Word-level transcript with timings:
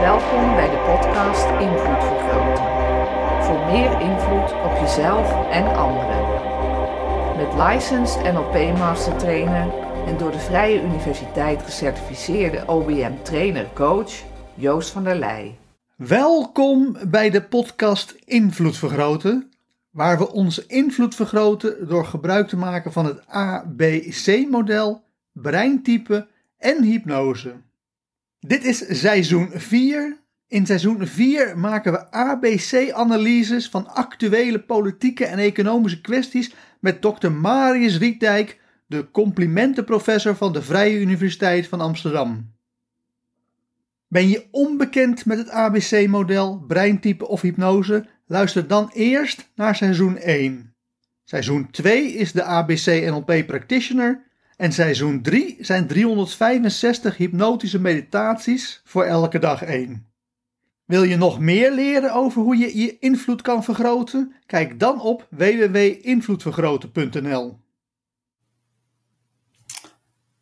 Welkom 0.00 0.54
bij 0.54 0.70
de 0.70 0.78
podcast 0.86 1.46
Invloed 1.60 2.04
Vergroten. 2.04 2.64
Voor 3.44 3.58
meer 3.66 4.00
invloed 4.00 4.52
op 4.64 4.76
jezelf 4.80 5.50
en 5.50 5.76
anderen. 5.76 6.24
Met 7.36 7.68
licensed 7.68 8.32
NLP 8.32 8.78
Master 8.78 9.16
Trainer 9.16 9.66
en 10.06 10.16
door 10.16 10.30
de 10.30 10.38
Vrije 10.38 10.82
Universiteit 10.82 11.62
gecertificeerde 11.62 12.62
OBM 12.66 13.12
Trainer 13.22 13.66
Coach 13.74 14.12
Joost 14.54 14.90
van 14.90 15.04
der 15.04 15.16
Leij. 15.16 15.54
Welkom 15.96 16.96
bij 17.08 17.30
de 17.30 17.42
podcast 17.42 18.16
Invloed 18.24 18.76
Vergroten, 18.76 19.50
waar 19.90 20.18
we 20.18 20.32
onze 20.32 20.64
invloed 20.66 21.14
vergroten 21.14 21.88
door 21.88 22.06
gebruik 22.06 22.48
te 22.48 22.56
maken 22.56 22.92
van 22.92 23.06
het 23.06 23.26
ABC-model, 23.26 25.04
breintype 25.32 26.28
en 26.58 26.82
hypnose. 26.82 27.54
Dit 28.40 28.64
is 28.64 29.00
seizoen 29.00 29.50
4. 29.54 30.20
In 30.48 30.66
seizoen 30.66 31.06
4 31.06 31.58
maken 31.58 31.92
we 31.92 32.10
ABC-analyses 32.10 33.68
van 33.68 33.88
actuele 33.88 34.60
politieke 34.60 35.24
en 35.24 35.38
economische 35.38 36.00
kwesties 36.00 36.54
met 36.80 37.00
Dr. 37.00 37.30
Marius 37.30 37.98
Rietdijk, 37.98 38.60
de 38.86 39.10
complimentenprofessor 39.10 40.36
van 40.36 40.52
de 40.52 40.62
Vrije 40.62 41.00
Universiteit 41.00 41.68
van 41.68 41.80
Amsterdam. 41.80 42.55
Ben 44.08 44.28
je 44.28 44.46
onbekend 44.50 45.24
met 45.24 45.38
het 45.38 45.50
ABC-model, 45.50 46.64
breintype 46.66 47.28
of 47.28 47.40
hypnose? 47.40 48.06
Luister 48.26 48.66
dan 48.66 48.90
eerst 48.92 49.50
naar 49.54 49.76
seizoen 49.76 50.16
1. 50.16 50.74
Seizoen 51.24 51.70
2 51.70 52.12
is 52.12 52.32
de 52.32 52.42
ABC-NLP 52.42 53.46
Practitioner 53.46 54.24
en 54.56 54.72
seizoen 54.72 55.22
3 55.22 55.56
zijn 55.60 55.86
365 55.86 57.16
hypnotische 57.16 57.80
meditaties 57.80 58.80
voor 58.84 59.04
elke 59.04 59.38
dag 59.38 59.62
1. 59.62 60.06
Wil 60.84 61.02
je 61.02 61.16
nog 61.16 61.40
meer 61.40 61.72
leren 61.72 62.12
over 62.12 62.42
hoe 62.42 62.56
je 62.56 62.78
je 62.78 62.98
invloed 62.98 63.42
kan 63.42 63.64
vergroten? 63.64 64.34
Kijk 64.46 64.80
dan 64.80 65.00
op 65.00 65.26
www.invloedvergroten.nl. 65.30 67.58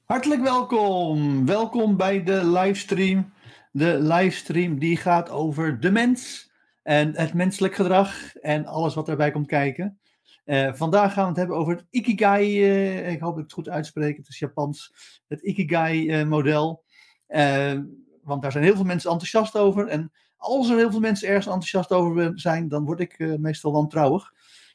Hartelijk 0.05 0.43
welkom. 0.43 1.47
Welkom 1.47 1.97
bij 1.97 2.23
de 2.23 2.47
livestream. 2.47 3.33
De 3.77 3.99
livestream 4.01 4.79
die 4.79 4.97
gaat 4.97 5.31
over 5.31 5.81
de 5.81 5.91
mens 5.91 6.51
en 6.83 7.17
het 7.17 7.35
menselijk 7.35 7.75
gedrag 7.75 8.37
en 8.37 8.67
alles 8.67 8.95
wat 8.95 9.07
daarbij 9.07 9.31
komt 9.31 9.47
kijken. 9.47 9.99
Uh, 10.45 10.73
vandaag 10.75 11.13
gaan 11.13 11.23
we 11.23 11.29
het 11.29 11.39
hebben 11.39 11.57
over 11.57 11.77
het 11.77 11.87
Ikigai. 11.91 12.71
Uh, 12.71 13.11
ik 13.11 13.21
hoop 13.21 13.31
dat 13.31 13.39
ik 13.39 13.45
het 13.45 13.53
goed 13.53 13.69
uitspreek. 13.69 14.17
Het 14.17 14.29
is 14.29 14.39
Japans. 14.39 14.95
Het 15.29 15.41
Ikigai-model. 15.41 16.85
Uh, 17.29 17.79
want 18.23 18.43
daar 18.43 18.53
zijn 18.53 18.65
heel 18.65 18.75
veel 18.75 18.85
mensen 18.85 19.11
enthousiast 19.11 19.57
over. 19.57 19.89
En 19.89 20.13
als 20.37 20.71
er 20.71 20.77
heel 20.77 20.91
veel 20.91 21.01
mensen 21.01 21.29
ergens 21.29 21.47
enthousiast 21.47 21.93
over 21.93 22.33
zijn, 22.35 22.69
dan 22.69 22.85
word 22.85 23.01
ik 23.01 23.39
meestal 23.39 23.73
wantrouwig. 23.73 24.33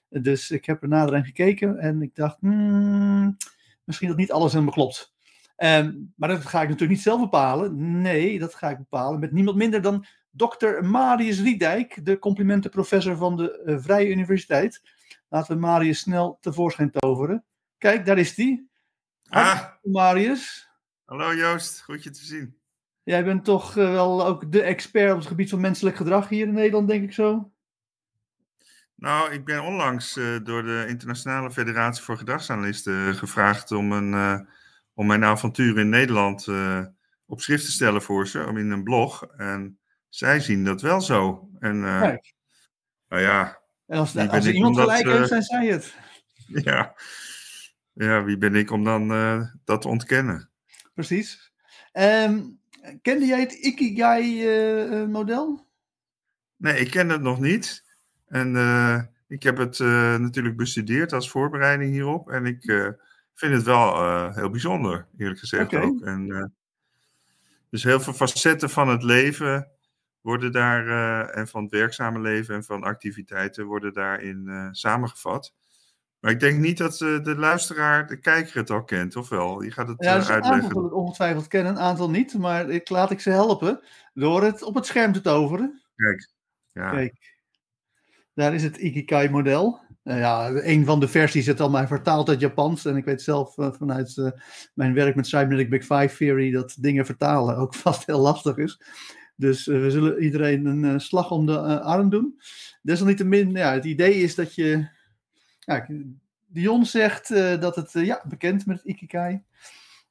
Dus 0.10 0.52
ik 0.52 0.66
heb 0.66 0.82
er 0.82 0.90
nader 0.90 1.16
aan 1.16 1.26
gekeken 1.26 1.78
en 1.78 2.02
ik 2.02 2.16
dacht, 2.16 2.38
hmm, 2.40 3.38
misschien 3.84 4.08
dat 4.08 4.18
niet 4.18 4.32
alles 4.32 4.52
helemaal 4.52 4.74
klopt. 4.74 5.14
Um, 5.64 6.14
maar 6.16 6.30
dat 6.30 6.46
ga 6.46 6.62
ik 6.62 6.68
natuurlijk 6.68 6.92
niet 6.92 7.02
zelf 7.02 7.20
bepalen. 7.20 8.02
Nee, 8.02 8.40
dat 8.40 8.56
ga 8.56 8.70
ik 8.70 8.78
bepalen 8.78 9.20
met 9.20 9.32
niemand 9.32 9.58
minder 9.58 9.82
dan 9.82 10.06
dokter 10.32 10.86
Marius 10.86 11.42
Riedijk, 11.42 12.06
de 12.06 12.20
complimentenprofessor 12.20 13.18
van 13.18 13.36
de 13.36 13.62
uh, 13.66 13.78
Vrije 13.80 14.10
Universiteit. 14.10 14.82
Laten 15.30 15.54
we 15.54 15.60
Marius 15.60 16.00
snel 16.00 16.38
tevoorschijn 16.42 16.92
toveren. 16.92 17.46
Kijk, 17.78 18.06
daar 18.06 18.18
is 18.18 18.36
hij. 18.36 18.66
Ah. 19.30 19.66
Marius. 19.84 20.70
Hallo 21.06 21.36
Joost, 21.36 21.82
goed 21.82 22.04
je 22.04 22.10
te 22.10 22.26
zien. 22.26 22.58
Jij 23.04 23.24
bent 23.24 23.44
toch 23.44 23.76
uh, 23.76 23.92
wel 23.92 24.26
ook 24.26 24.52
de 24.52 24.62
expert 24.62 25.12
op 25.12 25.18
het 25.18 25.28
gebied 25.28 25.50
van 25.50 25.62
menselijk 25.62 25.96
gedrag 25.96 26.30
hier 26.30 26.48
in 26.48 26.54
Nederland, 26.54 26.88
denk 26.88 27.04
ik 27.04 27.14
zo? 27.14 27.52
Nou, 28.96 29.32
ik 29.32 29.46
ben 29.46 29.64
onlangs 29.64 30.18
uh, 30.18 30.40
door 30.44 30.64
de 30.64 30.86
Internationale 30.88 31.52
Federatie 31.52 32.04
voor 32.04 32.18
Gedragsanalisten 32.18 33.16
gevraagd 33.16 33.72
om 33.72 33.92
een 33.92 34.48
om 35.00 35.08
mijn 35.08 35.24
avontuur 35.24 35.80
in 35.80 35.90
Nederland 35.90 36.48
uh, 36.48 36.86
op 37.26 37.42
schrift 37.42 37.66
te 37.66 37.72
stellen 37.72 38.02
voor 38.02 38.28
ze, 38.28 38.46
om 38.46 38.58
in 38.58 38.72
een 38.72 38.84
blog. 38.84 39.24
En 39.38 39.80
zij 40.10 40.40
zien 40.40 40.64
dat 40.64 40.82
wel 40.82 41.02
zo. 41.02 41.50
En, 41.60 41.76
uh, 41.76 42.02
Kijk. 42.02 42.34
Nou 43.08 43.22
ja. 43.22 43.60
En 43.88 43.98
als, 43.98 44.18
als 44.18 44.46
er 44.46 44.54
iemand 44.54 44.80
gelijk 44.80 45.08
heeft, 45.08 45.28
zijn 45.28 45.42
zij 45.42 45.68
het. 45.68 45.96
Ja. 46.66 46.96
ja, 47.94 48.24
wie 48.24 48.38
ben 48.38 48.56
ik 48.56 48.72
om 48.72 48.84
dan 48.84 49.12
uh, 49.12 49.42
dat 49.64 49.82
te 49.82 49.88
ontkennen? 49.88 50.50
Precies. 50.94 51.52
Um, 51.94 52.60
kende 53.02 53.26
jij 53.26 53.40
het 53.40 53.54
Ikigai-model? 53.54 55.68
nee, 56.58 56.80
ik 56.80 56.92
ken 56.92 57.10
het 57.10 57.22
nog 57.22 57.40
niet. 57.40 57.84
En 58.28 58.48
ik 59.28 59.44
heb 59.44 59.58
het 59.58 59.80
natuurlijk 60.20 60.58
bestudeerd 60.58 61.14
als 61.14 61.30
voorbereiding 61.30 61.92
hierop. 61.92 62.30
En 62.30 62.46
ik 62.46 62.64
vind 63.40 63.54
het 63.54 63.64
wel 63.64 63.96
uh, 63.96 64.36
heel 64.36 64.50
bijzonder, 64.50 65.08
eerlijk 65.18 65.40
gezegd 65.40 65.76
ook. 65.76 66.02
En, 66.02 66.28
uh, 66.28 66.46
dus 67.70 67.84
heel 67.84 68.00
veel 68.00 68.14
facetten 68.14 68.70
van 68.70 68.88
het 68.88 69.04
leven 69.04 69.72
worden 70.22 70.52
daar, 70.52 70.86
uh, 70.88 71.38
en 71.38 71.48
van 71.48 71.64
het 71.64 71.72
werkzame 71.72 72.20
leven 72.20 72.56
en 72.56 72.64
van 72.64 72.84
activiteiten 72.84 73.66
worden 73.66 73.94
daarin 73.94 74.70
samengevat. 74.72 75.54
Maar 76.20 76.32
ik 76.32 76.40
denk 76.40 76.60
niet 76.60 76.78
dat 76.78 76.98
de 76.98 77.36
luisteraar, 77.38 78.08
de 78.08 78.20
kijker 78.20 78.58
het 78.58 78.70
al 78.70 78.84
kent, 78.84 79.16
of 79.16 79.30
wel? 79.30 79.62
Je 79.62 79.72
gaat 79.72 79.88
het 79.88 80.04
ja, 80.04 80.16
dus 80.16 80.30
uitleggen. 80.30 80.60
Een 80.60 80.66
aantal 80.66 80.84
het 80.84 80.94
ongetwijfeld 80.94 81.48
kennen, 81.48 81.72
een 81.72 81.80
aantal 81.80 82.10
niet. 82.10 82.38
Maar 82.38 82.70
ik 82.70 82.90
laat 82.90 83.12
ik 83.12 83.20
ze 83.20 83.30
helpen 83.30 83.82
door 84.14 84.44
het 84.44 84.64
op 84.64 84.76
het 84.76 84.86
scherm 84.86 85.12
te 85.14 85.22
toveren. 85.22 85.82
Kijk, 85.96 86.30
ja. 86.72 86.90
Kijk. 86.90 87.38
Daar 88.34 88.54
is 88.54 88.64
het 88.64 88.78
Ikigai-model. 88.78 89.82
Uh, 90.10 90.20
ja, 90.20 90.50
een 90.50 90.86
van 90.86 91.00
de 91.00 91.08
versies 91.08 91.48
is 91.48 91.60
al 91.60 91.70
maar 91.70 91.88
vertaald 91.88 92.30
uit 92.30 92.40
Japans. 92.40 92.86
En 92.86 92.96
ik 92.96 93.06
weet 93.06 93.22
zelf 93.22 93.58
uh, 93.58 93.72
vanuit 93.72 94.16
uh, 94.18 94.30
mijn 94.74 94.94
werk 94.94 95.16
met 95.16 95.28
Cybernetic 95.28 95.70
Big 95.70 95.82
Five 95.82 96.16
Theory 96.18 96.52
dat 96.52 96.76
dingen 96.80 97.06
vertalen 97.06 97.58
ook 97.58 97.76
vast 97.86 98.06
heel 98.06 98.20
lastig 98.20 98.58
is. 98.58 98.82
Dus 99.36 99.66
we 99.66 99.92
zullen 99.92 100.24
iedereen 100.24 100.66
een 100.66 101.02
slag 101.02 101.32
om 101.32 101.46
de 101.46 101.82
arm 101.82 102.10
doen. 102.10 102.42
Desalniettemin, 102.82 103.52
ja, 103.52 103.74
het 103.74 103.86
idee 103.86 104.14
is 104.14 104.36
dat 104.36 104.56
je. 104.56 104.88
Ja, 105.60 105.88
Dion 106.48 106.86
zegt 106.86 107.28
dat 107.62 107.76
het 107.76 107.92
ja, 107.94 108.24
bekend 108.28 108.66
met 108.66 108.78
het 108.78 108.86
Ikigai. 108.86 109.44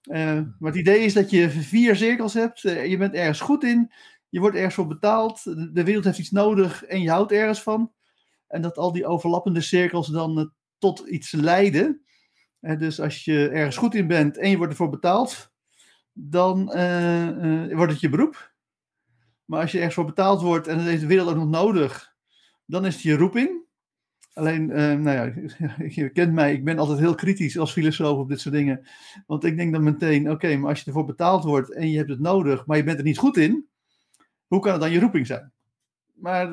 maar 0.09 0.55
het 0.59 0.77
idee 0.77 1.01
is 1.01 1.13
dat 1.13 1.31
je 1.31 1.51
vier 1.51 1.97
cirkels 1.97 2.35
hebt. 2.35 2.61
je 2.61 2.97
bent 2.99 3.15
ergens 3.15 3.41
goed 3.41 3.65
in. 3.65 3.93
Je 4.29 4.41
wordt 4.41 4.57
ergens 4.57 4.75
voor 4.75 4.87
betaald. 4.87 5.45
De 5.75 5.85
wereld 5.85 6.05
heeft 6.05 6.19
iets 6.19 6.31
nodig 6.31 6.85
en 6.85 7.03
je 7.03 7.11
houdt 7.11 7.33
ergens 7.33 7.63
van. 7.63 7.93
En 8.49 8.63
dat 8.63 8.77
al 8.77 8.93
die 8.93 9.07
overlappende 9.07 9.61
cirkels 9.61 10.07
dan 10.07 10.39
uh, 10.39 10.45
tot 10.79 10.99
iets 10.99 11.33
leiden. 11.33 12.03
Dus 12.61 13.01
als 13.01 13.25
je 13.25 13.49
ergens 13.49 13.77
goed 13.77 13.95
in 13.95 14.07
bent 14.07 14.39
en 14.39 14.51
je 14.51 14.57
wordt 14.57 14.73
ervoor 14.73 14.89
betaald, 14.89 15.53
dan 16.13 16.73
uh, 16.77 17.75
wordt 17.75 17.93
het 17.93 18.01
je 18.01 18.09
beroep. 18.09 18.53
Maar 19.45 19.61
als 19.61 19.71
je 19.71 19.77
ergens 19.77 19.95
voor 19.95 20.05
betaald 20.05 20.43
wordt 20.43 20.67
en 20.67 20.77
dat 20.77 20.87
heeft 20.87 21.01
de 21.01 21.07
wereld 21.07 21.29
ook 21.29 21.37
nog 21.37 21.49
nodig, 21.49 22.15
dan 22.65 22.87
is 22.87 22.95
het 22.95 23.03
je 23.03 23.17
roeping. 23.17 23.67
Alleen, 24.33 24.67
nou 25.03 25.11
ja, 25.11 25.33
je 26.03 26.09
kent 26.09 26.33
mij, 26.33 26.53
ik 26.53 26.65
ben 26.65 26.79
altijd 26.79 26.99
heel 26.99 27.15
kritisch 27.15 27.59
als 27.59 27.73
filosoof 27.73 28.19
op 28.19 28.29
dit 28.29 28.41
soort 28.41 28.55
dingen. 28.55 28.87
Want 29.27 29.45
ik 29.45 29.57
denk 29.57 29.73
dan 29.73 29.83
meteen, 29.83 30.31
oké, 30.31 30.57
maar 30.57 30.71
als 30.71 30.81
je 30.81 30.87
ervoor 30.87 31.05
betaald 31.05 31.45
wordt 31.45 31.73
en 31.73 31.91
je 31.91 31.97
hebt 31.97 32.11
het 32.11 32.21
nodig, 32.21 32.67
maar 32.67 32.77
je 32.77 32.85
bent 32.85 32.99
er 32.99 33.05
niet 33.05 33.19
goed 33.19 33.37
in, 33.37 33.69
hoe 34.47 34.61
kan 34.61 34.73
het 34.73 34.81
dan 34.81 34.91
je 34.91 35.01
roeping 35.01 35.27
zijn? 35.27 35.53
Maar 36.15 36.53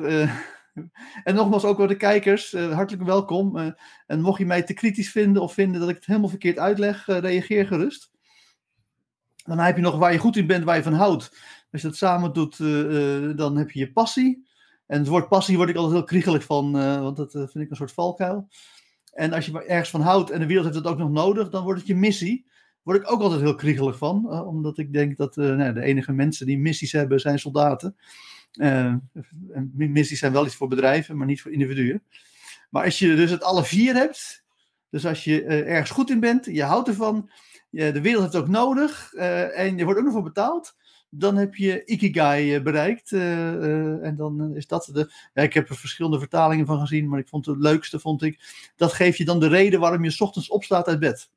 en 1.24 1.34
nogmaals, 1.34 1.64
ook 1.64 1.76
voor 1.76 1.88
de 1.88 1.96
kijkers, 1.96 2.52
uh, 2.52 2.74
hartelijk 2.74 3.04
welkom. 3.04 3.56
Uh, 3.56 3.70
en 4.06 4.20
mocht 4.20 4.38
je 4.38 4.46
mij 4.46 4.62
te 4.62 4.74
kritisch 4.74 5.10
vinden 5.10 5.42
of 5.42 5.52
vinden 5.52 5.80
dat 5.80 5.88
ik 5.88 5.94
het 5.94 6.06
helemaal 6.06 6.28
verkeerd 6.28 6.58
uitleg, 6.58 7.08
uh, 7.08 7.18
reageer 7.18 7.66
gerust. 7.66 8.10
Dan 9.44 9.58
heb 9.58 9.76
je 9.76 9.82
nog 9.82 9.96
waar 9.96 10.12
je 10.12 10.18
goed 10.18 10.36
in 10.36 10.46
bent, 10.46 10.64
waar 10.64 10.76
je 10.76 10.82
van 10.82 10.92
houdt. 10.92 11.30
Als 11.72 11.82
je 11.82 11.88
dat 11.88 11.96
samen 11.96 12.32
doet, 12.32 12.58
dan 13.36 13.56
heb 13.56 13.70
je 13.70 13.78
je 13.78 13.92
passie. 13.92 14.48
En 14.86 14.98
het 14.98 15.08
woord 15.08 15.28
passie 15.28 15.56
word 15.56 15.68
ik 15.68 15.76
altijd 15.76 15.94
heel 15.94 16.04
kriegelig 16.04 16.44
van, 16.44 16.72
want 17.02 17.16
dat 17.16 17.30
vind 17.30 17.54
ik 17.54 17.70
een 17.70 17.76
soort 17.76 17.92
valkuil. 17.92 18.48
En 19.12 19.32
als 19.32 19.46
je 19.46 19.64
ergens 19.64 19.90
van 19.90 20.00
houdt 20.00 20.30
en 20.30 20.40
de 20.40 20.46
wereld 20.46 20.64
heeft 20.64 20.76
het 20.76 20.86
ook 20.86 20.98
nog 20.98 21.10
nodig, 21.10 21.48
dan 21.48 21.62
wordt 21.62 21.78
het 21.78 21.88
je 21.88 21.94
missie. 21.94 22.46
Word 22.82 23.02
ik 23.02 23.12
ook 23.12 23.20
altijd 23.20 23.40
heel 23.40 23.54
kriegelig 23.54 23.98
van, 23.98 24.30
omdat 24.46 24.78
ik 24.78 24.92
denk 24.92 25.16
dat 25.16 25.36
nou, 25.36 25.72
de 25.72 25.82
enige 25.82 26.12
mensen 26.12 26.46
die 26.46 26.58
missies 26.58 26.92
hebben 26.92 27.20
zijn 27.20 27.38
soldaten. 27.38 27.96
Uh, 28.56 28.94
missies 29.72 30.18
zijn 30.18 30.32
wel 30.32 30.46
iets 30.46 30.54
voor 30.54 30.68
bedrijven, 30.68 31.16
maar 31.16 31.26
niet 31.26 31.40
voor 31.42 31.52
individuen. 31.52 32.02
Maar 32.70 32.84
als 32.84 32.98
je 32.98 33.16
dus 33.16 33.30
het 33.30 33.42
alle 33.42 33.64
vier 33.64 33.94
hebt, 33.94 34.44
dus 34.90 35.06
als 35.06 35.24
je 35.24 35.42
uh, 35.42 35.72
ergens 35.72 35.90
goed 35.90 36.10
in 36.10 36.20
bent, 36.20 36.44
je 36.44 36.62
houdt 36.62 36.88
ervan, 36.88 37.30
je, 37.70 37.92
de 37.92 38.00
wereld 38.00 38.22
heeft 38.22 38.34
het 38.34 38.42
ook 38.42 38.48
nodig 38.48 39.12
en 39.12 39.76
je 39.76 39.84
wordt 39.84 39.98
ook 39.98 40.04
nog 40.04 40.14
voor 40.14 40.22
betaald, 40.22 40.76
dan 41.10 41.36
heb 41.36 41.54
je 41.54 41.84
Ikigai 41.84 42.60
bereikt. 42.60 43.12
en 43.12 44.14
dan 44.16 44.56
is 44.56 44.66
dat 44.66 44.88
de. 44.92 45.12
Ja, 45.34 45.42
ik 45.42 45.54
heb 45.54 45.68
er 45.68 45.76
verschillende 45.76 46.18
vertalingen 46.18 46.66
van 46.66 46.80
gezien, 46.80 47.08
maar 47.08 47.18
ik 47.18 47.28
vond 47.28 47.46
het 47.46 47.58
leukste, 47.58 48.00
vond 48.00 48.22
ik. 48.22 48.40
Dat 48.76 48.92
geeft 48.92 49.18
je 49.18 49.24
dan 49.24 49.40
de 49.40 49.48
reden 49.48 49.80
waarom 49.80 50.04
je 50.04 50.10
s 50.10 50.20
ochtends 50.20 50.48
opstaat 50.48 50.86
uit 50.86 50.98
bed. 50.98 51.30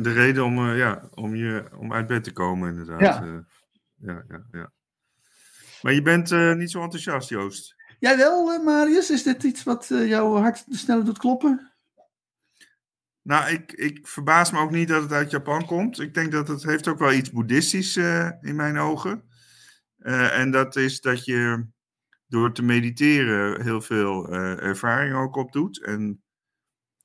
De 0.00 0.12
reden 0.12 0.44
om, 0.44 0.74
ja, 0.74 1.08
om, 1.14 1.34
je, 1.34 1.68
om 1.78 1.92
uit 1.92 2.06
bed 2.06 2.24
te 2.24 2.32
komen, 2.32 2.68
inderdaad. 2.70 3.00
Ja. 3.00 3.44
ja, 3.96 4.24
ja, 4.28 4.46
ja. 4.52 4.72
Maar 5.82 5.92
je 5.92 6.02
bent 6.02 6.56
niet 6.56 6.70
zo 6.70 6.82
enthousiast, 6.82 7.28
Joost. 7.28 7.76
Jij 7.98 8.16
wel, 8.16 8.62
Marius? 8.62 9.10
Is 9.10 9.22
dit 9.22 9.42
iets 9.42 9.62
wat 9.62 9.86
jouw 9.88 10.36
hart 10.36 10.64
sneller 10.70 11.04
doet 11.04 11.18
kloppen? 11.18 11.72
Nou, 13.28 13.50
ik, 13.50 13.72
ik 13.72 14.06
verbaas 14.06 14.50
me 14.50 14.58
ook 14.58 14.70
niet 14.70 14.88
dat 14.88 15.02
het 15.02 15.12
uit 15.12 15.30
Japan 15.30 15.66
komt. 15.66 16.00
Ik 16.00 16.14
denk 16.14 16.32
dat 16.32 16.48
het 16.48 16.62
heeft 16.62 16.88
ook 16.88 16.98
wel 16.98 17.12
iets 17.12 17.30
boeddhistisch 17.30 17.96
uh, 17.96 18.30
in 18.40 18.56
mijn 18.56 18.78
ogen. 18.78 19.22
Uh, 19.98 20.38
en 20.38 20.50
dat 20.50 20.76
is 20.76 21.00
dat 21.00 21.24
je 21.24 21.66
door 22.26 22.52
te 22.52 22.62
mediteren 22.62 23.62
heel 23.62 23.80
veel 23.80 24.32
uh, 24.32 24.62
ervaring 24.62 25.14
ook 25.14 25.36
opdoet. 25.36 25.82
En 25.82 26.22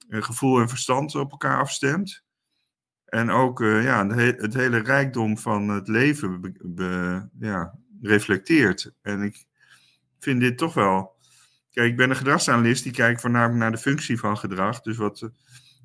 gevoel 0.10 0.60
en 0.60 0.70
verstand 0.70 1.16
op 1.16 1.32
elkaar 1.32 1.60
afstemt. 1.60 2.24
En 3.06 3.30
ook 3.30 3.60
ja, 3.60 4.08
het 4.08 4.54
hele 4.54 4.78
rijkdom 4.78 5.38
van 5.38 5.70
het 5.70 5.88
leven 5.88 6.42
be, 6.42 6.52
be, 6.62 7.30
ja, 7.40 7.80
reflecteert. 8.04 8.92
En 9.02 9.22
ik 9.22 9.46
vind 10.20 10.40
dit 10.40 10.58
toch 10.58 10.74
wel. 10.74 11.16
Kijk, 11.72 11.92
ik 11.92 11.98
ben 11.98 12.10
een 12.10 12.16
gedragsanalist 12.16 12.84
die 12.84 12.92
kijkt 12.92 13.22
voornamelijk 13.22 13.60
naar 13.60 13.72
de 13.72 13.78
functie 13.78 14.20
van 14.20 14.38
gedrag. 14.38 14.82
Dus 14.82 14.98
wat 14.98 15.32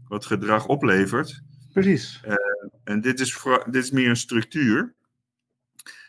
wat 0.09 0.27
gedrag 0.27 0.67
oplevert. 0.67 1.43
Precies. 1.73 2.21
Uh, 2.27 2.35
en 2.85 3.01
dit 3.01 3.21
is, 3.21 3.35
voor, 3.35 3.65
dit 3.71 3.83
is 3.83 3.91
meer 3.91 4.09
een 4.09 4.17
structuur. 4.17 4.95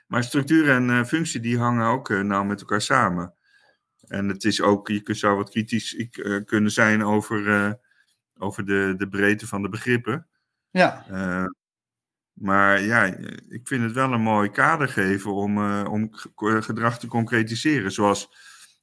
Maar 0.07 0.23
structuur 0.23 0.69
en 0.69 0.89
uh, 0.89 1.03
functie 1.03 1.39
die 1.39 1.57
hangen 1.57 1.87
ook 1.87 2.09
uh, 2.09 2.21
nauw 2.21 2.43
met 2.43 2.59
elkaar 2.59 2.81
samen. 2.81 3.33
En 4.07 4.27
het 4.27 4.43
is 4.43 4.61
ook, 4.61 4.87
je 4.87 5.13
zou 5.13 5.35
wat 5.35 5.49
kritisch 5.49 6.09
kunnen 6.45 6.71
zijn 6.71 7.03
over, 7.03 7.77
over 8.37 8.65
de, 8.65 8.93
de 8.97 9.07
breedte 9.07 9.47
van 9.47 9.61
de 9.61 9.69
begrippen. 9.69 10.27
Ja. 10.71 11.05
Maar 12.39 12.81
ja, 12.81 13.03
ik 13.49 13.61
vind 13.67 13.83
het 13.83 13.91
wel 13.91 14.13
een 14.13 14.21
mooi 14.21 14.49
kader 14.49 14.87
geven 14.87 15.33
om, 15.33 15.83
om 15.85 16.07
gedrag 16.35 16.99
te 16.99 17.07
concretiseren. 17.07 17.91
Zoals, 17.91 18.29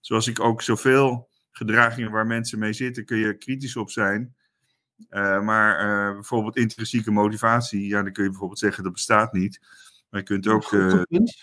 zoals 0.01 0.27
ik 0.27 0.41
ook 0.41 0.63
zoveel 0.63 1.29
gedragingen 1.51 2.11
waar 2.11 2.27
mensen 2.27 2.59
mee 2.59 2.73
zitten, 2.73 3.05
kun 3.05 3.17
je 3.17 3.37
kritisch 3.37 3.77
op 3.77 3.91
zijn. 3.91 4.35
Uh, 5.11 5.41
maar 5.41 5.87
uh, 5.87 6.15
bijvoorbeeld 6.15 6.57
intrinsieke 6.57 7.11
motivatie, 7.11 7.87
ja, 7.87 8.03
dan 8.03 8.13
kun 8.13 8.23
je 8.23 8.31
bijvoorbeeld 8.31 8.59
zeggen 8.59 8.83
dat 8.83 8.93
bestaat 8.93 9.33
niet. 9.33 9.61
Maar 10.11 10.21
je 10.21 10.27
kunt 10.27 10.47
ook. 10.47 10.65
Goed, 10.65 10.81
goed 10.81 10.93
eh, 10.93 11.03
punt. 11.03 11.43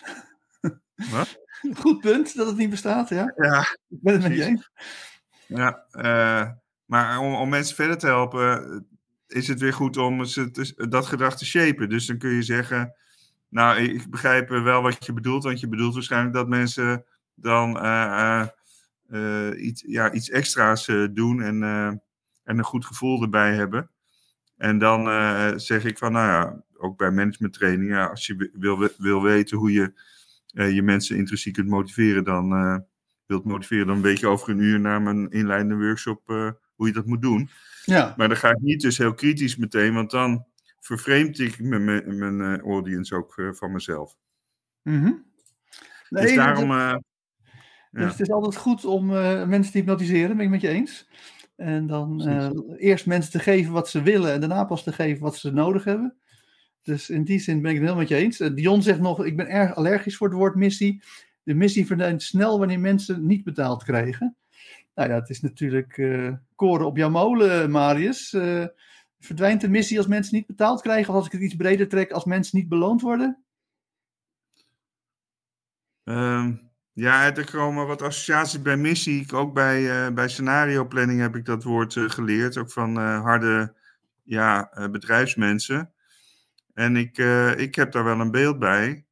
Wat? 1.12 1.42
Goed 1.80 2.00
punt 2.00 2.36
dat 2.36 2.46
het 2.46 2.56
niet 2.56 2.70
bestaat, 2.70 3.08
ja. 3.08 3.32
Ja. 3.36 3.60
Ik 3.88 3.98
ben 4.00 4.12
het 4.12 4.22
met 4.22 4.36
je 4.36 4.44
eens. 4.44 4.70
Ja, 5.46 5.86
maar 6.84 7.18
om, 7.18 7.34
om 7.34 7.48
mensen 7.48 7.76
verder 7.76 7.98
te 7.98 8.06
helpen, 8.06 8.86
is 9.34 9.48
het 9.48 9.60
weer 9.60 9.72
goed 9.72 9.96
om 9.96 10.24
ze 10.24 10.74
dat 10.88 11.06
gedrag 11.06 11.36
te 11.36 11.46
shapen. 11.46 11.88
Dus 11.88 12.06
dan 12.06 12.18
kun 12.18 12.30
je 12.30 12.42
zeggen. 12.42 12.94
Nou, 13.48 13.78
ik 13.80 14.10
begrijp 14.10 14.48
wel 14.48 14.82
wat 14.82 15.06
je 15.06 15.12
bedoelt, 15.12 15.44
want 15.44 15.60
je 15.60 15.68
bedoelt 15.68 15.94
waarschijnlijk 15.94 16.34
dat 16.34 16.48
mensen 16.48 17.04
dan 17.34 17.68
iets, 19.56 19.84
ja, 19.86 20.12
iets 20.12 20.30
extra's 20.30 20.90
doen 21.12 21.42
en 21.42 21.62
en 22.44 22.58
een 22.58 22.64
goed 22.64 22.84
gevoel 22.84 23.22
erbij 23.22 23.54
hebben. 23.54 23.90
En 24.56 24.78
dan 24.78 25.04
zeg 25.60 25.84
ik 25.84 25.98
van, 25.98 26.12
nou 26.12 26.28
ja, 26.28 26.62
ook 26.76 26.96
bij 26.96 27.10
managementtrainingen, 27.10 28.10
als 28.10 28.26
je 28.26 28.50
wil, 28.52 28.88
wil 28.98 29.22
weten 29.22 29.58
hoe 29.58 29.72
je 29.72 29.92
je 30.46 30.82
mensen 30.82 31.16
intrinsiek 31.16 31.54
kunt 31.54 31.68
motiveren, 31.68 32.24
dan 32.24 32.48
wilt 33.26 33.44
motiveren, 33.44 33.86
dan 33.86 34.02
weet 34.02 34.20
je 34.20 34.26
over 34.26 34.50
een 34.50 34.58
uur 34.58 34.80
na 34.80 34.98
mijn 34.98 35.30
inleidende 35.30 35.76
workshop 35.76 36.26
hoe 36.74 36.86
je 36.86 36.92
dat 36.92 37.06
moet 37.06 37.22
doen. 37.22 37.50
Ja. 37.84 38.14
Maar 38.16 38.28
dan 38.28 38.36
ga 38.36 38.50
ik 38.50 38.60
niet 38.60 38.80
dus 38.80 38.98
heel 38.98 39.14
kritisch 39.14 39.56
meteen, 39.56 39.94
want 39.94 40.10
dan 40.10 40.44
vervreemd 40.80 41.38
ik 41.38 41.60
mijn, 41.60 42.18
mijn 42.18 42.60
audience 42.60 43.14
ook 43.14 43.50
van 43.50 43.72
mezelf. 43.72 44.16
Mm 44.82 45.02
-hmm. 45.02 45.24
nee, 46.08 46.22
dus 46.22 46.34
daarom... 46.34 46.68
Dus 47.90 48.02
ja. 48.02 48.08
het 48.08 48.20
is 48.20 48.30
altijd 48.30 48.56
goed 48.56 48.84
om 48.84 49.06
mensen 49.48 49.72
te 49.72 49.78
hypnotiseren, 49.78 50.36
ben 50.36 50.44
ik 50.44 50.50
met 50.50 50.60
je 50.60 50.68
eens. 50.68 51.08
En 51.56 51.86
dan 51.86 52.28
uh, 52.28 52.50
eerst 52.76 53.06
mensen 53.06 53.32
te 53.32 53.38
geven 53.38 53.72
wat 53.72 53.88
ze 53.88 54.02
willen 54.02 54.32
en 54.32 54.40
daarna 54.40 54.64
pas 54.64 54.82
te 54.82 54.92
geven 54.92 55.22
wat 55.22 55.36
ze 55.36 55.52
nodig 55.52 55.84
hebben. 55.84 56.16
Dus 56.82 57.10
in 57.10 57.24
die 57.24 57.38
zin 57.38 57.62
ben 57.62 57.70
ik 57.70 57.76
het 57.76 57.86
helemaal 57.86 58.08
met 58.08 58.08
je 58.08 58.16
eens. 58.16 58.54
Dion 58.54 58.82
zegt 58.82 59.00
nog, 59.00 59.24
ik 59.24 59.36
ben 59.36 59.48
erg 59.48 59.74
allergisch 59.74 60.16
voor 60.16 60.28
het 60.28 60.36
woord 60.36 60.54
missie. 60.54 61.02
De 61.42 61.54
missie 61.54 61.86
verdwijnt 61.86 62.22
snel 62.22 62.58
wanneer 62.58 62.80
mensen 62.80 63.26
niet 63.26 63.44
betaald 63.44 63.84
krijgen. 63.84 64.36
Nou 64.94 65.08
ja, 65.08 65.14
het 65.14 65.30
is 65.30 65.40
natuurlijk 65.40 65.96
uh, 65.96 66.32
koren 66.54 66.86
op 66.86 66.96
jouw 66.96 67.10
molen, 67.10 67.70
Marius. 67.70 68.28
verdwijnt 69.18 69.60
de 69.60 69.68
missie 69.68 69.98
als 69.98 70.06
mensen 70.06 70.34
niet 70.34 70.46
betaald 70.46 70.80
krijgen? 70.80 71.08
Of 71.08 71.16
als 71.16 71.26
ik 71.26 71.32
het 71.32 71.40
iets 71.40 71.56
breder 71.56 71.88
trek, 71.88 72.10
als 72.10 72.24
mensen 72.24 72.58
niet 72.58 72.68
beloond 72.68 73.00
worden? 73.00 73.44
Um, 76.04 76.70
ja, 76.92 77.34
er 77.34 77.50
komen 77.50 77.86
wat 77.86 78.02
associaties 78.02 78.62
bij 78.62 78.76
missie. 78.76 79.32
Ook 79.32 79.54
bij, 79.54 80.06
uh, 80.06 80.14
bij 80.14 80.28
scenario 80.28 80.86
planning 80.86 81.20
heb 81.20 81.36
ik 81.36 81.44
dat 81.44 81.64
woord 81.64 81.92
geleerd. 81.92 82.56
Ook 82.56 82.70
van 82.70 82.96
harde 82.96 83.74
ja, 84.22 84.70
bedrijfsmensen. 84.90 85.92
En 86.74 86.96
ik, 86.96 87.18
ik 87.56 87.74
heb 87.74 87.92
daar 87.92 88.04
wel 88.04 88.20
een 88.20 88.30
beeld 88.30 88.58
bij. 88.58 89.04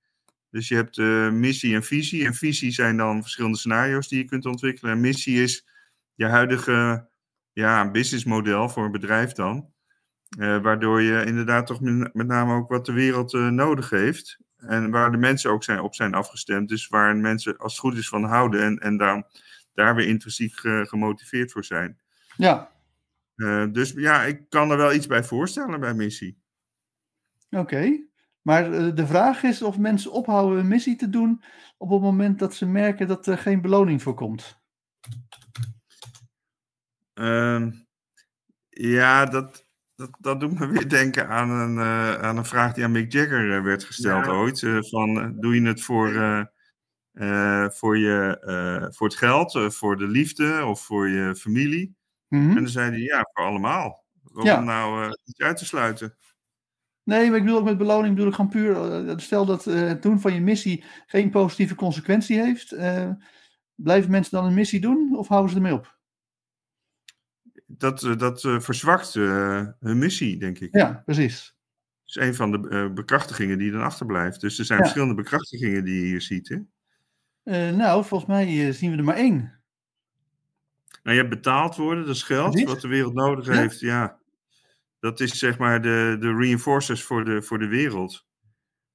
Dus 0.51 0.69
je 0.69 0.75
hebt 0.75 0.97
missie 1.33 1.75
en 1.75 1.83
visie. 1.83 2.27
En 2.27 2.35
visie 2.35 2.71
zijn 2.71 2.97
dan 2.97 3.23
verschillende 3.23 3.59
scenario's 3.59 4.09
die 4.09 4.19
je 4.19 4.29
kunt 4.29 4.47
ontwikkelen. 4.47 4.93
En 4.93 5.01
missie 5.01 5.43
is 5.43 5.67
je 6.15 6.27
huidige 6.27 7.09
ja, 7.53 7.91
businessmodel 7.91 8.69
voor 8.69 8.85
een 8.85 8.93
bedrijf 8.93 9.33
dan. 9.33 9.73
waardoor 10.37 11.03
je 11.03 11.25
inderdaad 11.25 11.67
toch 11.67 11.81
met 11.81 12.27
name 12.27 12.55
ook 12.55 12.69
wat 12.69 12.87
de 12.87 12.93
wereld 12.93 13.33
nodig 13.33 13.91
heeft. 13.91 14.39
En 14.57 14.91
waar 14.91 15.11
de 15.11 15.17
mensen 15.17 15.51
ook 15.51 15.65
zijn, 15.65 15.81
op 15.81 15.95
zijn 15.95 16.15
afgestemd. 16.15 16.69
Dus 16.69 16.89
waar 16.89 17.17
mensen 17.17 17.57
als 17.57 17.73
het 17.73 17.81
goed 17.81 17.97
is 17.97 18.09
van 18.09 18.25
houden 18.25 18.63
en, 18.63 18.79
en 18.79 18.97
daar, 18.97 19.31
daar 19.75 19.95
weer 19.95 20.07
intrinsiek 20.07 20.55
gemotiveerd 20.89 21.53
voor 21.53 21.65
zijn. 21.65 22.01
Ja. 22.37 22.71
Dus 23.73 23.91
ja, 23.91 24.23
ik 24.23 24.49
kan 24.49 24.71
er 24.71 24.77
wel 24.77 24.93
iets 24.93 25.07
bij 25.07 25.25
voorstellen 25.25 25.81
bij 25.81 25.95
missie. 25.95 26.43
Oké. 27.51 27.61
Okay. 27.61 28.07
Maar 28.43 28.95
de 28.95 29.07
vraag 29.07 29.43
is 29.43 29.63
of 29.63 29.79
mensen 29.79 30.13
ophouden 30.13 30.59
een 30.59 30.69
missie 30.69 30.97
te 30.97 31.11
doen 31.11 31.43
op 31.77 31.91
het 31.91 32.01
moment 32.01 32.39
dat 32.39 32.55
ze 32.55 32.67
merken 32.67 33.09
dat 33.09 33.27
er 33.27 33.39
geen 33.39 33.61
beloning 33.61 34.03
voor 34.03 34.15
komt. 34.15 34.61
Uh, 37.15 37.67
ja, 38.69 39.25
dat, 39.25 39.69
dat, 39.95 40.11
dat 40.19 40.41
doet 40.41 40.59
me 40.59 40.67
weer 40.73 40.89
denken 40.89 41.29
aan 41.29 41.51
een, 41.51 41.77
uh, 41.77 42.15
aan 42.15 42.37
een 42.37 42.45
vraag 42.45 42.73
die 42.75 42.85
aan 42.85 42.91
Mick 42.91 43.13
Jagger 43.13 43.57
uh, 43.57 43.63
werd 43.63 43.85
gesteld 43.85 44.25
ja. 44.25 44.33
ooit. 44.33 44.63
Uh, 44.63 44.83
van, 44.83 45.37
doe 45.41 45.55
je 45.55 45.67
het 45.67 45.83
voor, 45.83 46.11
voor, 47.73 47.99
je, 47.99 48.91
voor 48.95 49.07
het 49.07 49.17
geld, 49.17 49.75
voor 49.75 49.97
de 49.97 50.07
liefde 50.07 50.65
of 50.65 50.81
voor 50.81 51.09
je 51.09 51.35
familie? 51.35 51.97
Mm 52.29 52.41
-hmm. 52.41 52.49
En 52.49 52.63
dan 52.63 52.69
zei 52.69 52.91
hij, 52.91 53.01
ja, 53.01 53.29
voor 53.33 53.45
allemaal. 53.45 54.05
Om 54.35 54.45
ja. 54.45 54.61
nou 54.61 55.17
iets 55.25 55.41
uit 55.41 55.57
te 55.57 55.65
sluiten. 55.65 56.17
Nee, 57.05 57.29
maar 57.29 57.39
ik 57.39 57.45
bedoel 57.45 57.59
ook 57.59 57.65
met 57.65 57.79
beloning, 57.79 58.15
bedoel 58.15 58.31
ik 58.31 58.35
gewoon 58.35 58.51
puur, 58.51 59.21
stel 59.21 59.47
dat 59.47 59.65
het 59.65 60.03
doen 60.03 60.21
van 60.21 60.35
je 60.35 60.41
missie 60.41 60.85
geen 61.07 61.31
positieve 61.31 61.75
consequentie 61.75 62.41
heeft. 62.41 62.77
blijven 63.75 64.11
mensen 64.11 64.37
dan 64.37 64.45
een 64.45 64.55
missie 64.55 64.81
doen 64.81 65.17
of 65.17 65.29
houden 65.29 65.51
ze 65.51 65.57
ermee 65.57 65.75
op? 65.75 66.01
Dat, 67.79 68.01
dat 68.19 68.43
uh, 68.43 68.61
verzwakt 68.61 69.15
uh, 69.15 69.67
hun 69.81 69.99
missie, 69.99 70.39
denk 70.39 70.59
ik. 70.59 70.77
Ja, 70.77 71.03
precies. 71.05 71.55
Dat 72.05 72.23
is 72.23 72.29
een 72.29 72.35
van 72.35 72.51
de 72.51 72.69
uh, 72.71 72.93
bekrachtigingen 72.93 73.59
die 73.59 73.71
dan 73.71 73.83
achterblijft. 73.83 74.41
Dus 74.41 74.59
er 74.59 74.65
zijn 74.65 74.79
ja. 74.79 74.85
verschillende 74.85 75.23
bekrachtigingen 75.23 75.85
die 75.85 76.01
je 76.01 76.07
hier 76.07 76.21
ziet. 76.21 76.49
Hè? 76.49 77.73
nou, 77.73 78.05
volgens 78.05 78.31
mij 78.31 78.73
zien 78.73 78.91
we 78.91 78.97
er 78.97 79.05
maar 79.05 79.17
één. 79.17 79.61
Nou, 81.03 81.17
je 81.17 81.23
hebt 81.23 81.35
betaald 81.35 81.77
worden, 81.77 82.07
dat 82.07 82.15
is 82.15 82.23
geld, 82.23 82.51
precies. 82.51 82.69
wat 82.69 82.81
de 82.81 82.89
wereld 82.89 83.15
nodig 83.15 83.47
ja. 83.47 83.53
heeft. 83.53 83.81
Ja, 83.81 84.19
dat 85.01 85.21
is 85.21 85.39
zeg 85.39 85.59
maar 85.59 85.83
de, 85.83 86.17
de 86.21 86.35
reinforcers 86.35 87.03
voor 87.03 87.25
de, 87.25 87.43
voor 87.43 87.59
de 87.59 87.67
wereld. 87.67 88.27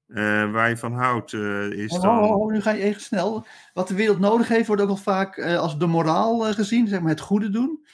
waar 0.06 0.68
je 0.68 0.76
van 0.76 0.92
houdt, 0.92 1.32
is 1.72 1.92
oh, 1.92 2.02
dan... 2.02 2.18
Oh, 2.18 2.40
oh, 2.40 2.52
nu 2.52 2.60
ga 2.60 2.70
je 2.70 2.82
even 2.82 3.00
snel. 3.00 3.46
Wat 3.74 3.88
de 3.88 3.94
wereld 3.94 4.18
nodig 4.18 4.48
heeft, 4.48 4.66
wordt 4.66 4.82
ook 4.82 4.88
al 4.88 4.96
vaak 4.96 5.42
als 5.42 5.78
de 5.78 5.86
moraal 5.86 6.40
gezien, 6.40 6.88
zeg 6.88 7.00
maar 7.00 7.10
het 7.10 7.20
goede 7.20 7.50
doen. 7.50 7.86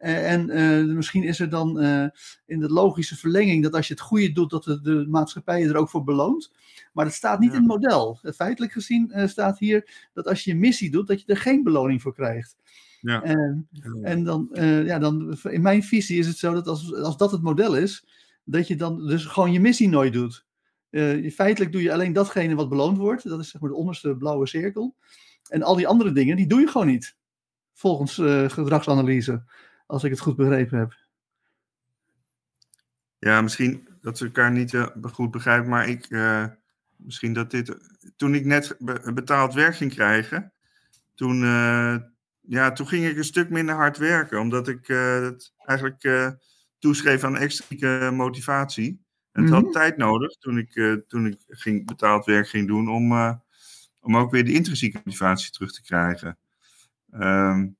Uh, 0.00 0.32
en 0.32 0.50
uh, 0.50 0.94
misschien 0.94 1.22
is 1.22 1.40
er 1.40 1.48
dan 1.48 1.82
uh, 1.82 2.06
in 2.46 2.60
de 2.60 2.68
logische 2.68 3.16
verlenging 3.16 3.62
dat 3.62 3.74
als 3.74 3.88
je 3.88 3.94
het 3.94 4.02
goede 4.02 4.32
doet, 4.32 4.50
dat 4.50 4.64
de, 4.64 4.80
de 4.80 5.06
maatschappij 5.08 5.60
je 5.60 5.68
er 5.68 5.76
ook 5.76 5.88
voor 5.88 6.04
beloont. 6.04 6.52
Maar 6.92 7.04
dat 7.04 7.14
staat 7.14 7.40
niet 7.40 7.50
ja. 7.50 7.56
in 7.56 7.62
het 7.62 7.70
model. 7.70 8.18
Feitelijk 8.34 8.72
gezien 8.72 9.12
staat 9.28 9.58
hier 9.58 10.08
dat 10.12 10.26
als 10.26 10.44
je 10.44 10.50
je 10.50 10.56
missie 10.56 10.90
doet, 10.90 11.06
dat 11.06 11.20
je 11.20 11.26
er 11.26 11.36
geen 11.36 11.62
beloning 11.62 12.02
voor 12.02 12.14
krijgt. 12.14 12.56
Ja. 13.00 13.22
En, 13.22 13.68
en 14.02 14.24
dan, 14.24 14.48
ja, 14.84 14.98
dan, 14.98 15.38
in 15.42 15.62
mijn 15.62 15.82
visie 15.82 16.18
is 16.18 16.26
het 16.26 16.36
zo 16.36 16.52
dat 16.52 16.66
als, 16.66 16.94
als 16.94 17.16
dat 17.16 17.32
het 17.32 17.42
model 17.42 17.76
is, 17.76 18.06
dat 18.44 18.68
je 18.68 18.76
dan 18.76 19.06
dus 19.06 19.24
gewoon 19.24 19.52
je 19.52 19.60
missie 19.60 19.88
nooit 19.88 20.12
doet. 20.12 20.46
Feitelijk 21.32 21.72
doe 21.72 21.82
je 21.82 21.92
alleen 21.92 22.12
datgene 22.12 22.54
wat 22.54 22.68
beloond 22.68 22.98
wordt. 22.98 23.28
Dat 23.28 23.40
is 23.40 23.50
zeg 23.50 23.60
maar 23.60 23.70
de 23.70 23.76
onderste 23.76 24.16
blauwe 24.16 24.46
cirkel. 24.46 24.96
En 25.48 25.62
al 25.62 25.76
die 25.76 25.88
andere 25.88 26.12
dingen, 26.12 26.36
die 26.36 26.46
doe 26.46 26.60
je 26.60 26.66
gewoon 26.66 26.86
niet. 26.86 27.16
Volgens 27.72 28.14
gedragsanalyse, 28.52 29.42
als 29.90 30.04
ik 30.04 30.10
het 30.10 30.20
goed 30.20 30.36
begrepen 30.36 30.78
heb. 30.78 30.96
Ja, 33.18 33.42
misschien 33.42 33.88
dat 34.00 34.18
ze 34.18 34.24
elkaar 34.24 34.50
niet 34.50 34.72
uh, 34.72 34.86
goed 35.02 35.30
begrijpen, 35.30 35.68
maar 35.68 35.88
ik, 35.88 36.08
misschien 36.96 37.32
dat 37.32 37.50
dit. 37.50 37.76
Toen 38.16 38.34
ik 38.34 38.44
net 38.44 38.76
betaald 39.14 39.54
werk 39.54 39.76
ging 39.76 39.94
krijgen, 39.94 40.52
toen, 41.14 41.40
ja, 42.40 42.72
toen 42.72 42.88
ging 42.88 43.06
ik 43.06 43.16
een 43.16 43.24
stuk 43.24 43.50
minder 43.50 43.74
hard 43.74 43.96
werken, 43.96 44.40
omdat 44.40 44.68
ik 44.68 44.86
het 44.86 45.54
eigenlijk 45.64 46.36
toeschreef 46.78 47.24
aan 47.24 47.36
extra 47.36 48.10
motivatie. 48.10 49.04
En 49.32 49.42
het 49.42 49.52
had 49.52 49.62
mhm. 49.62 49.72
tijd 49.72 49.96
nodig 49.96 50.36
toen 50.36 50.58
ik, 50.58 51.02
toen 51.08 51.26
ik 51.26 51.38
ging, 51.46 51.86
betaald 51.86 52.24
werk 52.24 52.48
ging 52.48 52.66
doen 52.66 52.88
om, 52.88 53.12
om 54.00 54.16
ook 54.16 54.30
weer 54.30 54.44
de 54.44 54.52
intrinsieke 54.52 55.00
motivatie 55.04 55.50
terug 55.50 55.72
te 55.72 55.82
krijgen. 55.82 56.38
Um, 57.12 57.76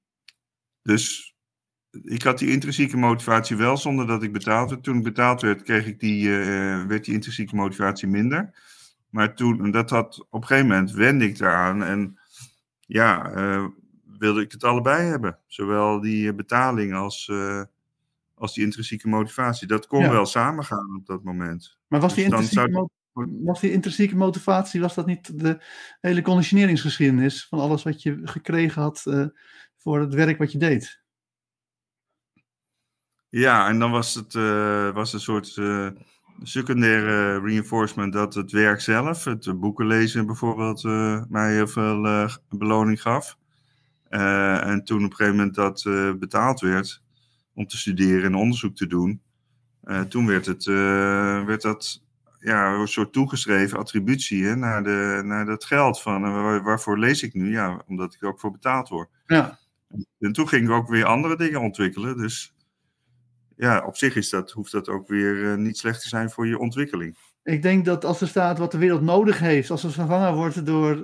dus 0.83 1.35
ik 2.03 2.23
had 2.23 2.39
die 2.39 2.51
intrinsieke 2.51 2.97
motivatie 2.97 3.57
wel 3.57 3.77
zonder 3.77 4.07
dat 4.07 4.23
ik 4.23 4.33
betaald 4.33 4.71
werd. 4.71 4.83
Toen 4.83 4.97
ik 4.97 5.03
betaald 5.03 5.41
werd, 5.41 5.63
kreeg 5.63 5.87
ik 5.87 6.01
die, 6.01 6.29
uh, 6.29 6.85
werd 6.85 7.05
die 7.05 7.15
intrinsieke 7.15 7.55
motivatie 7.55 8.09
minder. 8.09 8.55
Maar 9.09 9.35
toen, 9.35 9.71
dat 9.71 9.91
had, 9.91 10.27
op 10.31 10.41
een 10.41 10.47
gegeven 10.47 10.69
moment 10.69 10.93
wende 10.93 11.25
ik 11.25 11.39
daaraan 11.39 11.83
en 11.83 12.19
ja, 12.87 13.33
wilde 14.19 14.41
ik 14.41 14.53
het 14.53 14.65
allebei 14.65 15.07
hebben. 15.07 15.39
Zowel 15.47 16.01
die 16.01 16.35
betaling 16.35 16.95
als 16.95 17.31
als 18.41 18.55
die 18.55 18.65
intrinsieke 18.65 19.09
motivatie. 19.09 19.67
Dat 19.67 19.87
kon 19.87 20.11
wel 20.11 20.27
samengaan 20.27 20.97
op 20.97 21.07
dat 21.07 21.23
moment. 21.23 21.79
Maar 21.87 22.01
was 22.01 22.15
die, 22.15 22.29
dus 22.29 22.41
intrinsieke, 22.41 22.89
was 23.43 23.61
die 23.61 23.73
intrinsieke 23.73 24.17
motivatie, 24.17 24.81
was 24.81 24.95
dat 24.95 25.07
niet 25.07 25.41
de 25.41 25.63
hele 26.01 26.23
conditioneringsgeschiedenis 26.23 27.47
van 27.49 27.59
alles 27.59 27.83
wat 27.83 28.03
je 28.03 28.21
gekregen 28.25 28.83
had 28.83 29.03
voor 29.77 30.01
het 30.01 30.15
werk 30.15 30.39
wat 30.39 30.53
je 30.53 30.59
deed? 30.59 31.00
Ja, 33.31 33.69
en 33.69 33.79
dan 33.79 33.91
was 33.91 34.15
het 34.15 34.35
uh, 34.35 34.91
was 34.91 35.13
een 35.13 35.21
soort 35.21 35.57
uh, 35.57 35.89
secundaire 36.43 37.41
reinforcement 37.41 38.13
dat 38.13 38.35
het 38.35 38.53
werk 38.53 38.81
zelf, 38.81 39.25
het 39.25 39.61
boeken 39.61 39.87
lezen 39.87 40.27
bijvoorbeeld, 40.27 40.83
mij 41.29 41.53
heel 41.53 41.67
veel 41.67 42.29
beloning 42.49 43.03
gaf. 43.03 43.37
en 44.09 44.85
toen 44.85 45.05
op 45.05 45.11
een 45.11 45.17
gegeven 45.17 45.37
moment 45.37 45.55
dat 45.55 45.83
betaald 46.19 46.61
werd, 46.61 47.03
om 47.55 47.67
te 47.67 47.77
studeren 47.77 48.25
en 48.25 48.35
onderzoek 48.35 48.77
te 48.77 48.87
doen. 48.87 49.23
Toen 50.09 50.27
werd, 50.27 50.47
het, 50.47 50.65
werd 51.45 51.63
dat 51.63 52.03
ja, 52.39 52.73
een 52.73 52.89
soort 52.89 53.13
toegeschreven 53.13 53.79
attributie 53.79 54.45
hè, 54.45 54.57
naar, 54.57 54.83
de, 54.83 55.21
naar 55.25 55.45
dat 55.47 55.65
geld. 55.65 56.03
Van, 56.03 56.23
waarvoor 56.63 56.99
lees 56.99 57.23
ik 57.23 57.35
nu? 57.35 57.51
Ja, 57.51 57.83
omdat 57.87 58.15
ik 58.15 58.25
ook 58.25 58.41
voor 58.41 58.51
betaald 58.51 58.89
word. 58.89 59.09
Ja. 59.27 59.59
En 60.19 60.33
toen 60.33 60.49
ging 60.49 60.65
ik 60.65 60.71
ook 60.71 60.89
weer 60.89 61.05
andere 61.05 61.37
dingen 61.37 61.61
ontwikkelen. 61.61 62.17
Dus 62.17 62.55
ja, 63.61 63.85
op 63.87 63.97
zich 63.97 64.17
is 64.17 64.31
dat, 64.31 64.51
hoeft 64.51 64.73
dat 64.73 64.89
ook 64.89 65.09
weer 65.09 65.59
niet 65.59 65.79
slecht 65.79 66.03
te 66.03 66.09
zijn 66.09 66.31
voor 66.31 66.47
je 66.47 66.59
ontwikkeling. 66.59 67.17
Ik 67.43 67.63
denk 67.63 67.85
dat 67.85 68.05
als 68.05 68.21
er 68.21 68.29
staat 68.29 68.59
wat 68.59 68.73
de 68.73 68.79
wereld 68.79 69.03
nodig 69.03 69.39
heeft, 69.39 69.71
als 69.71 69.83
het 69.83 69.93
vervangen 69.93 70.35
wordt 70.35 70.67
door 70.67 70.97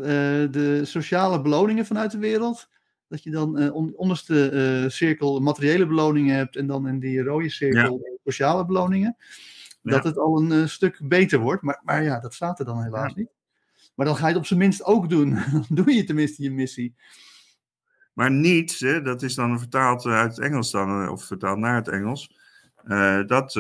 de 0.50 0.80
sociale 0.84 1.40
beloningen 1.40 1.86
vanuit 1.86 2.10
de 2.10 2.18
wereld, 2.18 2.68
dat 3.08 3.22
je 3.22 3.30
dan 3.30 3.62
uh, 3.62 3.74
onderste 3.74 4.50
uh, 4.82 4.90
cirkel 4.90 5.40
materiële 5.40 5.86
beloningen 5.86 6.36
hebt 6.36 6.56
en 6.56 6.66
dan 6.66 6.88
in 6.88 6.98
die 6.98 7.22
rode 7.22 7.50
cirkel 7.50 8.18
sociale 8.24 8.66
beloningen. 8.66 9.16
Dat 9.82 10.04
het 10.04 10.18
al 10.18 10.40
een 10.40 10.68
stuk 10.68 11.00
beter 11.02 11.38
wordt. 11.38 11.62
Maar, 11.62 11.80
maar 11.84 12.02
ja, 12.02 12.20
dat 12.20 12.34
staat 12.34 12.58
er 12.58 12.64
dan 12.64 12.82
helaas 12.82 13.14
niet. 13.14 13.30
Maar 13.94 14.06
dan 14.06 14.16
ga 14.16 14.22
je 14.22 14.28
het 14.28 14.36
op 14.36 14.46
zijn 14.46 14.58
minst 14.58 14.84
ook 14.84 15.08
doen. 15.08 15.30
dan 15.52 15.66
doe 15.68 15.92
je 15.92 16.04
tenminste 16.04 16.42
je 16.42 16.50
missie. 16.50 16.94
Maar 18.12 18.30
niets, 18.30 18.80
hè, 18.80 19.02
dat 19.02 19.22
is 19.22 19.34
dan 19.34 19.58
vertaald 19.58 20.06
uit 20.06 20.36
het 20.36 20.38
Engels 20.44 20.70
dan, 20.70 21.08
of 21.08 21.24
vertaald 21.24 21.58
naar 21.58 21.76
het 21.76 21.88
Engels. 21.88 22.36
Dat 23.26 23.50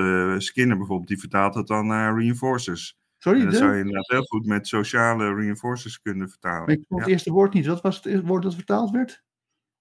Skinner 0.42 0.76
bijvoorbeeld, 0.76 1.08
die 1.08 1.18
vertaalt 1.18 1.54
het 1.54 1.66
dan 1.66 1.86
naar 1.86 2.18
reinforcers. 2.18 2.96
Sorry, 3.18 3.44
dat 3.44 3.54
zou 3.54 3.72
je 3.72 3.78
inderdaad 3.78 4.08
heel 4.08 4.22
goed 4.22 4.46
met 4.46 4.68
sociale 4.68 5.34
reinforcers 5.34 6.00
kunnen 6.00 6.28
vertalen. 6.28 6.68
ik 6.68 6.84
vond 6.88 7.00
het 7.00 7.10
eerste 7.10 7.32
woord 7.32 7.52
niet. 7.52 7.66
Wat 7.66 7.80
was 7.80 8.02
het 8.02 8.26
woord 8.26 8.42
dat 8.42 8.54
vertaald 8.54 8.90
werd? 8.90 9.22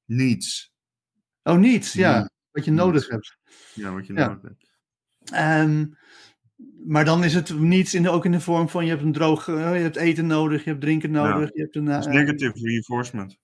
Niets. 0.06 0.74
Oh, 1.44 1.58
niets, 1.58 1.94
ja. 1.94 2.30
Wat 2.52 2.66
je 2.66 2.72
nodig 2.72 3.08
hebt. 3.08 3.38
Ja, 3.74 3.94
wat 3.94 4.08
je 4.08 4.14
nodig 4.14 4.42
hebt. 4.42 4.74
Um, 5.34 5.98
maar 6.86 7.06
dan 7.06 7.24
is 7.24 7.34
het 7.34 7.60
niets 7.60 7.94
in 7.94 8.04
de, 8.04 8.10
ook 8.10 8.26
in 8.26 8.32
de 8.32 8.40
vorm 8.40 8.70
van 8.70 8.84
je 8.84 8.90
hebt 8.90 9.04
een 9.04 9.12
droog, 9.12 9.48
uh, 9.48 9.76
je 9.76 9.82
hebt 9.82 9.96
eten 9.96 10.28
nodig, 10.28 10.64
je 10.64 10.70
hebt 10.70 10.82
drinken 10.82 11.12
nodig. 11.12 11.50
Je 11.54 11.62
hebt 11.62 11.76
een, 11.76 11.86
uh, 11.86 12.06
negative 12.06 12.60
reinforcement. 12.60 13.40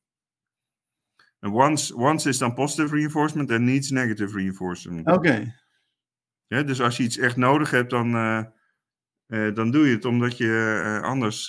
En 1.39 1.51
once, 1.51 1.95
once 1.95 2.29
is 2.29 2.37
dan 2.37 2.53
positive 2.53 2.95
reinforcement 2.95 3.49
en 3.49 3.63
needs 3.63 3.89
negative 3.89 4.37
reinforcement. 4.37 5.07
Oké. 5.07 5.17
Okay. 5.17 5.55
Ja, 6.51 6.63
dus 6.63 6.81
als 6.81 6.97
je 6.97 7.03
iets 7.03 7.17
echt 7.17 7.35
nodig 7.35 7.71
hebt, 7.71 7.89
dan, 7.89 8.15
uh, 8.15 9.53
dan 9.53 9.71
doe 9.71 9.87
je 9.87 9.95
het 9.95 10.05
omdat 10.05 10.37
je 10.37 10.99
anders, 11.03 11.45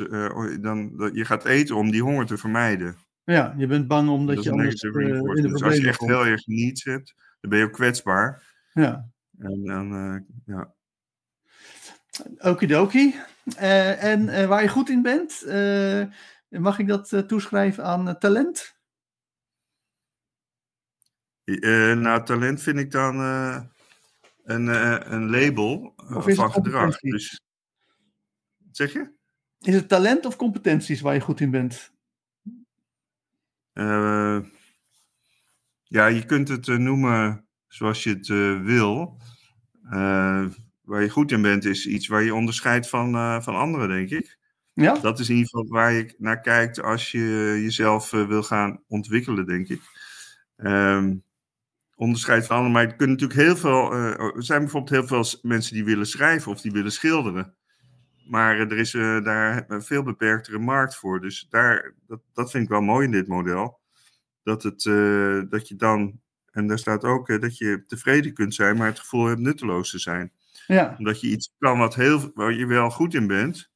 dan, 0.61 0.97
dat 0.97 1.15
je 1.15 1.25
gaat 1.25 1.45
eten 1.45 1.77
om 1.77 1.91
die 1.91 2.03
honger 2.03 2.27
te 2.27 2.39
vermijden. 2.39 2.97
Ja, 3.25 3.55
je 3.57 3.67
bent 3.67 3.87
bang 3.87 4.09
omdat 4.09 4.35
dat 4.35 4.45
je 4.45 4.51
anders 4.51 4.83
in 4.83 4.93
de 4.93 5.49
dus 5.49 5.63
als 5.63 5.77
je 5.77 5.89
echt 5.89 6.01
heel 6.01 6.27
erg 6.27 6.47
niets 6.47 6.85
hebt, 6.85 7.15
dan 7.41 7.51
ben 7.51 7.59
je 7.59 7.65
ook 7.65 7.73
kwetsbaar. 7.73 8.43
Ja. 8.73 9.09
En 9.39 9.65
dan, 9.65 10.25
ja. 10.47 10.75
Okidoki. 12.39 13.15
En 13.57 14.49
waar 14.49 14.63
je 14.63 14.69
goed 14.69 14.89
in 14.89 15.03
bent, 15.03 15.45
mag 16.49 16.79
ik 16.79 16.89
dat 16.89 17.25
toeschrijven 17.27 17.85
aan 17.85 18.19
talent? 18.19 18.77
nou, 21.95 22.25
talent 22.25 22.63
vind 22.63 22.79
ik 22.79 22.91
dan 22.91 23.17
een, 24.45 24.67
een 25.13 25.31
label 25.31 25.95
van 25.97 26.53
gedrag. 26.53 26.99
Dus, 26.99 27.41
zeg 28.71 28.93
je? 28.93 29.13
Is 29.61 29.75
het 29.75 29.89
talent 29.89 30.25
of 30.25 30.37
competenties 30.37 31.01
waar 31.01 31.15
je 31.15 31.21
goed 31.21 31.41
in 31.41 31.51
bent? 31.51 31.93
Uh, 33.75 34.41
ja, 35.83 36.07
je 36.07 36.25
kunt 36.25 36.49
het 36.49 36.67
noemen 36.67 37.47
zoals 37.69 38.03
je 38.03 38.11
het 38.11 38.27
wil. 38.65 39.19
waar 40.83 41.03
je 41.03 41.11
goed 41.11 41.33
in 41.33 41.43
bent, 41.43 41.65
is 41.65 41.87
iets 41.87 42.07
waar 42.07 42.23
je 42.23 42.35
onderscheidt 42.35 42.89
van, 42.89 43.43
van 43.43 43.57
anderen, 43.57 43.89
denk 43.89 44.11
ik. 44.11 44.39
Ja? 44.73 44.99
Dat 44.99 45.19
is 45.19 45.29
in 45.29 45.37
ieder 45.37 45.51
geval 45.51 45.67
waar 45.67 45.93
je 45.93 46.15
naar 46.19 46.41
kijkt 46.41 46.83
als 46.83 47.11
je 47.11 47.19
jezelf 47.63 48.11
wil 48.11 48.43
gaan 48.43 48.83
ontwikkelen, 48.89 49.47
denk 49.47 49.69
ik. 49.69 49.81
Um, 50.57 51.25
onderscheid 52.03 52.47
van 52.47 52.57
anderen. 52.57 52.77
Maar 52.77 52.87
je 52.87 52.97
kunt 52.97 53.11
natuurlijk 53.11 53.41
heel 53.41 53.57
veel. 53.57 53.93
er 53.93 54.45
zijn 54.45 54.61
bijvoorbeeld 54.61 55.09
heel 55.09 55.23
veel 55.23 55.41
mensen 55.43 55.75
die 55.75 55.85
willen 55.85 56.07
schrijven 56.07 56.53
of 56.53 56.61
die 56.61 56.73
willen 56.73 56.93
schilderen. 56.93 57.55
Maar 58.27 58.59
er 58.59 58.79
is 58.79 58.95
uh, 58.95 59.25
daar 59.25 59.65
een 59.69 59.83
veel 59.83 60.03
beperktere 60.03 60.59
markt 60.59 60.97
voor. 60.97 61.21
Dus 61.21 61.47
daar, 61.51 61.95
dat, 62.07 62.21
dat 62.33 62.51
vind 62.51 62.65
ik 62.65 62.71
wel 62.71 62.81
mooi 62.81 63.05
in 63.05 63.13
dit 63.13 63.29
model. 63.29 63.81
Dat, 64.43 64.63
het, 64.63 64.83
dat 65.51 65.69
je 65.69 65.77
dan, 65.77 66.21
en 66.51 66.67
daar 66.67 66.79
staat 66.79 67.05
ook 67.05 67.41
dat 67.41 67.59
je 67.59 67.85
tevreden 67.87 68.35
kunt 68.35 68.55
zijn, 68.55 68.77
maar 68.77 68.87
het 68.87 68.99
gevoel 68.99 69.27
hebt 69.27 69.41
nutteloos 69.41 69.91
te 69.91 69.99
zijn. 69.99 70.33
Ja. 70.67 70.95
Omdat 70.99 71.21
je 71.21 71.27
iets 71.27 71.55
kan 71.59 71.79
wat 71.79 71.95
heel, 71.95 72.31
waar 72.35 72.53
je 72.53 72.67
wel 72.67 72.91
goed 72.91 73.15
in 73.15 73.27
bent. 73.27 73.71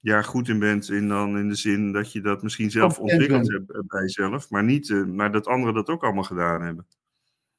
Ja, 0.00 0.22
goed 0.22 0.48
in 0.48 0.58
bent 0.58 0.90
in, 0.90 1.08
dan 1.08 1.38
in 1.38 1.48
de 1.48 1.54
zin 1.54 1.92
dat 1.92 2.12
je 2.12 2.20
dat 2.20 2.42
misschien 2.42 2.70
zelf 2.70 2.98
ontwikkeld 2.98 3.52
hebt 3.52 3.66
bij 3.66 4.00
jezelf. 4.00 4.50
Maar, 4.50 4.64
niet, 4.64 5.06
maar 5.06 5.32
dat 5.32 5.46
anderen 5.46 5.74
dat 5.74 5.88
ook 5.88 6.02
allemaal 6.02 6.22
gedaan 6.22 6.62
hebben. 6.62 6.86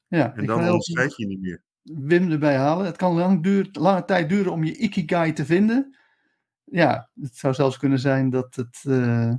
Ja, 0.06 0.34
en 0.34 0.46
dan 0.46 0.58
onderscheid 0.58 1.16
je 1.16 1.26
niet 1.26 1.40
meer. 1.40 1.62
Wim 1.82 2.30
erbij 2.30 2.56
halen. 2.56 2.86
Het 2.86 2.96
kan 2.96 3.14
lang 3.14 3.42
duur, 3.42 3.68
lange 3.72 4.04
tijd 4.04 4.28
duren 4.28 4.52
om 4.52 4.64
je 4.64 4.76
ikigai 4.76 5.32
te 5.32 5.44
vinden 5.44 5.96
ja, 6.64 7.10
het 7.20 7.36
zou 7.36 7.54
zelfs 7.54 7.78
kunnen 7.78 7.98
zijn 7.98 8.30
dat 8.30 8.54
het, 8.54 8.82
uh, 8.86 9.32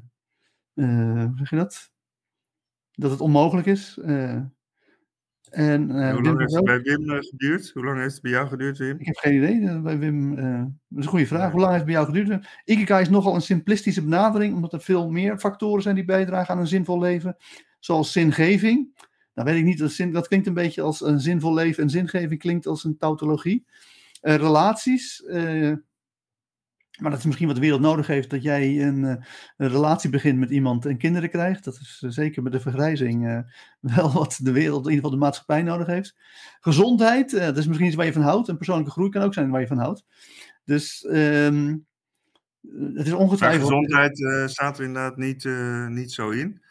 uh, 0.73 1.27
zeg 1.35 1.49
je 1.49 1.55
dat? 1.55 1.91
Dat 2.91 3.11
het 3.11 3.21
onmogelijk 3.21 3.67
is. 3.67 3.97
Uh, 4.01 4.41
en, 5.49 6.11
hoe 6.11 6.23
lang 6.23 6.39
heeft 6.39 6.53
het 6.53 6.63
bij 6.63 6.81
Wim 6.81 7.21
geduurd? 7.21 7.71
Hoe 7.73 7.85
lang 7.85 7.99
heeft 7.99 8.13
het 8.13 8.21
bij 8.21 8.31
jou 8.31 8.47
geduurd, 8.47 8.77
Wim? 8.77 8.99
Ik 8.99 9.05
heb 9.05 9.15
geen 9.15 9.35
idee. 9.35 9.79
Bij 9.81 9.99
Wim, 9.99 10.35
dat 10.35 10.45
is 10.89 11.05
een 11.05 11.09
goede 11.09 11.27
vraag. 11.27 11.51
Hoe 11.51 11.59
lang 11.59 11.73
heeft 11.73 11.85
het 11.85 11.93
bij 11.93 12.03
jou 12.03 12.13
geduurd? 12.13 12.47
Ikigai 12.63 13.01
is 13.01 13.09
nogal 13.09 13.35
een 13.35 13.41
simplistische 13.41 14.03
benadering, 14.03 14.55
omdat 14.55 14.73
er 14.73 14.81
veel 14.81 15.09
meer 15.09 15.37
factoren 15.37 15.81
zijn 15.81 15.95
die 15.95 16.05
bijdragen 16.05 16.53
aan 16.53 16.59
een 16.59 16.67
zinvol 16.67 16.99
leven. 16.99 17.35
Zoals 17.79 18.11
zingeving. 18.11 19.03
Nou 19.35 19.47
weet 19.47 19.57
ik 19.57 19.63
niet, 19.63 19.77
dat, 19.77 19.91
zin, 19.91 20.11
dat 20.11 20.27
klinkt 20.27 20.47
een 20.47 20.53
beetje 20.53 20.81
als 20.81 21.01
een 21.01 21.19
zinvol 21.19 21.53
leven 21.53 21.83
en 21.83 21.89
zingeving 21.89 22.39
klinkt 22.39 22.65
als 22.65 22.83
een 22.83 22.97
tautologie. 22.97 23.65
relaties, 24.21 25.23
maar 26.99 27.09
dat 27.09 27.19
is 27.19 27.25
misschien 27.25 27.47
wat 27.47 27.55
de 27.55 27.61
wereld 27.61 27.81
nodig 27.81 28.07
heeft, 28.07 28.29
dat 28.29 28.43
jij 28.43 28.81
een, 28.81 29.05
eh, 29.05 29.15
een 29.57 29.69
relatie 29.69 30.09
begint 30.09 30.39
met 30.39 30.49
iemand 30.49 30.85
en 30.85 30.97
kinderen 30.97 31.29
krijgt. 31.29 31.63
Dat 31.63 31.73
is 31.81 32.01
eh, 32.03 32.09
zeker 32.09 32.43
met 32.43 32.51
de 32.51 32.59
vergrijzing 32.59 33.45
wel 33.95 34.11
wat 34.11 34.39
de 34.41 34.51
wereld, 34.51 34.85
in 34.85 34.91
ieder 34.91 35.03
geval 35.03 35.19
de 35.19 35.25
maatschappij 35.25 35.61
nodig 35.61 35.87
heeft. 35.87 36.15
Gezondheid, 36.59 37.31
dat 37.31 37.57
is 37.57 37.65
misschien 37.65 37.87
iets 37.87 37.95
waar 37.95 38.05
je 38.05 38.13
van 38.13 38.21
houdt. 38.21 38.49
En 38.49 38.57
persoonlijke 38.57 38.91
groei 38.91 39.09
kan 39.09 39.21
ook 39.21 39.33
zijn 39.33 39.49
waar 39.49 39.61
je 39.61 39.67
van 39.67 39.77
houdt. 39.77 40.05
Dus 40.63 41.07
um, 41.09 41.85
het 42.93 43.05
is 43.05 43.13
ongetwijfeld. 43.13 43.69
Gezondheid 43.69 44.49
staat 44.51 44.77
er 44.77 44.85
inderdaad 44.85 45.17
niet, 45.17 45.45
niet 45.89 46.11
zo 46.11 46.29
in. 46.29 46.61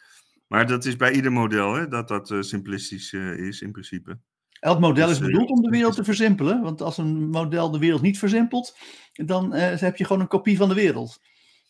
Maar 0.47 0.67
dat 0.67 0.85
is 0.85 0.95
bij 0.95 1.11
ieder 1.11 1.31
model, 1.31 1.73
hè, 1.73 1.87
dat 1.87 2.07
dat 2.07 2.29
uh, 2.29 2.41
simplistisch 2.41 3.13
is 3.13 3.61
in 3.61 3.71
principe. 3.71 4.19
Elk 4.59 4.79
model 4.79 5.09
is 5.09 5.19
bedoeld 5.19 5.49
om 5.49 5.61
de 5.61 5.69
wereld 5.69 5.95
te 5.95 6.03
versimpelen. 6.03 6.61
Want 6.61 6.81
als 6.81 6.97
een 6.97 7.29
model 7.29 7.71
de 7.71 7.79
wereld 7.79 8.01
niet 8.01 8.19
versimpelt, 8.19 8.77
dan 9.13 9.53
heb 9.53 9.97
je 9.97 10.05
gewoon 10.05 10.21
een 10.21 10.27
kopie 10.27 10.57
van 10.57 10.69
de 10.69 10.75
wereld. 10.75 11.19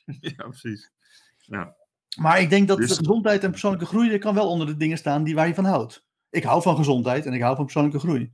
Ja, 0.19 0.47
precies. 0.47 0.91
Ja. 1.37 1.75
Maar 2.17 2.41
ik 2.41 2.49
denk 2.49 2.67
dat 2.67 2.77
dus... 2.77 2.89
de 2.89 2.95
gezondheid 2.95 3.43
en 3.43 3.51
persoonlijke 3.51 3.85
groei 3.85 4.17
kan 4.17 4.33
wel 4.33 4.49
onder 4.49 4.67
de 4.67 4.77
dingen 4.77 4.97
staan 4.97 5.23
die 5.23 5.35
waar 5.35 5.47
je 5.47 5.53
van 5.53 5.65
houdt. 5.65 6.05
Ik 6.29 6.43
hou 6.43 6.61
van 6.61 6.75
gezondheid 6.75 7.25
en 7.25 7.33
ik 7.33 7.41
hou 7.41 7.55
van 7.55 7.65
persoonlijke 7.65 7.99
groei. 7.99 8.31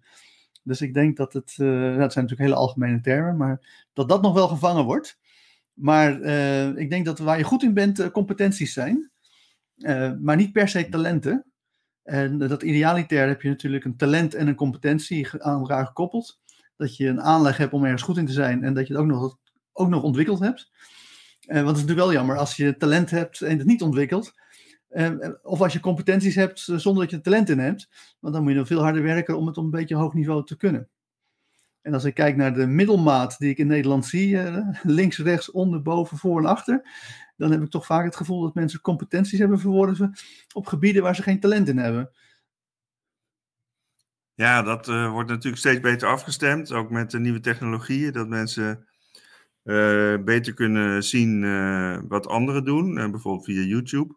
Dus 0.63 0.81
ik 0.81 0.93
denk 0.93 1.17
dat 1.17 1.33
het, 1.33 1.55
uh, 1.57 1.97
dat 1.97 2.13
zijn 2.13 2.25
natuurlijk 2.25 2.39
hele 2.39 2.55
algemene 2.55 3.01
termen, 3.01 3.37
maar 3.37 3.85
dat 3.93 4.09
dat 4.09 4.21
nog 4.21 4.33
wel 4.33 4.47
gevangen 4.47 4.83
wordt. 4.83 5.19
Maar 5.73 6.19
uh, 6.19 6.77
ik 6.77 6.89
denk 6.89 7.05
dat 7.05 7.19
waar 7.19 7.37
je 7.37 7.43
goed 7.43 7.63
in 7.63 7.73
bent, 7.73 7.99
uh, 7.99 8.07
competenties 8.07 8.73
zijn. 8.73 9.10
Maar 10.21 10.35
niet 10.35 10.51
per 10.51 10.67
se 10.67 10.89
talenten. 10.89 11.45
En 12.03 12.37
dat 12.37 12.63
idealitair 12.63 13.27
heb 13.27 13.41
je 13.41 13.49
natuurlijk 13.49 13.85
een 13.85 13.97
talent 13.97 14.33
en 14.33 14.47
een 14.47 14.55
competentie 14.55 15.27
aan 15.37 15.59
elkaar 15.59 15.85
gekoppeld. 15.85 16.39
Dat 16.75 16.97
je 16.97 17.07
een 17.07 17.21
aanleg 17.21 17.57
hebt 17.57 17.73
om 17.73 17.83
ergens 17.83 18.01
goed 18.01 18.17
in 18.17 18.25
te 18.25 18.31
zijn 18.31 18.63
en 18.63 18.73
dat 18.73 18.87
je 18.87 18.93
het 18.93 19.01
ook 19.01 19.09
nog, 19.09 19.37
ook 19.73 19.89
nog 19.89 20.03
ontwikkeld 20.03 20.39
hebt. 20.39 20.71
want 21.45 21.67
het 21.67 21.75
is 21.75 21.81
natuurlijk 21.81 21.99
wel 21.99 22.13
jammer 22.13 22.37
als 22.37 22.55
je 22.55 22.77
talent 22.77 23.09
hebt 23.09 23.41
en 23.41 23.57
het 23.57 23.67
niet 23.67 23.81
ontwikkelt. 23.81 24.33
of 25.41 25.61
als 25.61 25.73
je 25.73 25.79
competenties 25.79 26.35
hebt 26.35 26.59
zonder 26.59 27.03
dat 27.03 27.11
je 27.11 27.21
talent 27.21 27.49
in 27.49 27.59
hebt. 27.59 27.89
Want 28.19 28.33
dan 28.33 28.43
moet 28.43 28.51
je 28.51 28.57
nog 28.57 28.67
veel 28.67 28.81
harder 28.81 29.03
werken 29.03 29.37
om 29.37 29.47
het 29.47 29.57
op 29.57 29.63
een 29.63 29.69
beetje 29.69 29.95
hoog 29.95 30.13
niveau 30.13 30.45
te 30.45 30.57
kunnen. 30.57 30.89
En 31.81 31.93
als 31.93 32.03
ik 32.03 32.13
kijk 32.13 32.35
naar 32.35 32.53
de 32.53 32.67
middelmaat 32.67 33.37
die 33.37 33.49
ik 33.49 33.57
in 33.57 33.67
Nederland 33.67 34.05
zie, 34.05 34.39
links, 34.83 35.17
rechts, 35.17 35.51
onder, 35.51 35.81
boven, 35.81 36.17
voor 36.17 36.39
en 36.39 36.45
achter, 36.45 36.81
dan 37.41 37.51
heb 37.51 37.61
ik 37.61 37.69
toch 37.69 37.85
vaak 37.85 38.05
het 38.05 38.15
gevoel 38.15 38.41
dat 38.41 38.53
mensen 38.53 38.81
competenties 38.81 39.39
hebben 39.39 39.59
verworven 39.59 40.13
op 40.53 40.67
gebieden 40.67 41.03
waar 41.03 41.15
ze 41.15 41.23
geen 41.23 41.39
talent 41.39 41.67
in 41.67 41.77
hebben. 41.77 42.11
Ja, 44.33 44.61
dat 44.61 44.87
uh, 44.87 45.11
wordt 45.11 45.29
natuurlijk 45.29 45.57
steeds 45.57 45.79
beter 45.79 46.07
afgestemd, 46.07 46.71
ook 46.71 46.89
met 46.89 47.11
de 47.11 47.19
nieuwe 47.19 47.39
technologieën, 47.39 48.11
dat 48.11 48.27
mensen 48.27 48.87
uh, 49.63 50.17
beter 50.23 50.53
kunnen 50.53 51.03
zien 51.03 51.41
uh, 51.43 51.99
wat 52.07 52.27
anderen 52.27 52.65
doen, 52.65 52.93
bijvoorbeeld 52.93 53.45
via 53.45 53.61
YouTube. 53.61 54.15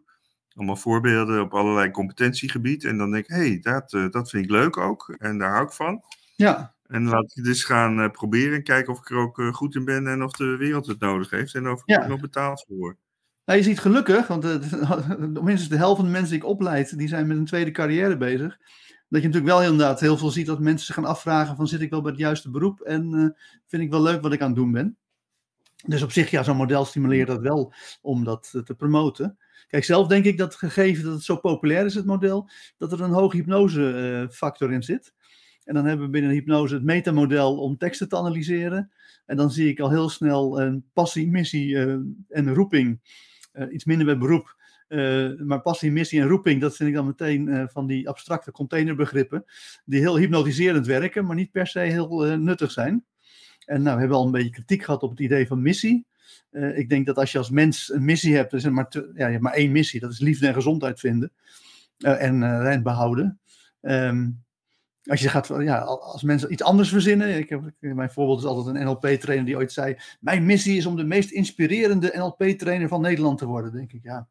Allemaal 0.53 0.75
voorbeelden 0.75 1.41
op 1.41 1.53
allerlei 1.53 1.91
competentiegebieden. 1.91 2.89
En 2.89 2.97
dan 2.97 3.11
denk 3.11 3.23
ik, 3.23 3.35
hé, 3.35 3.47
hey, 3.47 3.59
dat, 3.59 4.11
dat 4.11 4.29
vind 4.29 4.43
ik 4.43 4.51
leuk 4.51 4.77
ook 4.77 5.15
en 5.17 5.37
daar 5.37 5.51
hou 5.51 5.65
ik 5.65 5.71
van. 5.71 6.03
Ja. 6.35 6.75
En 6.87 7.07
laat 7.07 7.37
ik 7.37 7.43
dus 7.43 7.63
gaan 7.63 8.11
proberen 8.11 8.55
en 8.55 8.63
kijken 8.63 8.93
of 8.93 8.99
ik 8.99 9.09
er 9.09 9.17
ook 9.17 9.41
goed 9.51 9.75
in 9.75 9.85
ben 9.85 10.07
en 10.07 10.23
of 10.23 10.31
de 10.31 10.57
wereld 10.57 10.87
het 10.87 10.99
nodig 10.99 11.29
heeft 11.29 11.55
en 11.55 11.69
of 11.69 11.81
ik 11.85 11.95
er 11.95 12.09
nog 12.09 12.19
betaald 12.19 12.65
voor. 12.67 12.97
Nou, 13.45 13.59
je 13.59 13.65
ziet 13.65 13.79
gelukkig, 13.79 14.27
want 14.27 14.43
minstens 15.43 15.69
de 15.69 15.77
helft 15.77 15.95
van 15.95 16.05
de 16.05 16.11
mensen 16.11 16.29
die 16.29 16.39
ik 16.39 16.45
opleid, 16.45 16.97
die 16.97 17.07
zijn 17.07 17.27
met 17.27 17.37
een 17.37 17.45
tweede 17.45 17.71
carrière 17.71 18.17
bezig. 18.17 18.57
Dat 19.09 19.21
je 19.21 19.27
natuurlijk 19.27 19.45
wel 19.45 19.61
inderdaad 19.61 19.99
heel 19.99 20.17
veel 20.17 20.29
ziet 20.29 20.45
dat 20.45 20.59
mensen 20.59 20.85
zich 20.85 20.95
gaan 20.95 21.05
afvragen 21.05 21.55
van 21.55 21.67
zit 21.67 21.81
ik 21.81 21.89
wel 21.89 22.01
bij 22.01 22.11
het 22.11 22.19
juiste 22.19 22.49
beroep 22.49 22.81
en 22.81 23.35
vind 23.67 23.83
ik 23.83 23.89
wel 23.89 24.01
leuk 24.01 24.21
wat 24.21 24.33
ik 24.33 24.41
aan 24.41 24.47
het 24.47 24.55
doen 24.55 24.71
ben. 24.71 24.97
Dus 25.87 26.01
op 26.01 26.11
zich, 26.11 26.31
ja, 26.31 26.43
zo'n 26.43 26.55
model 26.55 26.85
stimuleert 26.85 27.27
dat 27.27 27.41
wel 27.41 27.73
om 28.01 28.23
dat 28.23 28.61
te 28.63 28.75
promoten. 28.75 29.37
Kijk, 29.67 29.83
zelf 29.83 30.07
denk 30.07 30.25
ik 30.25 30.37
dat 30.37 30.55
gegeven 30.55 31.03
dat 31.03 31.13
het 31.13 31.23
zo 31.23 31.37
populair 31.37 31.85
is, 31.85 31.95
het 31.95 32.05
model, 32.05 32.49
dat 32.77 32.91
er 32.91 33.01
een 33.01 33.11
hoge 33.11 33.35
hypnosefactor 33.35 34.71
in 34.71 34.83
zit. 34.83 35.13
En 35.63 35.73
dan 35.73 35.85
hebben 35.85 36.05
we 36.05 36.11
binnen 36.11 36.31
hypnose 36.31 36.73
het 36.73 36.83
metamodel 36.83 37.57
om 37.57 37.77
teksten 37.77 38.09
te 38.09 38.17
analyseren. 38.17 38.91
En 39.25 39.37
dan 39.37 39.51
zie 39.51 39.69
ik 39.69 39.79
al 39.79 39.89
heel 39.89 40.09
snel 40.09 40.61
een 40.61 40.85
passie, 40.93 41.27
missie 41.27 41.77
en 42.29 42.53
roeping. 42.53 42.99
Uh, 43.57 43.73
iets 43.73 43.85
minder 43.85 44.05
bij 44.05 44.17
beroep. 44.17 44.55
Uh, 44.87 45.39
maar 45.39 45.61
passie, 45.61 45.91
missie 45.91 46.21
en 46.21 46.27
roeping, 46.27 46.61
dat 46.61 46.75
vind 46.75 46.89
ik 46.89 46.95
dan 46.95 47.05
meteen 47.05 47.69
van 47.71 47.87
die 47.87 48.09
abstracte 48.09 48.51
containerbegrippen. 48.51 49.45
Die 49.85 49.99
heel 49.99 50.17
hypnotiserend 50.17 50.85
werken, 50.85 51.25
maar 51.25 51.35
niet 51.35 51.51
per 51.51 51.67
se 51.67 51.79
heel 51.79 52.37
nuttig 52.37 52.71
zijn. 52.71 53.05
En 53.65 53.81
nou, 53.81 53.93
we 53.93 53.99
hebben 53.99 54.17
al 54.17 54.25
een 54.25 54.31
beetje 54.31 54.49
kritiek 54.49 54.83
gehad 54.83 55.03
op 55.03 55.09
het 55.09 55.19
idee 55.19 55.47
van 55.47 55.61
missie. 55.61 56.05
ik 56.51 56.89
denk 56.89 57.05
dat 57.05 57.17
als 57.17 57.31
je 57.31 57.37
als 57.37 57.49
mens 57.49 57.93
een 57.93 58.05
missie 58.05 58.35
hebt, 58.35 58.53
is 58.53 58.69
maar, 58.69 58.87
ja, 58.91 59.25
je 59.25 59.31
hebt 59.31 59.41
maar 59.41 59.53
één 59.53 59.71
missie. 59.71 59.99
Dat 59.99 60.11
is 60.11 60.19
liefde 60.19 60.47
en 60.47 60.53
gezondheid 60.53 60.99
vinden. 60.99 61.31
en, 61.97 62.43
en 62.43 62.83
behouden. 62.83 63.39
Um, 63.81 64.44
als 65.05 65.21
je 65.21 65.29
gaat, 65.29 65.47
ja, 65.47 65.79
als 65.79 66.23
mensen 66.23 66.51
iets 66.51 66.63
anders 66.63 66.89
verzinnen. 66.89 67.37
Ik 67.37 67.49
heb, 67.49 67.61
mijn 67.79 68.11
voorbeeld 68.11 68.39
is 68.39 68.45
altijd 68.45 68.75
een 68.75 68.83
NLP-trainer 68.83 69.45
die 69.45 69.55
ooit 69.55 69.71
zei: 69.71 69.97
Mijn 70.19 70.45
missie 70.45 70.77
is 70.77 70.85
om 70.85 70.95
de 70.95 71.03
meest 71.03 71.31
inspirerende 71.31 72.13
NLP-trainer 72.15 72.87
van 72.87 73.01
Nederland 73.01 73.37
te 73.37 73.45
worden. 73.45 73.71
denk 73.71 73.93
ik, 73.93 74.03
ja. 74.03 74.27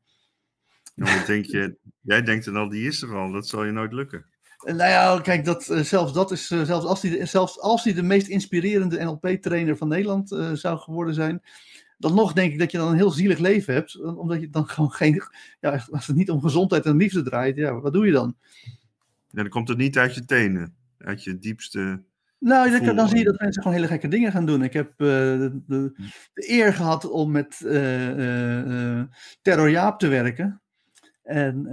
Nou, 0.94 1.26
denk 1.26 1.44
je, 1.44 1.76
jij 2.00 2.22
denkt 2.22 2.44
dan 2.44 2.56
al, 2.56 2.68
die 2.68 2.86
is 2.86 3.02
er 3.02 3.16
al, 3.16 3.32
dat 3.32 3.48
zal 3.48 3.64
je 3.64 3.72
nooit 3.72 3.92
lukken. 3.92 4.24
Nou 4.64 4.90
ja, 4.90 5.20
kijk, 5.20 5.44
dat, 5.44 5.68
uh, 5.70 5.80
zelfs 5.80 6.12
dat 6.12 6.30
is, 6.30 6.50
uh, 6.50 6.62
zelfs, 6.62 6.86
als 6.86 7.00
die, 7.00 7.26
zelfs 7.26 7.60
als 7.60 7.82
die 7.82 7.94
de 7.94 8.02
meest 8.02 8.26
inspirerende 8.26 9.04
NLP-trainer 9.04 9.76
van 9.76 9.88
Nederland 9.88 10.32
uh, 10.32 10.52
zou 10.52 10.78
geworden 10.78 11.14
zijn, 11.14 11.42
dan 11.98 12.14
nog 12.14 12.32
denk 12.32 12.52
ik 12.52 12.58
dat 12.58 12.70
je 12.70 12.78
dan 12.78 12.88
een 12.88 12.96
heel 12.96 13.10
zielig 13.10 13.38
leven 13.38 13.74
hebt, 13.74 14.00
omdat 14.02 14.40
je 14.40 14.50
dan 14.50 14.66
gewoon 14.68 14.90
geen, 14.90 15.22
ja, 15.60 15.84
als 15.90 16.06
het 16.06 16.16
niet 16.16 16.30
om 16.30 16.40
gezondheid 16.40 16.86
en 16.86 16.96
liefde 16.96 17.22
draait, 17.22 17.56
ja, 17.56 17.80
wat 17.80 17.92
doe 17.92 18.06
je 18.06 18.12
dan? 18.12 18.36
Ja, 19.34 19.42
dan 19.42 19.48
komt 19.48 19.68
het 19.68 19.78
niet 19.78 19.98
uit 19.98 20.14
je 20.14 20.24
tenen, 20.24 20.74
uit 20.98 21.24
je 21.24 21.38
diepste. 21.38 22.02
Nou, 22.38 22.84
dan, 22.84 22.96
dan 22.96 23.08
zie 23.08 23.18
je 23.18 23.24
dat 23.24 23.40
mensen 23.40 23.62
gewoon 23.62 23.76
hele 23.76 23.88
gekke 23.88 24.08
dingen 24.08 24.32
gaan 24.32 24.46
doen. 24.46 24.62
Ik 24.62 24.72
heb 24.72 24.90
uh, 24.90 25.08
de, 25.08 25.62
de, 25.66 25.92
de, 26.34 26.50
eer 26.52 26.72
gehad 26.72 27.10
om 27.10 27.30
met 27.30 27.60
uh, 27.64 29.02
Terror 29.42 29.70
Jaap 29.70 29.98
te 29.98 30.08
werken. 30.08 30.60
En 31.22 31.68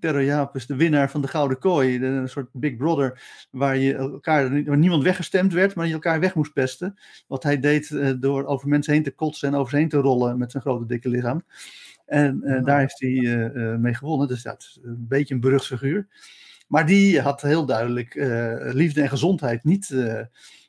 Terror 0.00 0.22
Jaap 0.22 0.56
is 0.56 0.66
de 0.66 0.76
winnaar 0.76 1.10
van 1.10 1.20
de 1.20 1.28
Gouden 1.28 1.58
Kooi, 1.58 2.04
een 2.04 2.28
soort 2.28 2.48
Big 2.52 2.76
Brother, 2.76 3.22
waar, 3.50 3.76
je 3.76 3.94
elkaar, 3.94 4.64
waar 4.64 4.78
niemand 4.78 5.02
weggestemd 5.02 5.52
werd, 5.52 5.74
maar 5.74 5.86
je 5.86 5.92
elkaar 5.92 6.20
weg 6.20 6.34
moest 6.34 6.52
pesten. 6.52 6.98
Wat 7.26 7.42
hij 7.42 7.60
deed 7.60 8.20
door 8.20 8.44
over 8.44 8.68
mensen 8.68 8.92
heen 8.92 9.02
te 9.02 9.14
kotsen 9.14 9.48
en 9.48 9.54
over 9.54 9.70
ze 9.70 9.76
heen 9.76 9.88
te 9.88 9.96
rollen 9.96 10.38
met 10.38 10.50
zijn 10.50 10.62
grote 10.62 10.86
dikke 10.86 11.08
lichaam. 11.08 11.44
En 12.06 12.40
daar 12.64 12.78
heeft 12.78 13.00
hij 13.00 13.50
mee 13.78 13.94
gewonnen. 13.94 14.28
Dus 14.28 14.42
dat 14.42 14.62
is 14.62 14.78
een 14.82 15.06
beetje 15.08 15.34
een 15.34 15.40
berucht 15.40 15.66
figuur. 15.66 16.08
Maar 16.72 16.86
die 16.86 17.20
had 17.20 17.42
heel 17.42 17.66
duidelijk 17.66 18.14
uh, 18.14 18.54
liefde 18.58 19.02
en 19.02 19.08
gezondheid 19.08 19.64
niet 19.64 19.88
uh, 19.88 20.20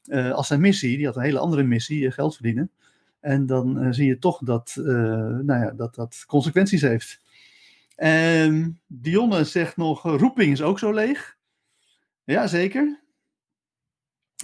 uh, 0.06 0.32
als 0.32 0.48
zijn 0.48 0.62
missie. 0.62 0.98
Die 0.98 1.06
had 1.06 1.16
een 1.16 1.22
hele 1.22 1.40
andere 1.40 1.64
missie, 1.64 2.12
geld 2.12 2.34
verdienen. 2.34 2.72
En 3.20 3.46
dan 3.46 3.94
zie 3.94 4.08
je 4.08 4.20
toch 4.20 4.40
dat, 4.44 4.74
nou 4.76 5.46
ja, 5.46 5.72
dat 5.72 5.96
dat 5.96 6.24
consequenties 6.28 6.82
heeft. 6.82 7.22
En 7.96 8.80
Dionne 8.88 9.44
zegt 9.44 9.78
nog, 9.78 10.04
roeping 10.04 10.52
is 10.52 10.62
ook 10.62 10.80
zo 10.80 10.92
leeg. 10.92 11.38
Ja, 12.24 12.48
zeker. 12.48 13.00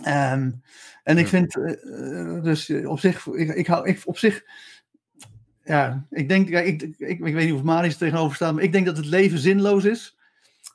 Um, 0.08 0.62
en 1.04 1.18
ik 1.18 1.28
vind, 1.28 1.54
dus 2.44 2.70
op 2.70 3.00
zich, 3.00 3.28
ik, 3.28 3.50
ik 3.50 3.68
hou, 3.68 3.88
ik, 3.88 4.02
op 4.06 4.18
zich, 4.18 4.44
ja, 5.64 6.08
ik 6.10 6.30
denk, 6.30 6.50
ja, 6.50 6.60
ik, 6.60 6.82
ik, 6.82 7.20
ik, 7.20 7.34
weet 7.34 7.46
niet 7.46 7.54
of 7.54 7.64
Marius 7.64 7.98
tegenover 7.98 8.36
staat, 8.36 8.54
maar 8.54 8.64
ik 8.64 8.72
denk 8.72 8.86
dat 8.86 8.98
het 8.98 9.06
leven 9.06 9.40
zinloos 9.40 9.86
is. 9.86 10.18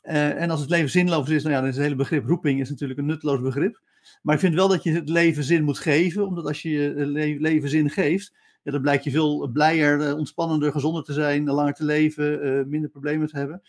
Uh, 0.05 0.43
en 0.43 0.51
als 0.51 0.61
het 0.61 0.71
leven 0.71 0.91
zinloos 0.91 1.29
is, 1.29 1.43
nou 1.43 1.55
ja, 1.55 1.61
dan 1.61 1.69
is 1.69 1.75
het 1.75 1.85
hele 1.85 1.97
begrip 1.97 2.27
roeping 2.27 2.61
is 2.61 2.71
natuurlijk 2.71 2.99
een 2.99 3.07
nutteloos 3.07 3.41
begrip. 3.41 3.81
Maar 4.23 4.35
ik 4.35 4.41
vind 4.41 4.55
wel 4.55 4.69
dat 4.69 4.83
je 4.83 4.93
het 4.93 5.09
leven 5.09 5.45
zin 5.45 5.65
moet 5.65 5.79
geven, 5.79 6.27
omdat 6.27 6.47
als 6.47 6.63
je 6.63 6.71
je 6.71 7.07
le 7.07 7.37
leven 7.41 7.69
zin 7.69 7.91
geeft, 7.91 8.35
dan 8.63 8.81
blijkt 8.81 9.05
je 9.05 9.11
veel 9.11 9.49
blijer, 9.49 10.01
eh, 10.01 10.17
ontspannender, 10.17 10.73
gezonder 10.73 11.05
te 11.05 11.13
zijn, 11.13 11.45
langer 11.45 11.75
te 11.75 11.85
leven, 11.85 12.69
minder 12.69 12.91
problemen 12.91 13.29
te 13.29 13.37
hebben. 13.37 13.63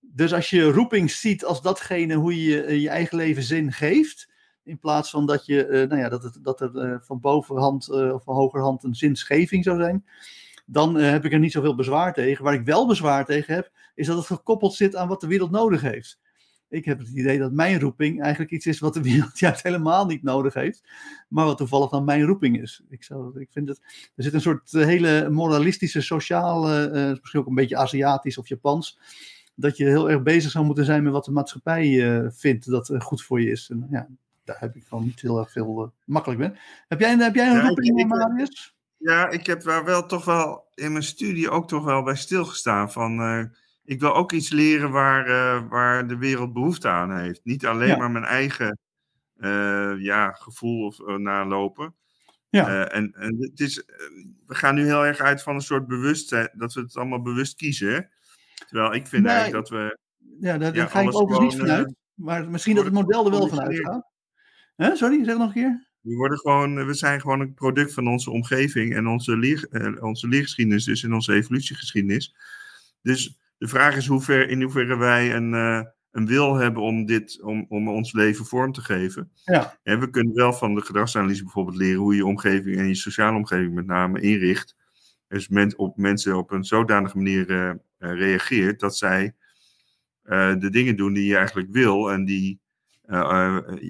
Dus 0.00 0.32
als 0.32 0.50
je 0.50 0.70
roeping 0.70 1.10
ziet 1.10 1.44
als 1.44 1.62
datgene 1.62 2.14
hoe 2.14 2.44
je 2.44 2.80
je 2.80 2.88
eigen 2.88 3.16
leven 3.16 3.42
zin 3.42 3.72
geeft, 3.72 4.30
in 4.64 4.78
plaats 4.78 5.10
van 5.10 5.26
dat, 5.26 5.46
je, 5.46 5.86
nou 5.88 6.00
ja, 6.00 6.08
dat, 6.08 6.22
het, 6.22 6.38
dat 6.42 6.60
er 6.60 7.00
van 7.04 7.20
bovenhand 7.20 7.90
of 7.90 8.24
van 8.24 8.34
hogerhand 8.34 8.84
een 8.84 8.94
zinsgeving 8.94 9.64
zou 9.64 9.80
zijn, 9.80 10.04
dan 10.66 10.94
heb 10.94 11.24
ik 11.24 11.32
er 11.32 11.38
niet 11.38 11.52
zoveel 11.52 11.74
bezwaar 11.74 12.12
tegen. 12.12 12.44
Waar 12.44 12.54
ik 12.54 12.64
wel 12.64 12.86
bezwaar 12.86 13.24
tegen 13.24 13.54
heb, 13.54 13.70
is 13.96 14.06
dat 14.06 14.16
het 14.16 14.26
gekoppeld 14.26 14.74
zit 14.74 14.96
aan 14.96 15.08
wat 15.08 15.20
de 15.20 15.26
wereld 15.26 15.50
nodig 15.50 15.80
heeft. 15.80 16.18
Ik 16.68 16.84
heb 16.84 16.98
het 16.98 17.08
idee 17.08 17.38
dat 17.38 17.52
mijn 17.52 17.80
roeping 17.80 18.22
eigenlijk 18.22 18.52
iets 18.52 18.66
is 18.66 18.78
wat 18.78 18.94
de 18.94 19.02
wereld 19.12 19.38
juist 19.38 19.62
helemaal 19.62 20.06
niet 20.06 20.22
nodig 20.22 20.54
heeft, 20.54 20.82
maar 21.28 21.44
wat 21.44 21.58
toevallig 21.58 21.90
dan 21.90 22.04
mijn 22.04 22.22
roeping 22.22 22.62
is. 22.62 22.82
Ik, 22.88 23.04
zou, 23.04 23.40
ik 23.40 23.48
vind 23.50 23.66
dat 23.66 23.80
er 24.14 24.22
zit 24.22 24.34
een 24.34 24.40
soort 24.40 24.74
eh, 24.74 24.84
hele 24.84 25.30
moralistische, 25.30 26.00
sociale, 26.00 26.90
uh, 26.94 27.18
misschien 27.20 27.40
ook 27.40 27.46
een 27.46 27.54
beetje 27.54 27.76
Aziatisch 27.76 28.38
of 28.38 28.48
Japans, 28.48 28.98
dat 29.54 29.76
je 29.76 29.84
heel 29.84 30.10
erg 30.10 30.22
bezig 30.22 30.50
zou 30.50 30.64
moeten 30.64 30.84
zijn 30.84 31.02
met 31.02 31.12
wat 31.12 31.24
de 31.24 31.30
maatschappij 31.30 31.86
uh, 31.86 32.26
vindt 32.30 32.70
dat 32.70 32.88
uh, 32.88 33.00
goed 33.00 33.22
voor 33.22 33.40
je 33.40 33.50
is. 33.50 33.68
En, 33.70 33.86
ja, 33.90 34.08
daar 34.44 34.60
heb 34.60 34.76
ik 34.76 34.84
gewoon 34.88 35.04
niet 35.04 35.20
heel 35.20 35.38
erg 35.38 35.52
veel 35.52 35.92
makkelijk 36.04 36.40
mee. 36.40 36.50
Heb 36.88 37.00
jij, 37.00 37.16
heb 37.16 37.34
jij 37.34 37.48
een 37.48 37.54
ja, 37.54 37.66
roeping, 37.66 37.98
ik, 37.98 38.06
Marius? 38.06 38.74
Ja, 38.96 39.28
ik 39.28 39.46
heb 39.46 39.62
daar 39.62 39.84
wel 39.84 40.06
toch 40.06 40.24
wel 40.24 40.64
in 40.74 40.92
mijn 40.92 41.04
studie 41.04 41.50
ook 41.50 41.68
toch 41.68 41.84
wel 41.84 42.02
bij 42.02 42.16
stilgestaan 42.16 42.92
van 42.92 43.20
ik 43.86 44.00
wil 44.00 44.14
ook 44.14 44.32
iets 44.32 44.50
leren 44.50 44.90
waar, 44.90 45.28
uh, 45.28 45.68
waar 45.68 46.06
de 46.06 46.16
wereld 46.16 46.52
behoefte 46.52 46.88
aan 46.88 47.18
heeft. 47.18 47.40
Niet 47.44 47.66
alleen 47.66 47.88
ja. 47.88 47.96
maar 47.96 48.10
mijn 48.10 48.24
eigen 48.24 48.78
uh, 49.38 49.92
ja, 49.98 50.32
gevoel 50.32 50.86
of, 50.86 50.98
uh, 50.98 51.14
nalopen. 51.16 51.94
Ja. 52.48 52.68
Eh, 52.86 52.96
en 52.96 53.12
en 53.12 53.36
het 53.38 53.60
is, 53.60 53.84
eh, 53.84 53.96
we 54.46 54.54
gaan 54.54 54.74
nu 54.74 54.84
heel 54.84 55.06
erg 55.06 55.18
uit 55.20 55.42
van 55.42 55.54
een 55.54 55.60
soort 55.60 55.86
bewustzijn, 55.86 56.50
dat 56.52 56.74
we 56.74 56.80
het 56.80 56.96
allemaal 56.96 57.22
bewust 57.22 57.54
kiezen. 57.56 57.92
hè. 57.92 58.00
Terwijl 58.68 58.94
ik 58.94 59.06
vind 59.06 59.22
Nee. 59.22 59.32
eigenlijk 59.32 59.68
dat 59.68 59.78
we. 59.78 59.98
Ja, 60.40 60.58
daar, 60.58 60.68
Ja, 60.68 60.80
daar 60.80 60.88
ga 60.88 61.00
ik 61.00 61.14
overigens 61.14 61.54
niet 61.54 61.62
vanuit. 61.64 61.94
Maar 62.14 62.50
misschien 62.50 62.74
dat 62.74 62.84
het 62.84 62.92
model 62.94 63.24
er 63.24 63.30
wel 63.30 63.40
van 63.40 63.48
geconditioneerd. 63.48 63.94
uitgaat. 63.94 64.12
Hè? 64.76 64.96
Sorry, 64.96 65.24
zeg 65.24 65.36
nog 65.36 65.46
een 65.46 65.52
keer. 65.52 65.86
We, 66.00 66.14
worden 66.14 66.38
gewoon, 66.38 66.86
we 66.86 66.94
zijn 66.94 67.20
gewoon 67.20 67.40
een 67.40 67.54
product 67.54 67.92
van 67.92 68.08
onze 68.08 68.30
omgeving 68.30 68.94
en 68.94 69.06
onze, 69.06 69.36
leer, 69.36 69.66
eh, 69.70 70.02
onze 70.02 70.28
leergeschiedenis, 70.28 70.84
dus 70.84 71.02
in 71.02 71.14
onze 71.14 71.32
evolutiegeschiedenis. 71.32 72.34
Dus 73.02 73.38
de 73.58 73.68
vraag 73.68 73.96
is 73.96 74.06
hoe 74.06 74.20
ver, 74.20 74.48
in 74.48 74.62
hoeverre 74.62 74.96
wij 74.96 75.34
een, 75.34 75.54
eh, 75.54 75.82
een 76.10 76.26
wil 76.26 76.54
hebben 76.54 76.82
om, 76.82 77.06
dit, 77.06 77.42
om, 77.42 77.66
om 77.68 77.88
ons 77.88 78.12
leven 78.12 78.44
vorm 78.44 78.72
te 78.72 78.80
geven. 78.80 79.30
Ja. 79.44 79.78
En 79.82 80.00
we 80.00 80.10
kunnen 80.10 80.34
wel 80.34 80.52
van 80.52 80.74
de 80.74 80.80
gedragsanalyse 80.80 81.42
bijvoorbeeld 81.42 81.76
leren 81.76 82.00
hoe 82.00 82.14
je 82.14 82.26
omgeving 82.26 82.76
en 82.76 82.88
je 82.88 82.94
sociale 82.94 83.36
omgeving 83.36 83.74
met 83.74 83.86
name 83.86 84.20
inricht. 84.20 84.76
Dus 85.28 85.48
men, 85.48 85.78
op 85.78 85.96
mensen 85.96 86.36
op 86.36 86.50
een 86.50 86.64
zodanige 86.64 87.16
manier 87.16 87.50
eh, 87.50 87.70
eh, 87.70 87.76
reageert 87.98 88.80
dat 88.80 88.96
zij 88.96 89.34
de 90.58 90.68
dingen 90.70 90.96
doen 90.96 91.12
die 91.12 91.26
je 91.26 91.36
eigenlijk 91.36 91.68
wil 91.70 92.12
en 92.12 92.24
die 92.24 92.60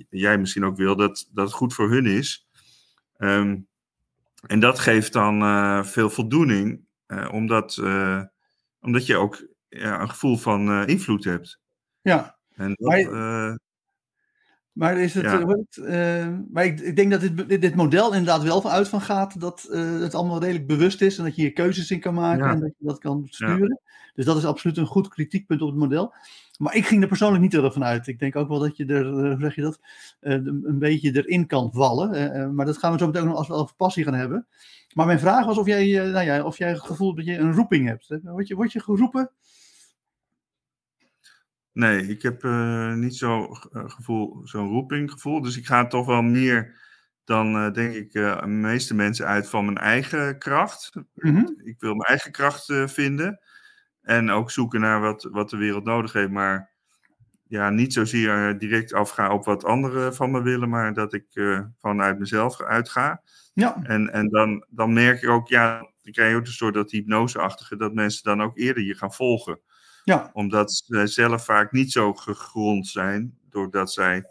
jij 0.08 0.38
misschien 0.38 0.64
ook 0.64 0.76
wil, 0.76 0.96
dat, 0.96 1.28
dat 1.32 1.46
het 1.46 1.54
goed 1.54 1.74
voor 1.74 1.90
hun 1.90 2.06
is. 2.06 2.48
Ehm, 3.16 3.58
en 4.46 4.60
dat 4.60 4.78
geeft 4.78 5.12
dan 5.12 5.84
veel 5.86 6.10
voldoening, 6.10 6.84
omdat, 7.30 7.78
omdat 8.80 9.06
je 9.06 9.16
ook 9.16 9.55
ja, 9.68 10.00
een 10.00 10.10
gevoel 10.10 10.36
van 10.36 10.68
eh, 10.68 10.86
invloed 10.86 11.24
hebt. 11.24 11.60
Ja, 12.00 12.36
En 12.54 12.68
dat, 12.68 12.78
Maar- 12.78 12.98
eh, 12.98 13.54
maar, 14.72 14.98
is 14.98 15.14
het, 15.14 15.24
Ja. 15.24 15.40
eh, 15.84 16.38
maar 16.52 16.64
ik, 16.64 16.80
ik 16.80 16.96
denk 16.96 17.10
dat 17.10 17.20
dit, 17.20 17.60
dit, 17.60 17.74
model 17.74 18.10
inderdaad 18.12 18.42
wel 18.42 18.60
van 18.60 18.70
uit 18.70 18.88
van 18.88 19.00
gaat 19.00 19.40
dat 19.40 19.62
het 19.70 20.14
allemaal 20.14 20.40
redelijk 20.40 20.66
bewust 20.66 21.02
is 21.02 21.18
en 21.18 21.24
dat 21.24 21.36
je 21.36 21.42
hier 21.42 21.52
keuzes 21.52 21.90
in 21.90 22.00
kan 22.00 22.14
maken 22.14 22.44
Ja. 22.44 22.52
en 22.52 22.60
dat 22.60 22.72
je 22.78 22.86
dat 22.86 22.98
kan 22.98 23.26
sturen. 23.30 23.80
Dus 24.14 24.24
dat 24.24 24.36
is 24.36 24.44
absoluut 24.44 24.76
een 24.76 24.86
goed 24.86 25.08
kritiekpunt 25.08 25.62
op 25.62 25.68
het 25.68 25.78
model. 25.78 26.14
Maar 26.58 26.74
ik 26.74 26.86
ging 26.86 27.02
er 27.02 27.08
persoonlijk 27.08 27.42
niet 27.42 27.54
ervan 27.54 27.84
uit. 27.84 28.06
Ik 28.06 28.18
denk 28.18 28.36
ook 28.36 28.48
wel 28.48 28.58
dat 28.58 28.76
je 28.76 28.86
er, 28.86 29.06
hoe 29.06 29.36
zeg 29.40 29.54
je 29.54 29.62
dat, 29.62 29.80
een 30.20 30.78
beetje 30.78 31.16
erin 31.16 31.46
kan 31.46 31.70
vallen. 31.72 32.54
Maar 32.54 32.66
dat 32.66 32.78
gaan 32.78 32.92
we 32.92 32.98
zo 32.98 33.06
meteen 33.06 33.22
ook 33.22 33.28
nog 33.28 33.36
als 33.36 33.48
we 33.48 33.54
over 33.54 33.74
passie 33.76 34.04
gaan 34.04 34.14
hebben. 34.14 34.46
Maar 34.94 35.06
mijn 35.06 35.18
vraag 35.18 35.46
was 35.46 35.58
of 35.58 35.66
jij, 35.66 36.10
nou 36.10 36.24
ja, 36.24 36.44
of 36.44 36.58
jij 36.58 36.68
het 36.68 36.80
gevoel 36.80 37.14
dat 37.14 37.24
je 37.24 37.38
een 37.38 37.52
roeping 37.52 37.86
hebt. 37.86 38.18
Word 38.22 38.48
je, 38.48 38.54
word 38.54 38.72
je 38.72 38.80
geroepen? 38.80 39.30
Nee, 41.76 42.06
ik 42.08 42.22
heb 42.22 42.44
eh, 42.44 42.92
niet 42.94 43.16
zo'n 43.16 43.56
gevoel, 43.72 44.40
zo'n 44.44 44.68
roepinggevoel. 44.68 45.40
Dus 45.40 45.56
ik 45.56 45.66
ga 45.66 45.86
toch 45.86 46.06
wel 46.06 46.22
meer 46.22 46.74
dan, 47.24 47.56
eh, 47.56 47.72
denk 47.72 47.94
ik, 47.94 48.14
eh, 48.14 48.40
de 48.40 48.46
meeste 48.46 48.94
mensen 48.94 49.26
uit 49.26 49.48
van 49.48 49.64
mijn 49.64 49.78
eigen 49.78 50.38
kracht. 50.38 50.92
Mhm. 51.14 51.44
Ik 51.64 51.80
wil 51.80 51.94
mijn 51.94 52.08
eigen 52.08 52.32
kracht 52.32 52.68
eh, 52.68 52.86
vinden. 52.86 53.40
En 54.02 54.30
ook 54.30 54.50
zoeken 54.50 54.80
naar 54.80 55.00
wat, 55.00 55.28
wat 55.30 55.50
de 55.50 55.56
wereld 55.56 55.84
nodig 55.84 56.12
heeft. 56.12 56.30
Maar 56.30 56.70
ja, 57.48 57.70
niet 57.70 57.92
zozeer 57.92 58.48
eh, 58.48 58.58
direct 58.58 58.92
afga 58.92 59.32
op 59.32 59.44
wat 59.44 59.64
anderen 59.64 60.14
van 60.14 60.30
me 60.30 60.42
willen. 60.42 60.68
Maar 60.68 60.92
dat 60.92 61.12
ik 61.12 61.26
eh, 61.32 61.60
vanuit 61.80 62.18
mezelf 62.18 62.60
uitga. 62.62 63.22
Ja, 63.54 63.76
En, 63.82 64.12
en 64.12 64.28
dan, 64.28 64.66
dan 64.70 64.92
merk 64.92 65.22
ik 65.22 65.28
ook, 65.28 65.48
ja, 65.48 65.78
dan 65.78 66.12
krijg 66.12 66.30
je 66.30 66.36
ook 66.36 66.46
een 66.46 66.52
soort 66.52 66.74
dat 66.74 66.90
hypnoseachtige. 66.90 67.76
Dat 67.76 67.94
mensen 67.94 68.22
dan 68.24 68.42
ook 68.42 68.58
eerder 68.58 68.82
je 68.82 68.94
gaan 68.94 69.12
volgen 69.12 69.60
ja, 70.06 70.30
omdat 70.32 70.72
ze 70.72 71.06
zelf 71.06 71.44
vaak 71.44 71.72
niet 71.72 71.92
zo 71.92 72.14
gegrond 72.14 72.86
zijn, 72.86 73.38
doordat 73.50 73.92
zij 73.92 74.24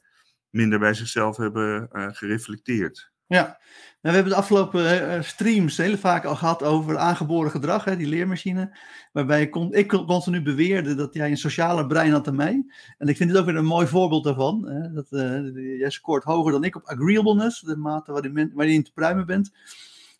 minder 0.50 0.80
bij 0.80 0.94
zichzelf 0.94 1.38
hebben 1.38 1.90
eh, 1.92 2.08
gereflecteerd. 2.12 3.12
Ja, 3.28 3.44
nou, 3.44 3.58
we 4.02 4.12
hebben 4.12 4.32
de 4.32 4.36
afgelopen 4.36 5.10
eh, 5.10 5.22
streams 5.22 5.78
heel 5.78 5.98
vaak 5.98 6.26
al 6.26 6.36
gehad 6.36 6.64
over 6.64 6.98
aangeboren 6.98 7.52
gedrag, 7.52 7.84
hè, 7.84 7.98
die 7.98 8.08
leermachine. 8.08 8.78
Waarbij 9.12 9.42
ik, 9.42 9.52
kon, 9.52 9.74
ik 9.74 9.88
continu 9.88 10.42
beweerde 10.42 10.96
dat 10.96 11.14
jij 11.14 11.30
een 11.30 11.38
socialer 11.38 11.88
brein 11.88 12.12
had 12.12 12.26
dan 12.26 12.36
mij. 12.36 12.66
En 12.98 13.08
ik 13.08 13.18
vind 13.18 13.30
dit 13.30 13.40
ook 13.40 13.46
weer 13.46 13.56
een 13.56 13.66
mooi 13.66 13.88
voorbeeld 13.88 14.24
daarvan. 14.24 14.68
Hè, 14.68 14.94
dat, 14.94 15.12
eh, 15.12 15.78
jij 15.80 15.90
scoort 15.90 16.24
hoger 16.24 16.52
dan 16.52 16.64
ik 16.64 16.76
op 16.76 16.86
agreeableness, 16.86 17.62
de 17.62 17.78
mate 17.78 18.12
waarin, 18.12 18.34
men, 18.34 18.52
waarin 18.54 18.74
je 18.74 18.82
te 18.82 18.94
pruimen 18.94 19.26
bent. 19.26 19.52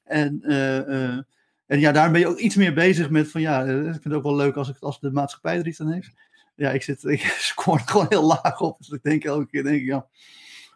En, 0.04 0.42
eh, 0.42 1.14
eh, 1.14 1.18
en 1.68 1.80
ja, 1.80 1.92
daar 1.92 2.12
ben 2.12 2.20
je 2.20 2.28
ook 2.28 2.38
iets 2.38 2.56
meer 2.56 2.74
bezig 2.74 3.10
met 3.10 3.32
van 3.32 3.42
ja, 3.42 3.66
eh, 3.66 3.78
ik 3.78 3.92
vind 3.92 4.04
het 4.04 4.14
ook 4.14 4.24
wel 4.24 4.36
leuk 4.36 4.56
als, 4.56 4.70
ik, 4.70 4.78
als 4.80 5.00
de 5.00 5.12
maatschappij 5.12 5.58
er 5.58 5.68
iets 5.68 5.82
aan 5.82 5.92
heeft. 5.92 6.14
Ja, 6.56 6.72
ik, 6.72 6.84
zit, 6.84 7.04
ik 7.16 7.22
scoor 7.22 7.80
gewoon 7.80 8.06
heel 8.10 8.26
laag 8.26 8.62
op. 8.62 8.78
Dus 8.78 8.90
ik 8.90 9.04
denk 9.04 9.24
elke 9.24 9.48
keer, 9.48 9.64
denk 9.64 9.82
ik, 9.82 9.86
ja, 9.86 10.08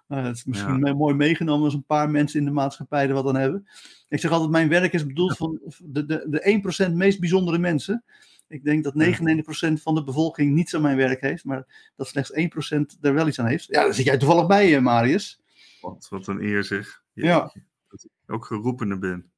nou, 0.07 0.25
het 0.25 0.35
is 0.35 0.45
misschien 0.45 0.85
Ja. 0.85 0.93
mooi 0.93 1.15
meegenomen 1.15 1.65
als 1.65 1.73
een 1.73 1.83
paar 1.83 2.09
mensen 2.09 2.39
in 2.39 2.45
de 2.45 2.51
maatschappij 2.51 3.07
er 3.07 3.13
wat 3.13 3.27
aan 3.27 3.35
hebben. 3.35 3.67
Ik 4.07 4.19
zeg 4.19 4.31
altijd, 4.31 4.51
mijn 4.51 4.69
werk 4.69 4.93
is 4.93 5.05
bedoeld 5.05 5.37
voor 5.37 5.59
de, 5.83 6.05
de, 6.05 6.25
de 6.29 6.87
1% 6.89 6.93
meest 6.93 7.19
bijzondere 7.19 7.57
mensen. 7.57 8.03
Ik 8.47 8.63
denk 8.63 8.83
dat 8.83 8.93
99% 8.93 9.81
van 9.81 9.95
de 9.95 10.03
bevolking 10.03 10.53
niets 10.53 10.75
aan 10.75 10.81
mijn 10.81 10.97
werk 10.97 11.21
heeft, 11.21 11.43
maar 11.43 11.91
dat 11.95 12.07
slechts 12.07 12.31
1% 12.31 12.99
er 13.01 13.13
wel 13.13 13.27
iets 13.27 13.39
aan 13.39 13.45
heeft. 13.45 13.65
Ja, 13.65 13.83
daar 13.83 13.93
zit 13.93 14.05
jij 14.05 14.17
toevallig 14.17 14.47
bij, 14.47 14.75
eh, 14.75 14.81
Marius. 14.81 15.41
Wat, 15.81 16.07
wat 16.09 16.27
een 16.27 16.43
eer 16.43 16.63
zeg. 16.63 17.03
Ja. 17.13 17.53
Dat 17.87 18.03
ik 18.03 18.33
ook 18.33 18.45
geroepene 18.45 18.97
ben. 18.97 19.31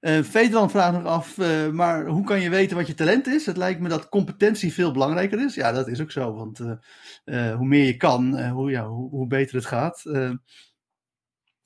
Eh 0.00 0.22
Vedran 0.22 0.70
vraagt 0.70 0.92
nog 0.92 1.04
af, 1.04 1.38
eh, 1.38 1.68
maar 1.68 2.06
hoe 2.06 2.24
kan 2.24 2.40
je 2.40 2.50
weten 2.50 2.76
wat 2.76 2.86
je 2.86 2.94
talent 2.94 3.26
is? 3.26 3.46
Het 3.46 3.56
lijkt 3.56 3.80
me 3.80 3.88
dat 3.88 4.08
competentie 4.08 4.72
veel 4.72 4.92
belangrijker 4.92 5.44
is. 5.44 5.54
Ja, 5.54 5.72
dat 5.72 5.88
is 5.88 6.00
ook 6.00 6.10
zo, 6.10 6.34
want 6.34 6.60
eh, 6.60 7.50
eh, 7.50 7.56
hoe 7.56 7.66
meer 7.66 7.84
je 7.84 7.96
kan, 7.96 8.36
eh, 8.36 8.52
hoe, 8.52 8.70
ja, 8.70 8.86
hoe, 8.88 9.10
hoe 9.10 9.26
beter 9.26 9.54
het 9.54 9.66
gaat. 9.66 10.04
Eh 10.04 10.30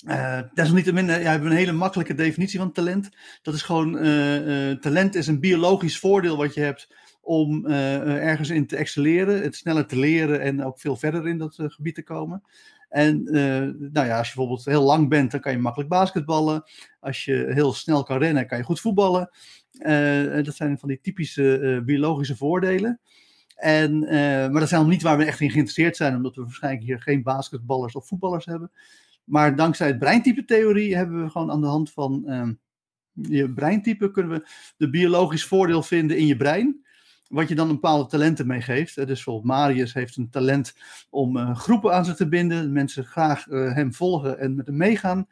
eh, 0.05 0.40
desalniettemin 0.55 1.11
eh, 1.11 1.23
ja, 1.23 1.31
hebben 1.31 1.49
we 1.49 1.55
een 1.55 1.61
hele 1.61 1.73
makkelijke 1.73 2.14
definitie 2.14 2.59
van 2.59 2.73
talent. 2.73 3.11
Dat 3.42 3.55
is 3.55 3.62
gewoon, 3.62 3.99
eh, 3.99 4.70
eh, 4.70 4.79
talent 4.79 5.14
is 5.14 5.27
een 5.27 5.40
biologisch 5.40 5.99
voordeel 5.99 6.37
wat 6.37 6.55
je 6.55 6.61
hebt 6.61 6.88
om 7.20 7.66
eh, 7.66 7.94
eh, 7.94 8.29
ergens 8.29 8.51
in 8.51 8.66
te 8.66 8.77
excelleren, 8.77 9.42
het 9.42 9.57
sneller 9.57 9.87
te 9.87 9.99
leren 9.99 10.40
en 10.40 10.64
ook 10.64 10.81
veel 10.81 10.97
verder 10.97 11.29
in 11.29 11.38
dat 11.38 11.59
eh, 11.59 11.66
gebied 11.68 11.94
te 11.94 12.03
komen. 12.03 12.42
En 12.94 13.26
eh, 13.26 13.90
nou 13.92 14.07
ja, 14.07 14.18
als 14.18 14.28
je 14.28 14.35
bijvoorbeeld 14.35 14.64
heel 14.64 14.83
lang 14.83 15.09
bent, 15.09 15.30
dan 15.30 15.40
kan 15.40 15.52
je 15.52 15.59
makkelijk 15.59 15.90
basketballen. 15.90 16.64
Als 17.00 17.24
je 17.24 17.46
heel 17.48 17.72
snel 17.72 18.02
kan 18.02 18.18
rennen, 18.18 18.46
kan 18.46 18.59
je 18.59 18.64
goed 18.64 18.80
voetballen. 18.80 19.30
Eh, 19.78 20.44
dat 20.44 20.54
zijn 20.54 20.78
van 20.78 20.88
die 20.88 21.00
typische 21.00 21.59
eh, 21.59 21.85
biologische 21.85 22.37
voordelen. 22.37 23.00
En, 23.54 23.98
maar 24.50 24.61
dat 24.61 24.68
zijn 24.68 24.80
nog 24.80 24.90
niet 24.90 25.02
waar 25.02 25.18
we 25.18 25.24
echt 25.24 25.40
in 25.40 25.50
geïnteresseerd 25.50 25.96
zijn, 25.96 26.16
omdat 26.16 26.37
we 26.37 26.42
waarschijnlijk 26.42 26.85
hier 26.85 27.00
geen 27.00 27.22
basketballers 27.22 27.94
of 27.94 28.07
voetballers 28.07 28.44
hebben. 28.44 28.70
Maar 29.24 29.57
dankzij 29.57 29.87
het 29.87 29.98
breintype-theorie 29.98 30.96
hebben 30.96 31.22
we 31.22 31.30
gewoon 31.30 31.50
aan 31.50 31.61
de 31.61 31.66
hand 31.66 31.92
van 31.92 32.26
ehm, 32.26 32.52
je 33.12 33.52
breintype 33.52 34.11
kunnen 34.11 34.33
we 34.33 34.48
de 34.76 34.90
biologisch 34.90 35.44
voordeel 35.44 35.83
vinden 35.83 36.16
in 36.16 36.26
je 36.26 36.37
brein. 36.37 36.84
Wat 37.35 37.49
je 37.49 37.55
dan 37.55 37.68
een 37.68 37.75
bepaalde 37.75 38.09
talenten 38.09 38.47
meegeeft. 38.47 38.94
Dus 38.94 39.07
bijvoorbeeld 39.07 39.44
Marius 39.44 39.94
heeft 39.94 40.16
een 40.16 40.31
talent 40.31 40.75
om 41.11 41.37
eh, 41.37 41.57
groepen 41.57 41.94
aan 41.94 42.05
zich 42.05 42.16
te 42.16 42.29
binden. 42.29 42.73
Mensen 42.73 43.05
graag 43.05 43.49
eh, 43.49 43.75
hem 43.75 43.94
volgen 43.94 44.38
en 44.38 44.55
met 44.55 44.66
hem 44.66 44.77
meegaan. 44.77 45.29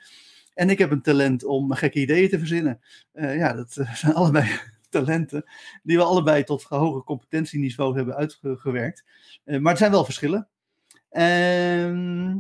En 0.55 0.71
ik 0.71 0.79
heb 0.79 0.91
een 0.91 1.03
talent 1.03 1.45
om 1.45 1.73
gekke 1.73 2.01
ideeën 2.01 2.29
te 2.29 2.39
verzinnen. 2.39 2.81
Eh, 3.13 3.37
ja, 3.37 3.53
dat 3.53 3.73
zijn 3.95 4.15
allebei 4.15 4.51
talenten 4.89 5.45
die 5.83 5.97
we 5.97 6.03
allebei 6.03 6.45
tot 6.45 6.63
hoger 6.63 7.03
competentieniveau 7.03 7.97
hebben 7.97 8.15
uitgewerkt. 8.15 9.05
Maar 9.45 9.71
het 9.71 9.79
zijn 9.79 9.91
wel 9.91 10.05
verschillen. 10.05 10.49
Ehm, 11.11 12.31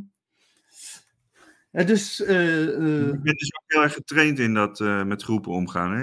ja, 1.71 1.85
dus, 1.85 2.21
Ik 2.21 2.27
ben 3.23 3.37
dus 3.37 3.55
ook 3.55 3.65
heel 3.67 3.83
erg 3.83 3.93
getraind 3.93 4.39
in 4.39 4.55
dat 4.55 4.79
met 5.07 5.23
groepen 5.23 5.53
omgaan. 5.53 5.93
Hè? 5.93 6.03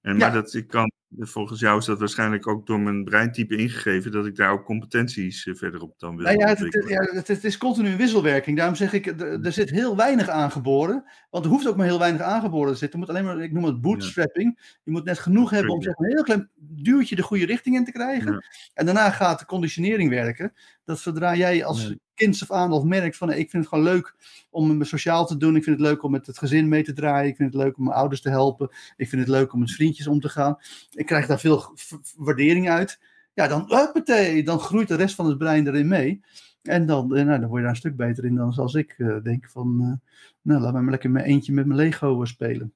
En, 0.00 0.16
maar 0.16 0.28
Ja. 0.28 0.30
dat 0.30 0.54
ik 0.54 0.66
kan, 0.66 0.92
volgens 1.16 1.60
jou 1.60 1.78
is 1.78 1.84
dat 1.84 1.98
waarschijnlijk 1.98 2.46
ook 2.46 2.66
door 2.66 2.80
mijn 2.80 3.04
breintype 3.04 3.56
ingegeven, 3.56 4.12
dat 4.12 4.26
ik 4.26 4.36
daar 4.36 4.50
ook 4.52 4.64
competenties 4.64 5.46
eh, 5.46 5.54
verder 5.54 5.80
op 5.80 5.98
dan 5.98 6.16
wil 6.16 6.24
Nou 6.24 6.38
ja, 6.38 6.46
het, 6.46 6.58
het, 6.58 6.64
ontwikkelen. 6.64 7.04
ja, 7.12 7.16
het, 7.18 7.28
het 7.28 7.44
is 7.44 7.58
continu 7.58 7.88
een 7.90 7.96
wisselwerking. 7.96 8.56
Daarom 8.56 8.74
zeg 8.74 8.92
ik, 8.92 9.06
er, 9.06 9.44
er 9.44 9.52
zit 9.52 9.70
heel 9.70 9.96
weinig 9.96 10.28
aangeboren. 10.28 11.04
Want 11.30 11.44
er 11.44 11.50
hoeft 11.50 11.68
ook 11.68 11.76
maar 11.76 11.86
heel 11.86 11.98
weinig 11.98 12.20
aangeboren 12.20 12.72
te 12.72 12.78
zitten. 12.78 13.00
Er 13.00 13.06
moet 13.06 13.16
alleen 13.16 13.24
maar, 13.24 13.44
ik 13.44 13.52
noem 13.52 13.64
het 13.64 13.80
bootstrapping. 13.80 14.78
Je 14.84 14.90
moet 14.90 15.04
net 15.04 15.18
genoeg 15.18 15.50
hebben 15.50 15.72
om 15.72 15.82
zeg 15.82 15.96
een 15.96 16.12
heel 16.12 16.22
klein 16.22 16.50
duwtje 16.56 17.16
de 17.16 17.22
goede 17.22 17.46
richting 17.46 17.76
in 17.76 17.84
te 17.84 17.92
krijgen. 17.92 18.32
Ja. 18.32 18.42
En 18.74 18.84
daarna 18.84 19.10
gaat 19.10 19.38
de 19.38 19.46
conditionering 19.46 20.10
werken. 20.10 20.52
Dat 20.84 20.98
zodra 20.98 21.34
jij 21.34 21.64
als 21.64 21.94
kind 22.18 22.42
of 22.42 22.50
aan 22.50 22.72
of 22.72 22.84
merkt 22.84 23.16
van 23.16 23.30
ik 23.30 23.50
vind 23.50 23.64
het 23.64 23.68
gewoon 23.68 23.84
leuk 23.84 24.14
om 24.50 24.76
me 24.76 24.84
sociaal 24.84 25.26
te 25.26 25.36
doen. 25.36 25.56
Ik 25.56 25.64
vind 25.64 25.78
het 25.78 25.86
leuk 25.86 26.02
om 26.02 26.10
met 26.10 26.26
het 26.26 26.38
gezin 26.38 26.68
mee 26.68 26.82
te 26.82 26.92
draaien. 26.92 27.30
Ik 27.30 27.36
vind 27.36 27.52
het 27.52 27.62
leuk 27.62 27.78
om 27.78 27.84
mijn 27.84 27.96
ouders 27.96 28.20
te 28.20 28.30
helpen. 28.30 28.68
Ik 28.96 29.08
vind 29.08 29.20
het 29.20 29.30
leuk 29.30 29.52
om 29.52 29.60
met 29.60 29.70
vriendjes 29.70 30.06
om 30.06 30.20
te 30.20 30.28
gaan. 30.28 30.56
Ik 30.98 31.06
krijg 31.06 31.26
daar 31.26 31.40
veel 31.40 31.74
waardering 32.16 32.70
uit. 32.70 33.00
Ja, 33.34 33.48
dan, 33.48 33.64
huppatee, 33.68 34.42
dan 34.44 34.58
groeit 34.58 34.88
de 34.88 34.94
rest 34.94 35.14
van 35.14 35.26
het 35.26 35.38
brein 35.38 35.66
erin 35.66 35.88
mee. 35.88 36.20
En 36.62 36.86
dan, 36.86 37.16
eh, 37.16 37.24
nou, 37.24 37.40
dan 37.40 37.48
word 37.48 37.56
je 37.56 37.62
daar 37.62 37.70
een 37.70 37.76
stuk 37.76 37.96
beter 37.96 38.24
in 38.24 38.34
dan 38.34 38.52
zoals 38.52 38.74
ik 38.74 38.94
eh, 38.98 39.22
denk 39.22 39.48
van, 39.48 39.80
eh, 39.80 40.10
nou, 40.42 40.60
laat 40.60 40.72
mij 40.72 40.82
maar 40.82 40.90
lekker 40.90 41.10
mijn 41.10 41.24
eentje 41.24 41.52
met 41.52 41.66
mijn 41.66 41.78
Lego 41.78 42.24
spelen. 42.24 42.72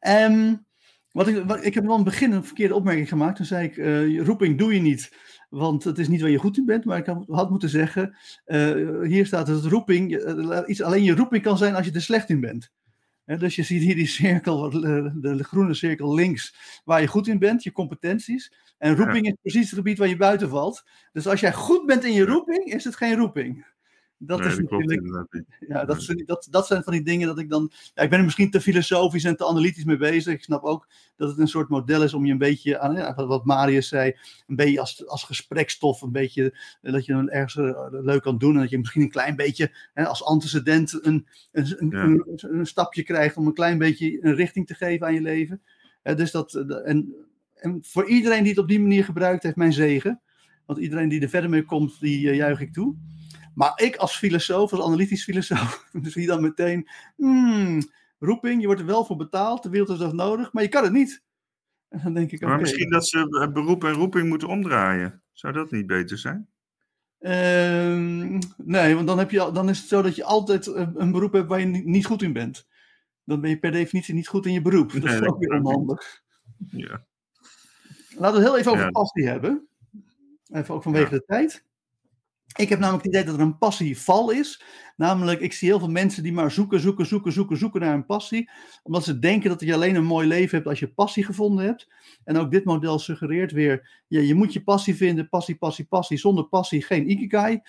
Ehm, 0.00 0.54
Wat 1.10 1.28
ik, 1.28 1.44
wat, 1.44 1.64
ik 1.64 1.74
heb 1.74 1.84
wel 1.84 1.96
in 1.96 2.04
het 2.04 2.10
begin 2.10 2.32
een 2.32 2.44
verkeerde 2.44 2.74
opmerking 2.74 3.08
gemaakt. 3.08 3.36
Toen 3.36 3.46
zei 3.46 3.66
ik, 3.66 3.76
uh, 3.76 4.22
roeping 4.22 4.58
doe 4.58 4.74
je 4.74 4.80
niet, 4.80 5.12
want 5.48 5.84
het 5.84 5.98
is 5.98 6.08
niet 6.08 6.20
waar 6.20 6.30
je 6.30 6.38
goed 6.38 6.56
in 6.56 6.64
bent. 6.64 6.84
Maar 6.84 6.98
ik 6.98 7.14
had, 7.26 7.50
moeten 7.50 7.68
zeggen, 7.68 8.16
hier 9.02 9.26
staat 9.26 9.48
het 9.48 9.64
roeping, 9.64 10.16
iets, 10.66 10.82
alleen 10.82 11.02
je 11.02 11.14
roeping 11.14 11.42
kan 11.42 11.58
zijn 11.58 11.74
als 11.74 11.86
je 11.86 11.92
er 11.92 12.02
slecht 12.02 12.30
in 12.30 12.40
bent. 12.40 12.72
Dus 13.26 13.56
je 13.56 13.62
ziet 13.62 13.82
hier 13.82 13.94
die 13.94 14.06
cirkel, 14.06 14.70
de, 14.70 15.12
de, 15.20 15.44
groene 15.44 15.74
cirkel 15.74 16.14
links, 16.14 16.54
waar 16.84 17.00
je 17.00 17.06
goed 17.06 17.28
in 17.28 17.38
bent, 17.38 17.62
je 17.62 17.72
competenties. 17.72 18.52
En 18.78 18.96
roeping 18.96 19.26
is 19.26 19.34
precies 19.42 19.70
het 19.70 19.78
gebied 19.78 19.98
waar 19.98 20.08
je 20.08 20.16
buiten 20.16 20.48
valt. 20.48 20.84
Dus 21.12 21.26
als 21.26 21.40
jij 21.40 21.52
goed 21.52 21.86
bent 21.86 22.04
in 22.04 22.12
je 22.12 22.24
roeping, 22.24 22.64
is 22.64 22.84
het 22.84 22.96
geen 22.96 23.16
roeping. 23.16 23.66
Dat, 24.18 24.38
nee, 24.38 24.48
is 24.48 24.56
dat 24.56 24.70
natuurlijk. 24.70 25.04
klopt 25.04 25.42
Ja, 25.68 25.84
dat, 25.84 25.96
is, 25.96 26.22
dat, 26.26 26.48
dat 26.50 26.66
zijn 26.66 26.82
van 26.82 26.92
die 26.92 27.02
dingen 27.02 27.26
dat 27.26 27.38
ik 27.38 27.50
dan. 27.50 27.72
Ja, 27.94 28.02
ik 28.02 28.10
ben 28.10 28.18
er 28.18 28.24
misschien 28.24 28.50
te 28.50 28.60
filosofisch 28.60 29.24
en 29.24 29.36
te 29.36 29.46
analytisch 29.46 29.84
mee 29.84 29.96
bezig. 29.96 30.32
Ik 30.32 30.42
snap 30.42 30.62
ook 30.62 30.88
dat 31.16 31.28
het 31.28 31.38
een 31.38 31.48
soort 31.48 31.68
model 31.68 32.02
is 32.02 32.14
om 32.14 32.26
je 32.26 32.32
een 32.32 32.38
beetje 32.38 32.78
aan, 32.78 32.94
ja, 32.94 33.14
wat 33.14 33.44
Marius 33.44 33.88
zei, 33.88 34.16
een 34.46 34.56
beetje 34.56 34.80
als, 34.80 35.06
als 35.06 35.24
gesprekstof, 35.24 36.02
een 36.02 36.12
beetje 36.12 36.58
eh, 36.82 36.92
dat 36.92 37.04
je 37.04 37.12
dan 37.12 37.30
ergens 37.30 37.54
uh, 37.54 37.86
leuk 37.90 38.22
kan 38.22 38.38
doen. 38.38 38.54
En 38.54 38.60
dat 38.60 38.70
je 38.70 38.78
misschien 38.78 39.02
een 39.02 39.10
klein 39.10 39.36
beetje 39.36 39.74
hè, 39.94 40.06
als 40.06 40.24
antecedent 40.24 41.04
een, 41.06 41.26
een, 41.52 41.76
een, 41.78 41.90
Ja. 41.90 42.02
een, 42.02 42.58
een 42.58 42.66
stapje 42.66 43.02
krijgt 43.02 43.36
om 43.36 43.46
een 43.46 43.54
klein 43.54 43.78
beetje 43.78 44.24
een 44.24 44.34
richting 44.34 44.66
te 44.66 44.74
geven 44.74 45.06
aan 45.06 45.14
je 45.14 45.22
leven. 45.22 45.62
Eh, 46.06 46.16
dus 46.16 46.30
dat, 46.30 46.54
eh, 46.54 46.88
en, 46.88 47.14
en 47.54 47.78
voor 47.82 48.08
iedereen 48.08 48.42
die 48.42 48.50
het 48.50 48.60
op 48.60 48.68
die 48.68 48.80
manier 48.80 49.04
gebruikt, 49.04 49.42
heeft 49.42 49.56
mijn 49.56 49.72
zegen. 49.72 50.20
Want 50.66 50.78
iedereen 50.78 51.08
die 51.08 51.20
er 51.20 51.28
verder 51.28 51.50
mee 51.50 51.64
komt, 51.64 52.00
die 52.00 52.30
eh, 52.30 52.36
juich 52.36 52.60
ik 52.60 52.72
toe. 52.72 52.96
Maar 53.56 53.72
ik 53.76 53.96
als 53.96 54.16
filosoof, 54.16 54.72
als 54.72 54.84
analytisch 54.84 55.24
filosoof, 55.24 55.88
zie 56.02 56.26
dan 56.26 56.42
meteen, 56.42 56.88
hmm, 57.16 57.82
roeping, 58.18 58.60
je 58.60 58.66
wordt 58.66 58.80
er 58.80 58.86
wel 58.86 59.04
voor 59.04 59.16
betaald, 59.16 59.62
de 59.62 59.68
wereld 59.68 59.90
is 59.90 59.98
dat 59.98 60.12
nodig, 60.12 60.52
maar 60.52 60.62
je 60.62 60.68
kan 60.68 60.84
het 60.84 60.92
niet. 60.92 61.22
En 61.88 62.00
dan 62.02 62.14
denk 62.14 62.32
ik. 62.32 62.40
Maar 62.40 62.60
misschien 62.60 62.90
dat 62.90 63.08
ze 63.08 63.18
eh, 63.40 63.52
beroep 63.52 63.84
en 63.84 63.92
roeping 63.92 64.28
moeten 64.28 64.48
omdraaien. 64.48 65.22
Zou 65.32 65.52
dat 65.52 65.70
niet 65.70 65.86
beter 65.86 66.18
zijn? 66.18 66.48
Ehm, 67.18 68.38
nee, 68.56 68.94
want 68.94 69.06
dan, 69.06 69.18
heb 69.18 69.30
je, 69.30 69.50
dan 69.52 69.68
is 69.68 69.78
het 69.78 69.88
zo 69.88 70.02
dat 70.02 70.16
je 70.16 70.24
altijd 70.24 70.66
een, 70.66 71.00
een 71.00 71.12
beroep 71.12 71.32
hebt 71.32 71.48
waar 71.48 71.60
je 71.60 71.66
niet, 71.66 72.06
goed 72.06 72.22
in 72.22 72.32
bent. 72.32 72.66
Dan 73.24 73.40
ben 73.40 73.50
je 73.50 73.58
per 73.58 73.72
definitie 73.72 74.14
niet 74.14 74.28
goed 74.28 74.46
in 74.46 74.52
je 74.52 74.62
beroep. 74.62 74.92
Dat 74.92 75.02
Nee, 75.02 75.20
is 75.20 75.26
ook 75.26 75.38
weer 75.38 75.52
onhandig. 75.52 76.22
Ja. 76.68 77.04
Laten 78.08 78.38
we 78.40 78.44
het 78.44 78.48
heel 78.48 78.58
even 78.58 78.72
over 78.72 78.84
Ja. 78.84 78.90
passie 78.90 79.26
hebben. 79.28 79.68
Even 80.52 80.74
ook 80.74 80.82
vanwege 80.82 81.10
Ja. 81.10 81.18
de 81.18 81.24
tijd. 81.24 81.64
Ik 82.56 82.68
heb 82.68 82.78
namelijk 82.78 83.04
het 83.04 83.14
idee 83.14 83.24
dat 83.24 83.34
er 83.34 83.40
een 83.40 83.58
passieval 83.58 84.30
is. 84.30 84.62
Namelijk, 84.96 85.40
ik 85.40 85.52
zie 85.52 85.68
heel 85.68 85.78
veel 85.78 85.90
mensen 85.90 86.22
die 86.22 86.32
maar 86.32 86.50
zoeken, 86.50 86.80
zoeken, 86.80 87.06
zoeken, 87.06 87.32
zoeken, 87.32 87.56
zoeken 87.56 87.80
naar 87.80 87.94
een 87.94 88.06
passie. 88.06 88.50
Omdat 88.82 89.04
ze 89.04 89.18
denken 89.18 89.50
dat 89.50 89.60
je 89.60 89.74
alleen 89.74 89.94
een 89.94 90.04
mooi 90.04 90.28
leven 90.28 90.56
hebt 90.56 90.68
als 90.68 90.78
je 90.78 90.88
passie 90.88 91.24
gevonden 91.24 91.64
hebt. 91.64 91.88
En 92.24 92.36
ook 92.36 92.50
dit 92.50 92.64
model 92.64 92.98
suggereert 92.98 93.52
weer, 93.52 94.02
ja, 94.06 94.20
je 94.20 94.34
moet 94.34 94.52
je 94.52 94.62
passie 94.62 94.96
vinden, 94.96 95.28
passie, 95.28 95.56
passie, 95.56 95.84
passie. 95.84 96.18
Zonder 96.18 96.44
passie 96.44 96.82
geen 96.82 97.10
ikigai. 97.10 97.60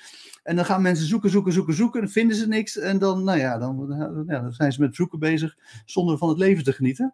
En 0.44 0.56
dan 0.56 0.66
gaan 0.66 0.82
mensen 0.82 1.08
zoeken, 1.08 1.30
zoeken, 1.30 1.54
zoeken, 1.54 1.74
zoeken. 1.74 2.02
En 2.02 2.10
vinden 2.10 2.38
ze 2.38 2.48
niks. 2.48 2.78
En 2.78 3.00
dan, 3.00 3.24
nou 3.24 3.40
ja, 3.40 3.58
dan, 3.58 3.86
ja, 4.28 4.40
dan 4.40 4.54
zijn 4.54 4.72
ze 4.72 4.82
met 4.82 4.96
zoeken 4.96 5.20
bezig 5.20 5.58
zonder 5.86 6.18
van 6.18 6.30
het 6.30 6.38
leven 6.38 6.64
te 6.64 6.74
genieten. 6.74 7.14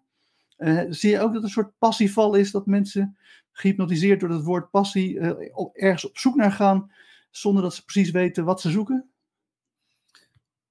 Eh, 0.58 0.82
zie 0.90 1.10
je 1.10 1.20
ook 1.20 1.34
dat 1.34 1.38
er 1.38 1.44
een 1.44 1.50
soort 1.50 1.78
passieval 1.78 2.36
is, 2.36 2.52
dat 2.52 2.66
mensen 2.66 3.18
gehypnotiseerd 3.52 4.20
door 4.20 4.30
het 4.30 4.44
woord 4.44 4.70
passie 4.70 5.20
eh, 5.20 5.50
ergens 5.74 6.06
op 6.06 6.18
zoek 6.18 6.36
naar 6.36 6.52
gaan, 6.52 6.92
zonder 7.36 7.64
dat 7.64 7.76
ze 7.76 7.86
precies 7.86 8.12
weten 8.12 8.46
wat 8.46 8.62
ze 8.62 8.70
zoeken? 8.70 9.10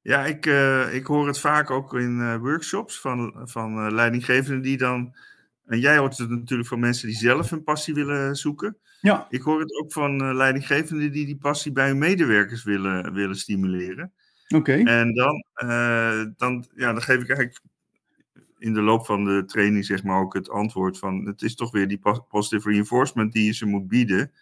Ja, 0.01 0.25
ik, 0.25 0.46
eh, 0.46 0.94
ik 0.94 1.07
hoor 1.07 1.27
het 1.27 1.38
vaak 1.38 1.70
ook 1.70 1.94
in 1.94 2.20
eh, 2.20 2.37
workshops 2.37 3.01
van, 3.01 3.40
van 3.44 3.79
eh, 3.79 3.92
leidinggevenden 3.92 4.62
die 4.62 4.77
dan. 4.77 5.14
En 5.66 5.79
jij 5.79 5.96
hoort 5.96 6.18
het 6.18 6.31
natuurlijk 6.31 6.68
van 6.68 6.81
mensen 6.81 7.09
die 7.09 7.16
zelf 7.16 7.51
hun 7.51 7.62
passie 7.62 7.94
willen 7.94 8.37
zoeken. 8.37 8.77
Ja. 9.01 9.27
Ik 9.29 9.42
hoor 9.42 9.61
het 9.61 9.81
ook 9.81 9.92
van 9.92 10.37
leidinggevenden 10.37 11.12
die 11.12 11.27
die 11.27 11.37
passie 11.37 11.72
bij 11.72 11.87
hun 11.88 11.98
medewerkers 11.98 12.64
willen, 12.64 13.12
willen 13.12 13.37
stimuleren. 13.37 14.12
Oké. 14.55 14.72
En 14.72 15.14
dan, 15.14 15.44
dan, 16.37 16.64
ja, 16.75 16.92
dan 16.92 17.03
geef 17.03 17.20
ik 17.20 17.29
eigenlijk 17.29 17.61
in 18.59 18.75
de 18.75 18.81
loop 18.81 19.07
van 19.07 19.25
de 19.25 19.44
training 19.44 19.85
zeg 19.85 20.03
maar 20.03 20.20
ook 20.20 20.35
het 20.35 20.51
antwoord 20.51 20.98
van 20.98 21.27
het 21.27 21.42
is 21.42 21.55
toch 21.55 21.70
weer 21.70 21.88
die 21.88 22.01
positive 22.29 22.70
reinforcement 22.70 23.33
die 23.33 23.44
je 23.44 23.53
ze 23.53 23.66
moet 23.66 23.88
bieden 23.88 24.33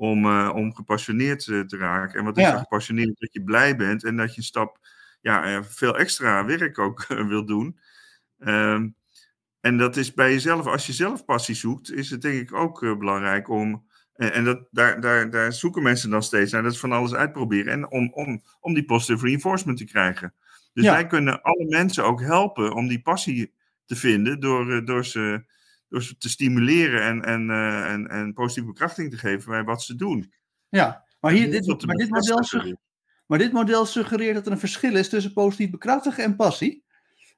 om, 0.00 0.24
eh, 0.24 0.52
om 0.54 0.74
gepassioneerd 0.74 1.46
eh, 1.48 1.60
te 1.60 1.76
raken. 1.76 2.18
En 2.18 2.24
wat 2.24 2.36
is 2.36 2.42
Ja. 2.44 2.52
er 2.52 2.58
gepassioneerd? 2.58 3.18
Dat 3.18 3.32
je 3.32 3.42
blij 3.42 3.76
bent 3.76 4.04
en 4.04 4.16
dat 4.16 4.30
je 4.34 4.36
een 4.40 4.46
stap, 4.46 4.78
ja, 5.20 5.44
eh, 5.44 5.62
veel 5.62 5.98
extra 5.98 6.44
werk 6.44 6.78
ook 6.78 7.06
wil 7.32 7.44
doen. 7.44 7.78
Ehm, 8.38 8.88
en 9.60 9.76
dat 9.78 9.96
is 9.96 10.14
bij 10.14 10.32
jezelf, 10.32 10.66
als 10.66 10.86
je 10.86 10.92
zelf 10.92 11.24
passie 11.24 11.54
zoekt, 11.54 11.92
is 11.92 12.10
het 12.10 12.20
denk 12.22 12.40
ik 12.40 12.54
ook 12.54 12.80
belangrijk 12.98 13.48
om. 13.48 13.86
En, 14.14 14.32
en 14.32 14.44
dat, 14.44 14.66
daar, 14.70 15.00
daar, 15.00 15.30
daar 15.30 15.52
zoeken 15.52 15.82
mensen 15.82 16.10
dan 16.10 16.22
steeds 16.22 16.52
naar. 16.52 16.62
Dat 16.62 16.72
is 16.72 16.78
van 16.80 16.92
alles 16.92 17.14
uitproberen. 17.14 17.72
En 17.72 17.90
om, 17.90 18.12
om, 18.12 18.42
om 18.60 18.74
die 18.74 18.84
positive 18.84 19.24
reinforcement 19.26 19.78
te 19.78 19.84
krijgen. 19.84 20.34
Dus 20.72 20.84
Ja. 20.84 20.92
wij 20.92 21.06
kunnen 21.06 21.42
alle 21.42 21.66
mensen 21.68 22.04
ook 22.04 22.20
helpen 22.20 22.72
om 22.74 22.88
die 22.88 23.02
passie 23.02 23.52
te 23.84 23.96
vinden. 23.96 24.40
Door, 24.40 24.84
door, 24.84 25.04
ze, 25.04 25.44
door 25.90 26.02
ze 26.02 26.16
te 26.16 26.28
stimuleren 26.28 27.02
en, 27.02 27.24
en, 27.24 27.50
eh, 27.50 27.92
en, 27.92 28.08
en 28.08 28.32
positieve 28.32 28.68
bekrachting 28.68 29.10
te 29.10 29.16
geven 29.16 29.50
bij 29.50 29.64
wat 29.64 29.82
ze 29.82 29.94
doen. 29.94 30.32
Ja, 30.68 31.04
maar, 31.20 31.32
hier, 31.32 31.50
dit, 31.50 31.86
maar, 31.86 31.96
dit 31.96 32.10
model, 32.10 32.34
bevestigen. 32.36 32.68
sug- 32.68 32.76
maar 33.26 33.38
dit 33.38 33.52
model 33.52 33.86
suggereert 33.86 34.34
dat 34.34 34.46
er 34.46 34.52
een 34.52 34.58
verschil 34.58 34.96
is 34.96 35.08
tussen 35.08 35.32
positief 35.32 35.70
bekrachtigen 35.70 36.24
en 36.24 36.36
passie. 36.36 36.84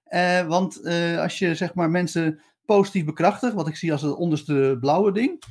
Eh, 0.05 0.47
want 0.47 0.81
eh, 0.81 1.19
als 1.19 1.38
je 1.38 1.55
zeg 1.55 1.75
maar 1.75 1.91
mensen 1.91 2.41
positief 2.65 3.05
bekrachtigt, 3.05 3.55
wat 3.55 3.69
ik 3.69 3.77
zie 3.77 3.93
als 3.93 4.03
het 4.03 4.15
onderste 4.15 4.77
blauwe 4.81 5.12
ding, 5.12 5.43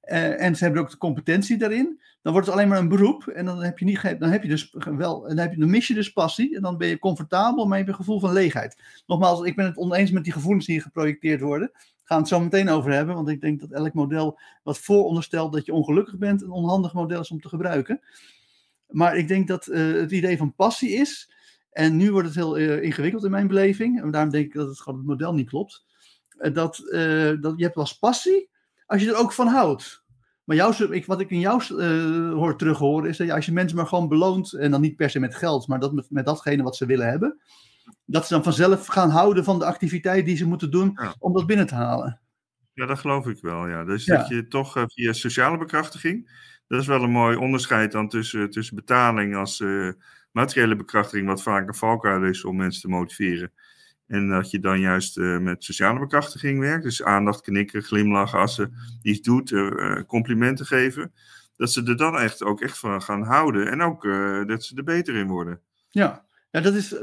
en 0.00 0.56
ze 0.56 0.64
hebben 0.64 0.82
ook 0.82 0.90
de 0.90 0.96
competentie 0.96 1.56
daarin, 1.56 2.00
dan 2.22 2.32
wordt 2.32 2.46
het 2.46 2.56
alleen 2.56 2.68
maar 2.68 2.78
een 2.78 2.88
beroep. 2.88 3.26
En 3.26 3.44
dan 3.44 3.62
heb 3.62 3.78
je, 3.78 3.84
niet, 3.84 4.02
dan 4.18 4.30
heb 4.30 4.42
je 4.42 4.48
dus 4.48 4.76
wel, 4.96 5.20
dan, 5.20 5.36
heb 5.36 5.52
je, 5.52 5.58
dan 5.58 5.70
mis 5.70 5.86
je 5.86 5.94
dus 5.94 6.12
passie. 6.12 6.56
En 6.56 6.62
dan 6.62 6.76
ben 6.76 6.88
je 6.88 6.98
comfortabel, 6.98 7.66
maar 7.66 7.78
je 7.78 7.84
hebt 7.84 7.88
een 7.96 8.04
gevoel 8.04 8.20
van 8.20 8.32
leegheid. 8.32 9.02
Nogmaals, 9.06 9.42
ik 9.42 9.56
ben 9.56 9.64
het 9.64 9.76
oneens 9.76 10.10
met 10.10 10.24
die 10.24 10.32
gevoelens 10.32 10.66
die 10.66 10.74
hier 10.74 10.84
geprojecteerd 10.84 11.40
worden. 11.40 11.72
Gaan 12.10 12.18
het 12.18 12.28
zo 12.28 12.40
meteen 12.40 12.68
over 12.68 12.92
hebben, 12.92 13.14
want 13.14 13.28
ik 13.28 13.40
denk 13.40 13.60
dat 13.60 13.70
elk 13.70 13.92
model 13.92 14.38
wat 14.62 14.78
vooronderstelt 14.78 15.52
dat 15.52 15.66
je 15.66 15.72
ongelukkig 15.72 16.18
bent, 16.18 16.42
een 16.42 16.50
onhandig 16.50 16.92
model 16.92 17.20
is 17.20 17.30
om 17.30 17.40
te 17.40 17.48
gebruiken. 17.48 18.00
Maar 18.88 19.16
ik 19.16 19.28
denk 19.28 19.48
dat 19.48 19.66
eh, 19.66 19.92
het 19.92 20.12
idee 20.12 20.36
van 20.36 20.54
passie 20.54 20.90
is, 20.90 21.32
en 21.70 21.96
nu 21.96 22.12
wordt 22.12 22.26
het 22.26 22.36
heel 22.36 22.58
eh, 22.58 22.82
ingewikkeld 22.82 23.24
in 23.24 23.30
mijn 23.30 23.46
beleving, 23.46 24.02
en 24.02 24.10
daarom 24.10 24.30
denk 24.30 24.46
ik 24.46 24.52
dat 24.52 24.68
het 24.68 24.80
gewoon 24.80 24.98
het 24.98 25.08
model 25.08 25.34
niet 25.34 25.48
klopt, 25.48 25.84
eh, 26.38 26.54
dat, 26.54 26.76
dat 27.40 27.54
je 27.56 27.64
hebt 27.64 27.76
eens 27.76 27.98
passie 27.98 28.50
als 28.86 29.02
je 29.02 29.08
er 29.08 29.18
ook 29.18 29.32
van 29.32 29.46
houdt. 29.46 30.04
Maar 30.44 30.56
jouw, 30.56 30.72
ik, 30.72 31.06
wat 31.06 31.20
ik 31.20 31.30
in 31.30 31.40
jou 31.40 31.82
hoor 32.34 32.56
terug 32.56 32.78
horen 32.78 33.08
is 33.08 33.16
dat 33.16 33.26
ja, 33.26 33.34
als 33.34 33.46
je 33.46 33.52
mensen 33.52 33.76
maar 33.76 33.86
gewoon 33.86 34.08
beloont, 34.08 34.52
en 34.52 34.70
dan 34.70 34.80
niet 34.80 34.96
per 34.96 35.10
se 35.10 35.20
met 35.20 35.34
geld, 35.34 35.66
maar 35.66 35.80
dat 35.80 35.92
met, 35.92 36.10
met 36.10 36.26
datgene 36.26 36.62
wat 36.62 36.76
ze 36.76 36.86
willen 36.86 37.08
hebben, 37.08 37.40
dat 38.04 38.26
ze 38.26 38.34
dan 38.34 38.42
vanzelf 38.42 38.86
gaan 38.86 39.10
houden 39.10 39.44
van 39.44 39.58
de 39.58 39.64
activiteit 39.64 40.24
die 40.26 40.36
ze 40.36 40.46
moeten 40.46 40.70
doen 40.70 40.92
Ja. 40.94 41.14
om 41.18 41.32
dat 41.32 41.46
binnen 41.46 41.66
te 41.66 41.74
halen. 41.74 42.20
Ja, 42.72 42.86
dat 42.86 42.98
geloof 42.98 43.26
ik 43.26 43.38
wel. 43.40 43.68
Ja. 43.68 43.84
Dus 43.84 44.04
Ja. 44.04 44.16
dat 44.16 44.28
je 44.28 44.46
toch 44.48 44.76
eh, 44.76 44.82
via 44.86 45.12
sociale 45.12 45.58
bekrachtiging. 45.58 46.30
Dat 46.66 46.80
is 46.80 46.86
wel 46.86 47.02
een 47.02 47.10
mooi 47.10 47.36
onderscheid 47.36 47.92
dan 47.92 48.08
tussen, 48.08 48.50
tussen 48.50 48.76
betaling 48.76 49.36
als 49.36 49.60
eh, 49.60 49.88
materiële 50.32 50.76
bekrachtiging, 50.76 51.26
wat 51.26 51.42
vaak 51.42 51.68
een 51.68 51.74
valkuil 51.74 52.24
is 52.24 52.44
om 52.44 52.56
mensen 52.56 52.80
te 52.82 52.88
motiveren. 52.88 53.52
En 54.06 54.28
dat 54.28 54.50
je 54.50 54.58
dan 54.58 54.80
juist 54.80 55.18
eh, 55.18 55.38
met 55.38 55.64
sociale 55.64 55.98
bekrachtiging 55.98 56.58
werkt. 56.60 56.82
Dus 56.84 57.02
aandacht, 57.02 57.40
knikken, 57.40 57.82
glimlachen 57.82 58.38
als 58.38 58.54
ze 58.54 58.68
iets 59.02 59.20
doet, 59.20 59.54
complimenten 60.06 60.66
geven. 60.66 61.12
Dat 61.56 61.72
ze 61.72 61.82
er 61.84 61.96
dan 61.96 62.18
echt 62.18 62.42
ook 62.42 62.60
echt 62.60 62.78
van 62.78 63.02
gaan 63.02 63.22
houden. 63.22 63.70
En 63.70 63.82
ook 63.82 64.02
dat 64.46 64.64
ze 64.64 64.76
er 64.76 64.84
beter 64.84 65.14
in 65.14 65.26
worden. 65.26 65.60
Ja, 65.88 66.24
ja 66.50 66.60
dat 66.60 66.74
is. 66.74 66.94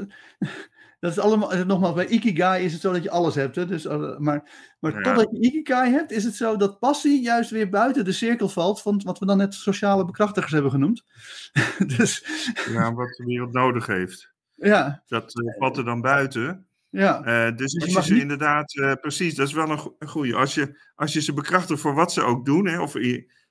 Dat 1.00 1.10
is 1.10 1.18
allemaal, 1.18 1.52
eh, 1.52 1.64
nogmaals, 1.64 1.94
bij 1.94 2.06
Ikigai 2.06 2.64
is 2.64 2.72
het 2.72 2.80
zo 2.80 2.92
dat 2.92 3.02
je 3.02 3.10
alles 3.10 3.34
hebt. 3.34 3.56
Hè? 3.56 3.66
Dus, 3.66 3.84
eh, 3.84 4.18
maar 4.18 4.50
maar 4.80 4.92
Ja. 4.92 5.00
totdat 5.02 5.28
je 5.30 5.38
Ikigai 5.40 5.90
hebt, 5.92 6.10
is 6.10 6.24
het 6.24 6.34
zo 6.34 6.56
dat 6.56 6.78
passie 6.78 7.22
juist 7.22 7.50
weer 7.50 7.68
buiten 7.68 8.04
de 8.04 8.12
cirkel 8.12 8.48
valt 8.48 8.82
van 8.82 9.00
wat 9.04 9.18
we 9.18 9.26
dan 9.26 9.36
net 9.36 9.54
sociale 9.54 10.04
bekrachtigers 10.04 10.52
hebben 10.52 10.70
genoemd. 10.70 11.04
dus 11.96 12.24
Ja, 12.72 12.92
wat 12.94 13.08
de 13.16 13.24
wereld 13.24 13.52
nodig 13.52 13.86
heeft. 13.86 14.32
ja, 14.54 15.02
Dat 15.06 15.40
eh, 15.40 15.58
valt 15.58 15.76
er 15.76 15.84
dan 15.84 16.00
buiten. 16.00 16.66
ja, 16.90 17.50
dus 17.50 17.80
als 17.84 17.94
je 17.94 18.02
ze 18.02 18.12
niet- 18.12 18.22
inderdaad, 18.22 18.96
precies, 19.00 19.34
dat 19.34 19.46
is 19.48 19.52
wel 19.54 19.70
een, 19.70 19.78
go- 19.78 19.96
een 19.98 20.08
goede. 20.08 20.34
Als 20.36 20.54
je, 20.54 20.80
als 20.94 21.12
je 21.12 21.20
ze 21.20 21.32
bekrachtigt 21.32 21.80
voor 21.80 21.94
wat 21.94 22.12
ze 22.12 22.22
ook 22.22 22.44
doen, 22.44 22.66
hè, 22.66 22.80
of 22.80 22.94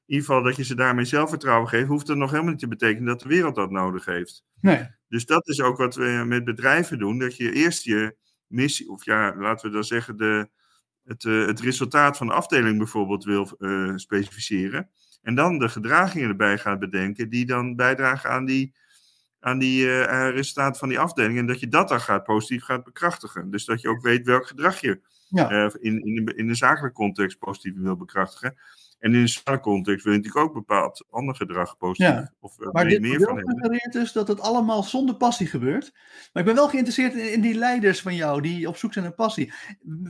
in, 0.07 0.13
ieder 0.13 0.25
geval 0.25 0.43
dat 0.43 0.55
je 0.55 0.63
ze 0.63 0.75
daarmee 0.75 1.05
zelfvertrouwen 1.05 1.69
geeft, 1.69 1.87
hoeft 1.87 2.07
dat 2.07 2.17
nog 2.17 2.31
helemaal 2.31 2.51
niet 2.51 2.59
te 2.59 2.67
betekenen 2.67 3.05
dat 3.05 3.21
de 3.21 3.29
wereld 3.29 3.55
dat 3.55 3.71
nodig 3.71 4.05
heeft. 4.05 4.43
nee, 4.61 4.87
Dus 5.07 5.25
dat 5.25 5.47
is 5.47 5.61
ook 5.61 5.77
wat 5.77 5.95
we 5.95 6.23
met 6.27 6.43
bedrijven 6.45 6.99
doen, 6.99 7.19
dat 7.19 7.37
je 7.37 7.53
eerst 7.53 7.83
je 7.83 8.15
missie, 8.47 8.89
of 8.89 9.05
ja, 9.05 9.35
laten 9.35 9.67
we 9.67 9.73
dan 9.73 9.83
zeggen, 9.83 10.17
de, 10.17 10.49
het, 11.03 11.25
eh, 11.25 11.45
het 11.45 11.59
resultaat 11.59 12.17
van 12.17 12.27
de 12.27 12.33
afdeling 12.33 12.77
bijvoorbeeld 12.77 13.23
wil 13.23 13.49
eh, 13.59 13.91
specificeren. 13.95 14.89
En 15.21 15.35
dan 15.35 15.59
de 15.59 15.69
gedragingen 15.69 16.29
erbij 16.29 16.57
gaat 16.57 16.79
bedenken, 16.79 17.29
die 17.29 17.45
dan 17.45 17.75
bijdragen 17.75 18.29
aan 18.29 18.45
die, 18.45 18.73
aan 19.39 19.59
die 19.59 19.85
uh, 19.85 20.29
resultaten 20.29 20.79
van 20.79 20.89
die 20.89 20.99
afdeling. 20.99 21.37
En 21.37 21.45
dat 21.45 21.59
je 21.59 21.67
dat 21.67 21.89
dan 21.89 22.01
gaat, 22.01 22.23
positief 22.23 22.63
gaat 22.63 22.83
bekrachtigen. 22.83 23.51
Dus 23.51 23.65
dat 23.65 23.81
je 23.81 23.89
ook 23.89 24.01
weet 24.01 24.25
welk 24.25 24.47
gedrag 24.47 24.81
je 24.81 25.01
ja. 25.29 25.71
in, 25.79 26.05
in, 26.05 26.25
de, 26.25 26.35
in 26.35 26.47
de 26.47 26.55
zakelijke 26.55 26.97
context 26.97 27.39
positief 27.39 27.73
wil 27.75 27.95
bekrachtigen. 27.97 28.57
En 28.99 29.13
in 29.13 29.19
een 29.19 29.27
sociale 29.27 29.59
context 29.59 30.03
wil 30.03 30.13
je 30.13 30.19
natuurlijk 30.19 30.45
ook 30.45 30.53
bepaald 30.53 31.05
ander 31.09 31.35
gedrag 31.35 31.77
positief. 31.77 32.13
Ja. 32.13 32.33
Of, 32.39 32.59
uh, 32.59 32.71
maar 32.71 32.87
dit 32.87 33.01
meer 33.01 33.19
van 33.19 33.39
suggereert 33.39 33.93
dus 33.93 34.11
dat 34.11 34.27
het 34.27 34.39
allemaal 34.39 34.83
zonder 34.83 35.15
passie 35.15 35.47
gebeurt. 35.47 35.93
Maar 36.33 36.43
ik 36.43 36.45
ben 36.49 36.55
wel 36.55 36.69
geïnteresseerd 36.69 37.13
in, 37.13 37.31
in, 37.31 37.41
die 37.41 37.53
leiders 37.53 38.01
van 38.01 38.15
jou 38.15 38.41
die 38.41 38.67
op 38.67 38.77
zoek 38.77 38.93
zijn 38.93 39.05
naar 39.05 39.13
passie. 39.13 39.53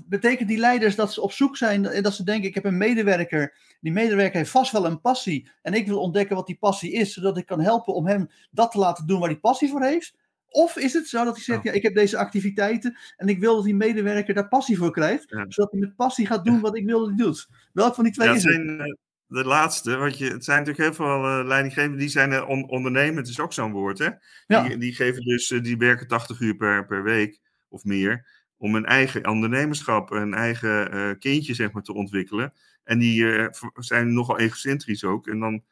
Betekent 0.06 0.50
die 0.50 0.58
leiders 0.58 0.96
dat 0.96 1.14
ze 1.14 1.22
op 1.22 1.32
zoek 1.32 1.58
zijn 1.58 1.86
en 1.86 2.04
dat 2.04 2.14
ze 2.14 2.24
denken: 2.24 2.50
ik 2.50 2.56
heb 2.56 2.66
een 2.66 2.78
medewerker. 2.78 3.58
Die 3.82 3.92
medewerker 3.92 4.38
heeft 4.38 4.52
vast 4.52 4.72
wel 4.72 4.86
een 4.86 5.02
passie. 5.02 5.50
En 5.62 5.74
ik 5.74 5.88
wil 5.88 6.00
ontdekken 6.00 6.36
wat 6.36 6.48
die 6.48 6.58
passie 6.58 6.92
is, 6.92 7.14
zodat 7.14 7.38
ik 7.38 7.46
kan 7.46 7.60
helpen 7.60 7.94
om 7.94 8.08
hem 8.08 8.30
dat 8.52 8.72
te 8.72 8.80
laten 8.80 9.08
doen 9.08 9.20
waar 9.20 9.30
hij 9.30 9.40
passie 9.40 9.70
voor 9.70 9.84
heeft. 9.84 10.16
Of 10.50 10.78
is 10.78 10.94
het 10.94 11.08
zo 11.08 11.24
dat 11.24 11.36
hij 11.36 11.44
zegt, 11.44 11.64
ja, 11.64 11.72
ik 11.72 11.84
heb 11.84 11.96
deze 11.96 12.18
activiteiten 12.18 12.98
en 13.18 13.28
ik 13.28 13.40
wil 13.40 13.56
dat 13.56 13.64
die 13.64 13.76
medewerker 13.76 14.34
daar 14.34 14.48
passie 14.48 14.78
voor 14.78 14.92
krijgt, 14.92 15.30
zodat 15.30 15.72
hij 15.72 15.80
met 15.80 15.96
passie 15.96 16.26
gaat 16.26 16.46
doen 16.46 16.60
wat 16.60 16.78
ik 16.78 16.86
wil 16.86 17.00
dat 17.00 17.08
hij 17.08 17.18
doet. 17.18 17.48
Welk 17.74 17.96
van 17.96 18.04
die 18.04 18.14
twee 18.14 18.28
is 18.30 18.44
het? 18.44 18.54
Zijn, 18.54 18.80
eh, 18.80 18.94
de 19.28 19.44
laatste, 19.44 19.96
want 19.96 20.18
je, 20.18 20.26
het 20.26 20.44
zijn 20.44 20.60
natuurlijk 20.60 20.98
heel 20.98 21.06
veel 21.06 21.40
uh, 21.40 21.48
leidinggevenden 21.48 22.00
die 22.00 22.10
zijn 22.10 22.32
uh, 22.32 22.50
on, 22.50 22.70
ondernemend, 22.70 23.28
is 23.28 23.40
ook 23.40 23.54
zo'n 23.54 23.72
woord, 23.72 24.00
hè? 24.00 24.10
Die, 24.48 24.78
die 24.78 24.96
geven 24.96 25.24
dus, 25.24 25.48
die 25.48 25.78
werken 25.78 26.08
80 26.08 26.40
uur 26.40 26.56
per, 26.56 26.86
per 26.86 27.04
week 27.04 27.40
of 27.70 27.84
meer, 27.84 28.28
om 28.58 28.76
een 28.76 28.86
eigen 28.86 29.28
ondernemerschap, 29.28 30.12
een 30.12 30.34
eigen 30.34 31.18
kindje, 31.20 31.54
zeg 31.54 31.72
maar, 31.72 31.84
te 31.84 31.94
ontwikkelen. 31.94 32.54
En 32.84 33.00
die 33.00 33.50
zijn 33.74 34.14
nogal 34.14 34.40
egocentrisch 34.40 35.04
ook. 35.04 35.28
En 35.28 35.40
dan 35.40 35.64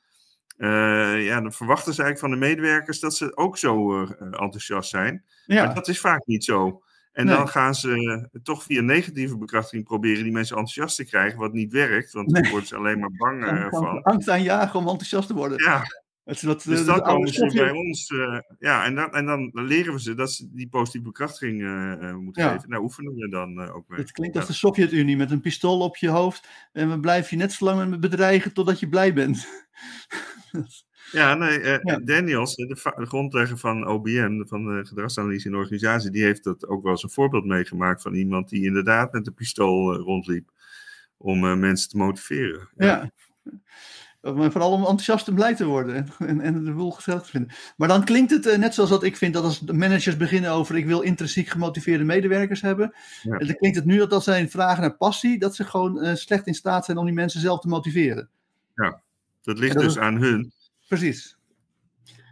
uh, 0.57 1.25
ja, 1.25 1.41
dan 1.41 1.53
verwachten 1.53 1.93
ze 1.93 2.03
eigenlijk 2.03 2.19
van 2.19 2.39
de 2.39 2.47
medewerkers 2.47 2.99
dat 2.99 3.15
ze 3.15 3.37
ook 3.37 3.57
zo 3.57 4.01
uh, 4.01 4.09
enthousiast 4.19 4.89
zijn. 4.89 5.23
Ja. 5.45 5.65
Maar 5.65 5.75
dat 5.75 5.87
is 5.87 5.99
vaak 5.99 6.25
niet 6.25 6.43
zo. 6.43 6.83
En 7.11 7.27
dan 7.27 7.47
gaan 7.47 7.75
ze 7.75 8.27
toch 8.43 8.63
via 8.63 8.81
negatieve 8.81 9.37
bekrachtiging 9.37 9.83
proberen 9.83 10.23
die 10.23 10.31
mensen 10.31 10.57
enthousiast 10.57 10.95
te 10.95 11.05
krijgen, 11.05 11.39
wat 11.39 11.53
niet 11.53 11.71
werkt, 11.71 12.11
want 12.13 12.33
dan 12.33 12.49
worden 12.49 12.67
ze 12.67 12.75
alleen 12.75 12.99
maar 12.99 13.11
bang 13.11 13.67
van. 13.69 14.01
Angst 14.03 14.29
aanjagen 14.29 14.79
om 14.79 14.87
enthousiast 14.87 15.27
te 15.27 15.33
worden. 15.33 15.63
Ja, 15.63 15.83
wat, 16.25 16.63
dus 16.63 16.85
dan 16.85 17.01
komen 17.01 17.27
ze 17.27 17.51
bij 17.53 17.71
ons. 17.71 18.09
Uh, 18.09 18.39
ja, 18.59 18.85
en 18.85 18.95
dan, 18.95 19.13
en 19.13 19.25
dan 19.25 19.51
leren 19.53 19.93
we 19.93 20.01
ze 20.01 20.13
dat 20.13 20.31
ze 20.31 20.49
die 20.51 20.69
positieve 20.69 21.05
bekrachtiging 21.05 21.61
uh, 21.61 22.15
moeten 22.15 22.43
ja. 22.43 22.51
geven. 22.51 22.69
Nou, 22.69 22.83
oefenen 22.83 23.15
we 23.15 23.29
dan 23.29 23.61
uh, 23.61 23.75
ook 23.75 23.87
mee. 23.87 23.99
Het 23.99 24.11
klinkt 24.11 24.35
als 24.35 24.47
de 24.47 24.53
Sovjet-Unie 24.53 25.17
met 25.17 25.31
een 25.31 25.41
pistool 25.41 25.79
op 25.79 25.97
je 25.97 26.09
hoofd. 26.09 26.47
En 26.71 26.89
we 26.89 26.99
blijven 26.99 27.37
je 27.37 27.43
net 27.43 27.53
zo 27.53 27.65
lang 27.65 27.99
bedreigen 27.99 28.53
totdat 28.53 28.79
je 28.79 28.89
blij 28.89 29.13
bent. 29.13 29.47
ja, 31.11 31.33
nee, 31.33 31.59
ja. 31.61 31.97
Daniels, 31.97 32.55
de, 32.55 32.67
de, 32.67 33.05
grondlegger 33.05 33.57
van 33.57 33.87
OBM, 33.87 34.43
van 34.47 34.65
de 34.65 34.85
gedragsanalyse 34.85 35.47
in 35.47 35.55
organisatie, 35.55 36.11
die 36.11 36.23
heeft 36.23 36.43
dat 36.43 36.67
ook 36.67 36.83
wel 36.83 36.91
eens 36.91 37.03
een 37.03 37.09
voorbeeld 37.09 37.45
meegemaakt 37.45 38.01
van 38.01 38.13
iemand 38.13 38.49
die 38.49 38.65
inderdaad 38.65 39.11
met 39.11 39.27
een 39.27 39.33
pistool 39.33 39.95
rondliep. 39.95 40.49
Om 41.17 41.59
mensen 41.59 41.89
te 41.89 41.97
motiveren. 41.97 42.69
ja. 42.75 43.11
Maar 44.33 44.51
vooral 44.51 44.71
om 44.71 44.79
enthousiast 44.79 45.27
en 45.27 45.35
blij 45.35 45.55
te 45.55 45.65
worden 45.65 46.07
en, 46.19 46.41
en 46.41 46.63
de 46.63 46.73
boel 46.73 46.91
gezellig 46.91 47.21
te 47.21 47.29
vinden. 47.29 47.51
Maar 47.77 47.87
dan 47.87 48.03
klinkt 48.03 48.31
het 48.31 48.45
uh, 48.45 48.57
net 48.57 48.73
zoals 48.73 48.89
dat 48.89 49.03
ik 49.03 49.17
vind 49.17 49.33
dat 49.33 49.43
als 49.43 49.61
managers 49.61 50.17
beginnen 50.17 50.51
over 50.51 50.75
ik 50.75 50.85
wil 50.85 51.01
intrinsiek 51.01 51.47
gemotiveerde 51.47 52.03
medewerkers 52.03 52.61
hebben. 52.61 52.93
Ja. 53.21 53.37
Dan 53.37 53.55
klinkt 53.55 53.77
het 53.77 53.85
nu 53.85 53.97
dat 53.97 54.13
als 54.13 54.23
zij 54.23 54.49
vragen 54.49 54.81
naar 54.81 54.97
passie, 54.97 55.39
dat 55.39 55.55
ze 55.55 55.63
gewoon 55.63 56.03
uh, 56.03 56.13
slecht 56.13 56.47
in 56.47 56.53
staat 56.53 56.85
zijn 56.85 56.97
om 56.97 57.05
die 57.05 57.13
mensen 57.13 57.39
zelf 57.39 57.59
te 57.59 57.67
motiveren. 57.67 58.29
Ja, 58.75 59.01
dat 59.41 59.59
ligt 59.59 59.73
dat 59.73 59.83
dus 59.83 59.95
is... 59.95 60.01
aan 60.01 60.15
hun. 60.15 60.51
Precies. 60.87 61.37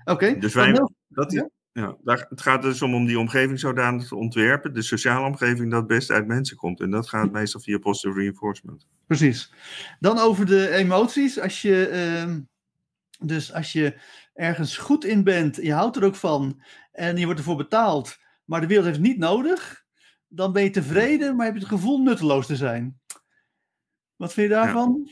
Oké. 0.01 0.12
Okay. 0.12 0.39
Dus 0.39 0.53
wij, 0.53 0.88
dat, 1.08 1.32
ja? 1.32 1.49
Ja, 1.73 1.95
daar, 2.03 2.25
het 2.29 2.41
gaat 2.41 2.62
dus 2.62 2.82
om, 2.82 2.95
om 2.95 3.06
die 3.06 3.19
omgeving 3.19 3.60
zodanig 3.60 4.08
te 4.08 4.15
ontwerpen, 4.15 4.73
de 4.73 4.82
sociale 4.82 5.25
omgeving 5.25 5.71
dat 5.71 5.88
best 5.88 6.12
uit 6.12 6.27
mensen 6.27 6.58
komt. 6.58 6.79
En 6.79 6.91
dat 6.91 7.10
gaat 7.10 7.32
meestal 7.32 7.62
via 7.62 7.77
positive 7.77 8.19
reinforcement. 8.19 8.88
Precies. 9.08 9.54
Dan 10.00 10.20
over 10.20 10.46
de 10.46 10.70
emoties. 10.70 11.39
Als 11.39 11.62
je, 11.62 11.89
uh, 12.28 12.36
dus 13.20 13.54
als 13.54 13.72
je 13.72 14.00
ergens 14.34 14.78
goed 14.78 15.06
in 15.06 15.24
bent, 15.24 15.56
je 15.56 15.74
houdt 15.74 15.96
er 15.96 16.04
ook 16.04 16.16
van 16.16 16.63
en 16.92 17.18
je 17.18 17.26
wordt 17.26 17.39
ervoor 17.39 17.56
betaald, 17.56 18.18
maar 18.46 18.62
de 18.62 18.68
wereld 18.68 18.86
heeft 18.86 18.98
het 18.98 19.08
niet 19.08 19.18
nodig, 19.18 19.84
dan 20.28 20.54
ben 20.54 20.63
je 20.63 20.70
tevreden, 20.70 21.36
maar 21.36 21.46
heb 21.46 21.56
je 21.56 21.62
het 21.62 21.70
gevoel 21.70 22.02
nutteloos 22.02 22.46
te 22.46 22.56
zijn. 22.56 23.02
Wat 24.16 24.34
vind 24.34 24.50
je 24.50 24.56
daarvan? 24.56 25.10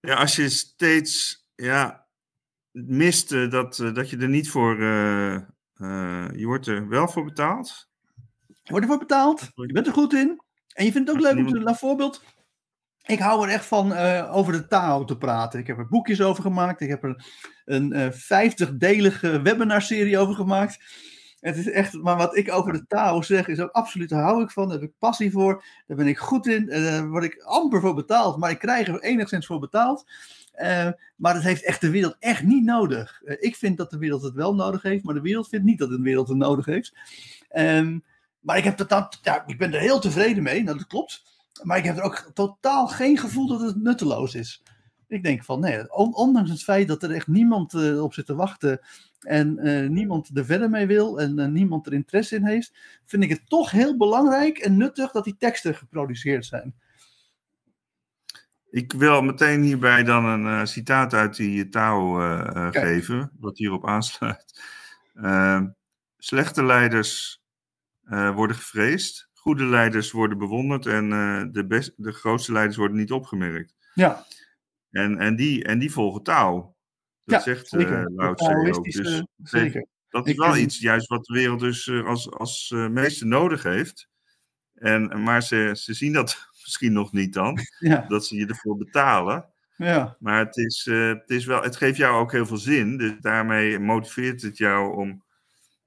Ja, 0.00 0.10
ja 0.10 0.14
als 0.14 0.36
je 0.36 0.48
steeds 0.48 1.44
ja, 1.54 2.06
mist 2.70 3.32
uh, 3.32 3.50
dat, 3.50 3.78
uh, 3.78 3.94
dat 3.94 4.10
je 4.10 4.16
er 4.16 4.28
niet 4.28 4.50
voor. 4.50 4.78
Uh, 4.78 5.40
je 6.34 6.42
wordt 6.44 6.66
er 6.66 6.88
wel 6.88 7.08
voor 7.08 7.24
betaald. 7.24 7.88
Je 8.46 8.70
wordt 8.70 8.84
ervoor 8.84 8.98
betaald. 8.98 9.50
Je 9.54 9.72
bent 9.72 9.86
er 9.86 9.92
goed 9.92 10.12
in. 10.12 10.40
En 10.74 10.84
je 10.84 10.92
vindt 10.92 11.08
het 11.08 11.16
ook 11.16 11.22
leuk 11.22 11.36
om 11.36 11.52
te. 11.52 11.58
Nou, 11.58 11.76
voorbeeld. 11.76 12.22
Ik 13.06 13.18
hou 13.18 13.46
er 13.46 13.52
echt 13.52 13.66
van 13.66 13.96
over 14.28 14.52
de 14.52 14.66
taal 14.66 15.04
te 15.04 15.18
praten. 15.18 15.60
Ik 15.60 15.66
heb 15.66 15.78
er 15.78 15.88
boekjes 15.88 16.20
over 16.20 16.42
gemaakt. 16.42 16.80
Ik 16.80 16.88
heb 16.88 17.04
er 17.04 17.24
een 17.64 18.12
vijftigdelige 18.12 19.42
webinarserie 19.42 20.18
over 20.18 20.34
gemaakt. 20.34 20.78
Het 21.40 21.56
is 21.56 21.70
echt, 21.70 21.92
maar 21.92 22.16
wat 22.16 22.36
ik 22.36 22.52
over 22.52 22.72
de 22.72 22.86
taal 22.86 23.22
zeg, 23.22 23.48
is 23.48 23.60
ook 23.60 23.70
absoluut, 23.70 24.08
daar 24.08 24.22
hou 24.22 24.42
ik 24.42 24.50
van, 24.50 24.68
daar 24.68 24.78
heb 24.78 24.88
ik 24.88 24.94
passie 24.98 25.30
voor, 25.30 25.64
daar 25.86 25.96
ben 25.96 26.06
ik 26.06 26.18
goed 26.18 26.46
in, 26.46 26.66
daar 26.66 27.08
word 27.08 27.24
ik 27.24 27.42
amper 27.42 27.80
voor 27.80 27.94
betaald, 27.94 28.36
maar 28.36 28.50
ik 28.50 28.58
krijg 28.58 28.88
er 28.88 29.00
enigszins 29.00 29.46
voor 29.46 29.58
betaald. 29.58 30.10
Uh, 30.62 30.88
maar 31.16 31.34
dat 31.34 31.42
heeft 31.42 31.64
echt 31.64 31.80
de 31.80 31.90
wereld 31.90 32.16
echt 32.18 32.42
niet 32.42 32.64
nodig. 32.64 33.20
Uh, 33.24 33.36
ik 33.38 33.56
vind 33.56 33.76
dat 33.76 33.90
de 33.90 33.98
wereld 33.98 34.22
het 34.22 34.34
wel 34.34 34.54
nodig 34.54 34.82
heeft, 34.82 35.04
maar 35.04 35.14
de 35.14 35.20
wereld 35.20 35.48
vindt 35.48 35.64
niet 35.64 35.78
dat 35.78 35.88
de 35.88 36.00
wereld 36.00 36.28
het 36.28 36.36
nodig 36.36 36.64
heeft. 36.64 36.92
Um, 37.56 38.04
maar 38.40 38.56
ik, 38.56 38.64
heb 38.64 38.88
dat, 38.88 39.18
ja, 39.22 39.46
ik 39.46 39.58
ben 39.58 39.74
er 39.74 39.80
heel 39.80 40.00
tevreden 40.00 40.42
mee, 40.42 40.62
nou, 40.62 40.78
dat 40.78 40.86
klopt. 40.86 41.22
Maar 41.62 41.78
ik 41.78 41.84
heb 41.84 41.96
er 41.96 42.02
ook 42.02 42.30
totaal 42.34 42.88
geen 42.88 43.18
gevoel 43.18 43.46
dat 43.46 43.60
het 43.60 43.76
nutteloos 43.76 44.34
is. 44.34 44.62
Ik 45.08 45.22
denk 45.22 45.44
van 45.44 45.60
nee, 45.60 45.94
on, 45.94 46.14
ondanks 46.14 46.50
het 46.50 46.62
feit 46.62 46.88
dat 46.88 47.02
er 47.02 47.10
echt 47.10 47.26
niemand 47.26 47.72
uh, 47.72 48.02
op 48.02 48.14
zit 48.14 48.26
te 48.26 48.34
wachten 48.34 48.80
en 49.20 49.58
niemand 49.92 50.30
er 50.34 50.44
verder 50.44 50.70
mee 50.70 50.86
wil 50.86 51.20
en 51.20 51.52
niemand 51.52 51.86
er 51.86 51.92
interesse 51.92 52.36
in 52.36 52.46
heeft, 52.46 52.72
vind 53.04 53.22
ik 53.22 53.28
het 53.28 53.48
toch 53.48 53.70
heel 53.70 53.96
belangrijk 53.96 54.58
en 54.58 54.76
nuttig 54.76 55.10
dat 55.10 55.24
die 55.24 55.36
teksten 55.36 55.74
geproduceerd 55.74 56.46
zijn. 56.46 56.74
Ik 58.70 58.92
wil 58.92 59.22
meteen 59.22 59.62
hierbij 59.62 60.02
dan 60.02 60.24
een 60.24 60.66
citaat 60.66 61.14
uit 61.14 61.36
die 61.36 61.68
Tao 61.68 62.14
geven, 62.70 63.30
wat 63.38 63.58
hierop 63.58 63.86
aansluit. 63.86 64.62
Slechte 66.18 66.64
leiders 66.64 67.39
worden 68.34 68.56
gevreesd, 68.56 69.30
goede 69.34 69.64
leiders 69.64 70.10
worden 70.10 70.38
bewonderd 70.38 70.86
en 70.86 71.08
de, 71.52 71.66
best, 71.66 71.92
de 71.96 72.12
grootste 72.12 72.52
leiders 72.52 72.76
worden 72.76 72.96
niet 72.96 73.12
opgemerkt. 73.12 73.74
Ja. 73.94 74.24
En, 74.90 75.18
en, 75.18 75.36
die, 75.36 75.64
en 75.64 75.78
die 75.78 75.92
volgen 75.92 76.22
Tao. 76.22 76.74
Dat 77.24 77.44
ja, 77.44 77.54
zegt 77.54 77.72
uh, 77.72 78.02
Lao 78.06 78.34
Tse 78.34 78.72
ook. 78.76 78.84
Dus 78.84 79.24
zeker. 79.42 79.86
Dat 80.08 80.28
is 80.28 80.34
wel 80.34 80.56
iets 80.56 80.78
juist 80.78 81.08
wat 81.08 81.24
de 81.24 81.32
wereld 81.34 81.60
dus 81.60 81.90
als, 81.90 82.30
als 82.30 82.74
meeste 82.90 83.26
nodig 83.26 83.62
heeft. 83.62 84.08
En, 84.74 85.22
maar 85.22 85.42
ze, 85.42 85.70
ze 85.74 85.94
zien 85.94 86.12
dat 86.12 86.48
misschien 86.62 86.92
nog 86.92 87.12
niet 87.12 87.32
dan. 87.32 87.58
Ja. 87.78 88.04
Dat 88.08 88.26
ze 88.26 88.36
je 88.36 88.46
ervoor 88.46 88.76
betalen. 88.76 89.48
Ja. 89.76 90.16
Maar 90.18 90.38
het, 90.38 90.56
is, 90.56 90.86
uh, 90.90 91.08
het, 91.08 91.30
is 91.30 91.44
wel, 91.44 91.62
het 91.62 91.76
geeft 91.76 91.96
jou 91.96 92.20
ook 92.20 92.32
heel 92.32 92.46
veel 92.46 92.56
zin. 92.56 92.96
Dus 92.96 93.12
daarmee 93.20 93.78
motiveert 93.78 94.42
het 94.42 94.56
jou 94.56 94.96
om, 94.96 95.24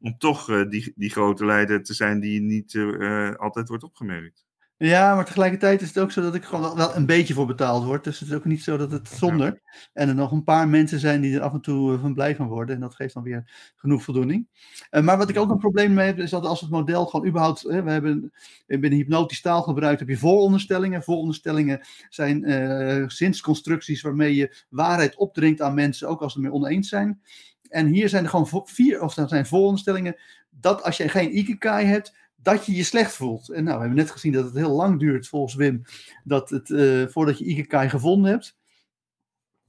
om 0.04 0.18
toch 0.18 0.50
uh, 0.50 0.70
die, 0.70 0.94
die 0.96 1.10
grote 1.10 1.46
leider 1.46 1.84
te 1.84 1.94
zijn 1.94 2.20
die 2.20 2.42
niet 2.42 2.74
uh, 2.74 3.36
altijd 3.36 3.68
wordt 3.68 3.84
opgemerkt. 3.84 4.46
Ja, 4.86 5.16
maar 5.16 5.26
tegelijkertijd 5.26 5.82
is 5.82 5.88
het 5.88 6.00
ook 6.00 6.12
zo 6.12 6.22
dat 6.22 6.36
ik 6.36 6.44
gewoon 6.44 6.76
wel 6.76 6.96
een 6.96 7.06
beetje 7.06 7.34
voor 7.34 7.46
betaald 7.46 7.84
word. 7.84 8.04
Dus 8.04 8.20
het 8.20 8.30
is 8.30 8.36
ook 8.36 8.46
niet 8.46 8.64
zo 8.64 8.78
dat 8.78 8.92
het 8.92 9.08
zonder. 9.08 9.62
En 9.94 10.08
er 10.08 10.16
nog 10.16 10.32
een 10.32 10.44
paar 10.44 10.68
mensen 10.68 11.00
zijn 11.00 11.22
die 11.22 11.36
er 11.36 11.42
af 11.42 11.54
en 11.54 11.62
toe 11.62 12.00
van 12.00 12.14
blij 12.14 12.36
van 12.36 12.48
worden. 12.48 12.76
En 12.76 12.82
dat 12.82 12.96
geeft 12.96 13.14
dan 13.14 13.24
weer 13.24 13.72
genoeg 13.76 14.04
voldoening. 14.04 14.48
Uh, 14.92 15.02
maar 15.02 15.18
wat 15.18 15.30
ik 15.30 15.38
ook 15.38 15.50
een 15.50 15.58
probleem 15.58 15.94
mee 15.94 16.06
heb, 16.06 16.20
is 16.20 16.30
dat 16.30 16.46
als 16.46 16.62
het 16.62 16.70
model 16.70 17.06
gewoon 17.06 17.28
überhaupt. 17.28 17.62
Hè, 17.62 17.84
we 17.84 17.92
hebben 17.92 18.32
binnen 18.66 18.92
hypnotisch 18.92 19.42
taal 19.42 19.62
gebruikt, 19.62 20.00
heb 20.00 20.10
je 20.10 20.18
vooronderstellingen. 20.18 21.04
Vooronderstellingen 21.04 21.82
zijn 22.10 22.50
uh, 22.50 23.08
zinsconstructies 23.08 24.02
waarmee 24.02 24.36
je 24.36 24.56
waarheid 24.70 25.16
opdringt 25.16 25.62
aan 25.62 25.74
mensen, 25.74 26.08
ook 26.08 26.22
als 26.22 26.34
ze 26.34 26.40
het 26.40 26.48
mee 26.48 26.58
oneens 26.58 26.90
zijn. 26.90 27.22
En 27.70 27.88
hier 27.88 28.10
zijn 28.10 28.24
er 28.24 28.30
gewoon 28.30 28.66
vier, 28.66 29.02
of 29.02 29.14
dat 29.14 29.30
zijn 29.30 29.46
vooronderstellingen, 29.46 30.16
dat 30.50 30.84
als 30.84 30.98
je 30.98 31.10
geen 31.10 31.38
ikikai 31.38 31.86
hebt, 31.86 32.22
dat 32.44 32.66
je 32.66 32.76
je 32.76 32.84
slecht 32.84 33.14
voelt. 33.16 33.50
En 33.50 33.64
nou, 33.64 33.76
we 33.76 33.82
hebben 33.82 34.00
net 34.00 34.12
gezien 34.12 34.32
dat 34.32 34.46
het 34.46 34.54
heel 34.54 34.76
lang 34.76 35.00
duurt, 35.00 35.28
volgens 35.28 35.56
Wim, 35.56 35.82
dat 36.24 36.50
het, 36.50 36.70
uh, 36.70 37.08
voordat 37.08 37.38
je 37.38 37.46
Ikikai 37.46 37.90
gevonden 37.90 38.32
hebt. 38.32 38.58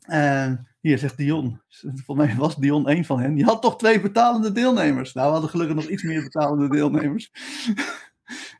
En 0.05 0.69
hier 0.81 0.99
zegt 0.99 1.17
Dion, 1.17 1.61
volgens 2.05 2.27
mij 2.27 2.37
was 2.37 2.57
Dion 2.57 2.89
één 2.89 3.05
van 3.05 3.21
hen, 3.21 3.35
die 3.35 3.45
had 3.45 3.63
toch 3.63 3.79
twee 3.79 4.01
betalende 4.01 4.53
deelnemers. 4.53 5.13
Nou, 5.13 5.27
we 5.27 5.33
hadden 5.33 5.51
gelukkig 5.51 5.77
nog 5.77 5.87
iets 5.87 6.03
meer 6.03 6.23
betalende 6.23 6.69
deelnemers. 6.69 7.31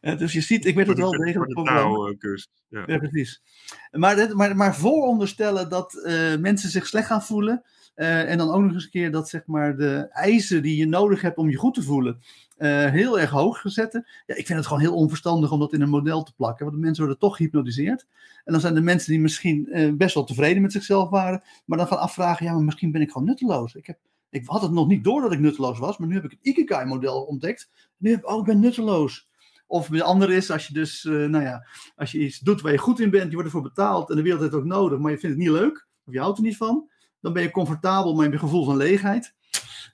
dus 0.19 0.33
je 0.33 0.41
ziet, 0.41 0.65
ik 0.65 0.75
weet 0.75 0.87
het 0.87 0.99
wel 0.99 1.11
degelijk 1.11 1.53
voor 1.53 1.65
de 1.65 2.47
ja. 2.69 2.83
ja. 2.87 2.99
precies. 2.99 3.43
Maar, 3.91 4.37
maar, 4.37 4.57
maar 4.57 4.77
vooronderstellen 4.77 5.69
dat 5.69 5.95
uh, 5.95 6.37
mensen 6.37 6.71
zich 6.71 6.87
slecht 6.87 7.07
gaan 7.07 7.23
voelen, 7.23 7.63
Eh, 7.95 8.31
en 8.31 8.39
dan 8.39 8.51
ook 8.51 8.63
nog 8.63 8.73
eens 8.73 8.85
een 8.85 8.91
keer 8.91 9.11
dat 9.11 9.29
zeg 9.29 9.47
maar, 9.47 9.77
de 9.77 10.09
eisen 10.11 10.63
die 10.63 10.77
je 10.77 10.87
nodig 10.87 11.21
hebt 11.21 11.37
om 11.37 11.51
je 11.51 11.57
goed 11.57 11.75
te 11.75 11.83
voelen, 11.83 12.21
eh, 12.57 12.91
heel 12.91 13.21
erg 13.21 13.31
hoog 13.31 13.61
zetten. 13.65 14.07
Ja, 14.27 14.35
ik 14.35 14.47
vind 14.47 14.59
het 14.59 14.67
gewoon 14.67 14.83
heel 14.83 14.95
onverstandig 14.95 15.51
om 15.53 15.59
dat 15.59 15.73
in 15.73 15.81
een 15.81 15.89
model 15.89 16.23
te 16.23 16.35
plakken, 16.35 16.65
want 16.65 16.77
de 16.77 16.83
mensen 16.83 17.03
worden 17.05 17.21
toch 17.21 17.37
gehypnotiseerd. 17.37 18.07
En 18.45 18.53
dan 18.53 18.61
zijn 18.61 18.77
er 18.77 18.83
mensen 18.83 19.13
die 19.13 19.21
misschien 19.21 19.73
eh, 19.73 19.93
best 19.93 20.15
wel 20.15 20.25
tevreden 20.25 20.63
met 20.63 20.73
zichzelf 20.73 21.11
waren, 21.11 21.43
maar 21.65 21.79
dan 21.79 21.87
gaan 21.87 21.99
afvragen, 21.99 22.47
ja, 22.47 22.53
maar 22.53 22.65
misschien 22.65 22.93
ben 22.93 23.01
ik 23.01 23.11
gewoon 23.11 23.27
nutteloos. 23.27 23.75
Ik, 23.75 23.87
heb, 23.87 23.99
ik 24.31 24.47
had 24.47 24.63
het 24.63 24.73
nog 24.73 24.87
niet 24.87 25.05
door 25.05 25.21
dat 25.21 25.33
ik 25.33 25.41
nutteloos 25.41 25.79
was, 25.79 25.99
maar 25.99 26.09
nu 26.09 26.15
heb 26.15 26.25
ik 26.25 26.31
het 26.31 26.41
Ikigai-model 26.43 27.23
ontdekt. 27.23 27.71
Nu 27.97 28.11
heb 28.11 28.19
ik, 28.19 28.31
oh, 28.31 28.39
ik 28.39 28.45
ben 28.45 28.61
nutteloos. 28.61 29.29
Of 29.67 29.89
de 29.89 30.03
andere 30.03 30.35
is, 30.35 30.51
als 30.51 30.67
je 30.67 30.75
dus, 30.75 31.03
nou 31.05 31.41
ja, 31.41 31.67
als 31.97 32.13
je 32.13 32.19
iets 32.19 32.39
doet 32.39 32.61
waar 32.61 32.73
je 32.73 32.79
goed 32.79 33.01
in 33.01 33.11
bent, 33.11 33.27
je 33.29 33.33
wordt 33.33 33.47
ervoor 33.47 33.63
betaald 33.63 34.11
en 34.11 34.17
de 34.17 34.23
wereld 34.23 34.41
heeft 34.41 34.53
het 34.53 34.63
ook 34.63 34.69
nodig, 34.69 34.99
maar 34.99 35.11
je 35.11 35.19
vindt 35.19 35.37
het 35.37 35.45
niet 35.45 35.55
leuk, 35.55 35.87
of 36.05 36.13
je 36.13 36.21
houdt 36.21 36.39
er 36.39 36.45
niet 36.45 36.57
van, 36.57 36.89
dan 37.25 37.33
ben 37.33 37.43
je 37.43 37.51
comfortabel, 37.51 38.15
maar 38.15 38.31
je 38.31 38.39
gevoel 38.39 38.65
van 38.65 38.77
leegheid. 38.77 39.35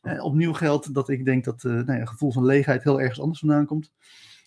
Uh, 0.02 0.24
opnieuw 0.24 0.52
geldt 0.52 0.94
dat 0.94 1.08
ik 1.08 1.24
denk 1.24 1.44
dat 1.44 1.64
uh, 1.64 1.72
nou 1.72 1.98
ja, 1.98 2.04
gevoel 2.04 2.32
van 2.32 2.44
leegheid 2.44 2.82
heel 2.82 3.00
ergens 3.00 3.20
anders 3.20 3.38
vandaan 3.38 3.66
komt. 3.66 3.92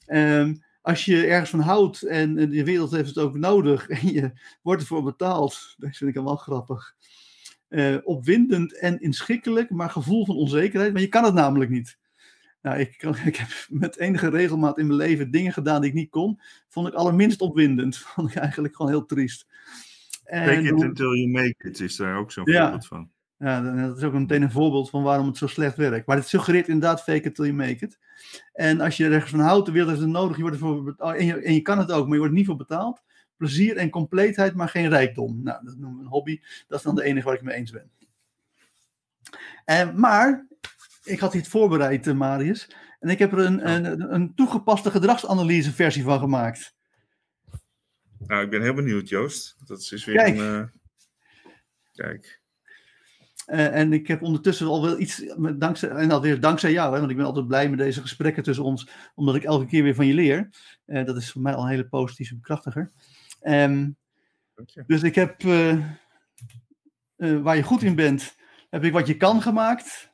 Um, 0.07 0.63
als 0.81 1.05
je 1.05 1.25
ergens 1.25 1.49
van 1.49 1.59
houdt 1.59 2.01
en, 2.01 2.37
en 2.37 2.49
de 2.49 2.63
wereld 2.63 2.91
heeft 2.91 3.07
het 3.07 3.17
ook 3.17 3.37
nodig 3.37 3.87
en 3.99 4.13
je 4.13 4.31
wordt 4.61 4.81
ervoor 4.81 5.03
betaald, 5.03 5.75
dat 5.77 5.97
vind 5.97 6.15
ik 6.15 6.23
wel 6.23 6.35
grappig. 6.35 6.95
Opwindend 8.03 8.79
en 8.79 9.01
inschikkelijk, 9.01 9.69
maar 9.69 9.89
gevoel 9.89 10.25
van 10.25 10.35
onzekerheid. 10.35 10.93
Maar 10.93 11.01
je 11.01 11.07
kan 11.07 11.23
het 11.23 11.33
namelijk 11.33 11.69
niet. 11.71 11.97
Nou, 12.61 12.79
ik, 12.79 12.97
kan, 12.97 13.15
ik 13.25 13.35
heb 13.35 13.49
met 13.69 13.97
enige 13.97 14.29
regelmaat 14.29 14.77
in 14.77 14.85
mijn 14.85 14.97
leven 14.97 15.31
dingen 15.31 15.53
gedaan 15.53 15.81
die 15.81 15.89
ik 15.89 15.95
niet 15.95 16.09
kon. 16.09 16.39
Vond 16.67 16.87
ik 16.87 16.93
allerminst 16.93 17.41
opwindend. 17.41 17.97
Vond 18.15 18.29
ik 18.29 18.35
eigenlijk 18.35 18.75
gewoon 18.75 18.91
heel 18.91 19.05
triest. 19.05 19.47
En, 20.23 20.45
Take 20.45 20.67
it 20.67 20.83
until 20.83 21.13
you 21.13 21.27
make 21.27 21.55
it 21.57 21.79
is 21.79 21.95
daar 21.95 22.17
ook 22.17 22.31
zo'n 22.31 22.51
Ja. 22.51 22.61
voorbeeld 22.61 22.87
van. 22.87 23.11
Ja, 23.37 23.61
dat 23.87 23.97
is 23.97 24.03
ook 24.03 24.13
meteen 24.13 24.41
een 24.41 24.51
voorbeeld 24.51 24.89
van 24.89 25.03
waarom 25.03 25.27
het 25.27 25.37
zo 25.37 25.47
slecht 25.47 25.77
werkt. 25.77 26.07
Maar 26.07 26.17
het 26.17 26.27
suggereert 26.27 26.67
inderdaad 26.67 27.03
fake 27.03 27.21
it 27.21 27.35
till 27.35 27.45
you 27.45 27.55
make 27.57 27.85
it. 27.85 27.99
En 28.53 28.81
als 28.81 28.97
je 28.97 29.07
ergens 29.07 29.31
van 29.31 29.39
houdt, 29.39 29.65
de 29.65 29.71
wereld 29.71 29.91
is 29.93 29.99
het 29.99 30.09
nodig, 30.09 30.35
je 30.35 30.41
wordt 30.41 30.57
ervoor 30.57 30.83
betaald, 30.83 31.15
en, 31.15 31.25
je, 31.25 31.41
en 31.41 31.53
je 31.53 31.61
kan 31.61 31.77
het 31.77 31.91
ook, 31.91 32.03
maar 32.03 32.13
je 32.13 32.19
wordt 32.19 32.33
niet 32.33 32.45
voor 32.45 32.55
betaald. 32.55 33.01
Plezier 33.37 33.77
en 33.77 33.89
compleetheid, 33.89 34.55
maar 34.55 34.69
geen 34.69 34.89
rijkdom. 34.89 35.43
Nou, 35.43 35.65
dat 35.65 35.77
noemen 35.77 35.97
we 35.97 36.03
een 36.03 36.09
hobby. 36.09 36.39
Dat 36.67 36.77
is 36.77 36.85
dan 36.85 36.95
de 36.95 37.03
enige 37.03 37.25
waar 37.25 37.35
ik 37.35 37.41
mee 37.41 37.55
eens 37.55 37.71
ben. 37.71 37.91
En, 39.65 39.99
maar, 39.99 40.47
ik 41.03 41.19
had 41.19 41.31
dit 41.31 41.47
voorbereid, 41.47 42.07
eh, 42.07 42.13
Marius. 42.13 42.75
En 42.99 43.09
ik 43.09 43.19
heb 43.19 43.31
er 43.31 43.39
een, 43.39 43.69
een, 43.69 44.13
een 44.13 44.35
toegepaste 44.35 44.91
gedragsanalyse 44.91 45.71
versie 45.73 46.03
van 46.03 46.19
gemaakt. 46.19 46.75
Nou, 48.27 48.43
ik 48.43 48.49
ben 48.49 48.61
heel 48.61 48.73
benieuwd, 48.73 49.09
Joost. 49.09 49.55
Dat 49.65 49.79
is 49.79 50.05
weer 50.05 50.15
Kijk. 50.15 50.37
een... 50.37 50.61
eh, 50.61 50.63
Kijk. 51.93 52.41
Uh, 53.47 53.75
en 53.75 53.93
ik 53.93 54.07
heb 54.07 54.21
ondertussen 54.21 54.67
al 54.67 54.81
wel 54.81 54.99
iets, 54.99 55.33
met 55.37 55.61
dankzij, 55.61 55.89
en 55.89 56.11
alweer 56.11 56.39
dankzij 56.39 56.71
jou, 56.71 56.93
hè, 56.93 56.99
want 56.99 57.11
ik 57.11 57.17
ben 57.17 57.25
altijd 57.25 57.47
blij 57.47 57.69
met 57.69 57.79
deze 57.79 58.01
gesprekken 58.01 58.43
tussen 58.43 58.63
ons, 58.63 58.89
omdat 59.15 59.35
ik 59.35 59.43
elke 59.43 59.65
keer 59.65 59.83
weer 59.83 59.95
van 59.95 60.07
je 60.07 60.13
leer. 60.13 60.49
Uh, 60.85 61.05
dat 61.05 61.17
is 61.17 61.31
voor 61.31 61.41
mij 61.41 61.53
al 61.53 61.63
een 61.63 61.69
hele 61.69 61.87
positieve 61.87 62.35
bekrachtiger. 62.35 62.91
Um, 63.41 63.95
dus 64.87 65.03
ik 65.03 65.15
heb, 65.15 65.43
uh, 65.43 65.85
waar 67.17 67.55
je 67.55 67.63
goed 67.63 67.83
in 67.83 67.95
bent, 67.95 68.35
heb 68.69 68.83
ik 68.83 68.91
wat 68.93 69.07
je 69.07 69.17
kan 69.17 69.41
gemaakt. 69.41 70.11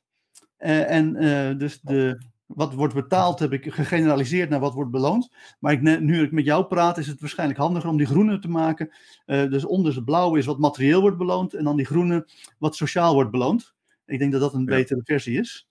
en 0.57 1.13
dus 1.57 1.81
de, 1.81 2.21
wat 2.55 2.73
wordt 2.73 2.93
betaald 2.93 3.39
heb 3.39 3.53
ik 3.53 3.73
gegeneraliseerd 3.73 4.49
naar 4.49 4.59
wat 4.59 4.73
wordt 4.73 4.91
beloond. 4.91 5.31
Maar 5.59 5.71
ik, 5.71 5.81
nu 5.81 6.23
ik 6.23 6.31
met 6.31 6.45
jou 6.45 6.65
praat, 6.65 6.97
is 6.97 7.07
het 7.07 7.19
waarschijnlijk 7.19 7.59
handiger 7.59 7.89
om 7.89 7.97
die 7.97 8.05
groene 8.05 8.39
te 8.39 8.49
maken. 8.49 8.89
Uh, 9.25 9.49
dus 9.49 9.65
onder 9.65 9.93
de 9.93 10.03
blauwe 10.03 10.37
is 10.37 10.45
wat 10.45 10.59
materieel 10.59 11.01
wordt 11.01 11.17
beloond. 11.17 11.53
En 11.53 11.63
dan 11.63 11.75
die 11.75 11.85
groene 11.85 12.27
wat 12.57 12.75
sociaal 12.75 13.13
wordt 13.13 13.31
beloond. 13.31 13.75
Ik 14.05 14.19
denk 14.19 14.31
dat 14.31 14.41
dat 14.41 14.53
een 14.53 14.59
ja. 14.59 14.65
betere 14.65 15.01
versie 15.03 15.39
is. 15.39 15.67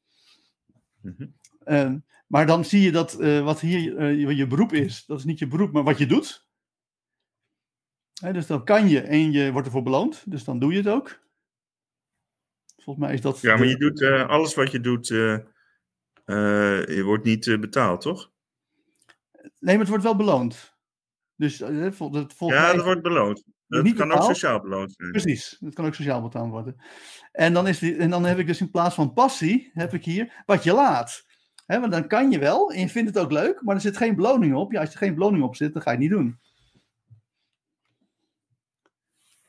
Mm 1.00 1.14
-hmm. 1.16 1.34
uh, 1.66 2.00
maar 2.26 2.46
dan 2.46 2.64
zie 2.64 2.82
je 2.82 2.92
dat 2.92 3.20
uh, 3.20 3.44
wat 3.44 3.60
hier 3.60 4.12
je, 4.16 4.36
je 4.36 4.46
beroep 4.46 4.72
is, 4.72 5.06
dat 5.06 5.18
is 5.18 5.24
niet 5.24 5.38
je 5.38 5.46
beroep, 5.46 5.72
maar 5.72 5.84
wat 5.84 5.98
je 5.98 6.06
doet. 6.06 6.46
dus 8.32 8.46
dan 8.46 8.64
kan 8.64 8.88
je 8.88 9.00
en 9.00 9.32
je 9.32 9.52
wordt 9.52 9.66
ervoor 9.66 9.82
beloond. 9.82 10.22
Dus 10.26 10.44
dan 10.44 10.58
doe 10.58 10.72
je 10.72 10.78
het 10.78 10.88
ook. 10.88 11.20
Volgens 12.76 13.06
mij 13.06 13.14
is 13.14 13.20
dat. 13.20 13.40
Ja, 13.40 13.56
maar 13.56 13.66
je 13.66 13.76
doet 13.76 14.02
eh, 14.02 14.28
alles 14.28 14.54
wat 14.54 14.70
je 14.70 14.80
doet. 14.80 15.08
Uh, 16.28 16.86
je 16.86 17.02
wordt 17.04 17.24
niet 17.24 17.46
uh, 17.46 17.58
betaald, 17.58 18.00
toch? 18.00 18.30
Nee, 19.40 19.50
maar 19.60 19.78
het 19.78 19.88
wordt 19.88 20.04
wel 20.04 20.16
beloond. 20.16 20.76
Dus 21.36 21.58
het 21.58 21.94
volgens 21.94 22.38
ja, 22.38 22.60
mij 22.60 22.74
dat 22.74 22.84
wordt 22.84 23.02
beloond. 23.02 23.44
Dat 23.66 23.82
niet 23.82 23.96
kan 23.96 24.08
betaald. 24.08 24.28
ook 24.28 24.34
sociaal 24.34 24.60
beloond 24.60 24.94
zijn. 24.96 25.10
Precies, 25.10 25.56
dat 25.60 25.74
kan 25.74 25.86
ook 25.86 25.94
sociaal 25.94 26.22
betaald 26.22 26.50
worden. 26.50 26.76
En 27.32 27.52
dan, 27.52 27.66
is 27.66 27.78
die, 27.78 27.96
en 27.96 28.10
dan 28.10 28.24
heb 28.24 28.38
ik 28.38 28.46
dus 28.46 28.60
in 28.60 28.70
plaats 28.70 28.94
van 28.94 29.12
passie, 29.12 29.70
heb 29.72 29.94
ik 29.94 30.04
hier 30.04 30.42
wat 30.46 30.64
je 30.64 30.72
laat. 30.72 31.26
He, 31.66 31.80
want 31.80 31.92
dan 31.92 32.08
kan 32.08 32.30
je 32.30 32.38
wel 32.38 32.72
en 32.72 32.80
je 32.80 32.88
vindt 32.88 33.14
het 33.14 33.24
ook 33.24 33.32
leuk, 33.32 33.62
maar 33.62 33.74
er 33.74 33.80
zit 33.80 33.96
geen 33.96 34.16
beloning 34.16 34.54
op. 34.54 34.72
Ja, 34.72 34.80
als 34.80 34.92
er 34.92 34.98
geen 34.98 35.14
beloning 35.14 35.44
op 35.44 35.56
zit, 35.56 35.72
dan 35.72 35.82
ga 35.82 35.90
je 35.90 35.96
het 35.96 36.06
niet 36.06 36.18
doen. 36.18 36.38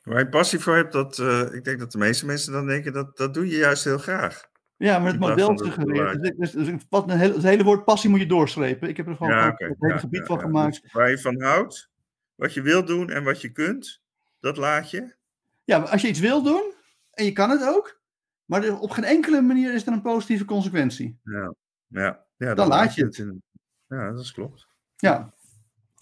Waar 0.02 0.18
je 0.18 0.28
passie 0.28 0.58
voor 0.58 0.76
hebt, 0.76 0.92
dat, 0.92 1.18
uh, 1.18 1.54
ik 1.54 1.64
denk 1.64 1.78
dat 1.78 1.92
de 1.92 1.98
meeste 1.98 2.26
mensen 2.26 2.52
dan 2.52 2.66
denken 2.66 2.92
dat 2.92 3.16
dat 3.16 3.34
doe 3.34 3.48
je 3.48 3.56
juist 3.56 3.84
heel 3.84 3.98
graag. 3.98 4.49
Ja, 4.80 4.98
maar 4.98 5.10
het 5.10 5.20
model 5.20 5.58
suggereert. 5.58 6.22
Dus, 6.22 6.32
dus, 6.36 6.52
dus, 6.52 6.82
wat 6.88 7.10
een 7.10 7.18
hele, 7.18 7.34
het 7.34 7.42
hele 7.42 7.64
woord 7.64 7.84
passie 7.84 8.10
moet 8.10 8.20
je 8.20 8.26
doorstrepen. 8.26 8.88
Ik 8.88 8.96
heb 8.96 9.06
er 9.06 9.16
gewoon 9.16 9.32
ja, 9.32 9.54
het 9.56 9.76
hele 9.78 9.92
ja, 9.92 9.98
gebied 9.98 10.20
ja, 10.20 10.26
van 10.26 10.40
gemaakt. 10.40 10.82
Dus 10.82 10.92
waar 10.92 11.10
je 11.10 11.18
van 11.18 11.42
houdt, 11.42 11.90
wat 12.34 12.54
je 12.54 12.62
wil 12.62 12.84
doen 12.84 13.10
en 13.10 13.24
wat 13.24 13.40
je 13.40 13.50
kunt, 13.52 14.02
dat 14.40 14.56
laat 14.56 14.90
je. 14.90 15.14
Ja, 15.64 15.78
maar 15.78 15.88
als 15.88 16.02
je 16.02 16.08
iets 16.08 16.20
wil 16.20 16.42
doen 16.42 16.72
en 17.10 17.24
je 17.24 17.32
kan 17.32 17.50
het 17.50 17.64
ook, 17.64 18.00
maar 18.44 18.78
op 18.78 18.90
geen 18.90 19.04
enkele 19.04 19.40
manier 19.40 19.74
is 19.74 19.86
er 19.86 19.92
een 19.92 20.02
positieve 20.02 20.44
consequentie. 20.44 21.18
Ja, 21.24 21.54
ja, 21.86 22.24
ja 22.36 22.54
dan 22.54 22.68
laat 22.68 22.94
je 22.94 23.04
het. 23.04 23.18
In, 23.18 23.42
ja, 23.86 24.12
dat 24.12 24.20
is 24.20 24.32
klopt. 24.32 24.66
Ja. 24.96 25.32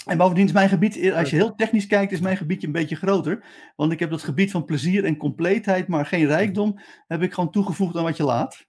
En 0.08 0.18
bovendien 0.18 0.46
is 0.46 0.52
mijn 0.52 0.68
gebied, 0.68 1.12
als 1.12 1.30
je 1.30 1.36
heel 1.36 1.54
technisch 1.54 1.86
kijkt, 1.86 2.12
is 2.12 2.20
mijn 2.20 2.36
gebiedje 2.36 2.66
een 2.66 2.72
beetje 2.72 2.96
groter. 2.96 3.44
Want 3.76 3.92
ik 3.92 3.98
heb 3.98 4.10
dat 4.10 4.22
gebied 4.22 4.50
van 4.50 4.64
plezier 4.64 5.04
en 5.04 5.16
compleetheid, 5.16 5.88
maar 5.88 6.06
geen 6.06 6.26
rijkdom, 6.26 6.80
heb 7.06 7.22
ik 7.22 7.32
gewoon 7.32 7.50
toegevoegd 7.50 7.96
aan 7.96 8.02
wat 8.02 8.16
je 8.16 8.24
laat. 8.24 8.66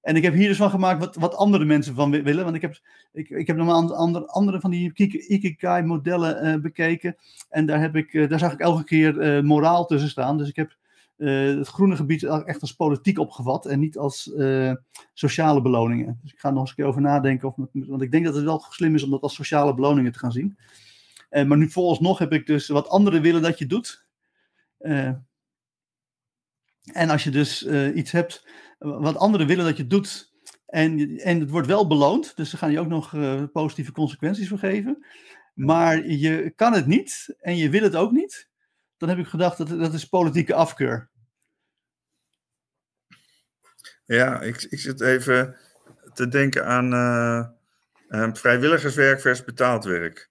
En 0.00 0.16
ik 0.16 0.22
heb 0.22 0.34
hier 0.34 0.48
dus 0.48 0.56
van 0.56 0.70
gemaakt 0.70 1.00
wat, 1.00 1.16
wat 1.16 1.36
andere 1.36 1.64
mensen 1.64 1.94
van 1.94 2.10
willen. 2.10 2.44
Want 2.44 2.56
ik 2.56 2.62
heb, 2.62 2.80
ik, 3.12 3.30
ik 3.30 3.46
heb 3.46 3.56
nog 3.56 3.68
een 3.68 3.90
andere, 3.90 4.26
andere 4.26 4.60
van 4.60 4.70
die 4.70 4.92
Ikigai-modellen 5.28 6.46
uh, 6.46 6.62
bekeken. 6.62 7.16
En 7.48 7.66
daar, 7.66 7.80
heb 7.80 7.96
ik, 7.96 8.12
uh, 8.12 8.28
daar 8.28 8.38
zag 8.38 8.52
ik 8.52 8.60
elke 8.60 8.84
keer 8.84 9.36
uh, 9.36 9.42
moraal 9.42 9.86
tussen 9.86 10.10
staan. 10.10 10.38
Dus 10.38 10.48
ik 10.48 10.56
heb 10.56 10.76
uh, 11.16 11.58
het 11.58 11.68
groene 11.68 11.96
gebied 11.96 12.22
echt 12.22 12.60
als 12.60 12.72
politiek 12.72 13.18
opgevat. 13.18 13.66
En 13.66 13.80
niet 13.80 13.98
als 13.98 14.32
sociale 15.12 15.62
beloningen. 15.62 16.18
Dus 16.22 16.32
ik 16.32 16.38
ga 16.38 16.48
er 16.48 16.54
nog 16.54 16.62
eens 16.62 16.70
een 16.70 16.76
keer 16.76 16.86
over 16.86 17.00
nadenken. 17.00 17.48
Of, 17.48 17.54
want 17.72 18.02
ik 18.02 18.10
denk 18.10 18.24
dat 18.24 18.34
het 18.34 18.44
wel 18.44 18.64
slim 18.68 18.94
is 18.94 19.02
om 19.02 19.10
dat 19.10 19.22
als 19.22 19.34
sociale 19.34 19.74
beloningen 19.74 20.12
te 20.12 20.18
gaan 20.18 20.32
zien. 20.32 20.58
maar 21.30 21.56
nu 21.56 21.70
vooralsnog 21.70 22.18
heb 22.18 22.32
ik 22.32 22.46
dus 22.46 22.68
wat 22.68 22.88
anderen 22.88 23.22
willen 23.22 23.42
dat 23.42 23.58
je 23.58 23.66
doet. 23.66 24.06
en 24.78 25.26
als 27.10 27.24
je 27.24 27.30
dus 27.30 27.66
iets 27.94 28.10
hebt 28.10 28.46
wat 28.78 29.16
anderen 29.16 29.46
willen 29.46 29.64
dat 29.64 29.76
je 29.76 29.86
doet. 29.86 30.32
En, 30.66 31.18
en 31.18 31.40
het 31.40 31.50
wordt 31.50 31.66
wel 31.66 31.86
beloond, 31.86 32.36
dus 32.36 32.50
ze 32.50 32.56
gaan 32.56 32.72
je 32.72 32.80
ook 32.80 32.88
nog 32.88 33.16
positieve 33.52 33.92
consequenties 33.92 34.48
voor 34.48 34.58
geven. 34.58 35.04
Maar 35.54 36.08
je 36.08 36.52
kan 36.56 36.72
het 36.72 36.86
niet 36.86 37.34
en 37.40 37.56
je 37.56 37.70
wil 37.70 37.82
het 37.82 37.96
ook 37.96 38.12
niet. 38.12 38.48
Dan 39.06 39.16
heb 39.16 39.24
ik 39.24 39.30
gedacht 39.30 39.58
dat 39.58 39.68
dat 39.68 39.92
is 39.92 40.08
politieke 40.08 40.54
afkeur. 40.54 41.08
Ja, 44.04 44.40
ik, 44.40 44.62
ik 44.62 44.78
zit 44.78 45.00
even 45.00 45.56
te 46.14 46.28
denken 46.28 46.66
aan 46.66 46.92
uh, 48.08 48.32
vrijwilligerswerk 48.32 49.20
versus 49.20 49.44
betaald 49.44 49.84
werk. 49.84 50.30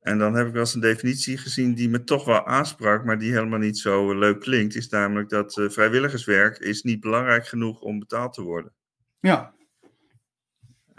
En 0.00 0.18
dan 0.18 0.34
heb 0.34 0.46
ik 0.46 0.52
wel 0.52 0.60
eens 0.60 0.74
een 0.74 0.80
definitie 0.80 1.38
gezien 1.38 1.74
die 1.74 1.88
me 1.88 2.04
toch 2.04 2.24
wel 2.24 2.46
aansprak, 2.46 3.04
maar 3.04 3.18
die 3.18 3.32
helemaal 3.32 3.58
niet 3.58 3.78
zo 3.78 4.18
leuk 4.18 4.40
klinkt. 4.40 4.74
Is 4.74 4.88
namelijk 4.88 5.28
dat 5.28 5.56
uh, 5.56 5.70
vrijwilligerswerk 5.70 6.58
is 6.58 6.82
niet 6.82 7.00
belangrijk 7.00 7.46
genoeg 7.46 7.80
om 7.80 7.98
betaald 7.98 8.32
te 8.32 8.42
worden. 8.42 8.72
Ja. 9.20 9.54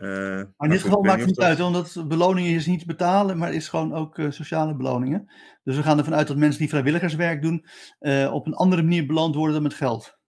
Uh, 0.02 0.08
maar 0.10 0.54
in 0.58 0.70
dit 0.70 0.82
geval 0.82 1.02
maakt 1.02 1.18
het 1.18 1.28
niet 1.28 1.36
dat... 1.36 1.46
uit, 1.46 1.60
omdat 1.60 2.08
beloningen 2.08 2.56
is 2.56 2.66
niet 2.66 2.86
betalen, 2.86 3.38
maar 3.38 3.54
is 3.54 3.68
gewoon 3.68 3.94
ook 3.94 4.18
uh, 4.18 4.32
sociale 4.32 4.76
beloningen. 4.76 5.32
Dus 5.64 5.76
we 5.76 5.84
gaan 5.84 5.98
ervan 5.98 6.16
uit 6.16 6.28
dat 6.28 6.38
mensen 6.38 6.60
die 6.60 6.70
vrijwilligerswerk 6.70 7.42
doen, 7.42 7.66
op 8.32 8.46
een 8.46 8.54
andere 8.54 8.82
manier 8.82 9.06
beloond 9.06 9.36
worden 9.36 9.54
dan 9.54 9.64
met 9.64 9.74
geld. 9.74 10.20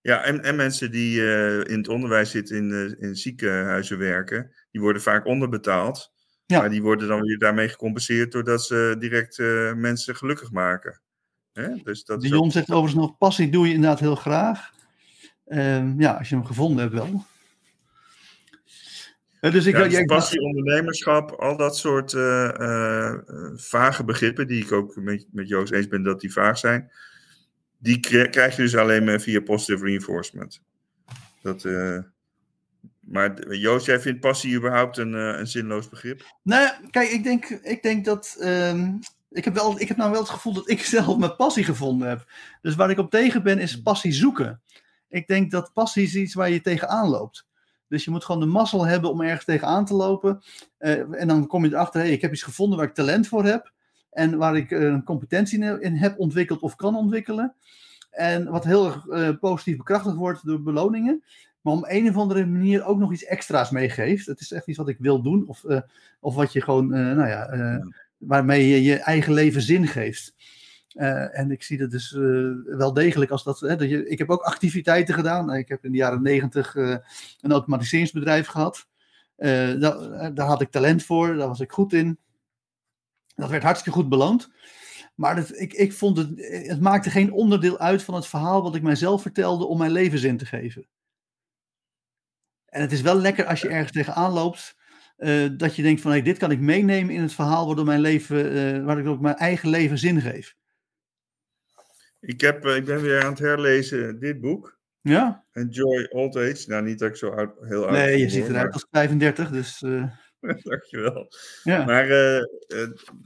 Ja, 0.00 0.24
en, 0.24 0.42
en 0.42 0.56
mensen 0.56 0.90
die 0.90 1.20
in 1.64 1.78
het 1.78 1.88
onderwijs 1.88 2.30
zitten, 2.30 2.56
in, 2.56 2.96
in 2.98 3.14
ziekenhuizen 3.14 3.98
werken, 3.98 4.54
die 4.70 4.80
worden 4.80 5.02
vaak 5.02 5.26
onderbetaald. 5.26 6.12
Ja. 6.46 6.60
Maar 6.60 6.70
die 6.70 6.82
worden 6.82 7.08
dan 7.08 7.20
weer 7.20 7.38
daarmee 7.38 7.68
gecompenseerd 7.68 8.32
doordat 8.32 8.64
ze 8.64 8.96
direct 8.98 9.38
mensen 9.76 10.16
gelukkig 10.16 10.50
maken. 10.50 11.00
Hè? 11.52 11.74
Dus 11.84 12.04
dat 12.04 12.20
Dion 12.20 12.44
ook... 12.44 12.52
zegt 12.52 12.70
overigens 12.70 13.06
nog, 13.06 13.18
passie 13.18 13.50
doe 13.50 13.66
je 13.66 13.74
inderdaad 13.74 14.00
heel 14.00 14.16
graag. 14.16 14.70
Uh, 15.46 15.98
ja, 15.98 16.12
als 16.12 16.28
je 16.28 16.34
hem 16.34 16.44
gevonden 16.44 16.78
hebt 16.82 16.94
wel. 16.94 17.24
Dus 19.50 19.66
ik, 19.66 19.76
ja, 19.76 19.88
dus 19.88 20.04
passie, 20.04 20.40
ondernemerschap, 20.40 21.30
al 21.30 21.56
dat 21.56 21.76
soort 21.76 22.10
vage 23.54 24.04
begrippen, 24.04 24.46
die 24.46 24.62
ik 24.62 24.72
ook 24.72 24.96
met, 24.96 25.26
met 25.30 25.48
Joost 25.48 25.72
eens 25.72 25.88
ben 25.88 26.02
dat 26.02 26.20
die 26.20 26.32
vaag 26.32 26.58
zijn. 26.58 26.90
die 27.78 28.00
krijg 28.30 28.56
je 28.56 28.62
dus 28.62 28.76
alleen 28.76 29.04
maar 29.04 29.20
via 29.20 29.40
positive 29.40 29.84
reinforcement. 29.84 30.62
Dat, 31.42 31.64
uh, 31.64 31.98
maar 33.00 33.56
Joost, 33.56 33.86
jij 33.86 34.00
vindt 34.00 34.20
passie 34.20 34.54
überhaupt 34.54 34.96
een, 34.96 35.12
uh, 35.12 35.38
een 35.38 35.46
zinloos 35.46 35.88
begrip? 35.88 36.22
Nou 36.42 36.62
ja, 36.62 36.80
kijk, 36.90 37.10
ik 37.10 37.24
denk, 37.24 37.48
ik 37.48 37.82
denk 37.82 38.04
dat. 38.04 38.36
Um, 38.40 38.98
ik, 39.30 39.44
heb 39.44 39.54
wel, 39.54 39.80
ik 39.80 39.88
heb 39.88 39.96
nou 39.96 40.10
wel 40.10 40.20
het 40.20 40.30
gevoel 40.30 40.52
dat 40.52 40.70
ik 40.70 40.84
zelf 40.96 41.18
mijn 41.18 41.36
passie 41.36 41.64
gevonden 41.64 42.08
heb. 42.08 42.30
Dus 42.62 42.74
waar 42.74 42.90
ik 42.90 42.98
op 42.98 43.10
tegen 43.10 43.42
ben, 43.42 43.58
is 43.58 43.82
passie 43.82 44.12
zoeken. 44.12 44.62
Ik 45.08 45.26
denk 45.26 45.50
dat 45.50 45.72
passie 45.72 46.02
is 46.02 46.14
iets 46.14 46.34
waar 46.34 46.50
je 46.50 46.60
tegenaan 46.60 47.08
loopt. 47.08 47.46
Dus 47.92 48.04
je 48.04 48.10
moet 48.10 48.24
gewoon 48.24 48.40
de 48.40 48.46
mazzel 48.46 48.86
hebben 48.86 49.10
om 49.10 49.20
ergens 49.20 49.44
tegenaan 49.44 49.84
te 49.84 49.94
lopen. 49.94 50.42
Uh, 50.80 51.20
en 51.20 51.28
dan 51.28 51.46
kom 51.46 51.64
je 51.64 51.70
erachter, 51.70 52.00
hey, 52.00 52.10
ik 52.10 52.20
heb 52.20 52.32
iets 52.32 52.42
gevonden 52.42 52.78
waar 52.78 52.86
ik 52.86 52.94
talent 52.94 53.28
voor 53.28 53.44
heb. 53.44 53.72
En 54.10 54.36
waar 54.36 54.56
ik 54.56 54.70
een 54.70 55.04
competentie 55.04 55.80
in 55.80 55.96
heb 55.96 56.18
ontwikkeld 56.18 56.60
of 56.60 56.76
kan 56.76 56.96
ontwikkelen. 56.96 57.54
En 58.10 58.50
wat 58.50 58.64
heel 58.64 58.86
erg 58.86 59.06
uh, 59.06 59.28
positief 59.40 59.76
bekrachtigd 59.76 60.16
wordt 60.16 60.46
door 60.46 60.62
beloningen. 60.62 61.22
Maar 61.60 61.72
om 61.72 61.84
een 61.88 62.08
of 62.08 62.16
andere 62.16 62.46
manier 62.46 62.84
ook 62.84 62.98
nog 62.98 63.12
iets 63.12 63.24
extra's 63.24 63.70
meegeeft. 63.70 64.26
Het 64.26 64.40
is 64.40 64.52
echt 64.52 64.66
iets 64.66 64.78
wat 64.78 64.88
ik 64.88 64.98
wil 64.98 65.22
doen. 65.22 65.44
Of, 65.46 65.64
of 66.20 66.34
wat 66.34 66.52
je 66.52 66.60
gewoon, 66.60 66.88
nou 66.88 67.28
ja, 67.28 67.54
ja, 67.54 67.86
waarmee 68.16 68.68
je 68.68 68.82
je 68.82 68.96
eigen 68.96 69.32
leven 69.32 69.62
zin 69.62 69.86
geeft. 69.86 70.34
En 70.94 71.50
ik 71.50 71.62
zie 71.62 71.78
dat 71.78 71.90
dus 71.90 72.10
wel 72.64 72.92
degelijk 72.92 73.30
als 73.30 73.44
dat. 73.44 73.60
Hè, 73.60 73.76
dat 73.76 73.88
je, 73.88 74.08
ik 74.08 74.18
heb 74.18 74.30
ook 74.30 74.42
activiteiten 74.42 75.14
gedaan. 75.14 75.54
Ik 75.54 75.68
heb 75.68 75.84
in 75.84 75.90
de 75.90 75.98
jaren 75.98 76.22
negentig 76.22 76.74
een 76.74 77.52
automatiseringsbedrijf 77.52 78.46
gehad. 78.46 78.86
Daar, 79.36 80.34
daar 80.34 80.46
had 80.46 80.60
ik 80.60 80.70
talent 80.70 81.04
voor, 81.04 81.34
daar 81.36 81.48
was 81.48 81.60
ik 81.60 81.72
goed 81.72 81.92
in. 81.92 82.18
Dat 83.34 83.50
werd 83.50 83.62
hartstikke 83.62 83.98
goed 83.98 84.08
beloond. 84.08 84.50
Maar 85.14 85.50
ik, 85.52 85.72
ik 85.72 85.92
vond 85.92 86.16
het, 86.16 86.28
het 86.66 86.80
maakte 86.80 87.10
geen 87.10 87.32
onderdeel 87.32 87.78
uit 87.78 88.02
van 88.02 88.14
het 88.14 88.26
verhaal 88.26 88.62
wat 88.62 88.74
ik 88.74 88.82
mijzelf 88.82 89.22
vertelde 89.22 89.64
om 89.64 89.78
mijn 89.78 89.90
leven 89.92 90.18
zin 90.18 90.36
te 90.36 90.46
geven. 90.46 90.86
En 92.66 92.80
het 92.80 92.92
is 92.92 93.00
wel 93.00 93.14
lekker 93.14 93.46
als 93.46 93.60
je 93.60 93.68
ergens 93.68 93.92
tegenaan 93.92 94.32
loopt, 94.32 94.76
uh, 95.18 95.48
dat 95.56 95.76
je 95.76 95.82
denkt 95.82 96.00
van 96.00 96.10
hey, 96.10 96.22
dit 96.22 96.38
kan 96.38 96.50
ik 96.50 96.60
meenemen 96.60 97.14
in 97.14 97.22
het 97.22 97.32
verhaal 97.32 97.66
waardoor 97.66 97.84
mijn 97.84 98.00
leven, 98.00 98.52
uh, 98.56 98.84
waar 98.84 98.98
ik 98.98 99.06
ook 99.06 99.20
mijn 99.20 99.36
eigen 99.36 99.68
leven 99.68 99.98
zin 99.98 100.20
geef. 100.20 100.54
Ik, 102.24 102.40
heb, 102.40 102.66
uh, 102.66 102.76
ik 102.76 102.84
ben 102.84 103.02
weer 103.02 103.22
aan 103.22 103.30
het 103.30 103.38
herlezen 103.38 104.18
dit 104.18 104.40
boek. 104.40 104.78
Ja? 105.00 105.44
Enjoy 105.52 106.06
Old 106.10 106.36
Age. 106.36 106.64
Nou, 106.66 106.82
niet 106.82 106.98
dat 106.98 107.08
ik 107.08 107.16
zo 107.16 107.28
oud, 107.30 107.54
heel 107.60 107.82
oud 107.82 107.90
Nee, 107.90 108.18
je 108.18 108.28
ziet 108.28 108.48
eruit 108.48 108.64
maar... 108.64 108.72
als 108.72 108.86
35, 108.90 109.50
dus... 109.50 109.78
Dankjewel. 110.62 111.32
Ja. 111.62 111.84
Maar 111.84 112.04
uh, 112.04 112.42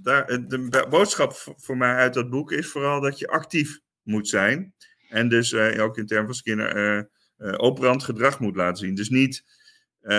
daar, 0.00 0.26
de 0.26 0.86
boodschap 0.88 1.32
voor 1.56 1.76
mij 1.76 1.94
uit 1.94 2.14
dat 2.14 2.30
boek 2.30 2.52
is 2.52 2.68
vooral 2.68 3.00
dat 3.00 3.18
je 3.18 3.28
actief 3.28 3.80
moet 4.02 4.28
zijn. 4.28 4.74
En 5.08 5.28
dus 5.28 5.52
uh, 5.52 5.82
ook 5.82 5.98
in 5.98 6.06
termen 6.06 6.26
van 6.26 6.34
Skinner 6.34 7.08
operant 7.38 8.02
gedrag 8.02 8.40
moet 8.40 8.56
laten 8.56 8.76
zien. 8.76 8.94
Dus 8.94 9.08
niet 9.08 9.44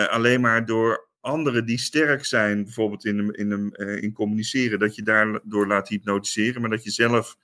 alleen 0.09 0.41
maar 0.41 0.65
door 0.65 1.09
anderen 1.19 1.65
die 1.65 1.80
sterk 1.80 2.25
zijn, 2.25 2.63
bijvoorbeeld 2.63 3.05
in, 3.05 3.32
in, 3.32 3.71
in 4.01 4.13
communiceren, 4.13 4.80
dat 4.80 4.95
je 4.95 5.03
daardoor 5.03 5.67
laat 5.67 5.89
hypnotiseren, 5.89 6.61
maar 6.61 6.69
dat 6.69 6.84
je 6.84 6.91
zelf 6.91 7.38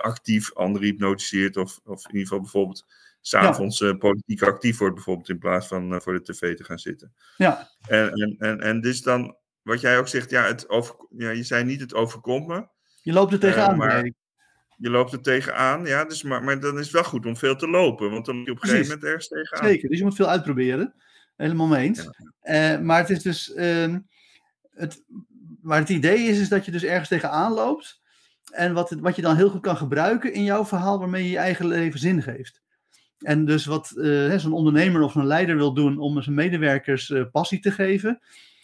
actief 0.00 0.54
anderen 0.54 0.86
hypnotiseert. 0.86 1.56
Of, 1.56 1.80
of 1.84 2.04
in 2.04 2.12
ieder 2.12 2.26
geval 2.26 2.40
bijvoorbeeld 2.40 2.86
s'avonds 3.20 3.78
ja. 3.78 3.86
uh, 3.86 3.98
politiek 3.98 4.42
actief 4.42 4.78
wordt, 4.78 4.94
bijvoorbeeld, 4.94 5.28
in 5.28 5.38
plaats 5.38 5.66
van 5.66 5.92
uh, 5.92 6.00
voor 6.00 6.12
de 6.12 6.32
tv 6.32 6.56
te 6.56 6.64
gaan 6.64 6.78
zitten. 6.78 7.14
Ja. 7.36 7.68
En, 7.88 8.12
en, 8.12 8.36
en, 8.38 8.60
en 8.60 8.80
dus 8.80 9.02
dan, 9.02 9.36
wat 9.62 9.80
jij 9.80 9.98
ook 9.98 10.08
zegt, 10.08 10.30
ja, 10.30 10.44
het 10.44 10.68
over, 10.68 10.94
ja 11.16 11.30
je 11.30 11.42
zei 11.42 11.64
niet 11.64 11.80
het 11.80 11.94
overkomt 11.94 12.46
me. 12.46 12.66
Je 13.02 13.12
loopt 13.12 13.32
er 13.32 13.38
tegenaan, 13.38 13.76
maar 13.76 14.12
Je 14.76 14.90
loopt 14.90 15.12
er 15.12 15.20
tegenaan, 15.22 15.84
ja, 15.84 16.04
dus, 16.04 16.22
maar, 16.22 16.44
maar 16.44 16.60
dan 16.60 16.78
is 16.78 16.84
het 16.84 16.94
wel 16.94 17.04
goed 17.04 17.26
om 17.26 17.36
veel 17.36 17.56
te 17.56 17.68
lopen, 17.68 18.10
want 18.10 18.26
dan 18.26 18.36
loop 18.36 18.46
je 18.46 18.52
op 18.52 18.62
een 18.62 18.68
gegeven 18.68 18.86
moment 18.86 19.04
ergens 19.04 19.28
tegenaan. 19.28 19.68
Zeker, 19.68 19.88
dus 19.88 19.98
je 19.98 20.04
moet 20.04 20.14
veel 20.14 20.28
uitproberen. 20.28 20.94
Helemaal 21.36 21.66
mee 21.66 21.86
eens. 21.86 22.08
Ja. 22.42 22.78
maar 22.78 22.98
het 22.98 23.10
is 23.10 23.22
dus, 23.22 23.52
het, 24.70 25.04
maar 25.62 25.78
het 25.78 25.88
idee 25.88 26.18
is, 26.18 26.38
is 26.38 26.48
dat 26.48 26.64
je 26.64 26.70
dus 26.70 26.84
ergens 26.84 27.08
tegenaan 27.08 27.52
loopt. 27.52 27.99
En 28.50 28.72
wat, 28.72 28.90
wat 28.90 29.16
je 29.16 29.22
dan 29.22 29.36
heel 29.36 29.50
goed 29.50 29.60
kan 29.60 29.76
gebruiken 29.76 30.32
in 30.32 30.44
jouw 30.44 30.64
verhaal, 30.64 30.98
waarmee 30.98 31.24
je 31.24 31.30
je 31.30 31.38
eigen 31.38 31.66
leven 31.66 32.00
zin 32.00 32.22
geeft. 32.22 32.60
En 33.20 33.44
dus 33.44 33.64
wat 33.64 33.92
uh, 33.94 34.36
zo'n 34.36 34.52
ondernemer 34.52 35.02
of 35.02 35.12
zo'n 35.12 35.26
leider 35.26 35.56
wil 35.56 35.72
doen 35.72 35.98
om 35.98 36.22
zijn 36.22 36.34
medewerkers 36.34 37.08
uh, 37.08 37.24
passie 37.32 37.60
te 37.60 37.70
geven. 37.70 38.20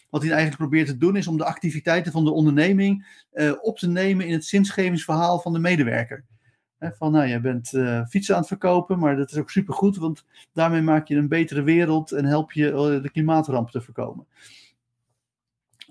Wat 0.09 0.21
hij 0.21 0.31
eigenlijk 0.31 0.61
probeert 0.61 0.87
te 0.87 0.97
doen 0.97 1.15
is 1.15 1.27
om 1.27 1.37
de 1.37 1.45
activiteiten 1.45 2.11
van 2.11 2.25
de 2.25 2.31
onderneming 2.31 3.21
uh, 3.33 3.53
op 3.61 3.77
te 3.77 3.87
nemen 3.87 4.25
in 4.25 4.33
het 4.33 4.45
zinsgevingsverhaal 4.45 5.39
van 5.39 5.53
de 5.53 5.59
medewerker. 5.59 6.23
He, 6.77 6.89
van 6.91 7.11
nou, 7.11 7.27
je 7.27 7.39
bent 7.39 7.67
fietsen 8.09 8.33
aan 8.33 8.39
het 8.39 8.49
verkopen, 8.49 8.99
maar 8.99 9.15
dat 9.15 9.31
is 9.31 9.37
ook 9.37 9.49
supergoed, 9.49 9.97
want 9.97 10.25
daarmee 10.53 10.81
maak 10.81 11.07
je 11.07 11.15
een 11.15 11.27
betere 11.27 11.63
wereld 11.63 12.11
en 12.11 12.25
help 12.25 12.51
je 12.51 12.99
de 13.01 13.09
klimaatramp 13.11 13.69
te 13.69 13.81
voorkomen. 13.81 14.25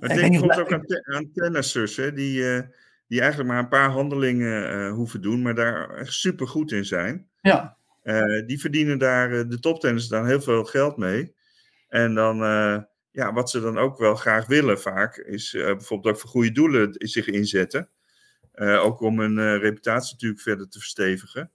Ik 0.01 0.09
denk 0.09 0.31
bijvoorbeeld 0.31 0.61
ook 0.61 0.73
aan, 0.73 0.85
te 0.85 1.13
aan 1.15 1.31
tennissers, 1.33 1.97
hè, 1.97 2.13
die, 2.13 2.63
die 3.07 3.21
eigenlijk 3.21 3.51
maar 3.51 3.59
een 3.59 3.69
paar 3.69 3.91
handelingen 3.91 4.89
hoeven 4.91 5.23
doen, 5.23 5.43
maar 5.43 5.55
daar 5.55 5.91
echt 5.91 6.13
supergoed 6.13 6.73
in 6.73 6.85
zijn. 6.85 7.29
Ja. 7.41 7.77
Uh, 8.03 8.47
die 8.47 8.61
verdienen 8.61 8.99
daar, 8.99 9.33
uh, 9.33 9.49
de 9.49 9.59
toptenners 9.59 10.09
dan 10.09 10.27
heel 10.27 10.41
veel 10.41 10.65
geld 10.65 10.97
mee. 10.97 11.35
En 11.89 12.15
dan, 12.15 12.37
ja, 13.11 13.33
wat 13.33 13.51
ze 13.51 13.61
dan 13.61 13.79
ook 13.79 13.99
wel 13.99 14.15
graag 14.15 14.47
willen 14.47 14.81
vaak, 14.81 15.17
is 15.17 15.51
bijvoorbeeld 15.51 16.15
ook 16.15 16.21
voor 16.21 16.31
goede 16.31 16.53
doelen 16.53 16.89
zich 16.93 17.27
inzetten. 17.27 17.91
ook 18.59 19.01
om 19.01 19.21
hun 19.21 19.59
reputatie 19.59 20.13
natuurlijk 20.13 20.41
verder 20.41 20.69
te 20.69 20.79
verstevigen. 20.79 21.51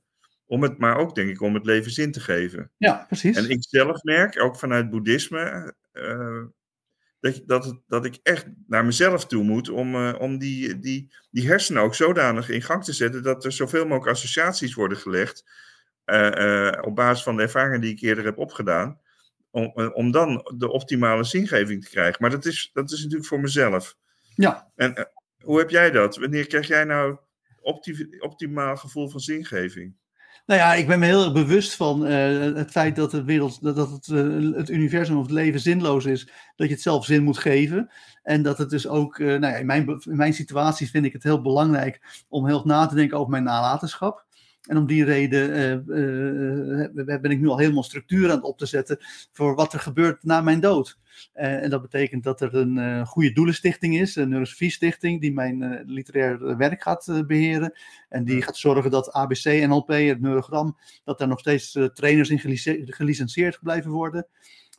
Om 0.45 0.63
het, 0.63 0.77
maar 0.77 0.97
ook 0.97 1.15
denk 1.15 1.29
ik 1.29 1.41
om 1.41 1.53
het 1.53 1.65
leven 1.65 1.91
zin 1.91 2.11
te 2.11 2.19
geven. 2.19 2.71
Ja, 2.77 3.05
precies. 3.07 3.37
En 3.37 3.49
ik 3.49 3.63
zelf 3.69 4.03
merk, 4.03 4.41
ook 4.41 4.55
vanuit 4.57 4.89
boeddhisme, 4.89 5.73
dat, 7.21 7.41
dat, 7.45 7.81
dat 7.87 8.05
ik 8.05 8.19
echt 8.23 8.47
naar 8.67 8.85
mezelf 8.85 9.25
toe 9.25 9.43
moet 9.43 9.69
om, 9.69 9.95
om 10.13 10.37
die, 10.37 10.79
die, 10.79 11.13
die 11.31 11.47
hersenen 11.47 11.81
ook 11.81 11.95
zodanig 11.95 12.49
in 12.49 12.61
gang 12.61 12.83
te 12.83 12.93
zetten 12.93 13.23
dat 13.23 13.45
er 13.45 13.51
zoveel 13.51 13.85
mogelijk 13.85 14.15
associaties 14.15 14.73
worden 14.73 14.97
gelegd 14.97 15.43
uh, 16.05 16.31
uh, 16.31 16.77
op 16.81 16.95
basis 16.95 17.23
van 17.23 17.35
de 17.35 17.41
ervaringen 17.41 17.81
die 17.81 17.91
ik 17.91 18.01
eerder 18.01 18.25
heb 18.25 18.37
opgedaan, 18.37 18.99
om, 19.51 19.71
om 19.93 20.11
dan 20.11 20.51
de 20.57 20.69
optimale 20.69 21.23
zingeving 21.23 21.83
te 21.83 21.89
krijgen. 21.89 22.17
Maar 22.19 22.29
dat 22.29 22.45
is, 22.45 22.69
dat 22.73 22.91
is 22.91 22.97
natuurlijk 22.97 23.27
voor 23.27 23.39
mezelf. 23.39 23.97
Ja. 24.35 24.71
En 24.75 25.11
hoe 25.43 25.59
heb 25.59 25.69
jij 25.69 25.91
dat? 25.91 26.17
Wanneer 26.17 26.47
krijg 26.47 26.67
jij 26.67 26.83
nou 26.83 27.17
opti 27.61 28.07
optimaal 28.19 28.77
gevoel 28.77 29.09
van 29.09 29.19
zingeving? 29.19 29.95
Nou 30.45 30.59
ja, 30.59 30.73
ik 30.73 30.87
ben 30.87 30.99
me 30.99 31.05
heel 31.05 31.23
erg 31.23 31.33
bewust 31.33 31.75
van 31.75 32.01
het 32.01 32.71
feit 32.71 32.95
dat, 32.95 33.11
de 33.11 33.23
wereld, 33.23 33.61
dat, 33.61 33.75
het, 33.75 34.05
het 34.55 34.69
universum 34.69 35.17
of 35.17 35.23
het 35.23 35.31
leven 35.31 35.59
zinloos 35.59 36.05
is, 36.05 36.25
dat 36.55 36.67
je 36.67 36.73
het 36.73 36.81
zelf 36.81 37.05
zin 37.05 37.23
moet 37.23 37.37
geven. 37.37 37.91
En 38.23 38.41
dat 38.41 38.57
het 38.57 38.69
dus 38.69 38.87
ook, 38.87 39.19
nou 39.19 39.39
ja, 39.39 39.55
in 39.55 39.65
mijn, 39.65 39.87
in 39.87 40.15
mijn 40.15 40.33
situatie 40.33 40.89
vind 40.89 41.05
ik 41.05 41.13
het 41.13 41.23
heel 41.23 41.41
belangrijk 41.41 42.23
om 42.29 42.45
heel 42.47 42.61
na 42.65 42.85
te 42.85 42.95
denken 42.95 43.17
over 43.17 43.31
mijn 43.31 43.43
nalatenschap. 43.43 44.25
En 44.61 44.77
om 44.77 44.85
die 44.85 45.03
reden 45.03 45.49
uh, 45.49 46.85
uh, 46.95 47.21
ben 47.21 47.31
ik 47.31 47.39
nu 47.39 47.47
al 47.47 47.57
helemaal 47.57 47.83
structuur 47.83 48.29
aan 48.29 48.35
het 48.35 48.43
op 48.43 48.57
te 48.57 48.65
zetten 48.65 48.97
voor 49.31 49.55
wat 49.55 49.73
er 49.73 49.79
gebeurt 49.79 50.23
na 50.23 50.41
mijn 50.41 50.59
dood. 50.59 50.99
En 51.33 51.69
dat 51.69 51.81
betekent 51.81 52.23
dat 52.23 52.41
er 52.41 52.55
een 52.55 53.05
goede 53.05 53.31
doelenstichting 53.31 53.99
is, 53.99 54.15
een 54.15 54.29
neurosofie-stichting, 54.29 55.21
die 55.21 55.33
mijn 55.33 55.83
literair 55.85 56.57
werk 56.57 56.81
gaat 56.81 57.23
beheren. 57.27 57.79
En 58.09 58.23
die 58.23 58.41
gaat 58.41 58.57
zorgen 58.57 58.91
dat 58.91 59.11
ABC, 59.11 59.43
NLP, 59.43 59.87
het 59.87 60.21
neurogram, 60.21 60.77
dat 61.03 61.17
daar 61.17 61.27
nog 61.27 61.39
steeds 61.39 61.77
trainers 61.93 62.29
in 62.29 62.39
gelicenseerd 62.85 63.59
blijven 63.61 63.91
worden. 63.91 64.27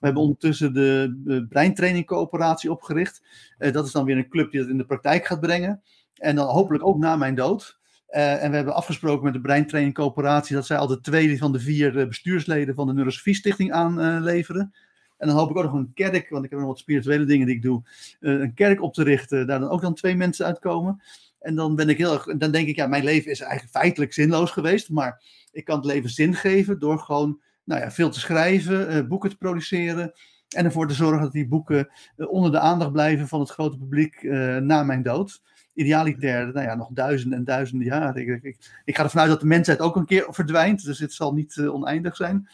We 0.03 0.09
hebben 0.09 0.23
ondertussen 0.23 0.73
de 0.73 1.47
Breintraining 1.49 2.07
Coöperatie 2.07 2.71
opgericht. 2.71 3.23
dat 3.59 3.87
is 3.87 3.93
dan 3.93 4.05
weer 4.05 4.17
een 4.17 4.29
club 4.29 4.51
die 4.51 4.61
dat 4.61 4.71
in 4.71 4.79
de 4.79 4.85
praktijk 4.85 5.27
gaat 5.27 5.41
brengen. 5.41 5.83
En 6.15 6.37
dan 6.37 6.47
hopelijk 6.47 6.87
ook 6.87 6.99
na 6.99 7.17
mijn 7.17 7.35
dood. 7.35 7.81
Uh, 8.17 8.43
en 8.43 8.51
we 8.51 8.57
hebben 8.57 8.75
afgesproken 8.75 9.25
met 9.25 9.33
de 9.33 9.41
Breintraining 9.41 9.95
Coöperatie 9.95 10.55
dat 10.55 10.67
zij 10.67 10.77
al 10.77 10.87
de 10.87 11.01
tweede 11.01 11.39
van 11.39 11.53
de 11.53 11.61
vier 11.61 11.97
uh, 11.97 12.07
bestuursleden 12.07 12.75
van 12.75 12.87
de 12.87 12.93
Neurosofie 12.93 13.35
Stichting 13.35 13.73
aanleveren. 13.73 14.75
En 15.19 15.29
dan 15.29 15.37
hoop 15.37 15.51
ik 15.51 15.57
ook 15.57 15.65
nog 15.65 15.73
een 15.73 15.93
kerk, 15.95 16.31
want 16.31 16.45
ik 16.45 16.51
heb 16.51 16.59
nog 16.59 16.69
wat 16.69 16.79
spirituele 16.79 17.25
dingen 17.25 17.47
die 17.47 17.57
ik 17.57 17.63
doe, 17.63 17.83
een 18.21 18.55
kerk 18.55 18.83
op 18.83 18.95
te 18.95 19.03
richten, 19.03 19.47
daar 19.47 19.61
dan 19.61 19.69
ook 19.69 19.81
dan 19.81 19.95
twee 19.95 20.17
mensen 20.17 20.47
uitkomen. 20.47 21.03
En 21.41 21.55
dan 21.55 21.77
ben 21.77 21.89
ik 21.89 21.99
heel 21.99 22.13
erg, 22.13 22.25
dan 22.25 22.51
denk 22.51 22.69
ik, 22.69 22.77
ja, 22.77 22.87
mijn 22.87 23.05
leven 23.05 23.31
is 23.31 23.41
eigenlijk 23.41 23.73
feitelijk 23.73 24.13
zinloos 24.13 24.51
geweest, 24.51 24.91
maar 24.91 25.23
ik 25.53 25.65
kan 25.65 25.77
het 25.77 25.85
leven 25.85 26.11
zin 26.11 26.35
geven 26.35 26.79
door 26.79 26.99
gewoon 26.99 27.41
nou 27.65 27.81
ja, 27.81 27.91
veel 27.91 28.11
te 28.11 28.21
schrijven, 28.21 29.09
boeken 29.09 29.31
te 29.31 29.37
produceren. 29.37 30.13
En 30.49 30.65
ervoor 30.65 30.89
te 30.89 30.95
zorgen 30.95 31.23
dat 31.23 31.33
die 31.33 31.49
boeken 31.49 31.89
onder 32.17 32.51
de 32.51 32.59
aandacht 32.59 32.93
blijven 32.93 33.29
van 33.29 33.41
het 33.41 33.51
grote 33.51 33.79
publiek 33.79 34.23
na 34.63 34.83
mijn 34.83 35.03
dood 35.03 35.43
idealiter 35.75 36.53
nou 36.53 36.67
ja, 36.67 36.75
nog 36.75 36.89
duizenden 36.93 37.39
en 37.39 37.45
duizenden 37.45 37.87
jaren. 37.87 38.29
Ik, 38.29 38.43
ik, 38.43 38.57
ik, 38.85 38.97
ga 38.97 39.03
ervan 39.03 39.21
uit 39.21 39.31
dat 39.31 39.41
de 39.41 39.47
mensheid 39.47 39.81
ook 39.81 39.97
een 39.97 40.07
keer 40.07 40.27
verdwijnt, 40.29 40.85
dus 40.85 40.99
het 40.99 41.13
zal 41.13 41.35
niet 41.35 41.57
uh, 41.57 41.75
oneindig 41.75 42.17
zijn. 42.17 42.49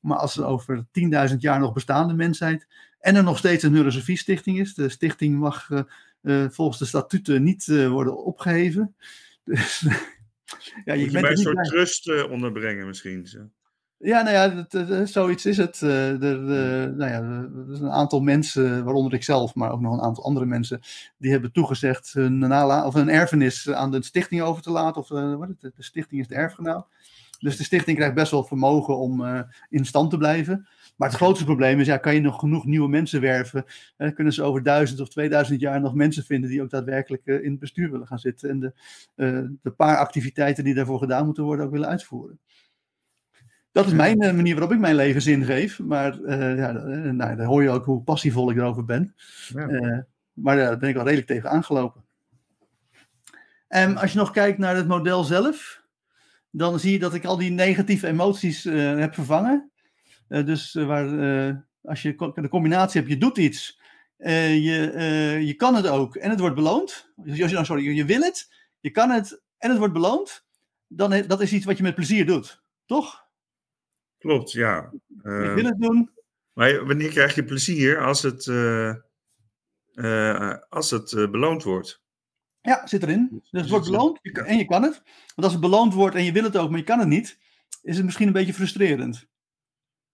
Maar 0.00 0.18
als 0.18 0.36
er 0.36 0.44
over 0.44 0.84
10.000 1.30 1.36
jaar 1.38 1.60
nog 1.60 1.72
bestaande 1.72 2.14
mensheid 2.14 2.66
en 3.00 3.16
er 3.16 3.22
nog 3.22 3.38
steeds 3.38 3.62
een 3.62 3.72
neurosofie-stichting 3.72 4.58
is, 4.58 4.74
de 4.74 4.88
stichting 4.88 5.38
mag 5.38 5.70
uh, 5.70 5.80
uh, 6.22 6.46
volgens 6.50 6.78
de 6.78 6.84
statuten 6.84 7.42
niet 7.42 7.66
worden 7.66 8.24
opgeheven. 8.24 8.94
Dus 9.44 9.86
Ja, 10.84 10.94
je 10.94 11.00
Moet 11.00 11.06
je 11.06 11.10
bent 11.10 11.22
bij 11.22 11.30
een 11.30 11.36
soort 11.36 11.54
bij. 11.54 11.64
trust 11.64 12.08
eh, 12.08 12.30
onderbrengen 12.30 12.86
misschien. 12.86 13.26
zo. 13.26 13.50
Ja, 13.98 14.22
nou 14.22 14.34
ja, 14.34 14.48
dat, 14.48 14.90
eh, 14.90 15.00
zoiets 15.04 15.46
is 15.46 15.56
het. 15.56 15.82
Eh, 15.82 16.22
er, 16.22 16.40
eh, 16.40 16.90
nou 16.96 17.10
ja, 17.10 17.22
er 17.66 17.72
is 17.72 17.80
een 17.80 17.90
aantal 17.90 18.20
mensen, 18.20 18.84
waaronder 18.84 19.14
ik 19.14 19.22
zelf, 19.24 19.54
maar 19.54 19.70
ook 19.72 19.80
nog 19.80 19.92
een 19.92 20.00
aantal 20.00 20.24
andere 20.24 20.46
mensen, 20.46 20.80
die 21.18 21.30
hebben 21.30 21.52
toegezegd 21.52 22.12
hun, 22.12 22.38
nala 22.38 22.86
of 22.86 22.94
hun 22.94 23.08
erfenis 23.08 23.70
aan 23.70 23.90
de 23.90 24.02
stichting 24.02 24.42
over 24.42 24.62
te 24.62 24.70
laten. 24.70 25.00
Of 25.00 25.10
eh, 25.10 25.34
wat 25.34 25.48
is 25.48 25.54
het? 25.60 25.76
de 25.76 25.82
stichting 25.82 26.20
is 26.20 26.28
de 26.28 26.34
erfgenaam. 26.34 26.86
Dus 27.38 27.56
de 27.56 27.64
stichting 27.64 27.96
krijgt 27.96 28.14
best 28.14 28.30
wel 28.30 28.44
vermogen 28.44 28.96
om 28.98 29.24
eh, 29.24 29.40
in 29.68 29.84
stand 29.84 30.10
te 30.10 30.16
blijven. 30.16 30.68
Maar 30.96 31.08
het 31.08 31.16
grootste 31.16 31.44
probleem 31.44 31.80
is, 31.80 31.86
ja, 31.86 31.96
kan 31.96 32.14
je 32.14 32.20
nog 32.20 32.38
genoeg 32.40 32.64
nieuwe 32.64 32.88
mensen 32.88 33.20
werven? 33.20 33.64
Eh, 33.96 34.14
kunnen 34.14 34.32
ze 34.32 34.42
over 34.42 34.62
duizend 34.62 35.00
of 35.00 35.08
2000 35.08 35.60
jaar 35.60 35.80
nog 35.80 35.94
mensen 35.94 36.24
vinden 36.24 36.50
die 36.50 36.62
ook 36.62 36.70
daadwerkelijk 36.70 37.26
eh, 37.26 37.44
in 37.44 37.50
het 37.50 37.58
bestuur 37.58 37.90
willen 37.90 38.06
gaan 38.06 38.18
zitten 38.18 38.50
en 38.50 38.60
de, 38.60 38.72
eh, 39.14 39.42
de 39.62 39.70
paar 39.70 39.96
activiteiten 39.96 40.64
die 40.64 40.74
daarvoor 40.74 40.98
gedaan 40.98 41.24
moeten 41.24 41.44
worden 41.44 41.64
ook 41.64 41.72
willen 41.72 41.88
uitvoeren? 41.88 42.38
Dat 43.76 43.86
is 43.86 43.92
mijn 43.92 44.20
eh, 44.20 44.34
manier 44.34 44.54
waarop 44.54 44.72
ik 44.72 44.78
mijn 44.78 44.94
leven 44.94 45.22
zin 45.22 45.44
geef. 45.44 45.78
Maar 45.78 46.22
eh, 46.22 46.56
ja, 46.56 46.74
eh, 46.74 47.10
nou, 47.10 47.36
dan 47.36 47.46
hoor 47.46 47.62
je 47.62 47.70
ook 47.70 47.84
hoe 47.84 48.02
passievol 48.02 48.50
ik 48.50 48.56
erover 48.56 48.84
ben. 48.84 49.14
Ja. 49.48 50.06
Maar 50.32 50.56
daar 50.56 50.78
ben 50.78 50.88
ik 50.88 50.94
wel 50.94 51.04
redelijk 51.04 51.28
tegen 51.28 51.50
aangelopen. 51.50 52.04
En 53.68 53.96
als 53.96 54.12
je 54.12 54.18
nog 54.18 54.30
kijkt 54.30 54.58
naar 54.58 54.76
het 54.76 54.88
model 54.88 55.24
zelf, 55.24 55.82
dan 56.50 56.80
zie 56.80 56.92
je 56.92 56.98
dat 56.98 57.14
ik 57.14 57.24
al 57.24 57.36
die 57.36 57.50
negatieve 57.50 58.06
emoties 58.06 58.64
heb 58.64 59.14
vervangen. 59.14 59.70
Dus 60.28 60.72
waar, 60.72 61.06
als 61.82 62.02
je 62.02 62.32
de 62.34 62.48
combinatie 62.48 63.00
hebt, 63.00 63.12
je 63.12 63.18
doet 63.18 63.38
iets, 63.38 63.80
je, 64.16 65.40
je 65.44 65.54
kan 65.54 65.74
het 65.74 65.86
ook 65.86 66.16
en 66.16 66.30
het 66.30 66.40
wordt 66.40 66.54
beloond. 66.54 67.12
Dus 67.16 67.40
als 67.40 67.48
je, 67.48 67.54
nou, 67.54 67.66
sorry, 67.66 67.96
je 67.96 68.04
wil 68.04 68.20
het, 68.20 68.52
je 68.80 68.90
kan 68.90 69.10
het 69.10 69.42
en 69.58 69.68
het 69.70 69.78
wordt 69.78 69.94
beloond. 69.94 70.44
Dan 70.86 71.22
dat 71.26 71.40
is 71.40 71.52
iets 71.52 71.64
wat 71.64 71.76
je 71.76 71.82
met 71.82 71.94
plezier 71.94 72.26
doet, 72.26 72.62
toch? 72.86 73.25
Klopt, 74.26 74.52
ja. 74.52 74.90
ik 75.16 75.24
Eh, 75.24 75.54
wil 75.54 75.64
het 75.64 75.80
doen, 75.80 76.10
maar 76.56 76.86
wanneer 76.86 77.10
krijg 77.10 77.34
je 77.34 77.44
plezier 77.44 78.00
als 78.00 78.22
het, 78.22 78.46
eh, 78.46 78.88
eh, 79.94 80.54
als 80.68 80.90
het 80.90 81.12
eh, 81.12 81.30
beloond 81.30 81.62
wordt? 81.62 82.02
Ja, 82.60 82.86
zit 82.86 83.02
erin. 83.02 83.42
Dus 83.50 83.60
het 83.60 83.70
wordt 83.70 83.86
beloond 83.86 84.18
je 84.22 84.42
en 84.42 84.56
je 84.56 84.64
kan 84.64 84.82
het. 84.82 85.02
Want 85.04 85.42
als 85.42 85.52
het 85.52 85.60
beloond 85.60 85.94
wordt 85.94 86.16
en 86.16 86.24
je 86.24 86.32
wil 86.32 86.42
het 86.42 86.56
ook, 86.56 86.70
maar 86.70 86.78
je 86.78 86.84
kan 86.84 86.98
het 86.98 87.08
niet, 87.08 87.38
is 87.82 87.96
het 87.96 88.04
misschien 88.04 88.26
een 88.26 88.32
beetje 88.32 88.54
frustrerend. 88.54 89.26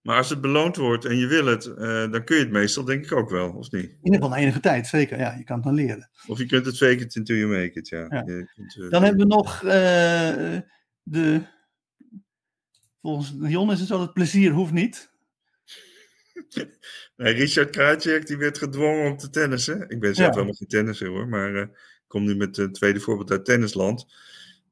Maar 0.01 0.17
als 0.17 0.29
het 0.29 0.41
beloond 0.41 0.75
wordt 0.75 1.05
en 1.05 1.17
je 1.17 1.27
wil 1.27 1.45
het, 1.45 1.63
dan 2.11 2.23
kun 2.23 2.35
je 2.35 2.43
het 2.43 2.51
meestal 2.51 2.83
denk 2.83 3.03
ik 3.03 3.11
ook 3.11 3.29
wel, 3.29 3.51
of 3.51 3.71
niet? 3.71 3.83
In 3.83 3.99
ieder 4.03 4.21
geval 4.21 4.35
enige 4.37 4.59
tijd, 4.59 4.87
zeker. 4.87 5.17
Ja, 5.19 5.33
je 5.33 5.43
kan 5.43 5.55
het 5.55 5.65
dan 5.65 5.73
leren. 5.73 6.09
Of 6.27 6.37
je 6.37 6.45
kunt 6.45 6.65
het 6.65 6.77
fake 6.77 6.97
it 6.97 7.15
until 7.15 7.35
you 7.35 7.47
make 7.47 7.79
it, 7.79 7.87
ja. 7.87 8.07
Kunt, 8.07 8.91
Dan 8.91 9.03
hebben 9.03 9.27
we 9.27 9.35
nog 9.35 9.59
de. 11.03 11.51
Volgens 13.03 13.33
Jon 13.51 13.71
is 13.71 13.79
het 13.79 13.87
zo 13.87 13.97
dat 13.97 14.13
plezier 14.13 14.51
hoeft 14.51 14.71
niet. 14.71 15.11
Nee, 17.17 17.33
Richard 17.33 17.69
Krajcek 17.69 18.27
die 18.27 18.37
werd 18.37 18.57
gedwongen 18.57 19.11
om 19.11 19.17
te 19.17 19.29
tennissen. 19.29 19.89
Ik 19.89 19.99
ben 19.99 20.15
zelf 20.15 20.27
Ja. 20.27 20.33
helemaal 20.33 20.53
geen 20.53 20.67
tennisser 20.67 21.07
hoor, 21.07 21.27
maar 21.27 21.55
eh, 21.55 21.61
ik 21.61 22.03
kom 22.07 22.23
nu 22.23 22.35
met 22.35 22.55
het 22.55 22.73
tweede 22.73 22.99
voorbeeld 22.99 23.31
uit 23.31 23.45
tennisland. 23.45 24.05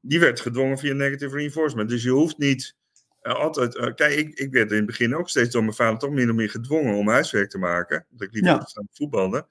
Die 0.00 0.20
werd 0.20 0.40
gedwongen 0.40 0.78
via 0.78 0.94
negative 0.94 1.36
reinforcement. 1.36 1.88
Dus 1.88 2.02
je 2.02 2.10
hoeft 2.10 2.38
niet 2.38 2.76
eh, 3.20 3.34
altijd... 3.34 3.76
eh, 3.76 3.94
kijk, 3.94 4.14
ik, 4.14 4.38
ik 4.38 4.52
werd 4.52 4.70
in 4.70 4.76
het 4.76 4.86
begin 4.86 5.14
ook 5.16 5.28
steeds 5.28 5.50
door 5.50 5.62
mijn 5.62 5.74
vader 5.74 5.98
toch 5.98 6.10
min 6.10 6.30
of 6.30 6.36
meer 6.36 6.50
gedwongen 6.50 6.94
om 6.94 7.08
huiswerk 7.08 7.50
te 7.50 7.58
maken. 7.58 8.06
Dat 8.10 8.22
ik 8.28 8.32
liever 8.32 8.50
Ja. 8.52 8.66
voetballen. 8.92 9.46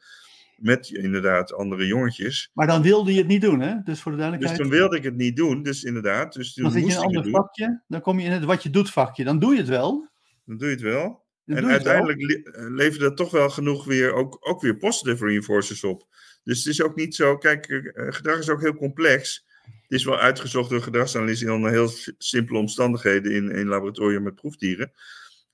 Met 0.61 0.89
inderdaad 0.89 1.53
andere 1.53 1.85
jongetjes. 1.87 2.49
Maar 2.53 2.67
dan 2.67 2.81
wilde 2.81 3.11
je 3.11 3.17
het 3.17 3.27
niet 3.27 3.41
doen, 3.41 3.59
hè? 3.59 3.75
Dus 3.83 4.01
voor 4.01 4.11
de 4.11 4.17
Dus 4.17 4.27
duidelijkheid. 4.27 4.57
toen 4.61 4.79
wilde 4.79 4.97
ik 4.97 5.03
het 5.03 5.15
niet 5.15 5.35
doen, 5.35 5.63
dus 5.63 5.83
inderdaad. 5.83 6.33
Dus 6.33 6.53
dan 6.53 6.71
zit 6.71 6.85
je 6.85 6.91
in 6.91 6.97
een 6.97 7.03
ander 7.03 7.29
vakje. 7.29 7.83
Dan 7.87 8.01
kom 8.01 8.19
je 8.19 8.25
in 8.25 8.31
het 8.31 8.43
wat 8.43 8.63
je 8.63 8.69
doet 8.69 8.89
vakje. 8.91 9.23
Dan 9.23 9.39
doe 9.39 9.51
je 9.51 9.57
het 9.57 9.67
wel. 9.69 10.09
Dan 10.45 10.57
doe 10.57 10.67
je 10.67 10.73
het 10.73 10.83
wel. 10.83 11.23
Dan 11.45 11.57
en 11.57 11.65
uiteindelijk 11.65 12.21
le- 12.21 12.51
eh, 12.51 12.69
levert 12.69 13.01
dat 13.01 13.17
toch 13.17 13.31
wel 13.31 13.49
genoeg 13.49 13.85
weer, 13.85 14.13
ook, 14.13 14.37
ook 14.39 14.61
weer 14.61 14.77
positive 14.77 15.25
reinforcers 15.25 15.83
op. 15.83 16.07
Dus 16.43 16.57
het 16.57 16.67
is 16.67 16.81
ook 16.81 16.95
niet 16.95 17.15
zo, 17.15 17.37
kijk, 17.37 17.65
eh, 17.67 18.05
gedrag 18.09 18.37
is 18.39 18.49
ook 18.49 18.61
heel 18.61 18.75
complex. 18.75 19.45
Het 19.61 19.99
is 19.99 20.03
wel 20.05 20.19
uitgezocht 20.19 20.69
door 20.69 20.81
gedragsanalisten 20.81 21.53
onder 21.53 21.71
heel 21.71 21.89
simpele 22.17 22.59
omstandigheden 22.59 23.31
in 23.31 23.49
een 23.49 23.67
laboratorium 23.67 24.23
met 24.23 24.35
proefdieren. 24.35 24.91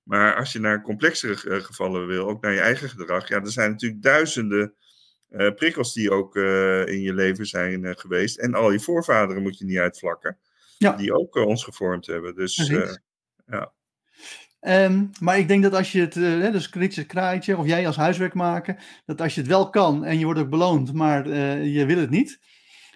Maar 0.03 0.35
als 0.35 0.51
je 0.53 0.59
naar 0.59 0.81
complexere 0.81 1.49
eh, 1.49 1.63
gevallen 1.63 2.07
wil, 2.07 2.27
ook 2.29 2.41
naar 2.41 2.53
je 2.53 2.59
eigen 2.59 2.89
gedrag, 2.89 3.27
ja, 3.27 3.41
er 3.41 3.51
zijn 3.51 3.71
natuurlijk 3.71 4.01
duizenden 4.01 4.73
eh, 5.29 5.53
prikkels 5.53 5.93
die 5.93 6.11
ook 6.11 6.35
eh, 6.35 6.87
in 6.87 7.01
je 7.01 7.13
leven 7.13 7.45
zijn 7.45 7.85
eh, 7.85 7.95
geweest. 7.95 8.37
En 8.37 8.53
al 8.53 8.71
je 8.71 8.79
voorvaderen 8.79 9.41
moet 9.41 9.57
je 9.57 9.65
niet 9.65 9.77
uitvlakken, 9.77 10.37
Ja. 10.77 10.91
die 10.91 11.13
ook 11.13 11.35
ons 11.35 11.63
gevormd 11.63 12.05
hebben. 12.05 12.35
Dus 12.35 12.55
ja. 13.45 13.71
Ehm, 14.59 15.05
maar 15.19 15.37
ik 15.39 15.47
denk 15.47 15.63
dat 15.63 15.73
als 15.73 15.91
je 15.91 15.99
het, 16.01 16.13
hè, 16.13 16.51
dus 16.51 16.69
kritische 16.69 17.05
kraaitje, 17.05 17.57
of 17.57 17.65
jij 17.65 17.87
als 17.87 17.95
huiswerk 17.95 18.33
maken, 18.33 18.77
dat 19.05 19.21
als 19.21 19.35
je 19.35 19.41
het 19.41 19.49
wel 19.49 19.69
kan 19.69 20.05
en 20.05 20.19
je 20.19 20.25
wordt 20.25 20.39
ook 20.39 20.49
beloond, 20.49 20.93
maar 20.93 21.29
je 21.63 21.85
wil 21.85 21.97
het 21.97 22.09
niet, 22.09 22.39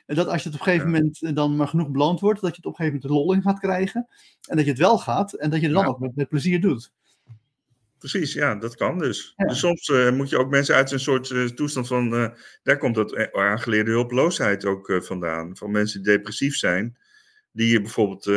dat 0.06 0.28
als 0.28 0.44
je 0.44 0.50
het 0.50 0.60
op 0.60 0.66
een 0.68 0.74
gegeven 0.74 0.92
Ja. 0.92 0.98
moment 0.98 1.36
dan 1.36 1.56
maar 1.56 1.68
genoeg 1.68 1.90
beloond 1.90 2.20
wordt, 2.20 2.42
dat 2.42 2.50
je 2.50 2.56
het 2.56 2.66
op 2.66 2.72
een 2.72 2.86
gegeven 2.86 3.00
moment 3.02 3.14
de 3.20 3.26
lol 3.26 3.34
in 3.34 3.42
gaat 3.42 3.60
krijgen 3.60 4.08
en 4.48 4.56
dat 4.56 4.66
je 4.66 4.72
het 4.72 4.80
wel 4.80 4.98
gaat 4.98 5.34
en 5.34 5.50
dat 5.50 5.60
je 5.60 5.66
het 5.66 5.76
dan 5.76 5.84
Ja. 5.86 5.90
ook 5.90 6.00
met, 6.00 6.16
met 6.16 6.28
plezier 6.30 6.62
doet. 6.62 6.92
Precies, 8.02 8.34
ja, 8.34 8.56
dat 8.56 8.76
kan 8.76 9.00
dus. 9.00 9.34
Ja. 9.36 9.46
dus 9.48 9.60
soms 9.60 9.90
eh, 9.90 10.12
moet 10.12 10.30
je 10.30 10.38
ook 10.38 10.50
mensen 10.50 10.76
uit 10.76 10.92
een 10.92 11.00
soort 11.00 11.32
eh, 11.32 11.46
toestand 11.46 11.88
van, 11.88 12.16
eh, 12.16 12.30
daar 12.64 12.78
komt 12.78 12.96
dat 12.96 13.34
aangeleerde 13.34 13.92
hulpeloosheid 13.92 14.66
ook 14.66 15.00
vandaan. 15.04 15.58
Van 15.58 15.72
mensen 15.72 16.04
die 16.04 16.14
depressief 16.14 16.56
zijn, 16.56 16.98
die 17.52 17.72
je 17.72 17.82
bijvoorbeeld 17.82 18.28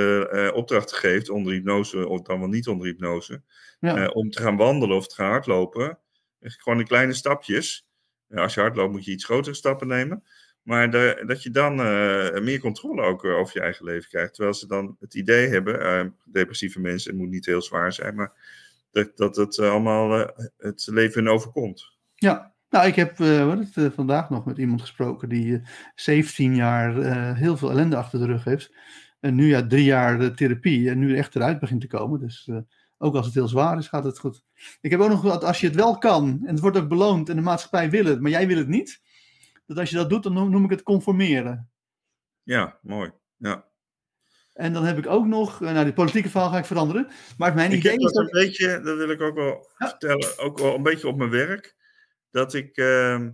opdrachten 0.53 0.97
geeft 0.97 1.29
onder 1.29 1.53
hypnose, 1.53 2.09
of 2.09 2.23
dan 2.23 2.39
wel 2.39 2.49
niet 2.49 2.69
onder 2.69 2.87
hypnose, 2.87 3.43
Ja. 3.81 4.07
om 4.09 4.31
te 4.31 4.43
gaan 4.43 4.57
wandelen 4.57 4.97
of 4.97 5.07
te 5.09 5.15
gaan 5.15 5.31
hardlopen. 5.31 5.99
Gewoon 6.41 6.79
in 6.81 6.87
kleine 6.87 7.12
stapjes. 7.12 7.87
Als 8.31 8.55
je 8.55 8.61
hardloopt 8.61 8.93
moet 8.93 9.05
je 9.05 9.11
iets 9.12 9.25
grotere 9.25 9.55
stappen 9.55 9.87
nemen. 9.87 10.25
Maar 10.62 10.91
de- 10.91 11.23
dat 11.27 11.43
je 11.43 11.51
dan 11.51 11.75
meer 12.45 12.59
controle 12.61 13.03
ook 13.03 13.25
over 13.25 13.57
je 13.57 13.61
eigen 13.62 13.85
leven 13.85 14.09
krijgt. 14.09 14.35
Terwijl 14.35 14.55
ze 14.55 14.67
dan 14.67 14.97
het 15.01 15.15
idee 15.15 15.49
hebben, 15.49 16.17
depressieve 16.25 16.81
mensen, 16.81 17.11
het 17.11 17.21
moet 17.21 17.31
niet 17.31 17.47
heel 17.47 17.62
zwaar 17.62 17.93
zijn, 17.93 18.15
maar 18.15 18.33
dat, 18.95 19.16
dat 19.16 19.36
het 19.36 19.59
eh, 19.59 19.70
allemaal 19.70 20.20
eh, 20.20 20.47
het 20.57 20.86
leven 20.90 21.28
overkomt. 21.28 21.92
Ja, 22.14 22.55
nou, 22.70 22.86
ik 22.86 22.95
heb 22.95 23.18
wat 23.18 23.59
het, 23.59 23.76
eh, 23.76 23.90
vandaag 23.90 24.30
nog 24.30 24.45
met 24.45 24.59
iemand 24.59 24.80
gesproken 24.80 25.28
die 25.28 25.57
eh, 25.57 25.66
17 25.95 26.55
jaar 26.55 26.95
heel 27.34 27.57
veel 27.57 27.70
ellende 27.70 27.97
achter 27.97 28.18
de 28.18 28.26
rug 28.26 28.45
heeft. 28.45 28.74
En 29.20 29.34
nu 29.34 29.47
ja, 29.47 29.66
drie 29.66 29.84
jaar 29.84 30.34
therapie 30.34 30.90
en 30.90 30.99
nu 30.99 31.16
echt 31.16 31.36
eruit 31.36 31.59
begint 31.61 31.80
te 31.80 31.86
komen. 31.86 32.20
Dus 32.20 32.51
ook 32.99 33.14
als 33.14 33.26
het 33.26 33.34
heel 33.34 33.49
zwaar 33.49 33.78
is, 33.78 33.88
gaat 33.88 34.05
het 34.05 34.18
goed. 34.18 34.45
Ik 34.80 34.90
heb 34.90 35.01
ook 35.01 35.09
nog 35.09 35.22
wat, 35.22 35.45
als 35.45 35.61
je 35.61 35.66
het 35.66 35.76
wel 35.76 35.99
kan 35.99 36.40
en 36.42 36.51
het 36.51 36.61
wordt 36.61 36.76
ook 36.76 36.88
beloond 36.88 37.28
en 37.28 37.36
de 37.36 37.42
maatschappij 37.42 37.90
wil 37.90 38.05
het, 38.05 38.20
maar 38.20 38.30
jij 38.30 38.47
wil 38.47 38.57
het 38.57 38.68
niet. 38.68 39.03
Dat 39.66 39.78
als 39.78 39.90
je 39.90 39.97
dat 39.97 40.11
doet, 40.11 40.22
dan 40.22 40.32
noem, 40.32 40.51
noem 40.51 40.64
ik 40.64 40.70
het 40.70 40.82
conformeren. 40.82 41.70
Ja, 42.42 42.78
mooi. 42.82 43.11
Ja. 43.36 43.64
En 44.55 44.72
dan 44.72 44.84
heb 44.84 44.98
ik 44.98 45.07
ook 45.07 45.26
nog, 45.26 45.62
eh, 45.62 45.72
nou, 45.72 45.84
die 45.84 45.92
politieke 45.92 46.28
verhaal 46.28 46.50
ga 46.50 46.59
ik 46.59 46.64
veranderen. 46.64 47.09
Maar 47.38 47.55
mijn 47.55 47.72
Ik 47.72 47.78
idee 47.78 47.96
is 47.96 48.12
dat 48.12 48.16
een 48.24 48.40
beetje, 48.40 48.80
dat 48.80 48.96
wil 48.96 49.11
ik 49.11 49.20
ook 49.20 49.34
wel 49.34 49.70
Ja. 49.78 49.88
vertellen, 49.88 50.38
ook 50.38 50.59
wel 50.59 50.74
een 50.74 50.82
beetje 50.82 51.09
op 51.09 51.16
mijn 51.16 51.30
werk. 51.30 51.76
Dat 52.30 52.55
ik, 52.55 52.76
ehm, 52.76 53.30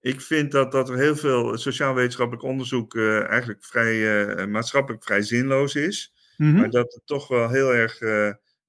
ik 0.00 0.20
vind 0.20 0.52
dat, 0.52 0.72
dat 0.72 0.88
er 0.88 0.96
heel 0.96 1.16
veel 1.16 1.56
sociaal-wetenschappelijk 1.58 2.44
onderzoek 2.46 2.94
eh, 2.94 3.28
eigenlijk 3.30 3.64
vrij, 3.64 4.26
eh, 4.26 4.46
maatschappelijk 4.46 5.04
vrij 5.04 5.22
zinloos 5.22 5.74
is. 5.74 6.12
Mhm. 6.36 6.56
Maar 6.56 6.70
dat 6.70 6.92
het 6.94 7.02
toch 7.06 7.28
wel 7.28 7.48
heel 7.50 7.74
erg 7.74 7.98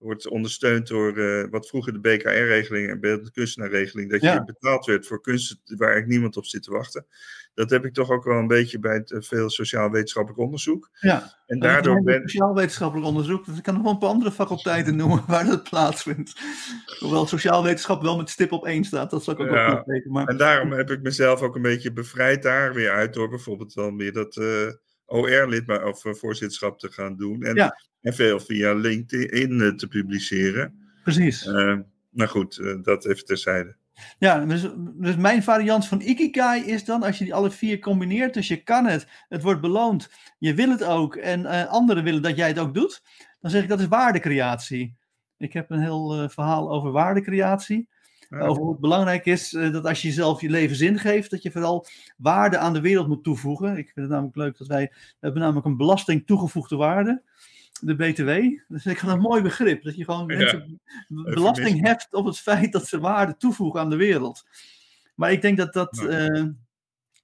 wordt 0.05 0.27
ondersteund 0.27 0.87
door 0.87 1.17
eh, 1.17 1.49
wat 1.49 1.67
vroeger 1.67 1.93
de 1.93 1.99
BKR-regeling 1.99 2.89
en 2.89 2.99
beeldende 2.99 3.31
kunstenaarregeling, 3.31 4.11
dat 4.11 4.21
je 4.21 4.27
Ja. 4.27 4.43
betaald 4.43 4.85
werd 4.85 5.07
voor 5.07 5.21
kunst 5.21 5.61
waar 5.65 5.77
eigenlijk 5.87 6.07
niemand 6.11 6.37
op 6.37 6.45
zit 6.45 6.63
te 6.63 6.71
wachten. 6.71 7.05
Dat 7.53 7.69
heb 7.69 7.85
ik 7.85 7.93
toch 7.93 8.09
ook 8.09 8.23
wel 8.23 8.37
een 8.37 8.47
beetje 8.47 8.79
bij 8.79 8.93
het, 8.95 9.11
eh, 9.11 9.21
veel 9.21 9.49
sociaal-wetenschappelijk 9.49 10.39
onderzoek. 10.41 10.89
Ja. 10.99 11.33
En 11.47 11.59
daardoor 11.59 12.03
ben 12.03 12.21
Sociaal-wetenschappelijk 12.21 13.07
onderzoek. 13.07 13.45
Dus 13.45 13.57
ik 13.57 13.63
kan 13.63 13.73
nog 13.73 13.83
wel 13.83 13.91
een 13.91 13.97
paar 13.97 14.09
andere 14.09 14.31
faculteiten 14.31 14.95
noemen 14.95 15.23
waar 15.27 15.45
dat 15.45 15.63
plaatsvindt. 15.63 16.33
Hoewel 16.99 17.25
sociaal 17.27 17.63
wetenschap 17.63 18.01
wel 18.01 18.17
met 18.17 18.29
stip 18.29 18.51
op 18.51 18.65
één 18.65 18.83
staat. 18.83 19.09
Dat 19.11 19.23
zal 19.23 19.33
ik 19.33 19.39
ook 19.39 19.47
Ja. 19.49 19.69
wel 19.69 19.79
opweten. 19.79 20.11
Maar 20.11 20.25
En 20.27 20.37
daarom 20.37 20.71
heb 20.71 20.89
ik 20.91 21.01
mezelf 21.01 21.41
ook 21.41 21.55
een 21.55 21.61
beetje 21.61 21.93
bevrijd 21.93 22.43
daar 22.43 22.73
weer 22.73 22.91
uit 22.91 23.13
door 23.13 23.29
bijvoorbeeld 23.29 23.73
dan 23.73 23.97
weer 23.97 24.13
dat 24.13 24.37
eh, 24.37 24.67
OR-lid 25.15 25.83
of 25.83 26.05
eh, 26.05 26.13
voorzitterschap 26.13 26.79
te 26.79 26.91
gaan 26.91 27.15
doen. 27.15 27.43
En, 27.43 27.55
Ja. 27.55 27.79
en 28.01 28.13
veel 28.13 28.39
via 28.39 28.73
LinkedIn 28.73 29.61
eh, 29.61 29.69
te 29.69 29.87
publiceren. 29.87 30.93
precies. 31.03 31.45
Eh, 31.45 31.77
nou 32.11 32.29
goed, 32.29 32.61
dat 32.83 33.05
even 33.05 33.25
terzijde. 33.25 33.75
Ja, 34.19 34.45
dus, 34.45 34.67
dus 34.95 35.15
mijn 35.15 35.43
variant 35.43 35.87
van 35.87 36.01
Ikigai 36.01 36.61
is 36.63 36.85
dan, 36.85 37.03
als 37.03 37.17
je 37.17 37.23
die 37.23 37.33
alle 37.33 37.51
vier 37.51 37.79
combineert, 37.79 38.33
dus 38.33 38.47
je 38.47 38.63
kan 38.63 38.85
het, 38.85 39.07
het 39.29 39.41
wordt 39.41 39.61
beloond, 39.61 40.09
je 40.37 40.53
wil 40.53 40.69
het 40.69 40.83
ook 40.83 41.15
en 41.15 41.45
anderen 41.69 42.03
willen 42.03 42.21
dat 42.21 42.35
jij 42.35 42.47
het 42.47 42.59
ook 42.59 42.73
doet, 42.73 43.01
dan 43.41 43.51
zeg 43.51 43.63
ik 43.63 43.69
dat 43.69 43.79
is 43.79 43.87
waardecreatie. 43.87 44.95
Ik 45.37 45.53
heb 45.53 45.69
een 45.71 45.81
heel 45.81 46.29
verhaal 46.29 46.71
over 46.71 46.91
waardecreatie. 46.91 47.89
Over 48.39 48.61
hoe 48.61 48.71
het 48.71 48.79
belangrijk 48.79 49.25
is 49.25 49.53
uh, 49.53 49.71
dat 49.71 49.85
als 49.85 50.01
je 50.01 50.07
jezelf 50.07 50.41
je 50.41 50.49
leven 50.49 50.75
zin 50.75 50.99
geeft, 50.99 51.31
dat 51.31 51.41
je 51.41 51.51
vooral 51.51 51.85
waarde 52.17 52.57
aan 52.57 52.73
de 52.73 52.81
wereld 52.81 53.07
moet 53.07 53.23
toevoegen. 53.23 53.77
Ik 53.77 53.91
vind 53.93 53.95
het 53.95 54.09
namelijk 54.09 54.35
leuk 54.35 54.57
dat 54.57 54.67
wij 54.67 54.91
we 54.91 55.17
hebben 55.19 55.41
namelijk 55.41 55.65
een 55.65 55.77
belasting 55.77 56.25
toegevoegde 56.25 56.75
waarde 56.75 57.21
de 57.81 57.95
BTW. 57.95 58.29
Dus 58.67 58.85
ik 58.85 58.97
had 58.97 59.13
een 59.13 59.19
mooi 59.19 59.41
begrip. 59.41 59.83
Dat 59.83 59.95
je 59.95 60.03
gewoon 60.03 60.25
mensen 60.25 60.79
belasting 61.07 61.87
heft 61.87 62.13
op 62.13 62.25
het 62.25 62.39
feit 62.39 62.71
dat 62.71 62.87
ze 62.87 62.99
waarde 62.99 63.37
toevoegen 63.37 63.79
aan 63.79 63.89
de 63.89 63.95
wereld. 63.95 64.45
Maar 65.15 65.31
ik 65.31 65.41
denk 65.41 65.57
dat 65.57 65.73
dat, 65.73 65.97
uh, 65.97 66.45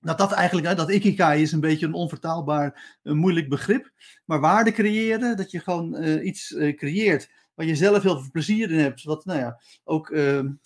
dat, 0.01 0.17
dat 0.17 0.31
eigenlijk, 0.31 0.77
dat 0.77 0.91
ikigai 0.91 1.41
is 1.41 1.51
een 1.51 1.59
beetje 1.59 1.85
een 1.85 1.93
onvertaalbaar, 1.93 2.97
een 3.03 3.17
moeilijk 3.17 3.49
begrip. 3.49 3.91
Maar 4.25 4.39
waarde 4.39 4.71
creëren, 4.71 5.37
dat 5.37 5.51
je 5.51 5.59
gewoon 5.59 6.03
uh, 6.03 6.25
iets 6.25 6.51
uh, 6.51 6.75
creëert 6.75 7.29
waar 7.55 7.65
je 7.65 7.75
zelf 7.75 8.03
heel 8.03 8.19
veel 8.19 8.31
plezier 8.31 8.71
in 8.71 8.79
hebt. 8.79 9.03
Wat 9.03 9.25
nou 9.25 9.39
ja, 9.39 9.59
ook 9.83 10.15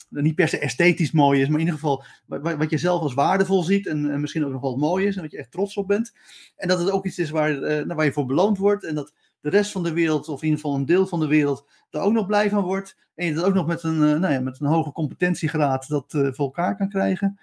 niet 0.10 0.36
per 0.36 0.48
se 0.48 0.60
esthetisch 0.60 1.12
mooi 1.12 1.42
is, 1.42 1.48
maar 1.48 1.60
in 1.60 1.66
ieder 1.66 1.80
geval 1.80 2.04
wat, 2.26 2.56
wat 2.56 2.70
je 2.70 2.78
zelf 2.78 3.02
als 3.02 3.14
waardevol 3.14 3.64
ziet 3.64 3.88
en, 3.88 4.12
en, 4.12 4.22
misschien 4.22 4.46
ook 4.46 4.52
nog 4.52 4.62
wel 4.62 4.78
mooi 4.78 5.06
is 5.06 5.16
en 5.16 5.22
dat 5.22 5.32
je 5.32 5.38
echt 5.38 5.52
trots 5.52 5.78
op 5.78 5.88
bent. 5.88 6.14
En 6.56 6.68
dat 6.68 6.80
het 6.80 6.92
ook 6.92 7.06
iets 7.06 7.20
is 7.20 7.30
waar, 7.30 7.86
waar 7.88 8.06
je 8.06 8.14
voor 8.14 8.26
beloond 8.26 8.58
wordt 8.58 8.84
en 8.84 8.96
dat 8.96 9.14
de 9.46 9.50
rest 9.50 9.72
van 9.72 9.84
de 9.84 9.94
wereld, 9.94 10.28
of 10.28 10.42
in 10.42 10.48
ieder 10.48 10.62
geval 10.62 10.78
een 10.78 10.86
deel 10.86 11.08
van 11.08 11.20
de 11.20 11.28
wereld, 11.28 11.68
er 11.90 12.00
ook 12.00 12.14
nog 12.14 12.26
blij 12.26 12.50
van 12.50 12.64
wordt. 12.64 12.98
En 13.16 13.26
je 13.26 13.34
dat 13.34 13.44
ook 13.44 13.54
nog 13.54 13.68
met 13.68 13.84
een, 13.84 14.00
nou 14.00 14.34
ja, 14.34 14.40
met 14.40 14.60
een 14.60 14.68
hoge 14.68 14.92
competentiegraad 14.92 15.88
dat 15.88 16.14
uh, 16.14 16.28
voor 16.32 16.46
elkaar 16.46 16.78
kan 16.78 16.90
krijgen. 16.90 17.40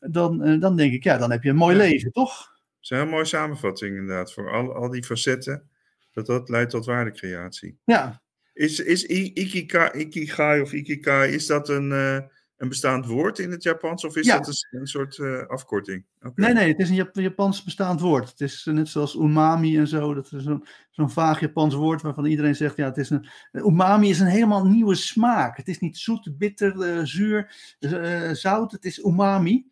Dan, 0.00 0.58
dan 0.60 0.76
denk 0.76 0.92
ik, 0.92 1.04
ja, 1.04 1.18
dan 1.18 1.30
heb 1.30 1.42
je 1.42 1.50
een 1.50 1.56
mooi 1.56 1.76
ja. 1.76 1.82
leven, 1.82 2.12
toch? 2.12 2.36
Dat 2.36 2.80
is 2.80 2.90
een 2.90 2.96
heel 2.96 3.06
mooie 3.06 3.24
samenvatting 3.24 3.96
inderdaad. 3.96 4.32
Voor 4.32 4.52
al, 4.52 4.74
al 4.74 4.90
die 4.90 5.04
facetten, 5.04 5.68
dat 6.12 6.26
dat 6.26 6.48
leidt 6.48 6.70
tot 6.70 6.86
waardecreatie. 6.86 7.78
Ja. 7.84 8.22
Is, 8.54 8.80
is 8.80 9.04
ikigai, 9.04 9.90
ikigai 9.98 10.60
of 10.60 10.72
ikigai, 10.72 11.32
is 11.32 11.46
dat 11.46 11.68
een, 11.68 11.90
uh, 11.90 12.18
een 12.56 12.68
bestaand 12.68 13.06
woord 13.06 13.38
in 13.38 13.50
het 13.50 13.62
Japans 13.62 14.04
of 14.04 14.16
is 14.16 14.26
Ja. 14.26 14.38
dat 14.38 14.48
een, 14.48 14.80
een 14.80 14.86
soort 14.86 15.16
uh, 15.18 15.46
afkorting? 15.46 16.04
Nee, 16.34 16.52
nee, 16.52 16.68
het 16.68 16.78
is 16.78 16.88
een 16.88 16.94
Jap- 16.94 17.14
Japans 17.16 17.64
bestaand 17.64 18.00
woord. 18.00 18.30
Het 18.30 18.40
is 18.40 18.64
net 18.70 18.88
zoals 18.88 19.14
umami 19.14 19.78
en 19.78 19.86
zo. 19.88 20.14
Dat 20.14 20.32
is 20.32 20.44
zo'n 20.90 21.10
vaag 21.10 21.40
Japans 21.40 21.74
woord 21.74 22.02
waarvan 22.02 22.24
iedereen 22.26 22.56
zegt: 22.56 22.76
ja, 22.76 22.84
het 22.84 22.96
is 22.96 23.10
een. 23.10 23.26
Umami 23.52 24.08
is 24.08 24.20
een 24.20 24.26
helemaal 24.26 24.66
nieuwe 24.66 24.94
smaak. 24.94 25.56
Het 25.56 25.68
is 25.68 25.78
niet 25.78 25.96
zoet, 25.98 26.38
bitter, 26.38 26.80
eh, 26.80 27.04
zuur, 27.04 27.54
eh, 27.78 28.30
zout. 28.30 28.72
Het 28.72 28.84
is 28.84 28.98
umami. 29.04 29.66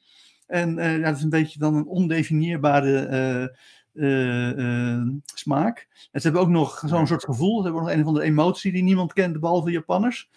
En 0.47 0.79
eh, 0.79 0.99
ja, 0.99 1.05
dat 1.05 1.17
is 1.17 1.23
een 1.23 1.31
beetje 1.31 1.59
dan 1.59 1.75
een 1.75 1.87
ondefinieerbare 1.87 3.51
eh, 3.95 4.51
eh, 4.51 4.93
eh, 4.93 5.07
smaak. 5.35 5.89
En 6.13 6.21
ze 6.21 6.27
hebben 6.27 6.43
ook 6.43 6.53
nog 6.53 6.83
zo'n 6.87 7.07
soort 7.07 7.25
gevoel. 7.25 7.57
Ze 7.57 7.63
hebben 7.63 7.81
ook 7.81 7.87
nog 7.87 7.97
een 7.97 8.03
of 8.03 8.07
andere 8.07 8.25
emotie 8.25 8.73
die 8.73 8.83
niemand 8.83 9.13
kent, 9.13 9.41
behalve 9.41 9.71
Japanners. 9.71 10.31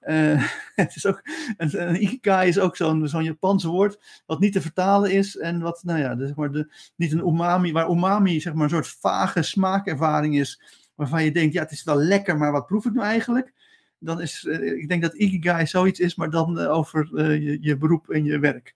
Eh, 0.00 0.48
het 0.74 0.96
is 0.96 1.06
ook, 1.06 1.22
een, 1.56 1.88
een 1.88 2.02
ikigai 2.02 2.48
is 2.48 2.58
ook 2.58 2.76
zo'n 2.76 3.08
zo'n 3.08 3.24
Japans 3.24 3.64
woord 3.64 4.22
wat 4.26 4.40
niet 4.40 4.52
te 4.52 4.60
vertalen 4.60 5.12
is 5.12 5.36
en 5.36 5.60
wat, 5.60 5.82
nou 5.84 5.98
ja, 5.98 6.16
zeg 6.18 6.34
maar 6.34 6.52
de, 6.52 6.72
niet 6.96 7.12
een 7.12 7.26
umami, 7.26 7.72
waar 7.72 7.90
umami 7.90 8.40
zeg 8.40 8.54
maar 8.54 8.64
een 8.64 8.70
soort 8.70 8.96
vage 9.00 9.42
smaakervaring 9.42 10.38
is, 10.38 10.62
waarvan 10.94 11.24
je 11.24 11.32
denkt, 11.32 11.54
ja, 11.54 11.62
het 11.62 11.72
is 11.72 11.84
wel 11.84 11.96
lekker, 11.96 12.36
maar 12.36 12.52
wat 12.52 12.66
proef 12.66 12.84
ik 12.84 12.92
nou 12.92 13.06
eigenlijk? 13.06 13.52
Dan 13.98 14.20
is, 14.20 14.46
eh, 14.46 14.72
ik 14.72 14.88
denk 14.88 15.02
dat 15.02 15.14
ikigai 15.14 15.66
zoiets 15.66 16.00
is, 16.00 16.14
maar 16.14 16.30
dan 16.30 16.60
eh, 16.60 16.70
over 16.70 17.10
eh, 17.14 17.42
je, 17.42 17.58
je 17.60 17.76
beroep 17.76 18.10
en 18.10 18.24
je 18.24 18.38
werk. 18.38 18.74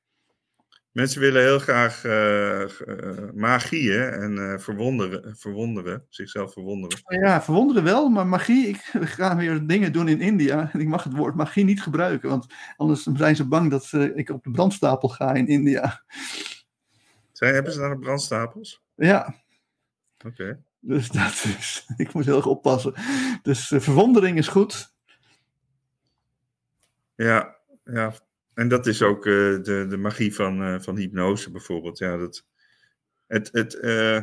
Mensen 0.93 1.21
willen 1.21 1.43
heel 1.43 1.59
graag 1.59 2.05
eh, 2.05 2.65
magie 3.35 3.91
hè, 3.91 4.09
en 4.09 4.53
eh, 4.53 4.59
verwonderen, 4.59 5.37
verwonderen, 5.37 6.07
zichzelf 6.09 6.53
verwonderen. 6.53 6.99
Ja, 7.23 7.43
verwonderen 7.43 7.83
wel, 7.83 8.09
maar 8.09 8.27
magie, 8.27 8.67
ik 8.67 8.77
ga 9.17 9.37
weer 9.37 9.67
dingen 9.67 9.93
doen 9.93 10.09
in 10.09 10.21
India 10.21 10.71
en 10.73 10.81
ik 10.81 10.89
mag 10.89 11.05
het 11.05 11.17
woord 11.17 11.35
magie 11.35 11.65
niet 11.65 11.83
gebruiken, 11.83 12.29
want 12.29 12.47
anders 12.77 13.03
zijn 13.03 13.37
ze 13.37 13.49
bang 13.49 13.71
dat 13.71 13.93
ik 14.15 14.31
op 14.31 14.45
de 14.45 14.51
brandstapel 14.51 15.09
ga 15.09 15.35
in 15.35 15.47
India. 15.47 16.05
Zijn, 17.33 17.55
hebben 17.55 17.73
ze 17.73 17.79
daar 17.79 17.91
nog 17.91 17.99
brandstapels? 17.99 18.83
Ja, 18.95 19.35
Oké. 20.27 20.63
Dus 20.81 21.09
dat 21.09 21.45
is, 21.59 21.87
ik 21.97 22.13
moet 22.13 22.25
heel 22.25 22.37
erg 22.37 22.47
oppassen. 22.47 22.95
Dus 23.43 23.71
uh, 23.71 23.81
verwondering 23.81 24.39
is 24.39 24.49
goed. 24.49 24.95
Ja, 27.15 27.57
ja. 27.85 28.13
En 28.55 28.69
dat 28.69 28.87
is 28.87 29.03
ook 29.03 29.27
uh, 29.27 29.63
de, 29.63 29.87
de 29.89 29.97
magie 29.97 30.35
van, 30.35 30.63
uh, 30.63 30.81
van 30.81 30.97
hypnose 30.97 31.51
bijvoorbeeld. 31.51 31.99
Ja, 31.99 32.17
dat, 32.17 32.45
het, 33.27 33.49
het, 33.53 33.75
uh, 33.75 34.21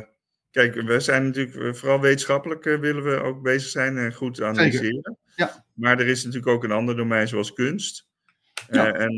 kijk, 0.50 0.74
we 0.74 1.00
zijn 1.00 1.24
natuurlijk 1.24 1.76
vooral 1.76 2.00
wetenschappelijk 2.00 2.64
willen 2.64 3.04
we 3.04 3.16
ook 3.16 3.42
bezig 3.42 3.70
zijn 3.70 3.96
en 3.96 4.14
goed 4.14 4.42
analyseren. 4.42 5.18
Ja. 5.36 5.64
Maar 5.74 6.00
er 6.00 6.06
is 6.06 6.24
natuurlijk 6.24 6.52
ook 6.52 6.64
een 6.64 6.72
ander 6.72 6.96
domein 6.96 7.28
zoals 7.28 7.52
kunst. 7.52 8.06
Ja. 8.70 8.92
en 8.92 9.16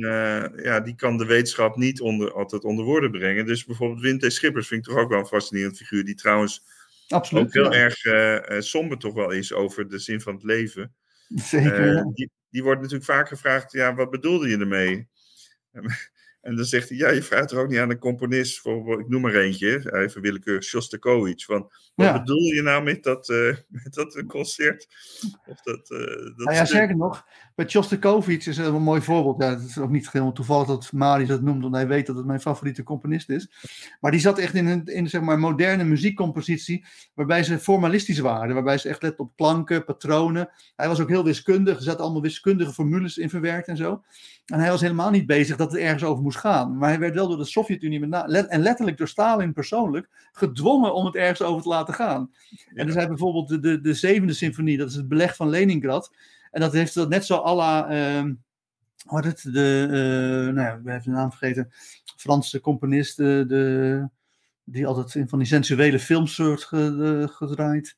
ja, 0.62 0.80
die 0.80 0.94
kan 0.94 1.18
de 1.18 1.26
wetenschap 1.26 1.76
niet 1.76 2.00
onder, 2.00 2.32
altijd 2.32 2.64
onder 2.64 2.84
woorden 2.84 3.10
brengen. 3.10 3.46
Dus 3.46 3.64
bijvoorbeeld 3.64 4.00
Wim 4.00 4.18
T. 4.18 4.32
Schippers 4.32 4.68
vind 4.68 4.86
ik 4.86 4.92
toch 4.92 5.02
ook 5.02 5.10
wel 5.10 5.18
een 5.18 5.26
fascinerend 5.26 5.76
figuur. 5.76 6.04
Die 6.04 6.14
trouwens 6.14 6.64
Absoluut, 7.08 7.44
ook 7.44 7.52
heel 7.52 7.72
ja. 7.72 7.78
erg 7.78 8.64
somber 8.64 8.98
toch 8.98 9.14
wel 9.14 9.30
is 9.30 9.52
over 9.52 9.88
de 9.88 9.98
zin 9.98 10.20
van 10.20 10.34
het 10.34 10.44
leven. 10.44 10.94
Zeker. 11.34 11.96
Uh, 11.96 12.04
die, 12.12 12.30
die, 12.50 12.62
wordt 12.62 12.80
natuurlijk 12.80 13.10
vaak 13.10 13.28
gevraagd, 13.28 13.72
ja, 13.72 13.94
wat 13.94 14.10
bedoelde 14.10 14.48
je 14.48 14.58
ermee? 14.58 15.08
En 16.40 16.56
dan 16.56 16.64
zegt 16.64 16.88
hij, 16.88 16.98
ja, 16.98 17.10
je 17.10 17.22
vraagt 17.22 17.50
er 17.50 17.58
ook 17.58 17.68
niet 17.68 17.78
aan 17.78 17.90
een 17.90 17.98
componist, 17.98 18.58
voor, 18.60 19.00
ik 19.00 19.08
noem 19.08 19.20
maar 19.20 19.34
eentje, 19.34 19.92
even 19.92 20.20
willekeurig, 20.20 20.64
Shostakovich. 20.64 21.44
Van, 21.44 21.60
wat 21.94 22.06
ja. 22.06 22.18
bedoel 22.18 22.42
je 22.42 22.62
nou 22.62 22.82
met 22.82 23.02
dat, 23.02 23.28
uh, 23.28 23.56
met 23.84 23.94
dat 23.94 24.22
concert? 24.26 24.88
Of 25.46 25.60
dat, 25.60 25.86
dat 25.86 26.36
nou 26.36 26.52
ja, 26.52 26.64
zeker 26.64 26.96
nog, 26.96 27.24
bij 27.54 27.68
Shostakovich 27.68 28.46
is 28.46 28.56
een 28.56 28.82
mooi 28.82 29.00
voorbeeld. 29.00 29.42
Ja, 29.42 29.50
het 29.50 29.68
is 29.68 29.78
ook 29.78 29.90
niet 29.90 30.12
helemaal 30.12 30.34
toevallig 30.34 30.66
dat 30.66 30.92
Marius 30.92 31.28
dat 31.28 31.42
noemt, 31.42 31.62
want 31.62 31.74
hij 31.74 31.86
weet 31.86 32.06
dat 32.06 32.16
het 32.16 32.26
mijn 32.26 32.40
favoriete 32.40 32.82
componist 32.82 33.30
is. 33.30 33.50
Maar 34.00 34.10
die 34.10 34.20
zat 34.20 34.38
echt 34.38 34.54
in 34.54 34.66
een 34.66 34.84
in, 34.84 35.08
zeg 35.08 35.20
maar, 35.20 35.38
moderne 35.38 35.84
muziekcompositie, 35.84 36.84
waarbij 37.14 37.42
ze 37.42 37.58
formalistisch 37.58 38.18
waren, 38.18 38.54
waarbij 38.54 38.78
ze 38.78 38.88
echt 38.88 39.02
letten 39.02 39.24
op 39.24 39.36
klanken, 39.36 39.84
patronen. 39.84 40.50
Hij 40.76 40.88
was 40.88 41.00
ook 41.00 41.08
heel 41.08 41.24
wiskundig, 41.24 41.76
er 41.76 41.82
zaten 41.82 42.00
allemaal 42.00 42.22
wiskundige 42.22 42.72
formules 42.72 43.18
in 43.18 43.30
verwerkt 43.30 43.68
en 43.68 43.76
zo. 43.76 44.02
En 44.50 44.58
hij 44.58 44.70
was 44.70 44.80
helemaal 44.80 45.10
niet 45.10 45.26
bezig 45.26 45.56
dat 45.56 45.72
het 45.72 45.80
ergens 45.80 46.04
over 46.04 46.22
moest 46.22 46.38
gaan. 46.38 46.78
Maar 46.78 46.88
hij 46.88 46.98
werd 46.98 47.14
wel 47.14 47.28
door 47.28 47.36
de 47.36 47.44
Sovjet-Unie 47.44 48.00
en 48.00 48.60
letterlijk 48.60 48.96
door 48.96 49.08
Stalin 49.08 49.52
persoonlijk 49.52 50.08
gedwongen 50.32 50.94
om 50.94 51.04
het 51.04 51.14
ergens 51.14 51.42
over 51.42 51.62
te 51.62 51.68
laten 51.68 51.94
gaan. 51.94 52.30
En 52.74 52.86
dus 52.86 52.94
hij 52.94 53.08
bijvoorbeeld 53.08 53.48
de, 53.48 53.60
de, 53.60 53.80
de 53.80 53.94
zevende 53.94 54.32
symfonie, 54.32 54.78
dat 54.78 54.88
is 54.88 54.94
het 54.94 55.08
beleg 55.08 55.36
van 55.36 55.48
Leningrad. 55.48 56.14
En 56.50 56.60
dat 56.60 56.72
heeft 56.72 56.94
dat 56.94 57.08
net 57.08 57.24
zo 57.24 57.36
à 57.36 57.54
la, 57.54 57.90
uh, 57.90 58.32
wat 59.06 59.24
het, 59.24 59.42
de, 59.42 59.86
uh, 59.86 60.54
nou 60.54 60.66
ja, 60.66 60.80
we 60.82 60.90
hebben 60.90 61.12
de 61.12 61.18
naam 61.18 61.30
vergeten, 61.30 61.72
Franse 62.16 62.60
componist, 62.60 63.16
de, 63.16 63.44
de, 63.48 64.08
die 64.64 64.86
altijd 64.86 65.14
in 65.14 65.28
van 65.28 65.38
die 65.38 65.48
sensuele 65.48 65.98
films 65.98 66.36
wordt 66.36 66.64
gedraaid. 67.34 67.96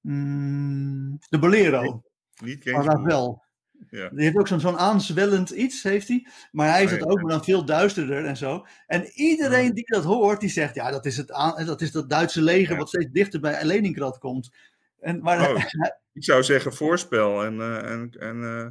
Mm, 0.00 1.18
de 1.28 1.38
Bolero. 1.38 2.02
Niet 2.44 2.64
maar 2.64 3.02
wel. 3.02 3.42
Ja. 3.88 4.08
Die 4.08 4.24
heeft 4.24 4.36
ook 4.36 4.48
zo'n 4.48 4.60
zo'n 4.60 4.78
aanzwellend 4.78 5.50
iets, 5.50 5.82
heeft 5.82 6.08
hij. 6.08 6.26
Maar 6.52 6.68
hij 6.68 6.84
is 6.84 6.90
het 6.90 7.06
ook, 7.06 7.20
maar 7.20 7.30
dan 7.30 7.44
veel 7.44 7.64
duisterder 7.64 8.24
en 8.24 8.36
zo. 8.36 8.66
En 8.86 9.04
iedereen 9.14 9.74
die 9.74 9.84
dat 9.86 10.04
hoort, 10.04 10.40
die 10.40 10.48
zegt, 10.48 10.74
ja, 10.74 10.90
dat 10.90 11.06
is 11.06 11.16
het, 11.16 11.32
aan, 11.32 11.66
dat, 11.66 11.80
is 11.80 11.92
dat 11.92 12.10
Duitse 12.10 12.42
leger 12.42 12.76
wat 12.76 12.88
steeds 12.88 13.10
dichter 13.12 13.40
bij 13.40 13.64
Leningrad 13.64 14.18
komt. 14.18 14.50
En, 15.00 15.20
maar, 15.20 15.50
oh, 15.50 15.64
ik 16.12 16.24
zou 16.24 16.42
zeggen 16.42 16.74
voorspel 16.74 17.44
en, 17.44 17.54
uh, 17.54 17.90
en, 17.90 18.10
en 18.18 18.36
uh, 18.36 18.66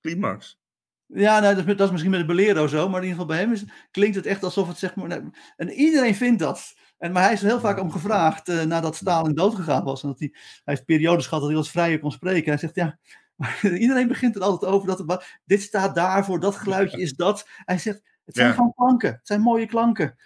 climax. 0.00 0.58
Ja, 1.06 1.40
nou, 1.40 1.54
dat, 1.54 1.66
is, 1.66 1.76
dat 1.76 1.86
is 1.86 1.90
misschien 1.90 2.10
met 2.10 2.20
de 2.20 2.26
Bolero 2.26 2.66
zo, 2.66 2.88
maar 2.88 3.02
in 3.02 3.08
ieder 3.08 3.20
geval 3.20 3.26
bij 3.26 3.38
hem 3.38 3.52
is, 3.52 3.64
klinkt 3.90 4.16
het 4.16 4.26
echt 4.26 4.42
alsof 4.42 4.68
het 4.68 4.78
zeg 4.78 4.94
maar. 4.94 5.08
Nou, 5.08 5.30
en 5.56 5.70
iedereen 5.70 6.14
vindt 6.14 6.38
dat. 6.38 6.74
En, 6.98 7.12
maar 7.12 7.22
hij 7.22 7.32
is 7.32 7.40
er 7.40 7.46
heel 7.46 7.60
vaak 7.60 7.80
om 7.80 7.90
gevraagd 7.90 8.48
uh, 8.48 8.62
nadat 8.62 8.96
Stalin 8.96 9.34
doodgegaan 9.34 9.84
was. 9.84 10.02
En 10.02 10.08
dat 10.08 10.18
hij, 10.18 10.30
hij 10.32 10.74
heeft 10.74 10.84
periodes 10.84 11.24
gehad 11.24 11.40
dat 11.40 11.50
hij 11.50 11.58
wat 11.58 11.68
vrijer 11.68 11.98
kon 11.98 12.12
spreken. 12.12 12.48
Hij 12.50 12.58
zegt, 12.58 12.74
ja, 12.74 12.98
iedereen 13.62 14.08
begint 14.08 14.34
het 14.34 14.42
altijd 14.42 14.72
over 14.72 14.86
dat 14.88 14.98
het, 14.98 15.40
dit 15.44 15.62
staat 15.62 15.94
daarvoor, 15.94 16.40
dat 16.40 16.56
geluidje 16.56 17.00
is 17.00 17.14
dat. 17.14 17.48
Hij 17.64 17.78
zegt, 17.78 18.02
het 18.24 18.34
zijn 18.34 18.48
ja. 18.48 18.54
gewoon 18.54 18.74
klanken, 18.74 19.10
het 19.10 19.26
zijn 19.26 19.40
mooie 19.40 19.66
klanken. 19.66 20.16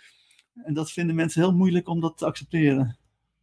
En 0.65 0.75
dat 0.75 0.93
vinden 0.93 1.15
mensen 1.17 1.43
heel 1.43 1.55
moeilijk 1.55 1.89
om 1.89 2.01
dat 2.01 2.19
te 2.19 2.27
accepteren. 2.27 2.99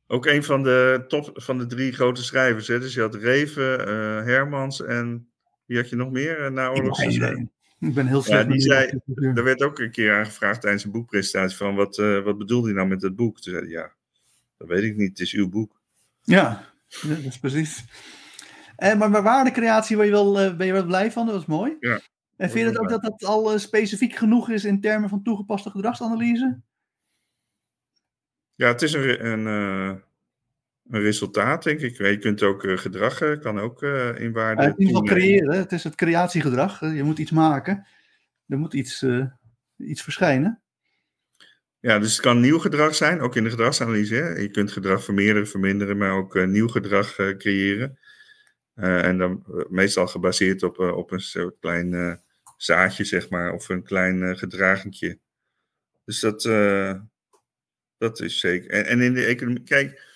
Ook 0.08 0.26
een 0.26 0.44
van 0.44 0.64
de 0.64 1.04
top 1.08 1.30
van 1.34 1.58
de 1.58 1.66
drie 1.66 1.92
grote 1.92 2.24
schrijvers. 2.24 2.68
Hè? 2.68 2.80
Dus 2.80 2.94
je 2.94 3.02
had 3.02 3.16
Reven, 3.16 3.80
uh, 3.80 3.86
Hermans 4.24 4.84
en 4.84 5.30
wie 5.66 5.78
had 5.78 5.90
je 5.90 5.96
nog 5.96 6.12
meer 6.12 6.46
uh, 6.46 6.50
na 6.50 6.70
oorlogse 6.70 7.48
Ik 7.80 7.94
ben 7.94 8.08
heel 8.08 8.22
slecht. 8.22 8.44
Ja, 8.44 8.52
die 8.52 8.62
zei, 8.62 9.00
er 9.16 9.44
werd 9.44 9.64
ook 9.64 9.80
een 9.80 9.92
keer 9.92 10.14
aangevraagd 10.14 10.62
tijdens 10.62 10.84
een 10.84 10.92
boekpresentatie 10.92 11.58
van 11.58 11.76
wat, 11.76 11.98
uh, 11.98 12.24
wat 12.24 12.38
bedoelde 12.38 12.68
hij 12.68 12.76
nou 12.76 12.88
met 12.88 13.02
het 13.02 13.16
boek? 13.16 13.42
Toen 13.42 13.54
zei 13.54 13.66
hij, 13.66 13.74
ja, 13.74 13.94
dat 14.58 14.68
weet 14.68 14.84
ik 14.84 14.96
niet, 14.96 15.10
het 15.10 15.20
is 15.20 15.34
uw 15.34 15.50
boek. 15.50 15.82
Ja, 16.22 16.74
ja 16.88 17.10
dat 17.10 17.24
is 17.24 17.40
precies. 17.40 17.84
Eh, 18.76 18.96
maar 18.96 19.12
bij 19.12 19.22
waardecreatie 19.22 19.98
ben 19.98 20.06
je, 20.06 20.12
wel, 20.12 20.46
uh, 20.46 20.56
ben 20.56 20.68
je 20.68 20.74
wel 20.74 20.86
blij 20.86 21.12
van, 21.12 21.26
dat 21.26 21.36
was 21.36 21.46
mooi. 21.46 21.76
Ja, 21.80 22.00
en 22.38 22.50
vind 22.50 22.66
je 22.66 22.72
het 22.72 22.80
ook 22.80 22.90
dat 22.90 23.02
dat 23.02 23.24
al 23.24 23.54
uh, 23.54 23.60
specifiek 23.60 24.16
genoeg 24.16 24.50
is 24.50 24.66
in 24.66 24.82
termen 24.82 25.10
van 25.10 25.24
toegepaste 25.24 25.70
gedragsanalyse? 25.70 26.60
Ja, 28.56 28.68
het 28.68 28.82
is 28.82 28.94
een, 28.94 29.26
een, 29.26 29.46
een 29.46 31.02
resultaat, 31.02 31.64
denk 31.64 31.80
ik. 31.80 31.98
Je 31.98 32.18
kunt 32.18 32.44
ook 32.44 32.64
gedrag, 32.66 33.40
kan 33.40 33.60
ook 33.60 33.82
in 33.82 34.32
waarde. 34.32 34.64
in 34.64 34.70
ieder 34.78 34.86
geval 34.86 35.04
creëren, 35.04 35.58
het 35.58 35.72
is 35.72 35.84
het 35.84 35.96
creatiegedrag. 35.96 36.80
Je 36.80 37.04
moet 37.04 37.20
iets 37.20 37.32
maken. 37.32 37.88
er 38.48 38.58
moet 38.58 38.74
iets, 38.74 39.06
iets 39.78 40.02
verschijnen. 40.02 40.64
Ja, 41.86 42.00
dus 42.00 42.12
het 42.12 42.22
kan 42.22 42.40
nieuw 42.40 42.60
gedrag 42.60 42.96
zijn, 42.96 43.22
ook 43.22 43.36
in 43.36 43.44
de 43.44 43.50
gedragsanalyse. 43.50 44.16
Hè? 44.16 44.30
Je 44.30 44.50
kunt 44.50 44.72
gedrag 44.72 45.04
vermeerderen, 45.04 45.48
verminderen, 45.48 45.98
maar 45.98 46.12
ook 46.12 46.36
uh, 46.36 46.48
nieuw 46.48 46.68
gedrag 46.68 47.18
uh, 47.18 47.38
creëren. 47.38 48.00
En 48.76 49.18
dan 49.18 49.44
meestal 49.70 50.08
gebaseerd 50.08 50.64
op, 50.64 50.80
op 50.80 51.12
een 51.12 51.20
soort 51.20 51.56
klein 51.60 52.20
zaadje, 52.58 53.04
zeg 53.04 53.30
maar, 53.30 53.54
of 53.54 53.70
een 53.70 53.84
klein 53.84 54.38
gedragentje. 54.38 55.20
Dus 56.06 56.20
dat, 56.20 56.42
dat 57.98 58.22
is 58.22 58.40
zeker. 58.40 58.70
En, 58.70 58.86
en 58.86 59.02
in 59.02 59.14
de 59.14 59.26
economie, 59.26 59.64
kijk, 59.64 60.14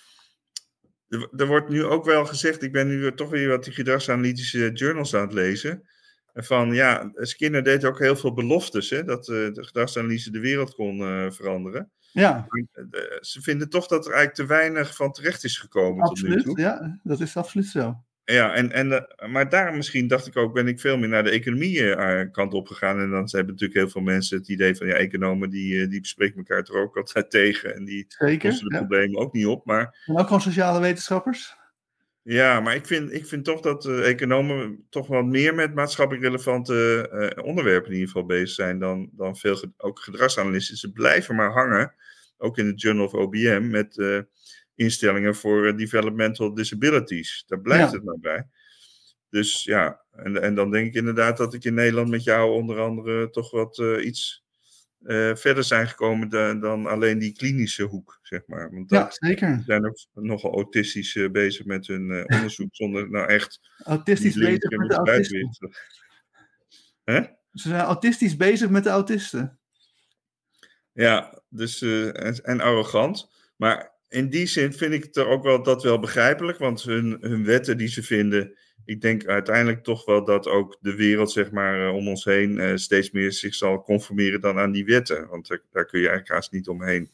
er 1.36 1.46
wordt 1.46 1.68
nu 1.68 1.84
ook 1.84 2.04
wel 2.04 2.26
gezegd, 2.26 2.62
ik 2.62 2.72
ben 2.72 2.86
nu 2.86 3.14
toch 3.14 3.30
weer 3.30 3.48
wat 3.48 3.64
die 3.64 3.72
gedragsanalytische 3.72 4.70
journals 4.72 5.14
aan 5.14 5.20
het 5.20 5.32
lezen. 5.32 5.88
Van 6.34 6.74
ja, 6.74 7.10
Skinner 7.14 7.62
deed 7.62 7.84
ook 7.84 7.98
heel 7.98 8.16
veel 8.16 8.34
beloftes, 8.34 8.90
hè, 8.90 9.04
dat 9.04 9.24
de 9.24 9.52
gedragsanalyse 9.54 10.30
de 10.30 10.40
wereld 10.40 10.74
kon 10.74 10.98
uh, 10.98 11.30
veranderen. 11.30 11.90
Ja. 12.12 12.46
Maar, 12.48 12.84
uh, 12.90 13.20
ze 13.20 13.42
vinden 13.42 13.68
toch 13.68 13.86
dat 13.86 14.06
er 14.06 14.12
eigenlijk 14.12 14.34
te 14.34 14.54
weinig 14.54 14.96
van 14.96 15.12
terecht 15.12 15.44
is 15.44 15.58
gekomen 15.58 16.08
absoluut, 16.08 16.36
tot 16.36 16.46
nu 16.46 16.54
toe. 16.54 16.60
Ja, 16.60 17.00
dat 17.02 17.20
is 17.20 17.36
absoluut 17.36 17.66
zo. 17.66 18.04
Ja, 18.24 18.54
en, 18.54 18.72
en, 18.72 19.06
maar 19.30 19.48
daar 19.48 19.74
misschien 19.74 20.06
dacht 20.06 20.26
ik 20.26 20.36
ook, 20.36 20.54
ben 20.54 20.68
ik 20.68 20.80
veel 20.80 20.98
meer 20.98 21.08
naar 21.08 21.24
de 21.24 21.30
economie 21.30 21.94
kant 22.30 22.54
op 22.54 22.66
gegaan. 22.66 23.00
En 23.00 23.10
dan 23.10 23.28
zijn 23.28 23.46
natuurlijk 23.46 23.78
heel 23.78 23.88
veel 23.88 24.00
mensen 24.00 24.38
het 24.38 24.48
idee 24.48 24.74
van, 24.74 24.86
ja, 24.86 24.94
economen 24.94 25.50
die, 25.50 25.86
die 25.86 26.00
bespreken 26.00 26.36
elkaar 26.36 26.64
toch 26.64 26.76
ook 26.76 26.96
altijd 26.96 27.30
tegen. 27.40 27.74
En 27.74 27.84
die 27.84 28.04
Zeker, 28.08 28.48
lossen 28.48 28.68
de 28.68 28.74
ja. 28.74 28.78
problemen 28.80 29.20
ook 29.20 29.32
niet 29.32 29.46
op. 29.46 29.64
Maar 29.64 30.04
En 30.06 30.16
ook 30.16 30.26
gewoon 30.26 30.40
sociale 30.40 30.80
wetenschappers. 30.80 31.56
ja, 32.22 32.60
maar 32.60 32.74
ik 32.74 32.86
vind, 32.86 33.12
ik 33.12 33.26
vind 33.26 33.44
toch 33.44 33.60
dat 33.60 33.84
uh, 33.84 34.08
economen 34.08 34.86
toch 34.90 35.06
wat 35.06 35.24
meer 35.24 35.54
met 35.54 35.74
maatschappelijk 35.74 36.24
relevante 36.24 37.08
uh, 37.12 37.44
onderwerpen 37.44 37.88
in 37.88 37.94
ieder 37.94 38.10
geval 38.10 38.26
bezig 38.26 38.50
zijn 38.50 38.78
dan, 38.78 39.10
dan 39.12 39.36
veel 39.36 39.56
ge 39.56 39.70
ook 39.76 39.98
gedragsanalisten. 39.98 40.76
Ze 40.76 40.92
blijven 40.92 41.34
maar 41.34 41.52
hangen, 41.52 41.94
ook 42.38 42.58
in 42.58 42.66
het 42.66 42.80
Journal 42.80 43.04
of 43.04 43.14
OBM, 43.14 43.68
met 43.70 43.96
uh, 43.96 44.20
instellingen 44.80 45.34
voor 45.34 45.76
developmental 45.76 46.54
disabilities. 46.54 47.44
Daar 47.46 47.60
blijft 47.60 47.90
Ja. 47.90 47.96
het 47.96 48.04
maar 48.04 48.18
bij. 48.18 48.46
Dus 49.30 49.64
ja, 49.64 50.04
en, 50.12 50.42
en 50.42 50.54
dan 50.54 50.70
denk 50.70 50.86
ik 50.86 50.94
inderdaad 50.94 51.36
dat 51.36 51.54
ik 51.54 51.64
in 51.64 51.74
Nederland 51.74 52.08
met 52.08 52.24
jou 52.24 52.52
onder 52.52 52.80
andere 52.80 53.30
toch 53.30 53.50
wat 53.50 53.78
iets 54.02 54.44
uh, 55.00 55.34
verder 55.34 55.64
zijn 55.64 55.88
gekomen 55.88 56.28
dan, 56.28 56.60
dan, 56.60 56.86
alleen 56.86 57.18
die 57.18 57.32
klinische 57.32 57.82
hoek, 57.82 58.18
zeg 58.22 58.42
maar. 58.46 58.70
Want 58.70 58.90
Ja, 58.90 59.06
zeker. 59.10 59.62
zijn 59.66 59.86
ook 59.86 59.98
nogal 60.12 60.52
autistisch 60.54 61.14
uh, 61.14 61.30
bezig 61.30 61.66
met 61.66 61.86
hun 61.86 62.10
onderzoek, 62.34 62.68
zonder 62.74 63.10
nou 63.10 63.26
echt 63.28 63.60
Autistisch 63.84 64.34
bezig 64.34 64.70
met 64.70 64.88
de 64.88 64.94
autisten. 64.96 65.50
Hè? 67.04 67.20
Ze 67.52 67.68
zijn 67.68 67.80
autistisch 67.80 68.36
bezig 68.36 68.70
met 68.70 68.84
de 68.84 68.90
autisten. 68.90 69.58
Ja, 70.92 71.42
dus, 71.48 71.82
eh, 71.82 72.24
en, 72.26 72.34
en 72.44 72.60
arrogant. 72.60 73.30
Maar 73.56 73.92
in 74.10 74.28
die 74.28 74.46
zin 74.46 74.72
vind 74.72 74.92
ik 74.92 75.14
er 75.16 75.26
ook 75.26 75.42
wel, 75.42 75.62
dat 75.62 75.82
wel 75.82 75.98
begrijpelijk, 75.98 76.58
want 76.58 76.82
hun, 76.82 77.16
hun 77.20 77.44
wetten 77.44 77.76
die 77.76 77.88
ze 77.88 78.02
vinden, 78.02 78.56
ik 78.84 79.00
denk 79.00 79.26
uiteindelijk 79.26 79.82
toch 79.82 80.04
wel 80.04 80.24
dat 80.24 80.46
ook 80.46 80.78
de 80.80 80.94
wereld, 80.94 81.32
zeg 81.32 81.50
maar, 81.50 81.86
uh, 81.86 81.94
om 81.94 82.08
ons 82.08 82.24
heen 82.24 82.50
uh, 82.50 82.76
steeds 82.76 83.10
meer 83.10 83.32
zich 83.32 83.54
zal 83.54 83.82
conformeren 83.82 84.40
dan 84.40 84.58
aan 84.58 84.72
die 84.72 84.84
wetten. 84.84 85.28
Want 85.28 85.48
daar, 85.48 85.86
kun 85.86 86.00
je 86.00 86.08
eigenlijk 86.08 86.28
haast 86.28 86.52
niet 86.52 86.68
omheen. 86.68 87.10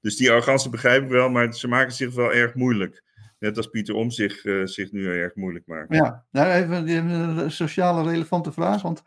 Dus 0.00 0.16
die 0.16 0.30
arrogantie 0.30 0.70
begrijp 0.70 1.02
ik 1.02 1.08
wel, 1.08 1.28
maar 1.28 1.54
ze 1.54 1.68
maken 1.68 1.92
zich 1.92 2.14
wel 2.14 2.32
erg 2.32 2.54
moeilijk. 2.54 3.02
Net 3.38 3.56
als 3.56 3.66
Pieter 3.66 3.94
Om 3.94 4.10
zich, 4.10 4.44
uh, 4.44 4.66
zich 4.66 4.92
nu 4.92 5.06
erg 5.06 5.34
moeilijk 5.34 5.66
maakt. 5.66 5.94
Ja, 5.94 6.24
nou 6.30 6.52
even 6.52 7.10
een 7.10 7.50
sociale 7.50 8.10
relevante 8.10 8.52
vraag, 8.52 8.82
want 8.82 9.02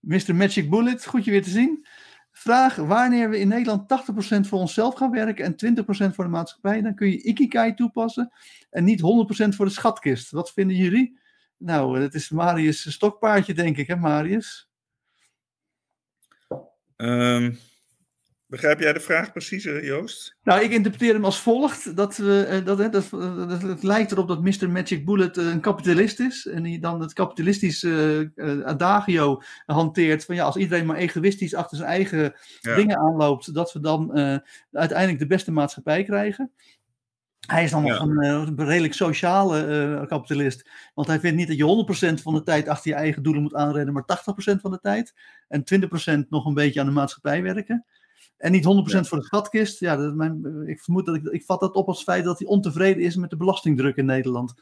Mr. 0.00 0.34
Magic 0.34 0.70
Bullet, 0.70 1.06
goed 1.06 1.24
je 1.24 1.30
weer 1.30 1.42
te 1.42 1.50
zien. 1.50 1.86
Vraag, 2.46 2.76
wanneer 2.76 3.30
we 3.30 3.38
in 3.38 3.48
Nederland 3.48 3.82
80% 4.44 4.48
voor 4.48 4.58
onszelf 4.58 4.94
gaan 4.94 5.10
werken 5.10 5.44
en 5.44 5.84
20% 6.10 6.14
voor 6.14 6.24
de 6.24 6.30
maatschappij, 6.30 6.80
dan 6.82 6.94
kun 6.94 7.10
je 7.10 7.22
Ikigai 7.22 7.74
toepassen 7.74 8.32
en 8.70 8.84
niet 8.84 9.00
100% 9.00 9.04
voor 9.48 9.64
de 9.64 9.72
schatkist. 9.72 10.30
Wat 10.30 10.52
vinden 10.52 10.76
jullie? 10.76 11.18
Nou, 11.56 12.00
dat 12.00 12.14
is 12.14 12.30
Marius' 12.30 12.92
stokpaardje, 12.92 13.54
denk 13.54 13.76
ik, 13.76 13.86
hè 13.86 13.96
Marius? 13.96 14.68
Um, 16.96 17.58
begrijp 18.46 18.80
jij 18.80 18.92
de 18.92 19.00
vraag 19.00 19.32
precies, 19.32 19.62
Joost? 19.62 20.36
Nou, 20.42 20.62
ik 20.62 20.70
interpreteer 20.70 21.12
hem 21.12 21.24
als 21.24 21.40
volgt. 21.40 21.96
Dat, 21.96 22.16
we, 22.16 22.62
dat, 22.64 22.78
dat, 22.78 22.92
dat, 22.92 23.10
dat, 23.48 23.62
het 23.62 23.82
lijkt 23.82 24.12
erop 24.12 24.28
dat 24.28 24.42
Mr. 24.42 24.70
Magic 24.70 25.04
Bullet 25.04 25.36
een 25.36 25.60
kapitalist 25.60 26.20
is. 26.20 26.46
En 26.46 26.62
die 26.62 26.80
dan 26.80 27.00
het 27.00 27.12
kapitalistische 27.12 28.32
uh, 28.34 28.64
adagio 28.64 29.42
hanteert. 29.66 30.24
Van 30.24 30.34
ja, 30.34 30.44
als 30.44 30.56
iedereen 30.56 30.86
maar 30.86 30.96
egoïstisch 30.96 31.54
achter 31.54 31.76
zijn 31.76 31.88
eigen 31.88 32.34
ja. 32.60 32.74
dingen 32.74 32.98
aanloopt. 32.98 33.54
Dat 33.54 33.72
we 33.72 33.80
dan 33.80 34.18
uh, 34.18 34.36
uiteindelijk 34.72 35.18
de 35.18 35.26
beste 35.26 35.52
maatschappij 35.52 36.04
krijgen. 36.04 36.52
Hij 37.46 37.64
is 37.64 37.70
dan 37.70 37.82
nog 37.82 37.98
ja. 37.98 38.00
een 38.00 38.66
redelijk 38.66 38.94
sociale 38.94 39.66
uh, 39.66 40.06
kapitalist. 40.06 40.70
Want 40.94 41.06
hij 41.06 41.20
vindt 41.20 41.36
niet 41.36 41.48
dat 41.48 41.56
je 41.56 42.16
100% 42.18 42.22
van 42.22 42.34
de 42.34 42.42
tijd 42.42 42.68
achter 42.68 42.90
je 42.90 42.96
eigen 42.96 43.22
doelen 43.22 43.42
moet 43.42 43.54
aanrennen, 43.54 43.94
maar 43.94 44.04
80% 44.56 44.60
van 44.60 44.70
de 44.70 44.80
tijd. 44.80 45.14
En 45.48 45.64
20% 46.24 46.28
nog 46.28 46.46
een 46.46 46.54
beetje 46.54 46.80
aan 46.80 46.86
de 46.86 46.92
maatschappij 46.92 47.42
werken. 47.42 47.84
En 48.38 48.52
niet 48.52 48.64
100% 48.64 48.68
ja. 48.84 49.04
voor 49.04 49.18
de 49.18 49.24
schatkist. 49.24 49.80
Ja, 49.80 49.96
dat, 49.96 50.14
mijn, 50.14 50.62
ik 50.66 50.80
vermoed 50.80 51.06
dat 51.06 51.14
ik, 51.14 51.24
ik 51.24 51.44
vat 51.44 51.60
dat 51.60 51.74
op 51.74 51.88
als 51.88 52.02
feit 52.02 52.24
dat 52.24 52.38
hij 52.38 52.48
ontevreden 52.48 53.02
is 53.02 53.16
met 53.16 53.30
de 53.30 53.36
belastingdruk 53.36 53.96
in 53.96 54.04
Nederland. 54.04 54.54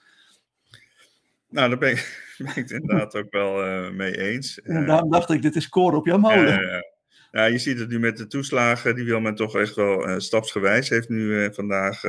Nou, 1.48 1.68
daar 1.68 1.78
ben 1.78 1.90
ik, 1.90 2.24
ben 2.38 2.46
ik 2.46 2.54
het 2.54 2.70
inderdaad 2.70 3.14
ook 3.14 3.30
wel 3.30 3.66
uh, 3.66 3.90
mee 3.90 4.18
eens. 4.18 4.60
En 4.62 4.86
daarom 4.86 5.10
dacht 5.10 5.30
ik, 5.30 5.42
dit 5.42 5.56
is 5.56 5.68
koren 5.68 5.98
op 5.98 6.06
jouw 6.06 6.18
molen. 6.18 6.84
ja, 7.32 7.44
je 7.44 7.58
ziet 7.58 7.78
het 7.78 7.88
nu 7.88 7.98
met 7.98 8.16
de 8.16 8.26
toeslagen, 8.26 8.94
die 8.94 9.04
wil 9.04 9.20
men 9.20 9.34
toch 9.34 9.56
echt 9.56 9.74
wel 9.74 10.08
uh, 10.08 10.18
stapsgewijs. 10.18 10.88
Heeft 10.88 11.08
nu 11.08 11.20
uh, 11.20 11.48
vandaag 11.50 12.02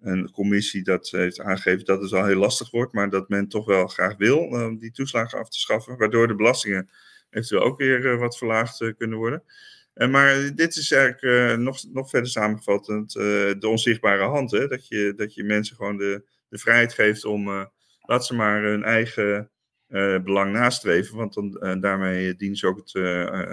een 0.00 0.30
commissie 0.30 0.82
dat 0.82 1.08
heeft 1.10 1.40
aangegeven 1.40 1.84
dat 1.84 2.00
het 2.00 2.10
wel 2.10 2.26
heel 2.26 2.36
lastig 2.38 2.70
wordt, 2.70 2.92
maar 2.92 3.10
dat 3.10 3.28
men 3.28 3.48
toch 3.48 3.66
wel 3.66 3.86
graag 3.86 4.16
wil 4.16 4.38
om 4.38 4.78
die 4.78 4.90
toeslagen 4.90 5.38
af 5.38 5.48
te 5.48 5.58
schaffen, 5.58 5.96
waardoor 5.96 6.28
de 6.28 6.34
belastingen 6.34 6.90
eventueel 7.30 7.62
ook 7.62 7.78
weer 7.78 8.18
wat 8.18 8.38
verlaagd 8.38 8.94
kunnen 8.96 9.18
worden. 9.18 9.42
Uh, 9.94 10.08
maar 10.08 10.54
dit 10.54 10.76
is 10.76 10.92
eigenlijk 10.92 11.22
uh, 11.22 11.64
nog, 11.64 11.84
nog 11.92 12.10
verder 12.10 12.30
samengevat 12.30 12.88
uh, 12.88 13.04
de 13.58 13.68
onzichtbare 13.68 14.24
hand. 14.24 14.50
Hè? 14.50 14.66
Dat, 14.66 14.88
je, 14.88 15.12
dat 15.16 15.34
je 15.34 15.44
mensen 15.44 15.76
gewoon 15.76 15.96
de, 15.96 16.24
de 16.48 16.58
vrijheid 16.58 16.92
geeft 16.92 17.24
om, 17.24 17.68
laat 18.00 18.26
ze 18.26 18.34
maar 18.34 18.62
hun 18.62 18.84
eigen 18.84 19.50
belang 20.24 20.52
nastreven. 20.52 21.16
Want 21.16 21.34
dan, 21.34 21.80
daarmee 21.80 22.36
dienen 22.36 22.56
ze 22.56 22.66
ook 22.66 22.76
het, 22.76 22.92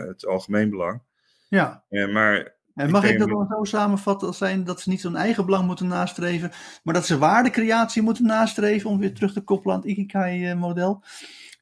het 0.08 0.26
algemeen 0.26 0.70
belang. 0.70 1.02
Ja. 1.50 1.84
maar 1.90 2.56
en 2.76 2.92
mag 2.92 3.04
ik, 3.04 3.12
ik 3.12 3.20
dat 3.20 3.30
dan 3.30 3.48
zo 3.50 3.64
samenvatten 3.64 4.28
als 4.28 4.38
zijn 4.38 4.64
dat 4.64 4.82
ze 4.82 4.90
niet 4.90 5.04
hun 5.04 5.16
eigen 5.16 5.46
belang 5.46 5.66
moeten 5.66 5.88
nastreven, 5.88 6.52
maar 6.84 6.94
dat 6.94 7.06
ze 7.06 7.18
waardecreatie 7.18 8.02
moeten 8.02 8.26
nastreven, 8.26 8.90
om 8.90 9.00
weer 9.00 9.14
terug 9.14 9.34
te 9.34 9.42
koppelen 9.42 9.76
aan 9.76 9.82
het 9.82 9.90
Ikigai-model? 9.90 11.04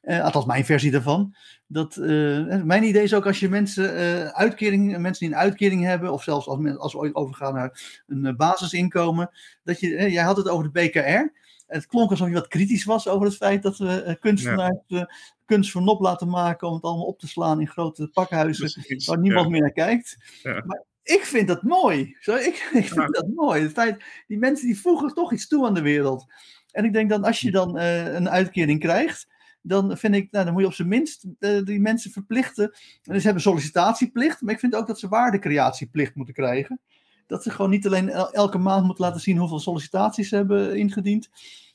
Uh, 0.06 0.24
althans, 0.24 0.44
mijn 0.44 0.64
versie 0.64 0.90
daarvan. 0.90 1.34
Dat, 1.66 1.96
uh, 1.96 2.62
mijn 2.62 2.82
idee 2.82 3.02
is 3.02 3.14
ook 3.14 3.26
als 3.26 3.40
je 3.40 3.48
mensen, 3.48 3.94
uh, 3.94 4.28
uitkering, 4.28 4.98
mensen 4.98 5.26
die 5.26 5.34
een 5.34 5.42
uitkering 5.42 5.84
hebben, 5.84 6.12
of 6.12 6.22
zelfs 6.22 6.46
als, 6.46 6.58
men, 6.58 6.78
als 6.78 6.92
we 6.92 6.98
ooit 6.98 7.14
overgaan 7.14 7.54
naar 7.54 8.02
een 8.06 8.36
basisinkomen, 8.36 9.30
dat 9.64 9.80
je, 9.80 10.10
jij 10.10 10.24
had 10.24 10.36
het 10.36 10.48
over 10.48 10.72
de 10.72 10.80
BKR. 10.80 11.44
Het 11.66 11.86
klonk 11.86 12.10
alsof 12.10 12.28
je 12.28 12.34
wat 12.34 12.48
kritisch 12.48 12.84
was 12.84 13.08
over 13.08 13.26
het 13.26 13.36
feit 13.36 13.62
dat 13.62 13.78
we 13.78 14.16
kunstenaars 14.20 14.78
ja. 14.86 15.10
kunst 15.44 15.70
voor 15.70 15.82
nop 15.82 16.00
laten 16.00 16.28
maken 16.28 16.68
om 16.68 16.74
het 16.74 16.82
allemaal 16.82 17.06
op 17.06 17.18
te 17.18 17.28
slaan 17.28 17.60
in 17.60 17.68
grote 17.68 18.08
pakhuizen 18.12 18.72
Precies, 18.72 19.06
waar 19.06 19.18
niemand 19.18 19.44
ja. 19.44 19.50
meer 19.50 19.60
naar 19.60 19.72
kijkt. 19.72 20.16
Ja. 20.42 20.62
Maar 20.66 20.84
ik 21.02 21.24
vind 21.24 21.48
dat 21.48 21.62
mooi. 21.62 22.16
Zo, 22.20 22.34
ik, 22.34 22.68
ik 22.82 22.88
vind 22.88 23.14
dat 23.14 23.28
mooi. 23.34 23.62
Het 23.62 23.72
feit, 23.72 24.04
die 24.26 24.38
mensen 24.38 24.66
die 24.66 24.80
voegen 24.80 25.14
toch 25.14 25.32
iets 25.32 25.48
toe 25.48 25.66
aan 25.66 25.74
de 25.74 25.82
wereld. 25.82 26.26
En 26.70 26.84
ik 26.84 26.92
denk 26.92 27.10
dan 27.10 27.24
als 27.24 27.40
je 27.40 27.50
dan 27.50 27.78
een 27.78 28.30
uitkering 28.30 28.80
krijgt, 28.80 29.26
dan 29.66 29.96
vind 29.96 30.14
ik, 30.14 30.30
nou, 30.30 30.44
dan 30.44 30.52
moet 30.52 30.62
je 30.62 30.68
op 30.68 30.74
zijn 30.74 30.88
minst 30.88 31.24
uh, 31.38 31.64
die 31.64 31.80
mensen 31.80 32.10
verplichten. 32.10 32.72
En 33.02 33.16
ze 33.16 33.24
hebben 33.24 33.42
sollicitatieplicht, 33.42 34.40
maar 34.40 34.54
ik 34.54 34.60
vind 34.60 34.74
ook 34.74 34.86
dat 34.86 34.98
ze 34.98 35.08
waardecreatieplicht 35.08 36.14
moeten 36.14 36.34
krijgen. 36.34 36.80
Dat 37.26 37.42
ze 37.42 37.50
gewoon 37.50 37.70
niet 37.70 37.86
alleen 37.86 38.08
el 38.08 38.32
elke 38.32 38.58
maand 38.58 38.86
moeten 38.86 39.04
laten 39.04 39.20
zien 39.20 39.36
hoeveel 39.38 39.60
sollicitaties 39.60 40.28
ze 40.28 40.36
hebben 40.36 40.76
ingediend, 40.76 41.28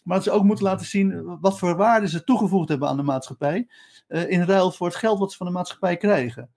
maar 0.04 0.16
dat 0.16 0.26
ze 0.26 0.32
ook 0.32 0.44
moeten 0.44 0.66
laten 0.66 0.86
zien 0.86 1.40
wat 1.40 1.60
voor 1.60 1.76
waarde 1.76 2.08
ze 2.08 2.24
toegevoegd 2.24 2.70
hebben 2.70 2.88
aan 2.88 2.98
de 2.98 3.04
maatschappij, 3.04 3.68
uh, 4.08 4.30
in 4.30 4.44
ruil 4.44 4.72
voor 4.72 4.88
het 4.88 4.96
geld 4.96 5.20
wat 5.20 5.32
ze 5.32 5.38
van 5.38 5.46
de 5.46 5.54
maatschappij 5.54 5.98
krijgen. 5.98 6.50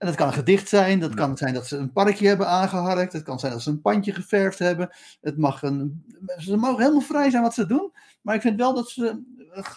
En 0.00 0.06
dat 0.06 0.14
kan 0.14 0.26
een 0.26 0.32
gedicht 0.32 0.68
zijn, 0.68 1.00
dat 1.00 1.14
kan 1.14 1.36
zijn 1.36 1.54
dat 1.54 1.66
ze 1.66 1.76
een 1.76 1.92
parkje 1.92 2.26
hebben 2.28 2.48
aangeharkt, 2.48 3.12
het 3.12 3.22
kan 3.22 3.38
zijn 3.38 3.52
dat 3.52 3.62
ze 3.62 3.70
een 3.70 3.80
pandje 3.80 4.12
geverfd 4.12 4.58
hebben. 4.58 4.90
Het 5.20 5.36
mag 5.36 5.62
een, 5.62 6.04
ze 6.38 6.56
mogen 6.56 6.78
helemaal 6.80 7.00
vrij 7.00 7.30
zijn 7.30 7.42
wat 7.42 7.54
ze 7.54 7.66
doen, 7.66 7.92
maar 8.22 8.34
ik 8.34 8.40
vind 8.40 8.56
wel 8.56 8.74
dat 8.74 8.88
ze 8.88 9.22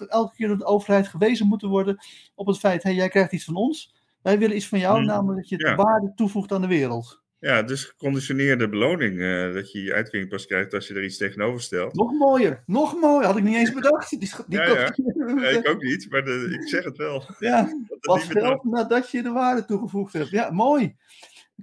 elke 0.09 0.35
keer 0.35 0.47
door 0.47 0.57
de 0.57 0.65
overheid 0.65 1.07
gewezen 1.07 1.47
moeten 1.47 1.69
worden 1.69 1.97
op 2.35 2.47
het 2.47 2.57
feit, 2.59 2.83
hé, 2.83 2.89
hey, 2.89 2.99
jij 2.99 3.09
krijgt 3.09 3.31
iets 3.31 3.43
van 3.45 3.55
ons, 3.55 3.93
wij 4.21 4.39
willen 4.39 4.55
iets 4.55 4.67
van 4.67 4.79
jou, 4.79 4.97
Hmm. 4.97 5.05
namelijk 5.05 5.39
dat 5.39 5.49
je 5.49 5.67
Ja. 5.67 5.75
waarde 5.75 6.11
toevoegt 6.15 6.51
aan 6.51 6.61
de 6.61 6.67
wereld. 6.67 7.22
Ja, 7.43 7.63
dus 7.63 7.83
geconditioneerde 7.85 8.69
beloning. 8.69 9.19
eh, 9.21 9.53
dat 9.53 9.71
je 9.71 9.83
je 9.83 9.93
uitkering 9.93 10.29
pas 10.29 10.45
krijgt 10.45 10.73
als 10.73 10.87
je 10.87 10.93
er 10.93 11.03
iets 11.03 11.17
tegenover 11.17 11.61
stelt. 11.61 11.93
Nog 11.95 12.11
mooier, 12.11 12.63
nog 12.65 12.99
mooier. 13.01 13.25
Had 13.25 13.37
ik 13.37 13.43
niet 13.43 13.55
eens 13.55 13.73
bedacht. 13.73 14.09
Die, 14.09 14.19
die 14.19 14.29
Ja, 14.47 14.65
kocht- 14.65 14.97
Ja, 15.43 15.47
ik 15.47 15.69
ook 15.69 15.81
niet, 15.81 16.07
maar 16.09 16.25
de- 16.25 16.57
ik 16.61 16.67
zeg 16.69 16.83
het 16.83 16.97
wel. 16.97 17.23
Ja, 17.39 17.69
pas 17.99 18.23
geld 18.23 18.63
nadat 18.63 19.11
je 19.11 19.21
de 19.23 19.29
waarde 19.31 19.65
toegevoegd 19.65 20.13
hebt. 20.13 20.29
Ja, 20.29 20.51
mooi. 20.51 20.95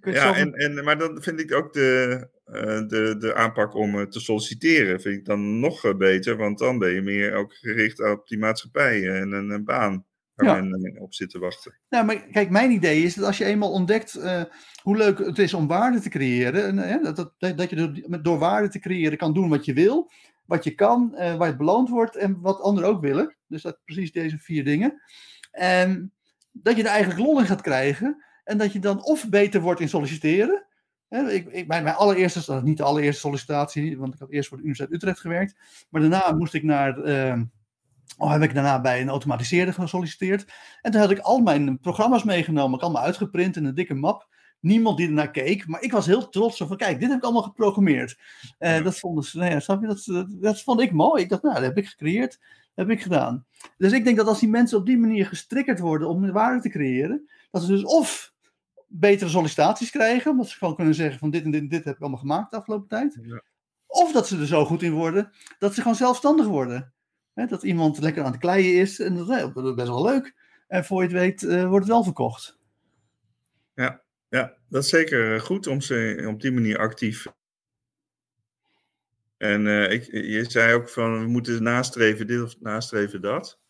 Ja, 0.03 0.37
en, 0.37 0.53
en, 0.53 0.85
maar 0.85 0.99
dan 0.99 1.23
vind 1.23 1.41
ik 1.41 1.55
ook 1.55 1.73
de, 1.73 2.27
eh, 2.45 2.87
de, 2.87 3.17
de 3.19 3.35
aanpak 3.35 3.75
om 3.75 3.99
eh, 3.99 4.07
te 4.07 4.21
solliciteren 4.21 5.01
vind 5.01 5.17
ik 5.19 5.25
dan 5.25 5.61
nog 5.61 5.97
beter. 5.97 6.37
Want 6.37 6.59
dan 6.59 6.79
ben 6.79 6.91
je 6.93 7.01
meer 7.03 7.35
ook 7.35 7.55
gericht 7.55 8.01
op 8.11 8.29
die 8.29 8.39
maatschappij 8.39 9.09
en 9.11 9.33
een, 9.33 9.51
een 9.51 9.65
baan 9.65 10.05
waar 10.45 10.65
men 10.65 10.83
eh, 10.83 11.03
op 11.03 11.15
zit 11.15 11.31
te 11.31 11.39
wachten. 11.39 11.79
Nou, 11.89 12.05
maar 12.05 12.17
kijk, 12.17 12.51
mijn 12.51 12.71
idee 12.71 13.03
is 13.03 13.15
dat 13.15 13.25
als 13.25 13.39
je 13.39 13.45
eenmaal 13.45 13.73
ontdekt 13.73 14.15
eh, 14.15 14.43
hoe 14.83 14.97
leuk 14.97 15.19
het 15.19 15.39
is 15.39 15.55
om 15.55 15.67
waarde 15.67 16.01
te 16.01 16.09
creëren, 16.09 16.65
en, 16.65 16.79
eh, 16.79 17.15
dat, 17.15 17.35
dat, 17.39 17.59
dat 17.59 17.71
je 17.71 17.77
door, 17.77 18.23
door 18.23 18.39
waarde 18.39 18.69
te 18.69 18.79
creëren 18.79 19.19
kan 19.19 19.35
doen 19.35 19.49
wat 19.49 19.65
je 19.65 19.73
wil, 19.73 20.11
wat 20.45 20.65
je 20.65 20.75
kan, 20.75 21.11
waar 21.11 21.49
je 21.49 21.57
beloond 21.57 21.89
wordt 21.89 22.17
en 22.17 22.41
wat 22.41 22.61
anderen 22.61 22.91
ook 22.91 23.01
willen. 23.01 23.37
Dus 23.47 23.63
dat 23.63 23.79
precies 23.85 24.13
deze 24.13 24.39
vier 24.39 24.65
dingen. 24.65 25.03
En 25.51 26.13
dat 26.53 26.77
je 26.77 26.83
er 26.83 26.89
eigenlijk 26.89 27.21
lol 27.21 27.39
in 27.39 27.47
gaat 27.47 27.61
krijgen 27.61 28.25
en 28.45 28.59
dat 28.59 28.73
je 28.73 28.79
dan 28.79 29.05
of 29.05 29.29
beter 29.29 29.61
wordt 29.61 29.81
in 29.81 29.89
solliciteren. 29.89 30.67
Hè, 31.09 31.31
ik, 31.31 31.49
ik, 31.49 31.67
mijn, 31.67 31.83
mijn 31.83 31.97
allereerste, 31.97 32.43
dat 32.47 32.57
is 32.57 32.69
niet 32.69 32.77
de 32.77 32.83
allereerste 32.83 33.21
sollicitatie, 33.21 33.99
want 33.99 34.15
ik 34.15 34.21
had 34.21 34.31
eerst 34.31 34.49
voor 34.49 34.57
de 34.57 34.63
Universiteit 34.63 35.03
Utrecht 35.03 35.21
gewerkt. 35.21 35.57
Maar 35.89 36.01
daarna 36.01 36.33
moest 36.33 36.55
ik 36.55 36.63
naar, 36.63 36.99
oh, 38.19 38.33
heb 38.33 38.43
ik 38.43 38.55
daarna 38.55 38.81
bij 38.81 39.01
een 39.01 39.09
automatiseerder 39.09 39.75
gesolliciteerd. 39.75 40.53
En 40.83 40.91
toen 40.91 41.01
had 41.01 41.11
ik 41.11 41.19
al 41.19 41.39
mijn 41.39 41.79
programma's 41.79 42.25
meegenomen, 42.25 42.79
ik 42.79 42.85
allemaal 42.85 43.03
uitgeprint 43.03 43.57
in 43.57 43.65
een 43.65 43.75
dikke 43.75 43.95
map. 43.95 44.29
Niemand 44.61 44.97
die 44.97 45.07
ernaar 45.07 45.31
keek, 45.31 45.67
maar 45.67 45.83
ik 45.83 45.93
was 45.93 46.07
heel 46.07 46.29
trots 46.29 46.57
van, 46.57 46.77
kijk, 46.77 47.01
dit 47.01 47.09
heb 47.09 47.19
ik 47.19 47.25
allemaal 47.25 47.43
geprogrammeerd. 47.43 48.19
Eh, 48.59 48.77
Ja. 48.77 48.83
Dat 48.83 48.99
vonden 48.99 49.25
ze, 49.25 49.39
nou 49.39 49.51
ja, 49.51 49.61
snap 49.61 49.81
je, 49.81 49.87
dat, 49.87 50.27
dat, 50.29 50.63
vond 50.63 50.81
ik 50.81 50.93
mooi. 50.93 51.23
Ik 51.23 51.29
dacht, 51.29 51.43
nou, 51.43 51.55
dat 51.55 51.65
heb 51.65 51.79
ik 51.79 51.87
gecreëerd, 51.87 52.39
dat 52.75 52.87
heb 52.87 52.91
ik 52.91 53.03
gedaan. 53.03 53.47
Dus 53.77 53.93
ik 53.93 54.05
denk 54.05 54.17
dat 54.17 54.27
als 54.27 54.41
die 54.41 54.49
mensen 54.49 54.79
op 54.79 54.87
die 54.87 54.99
manier 54.99 55.27
gestrikkerd 55.27 55.79
worden 55.79 56.09
om 56.09 56.33
waarde 56.33 56.61
te 56.61 56.69
creëren, 56.69 57.31
dat 57.51 57.63
ze 57.63 57.69
dus 57.69 57.85
of 57.85 58.33
betere 58.87 59.31
sollicitaties 59.31 59.91
krijgen, 59.91 60.31
omdat 60.31 60.49
ze 60.49 60.57
gewoon 60.57 60.75
kunnen 60.75 60.95
zeggen 60.95 61.19
van 61.19 61.31
dit 61.31 61.45
en 61.45 61.51
dit 61.51 61.61
en 61.61 61.69
dit 61.69 61.85
heb 61.85 61.95
ik 61.95 62.01
allemaal 62.01 62.19
gemaakt 62.19 62.51
de 62.51 62.57
afgelopen 62.57 62.89
tijd. 62.89 63.19
Ja. 63.23 63.43
Of 63.87 64.13
dat 64.13 64.29
ze 64.29 64.39
er 64.39 64.47
zo 64.47 64.65
goed 64.65 64.83
in 64.83 64.93
worden, 64.93 65.31
dat 65.59 65.75
ze 65.75 65.81
gewoon 65.81 65.97
zelfstandig 65.97 66.47
worden. 66.47 66.93
Dat 67.49 67.63
iemand 67.63 67.99
lekker 67.99 68.23
aan 68.23 68.31
het 68.31 68.41
kleien 68.41 68.81
is 68.81 69.01
en 69.01 69.15
dat, 69.15 69.27
nou, 69.27 69.53
dat 69.53 69.67
is 69.67 69.75
best 69.75 69.89
wel 69.89 70.05
leuk. 70.05 70.35
En 70.69 70.85
voor 70.85 71.03
je 71.03 71.09
het 71.09 71.17
weet 71.17 71.43
eh, 71.43 71.69
wordt 71.69 71.85
het 71.85 71.95
wel 71.95 72.05
verkocht. 72.05 72.59
Ja, 74.29 74.57
dat 74.69 74.83
is 74.83 74.89
zeker 74.89 75.35
eh, 75.35 75.41
goed 75.41 75.67
om 75.67 75.81
ze 75.81 76.25
op 76.29 76.41
die 76.41 76.53
manier 76.53 76.79
actief. 76.79 77.27
En 79.37 79.67
eh, 79.67 79.93
ik, 79.93 80.05
je 80.13 80.45
zei 80.49 80.75
ook 80.75 80.89
van 80.89 81.21
we 81.21 81.27
moeten 81.27 81.63
nastreven 81.63 82.27
dit 82.27 82.43
of 82.43 82.61
nastreven 82.61 83.21
dat. 83.21 83.61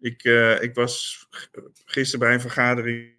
Ik, 0.00 0.24
eh, 0.24 0.62
ik 0.62 0.74
was 0.74 1.26
gisteren 1.84 2.26
bij 2.26 2.34
een 2.34 2.40
vergadering 2.40 3.16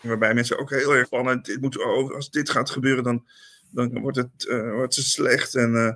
waarbij 0.00 0.34
mensen 0.34 0.58
ook 0.58 0.70
heel 0.70 0.94
erg 0.94 1.06
spannend. 1.06 1.44
Dit 1.44 1.60
moet, 1.60 1.84
oh, 1.84 2.14
als 2.14 2.30
dit 2.30 2.50
gaat 2.50 2.70
gebeuren, 2.70 3.04
dan, 3.04 3.26
dan 3.70 4.00
wordt, 4.00 4.16
het, 4.16 4.48
eh, 4.48 4.72
wordt 4.72 4.96
het 4.96 5.04
slecht. 5.04 5.54
En, 5.54 5.74
eh, 5.74 5.94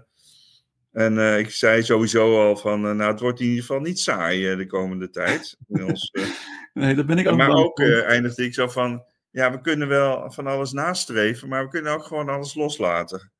en 0.97 1.19
eh, 1.19 1.39
ik 1.39 1.51
zei 1.51 1.83
sowieso 1.83 2.47
al 2.47 2.57
van, 2.57 2.87
eh, 2.87 2.93
nou, 2.93 3.11
het 3.11 3.21
wordt 3.21 3.41
in 3.41 3.47
ieder 3.47 3.61
geval 3.61 3.81
niet 3.81 4.01
saai 4.01 4.51
eh, 4.51 4.57
de 4.57 4.67
komende 4.67 5.11
tijd. 5.11 5.57
Ons, 5.67 6.11
Nee, 6.73 6.95
dat 6.95 7.07
ben 7.07 7.19
ik 7.19 7.29
ook 7.29 7.37
maar 7.37 7.51
ook 7.51 7.81
eindigde 7.81 8.45
ik 8.45 8.55
zo 8.55 8.69
van, 8.69 9.05
ja, 9.31 9.53
we 9.53 9.61
kunnen 9.61 9.89
wel 9.89 10.31
van 10.31 10.47
alles 10.47 10.73
nastreven, 10.73 11.49
maar 11.49 11.65
we 11.65 11.71
kunnen 11.71 11.93
ook 11.93 12.05
gewoon 12.05 12.29
alles 12.29 12.55
loslaten. 12.55 13.33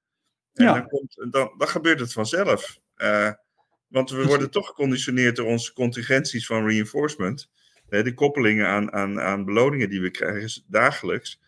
En 0.53 0.65
Ja. 0.65 0.73
dan, 0.73 0.89
komt, 0.89 1.27
dan, 1.31 1.55
dan 1.59 1.69
gebeurt 1.69 2.01
het 2.01 2.13
vanzelf. 2.13 2.79
Want 3.89 4.11
we 4.11 4.27
worden 4.27 4.51
toch 4.51 4.67
geconditioneerd 4.67 5.37
door 5.37 5.47
onze 5.47 5.73
contingenties 5.73 6.47
van 6.47 6.67
reinforcement. 6.67 7.51
De 7.89 8.15
koppelingen 8.15 8.67
aan, 8.67 8.93
aan, 8.93 9.21
aan 9.21 9.45
beloningen 9.45 9.91
die 9.91 10.01
we 10.01 10.11
krijgen 10.11 10.43
is 10.43 10.65
dagelijks. 10.69 11.41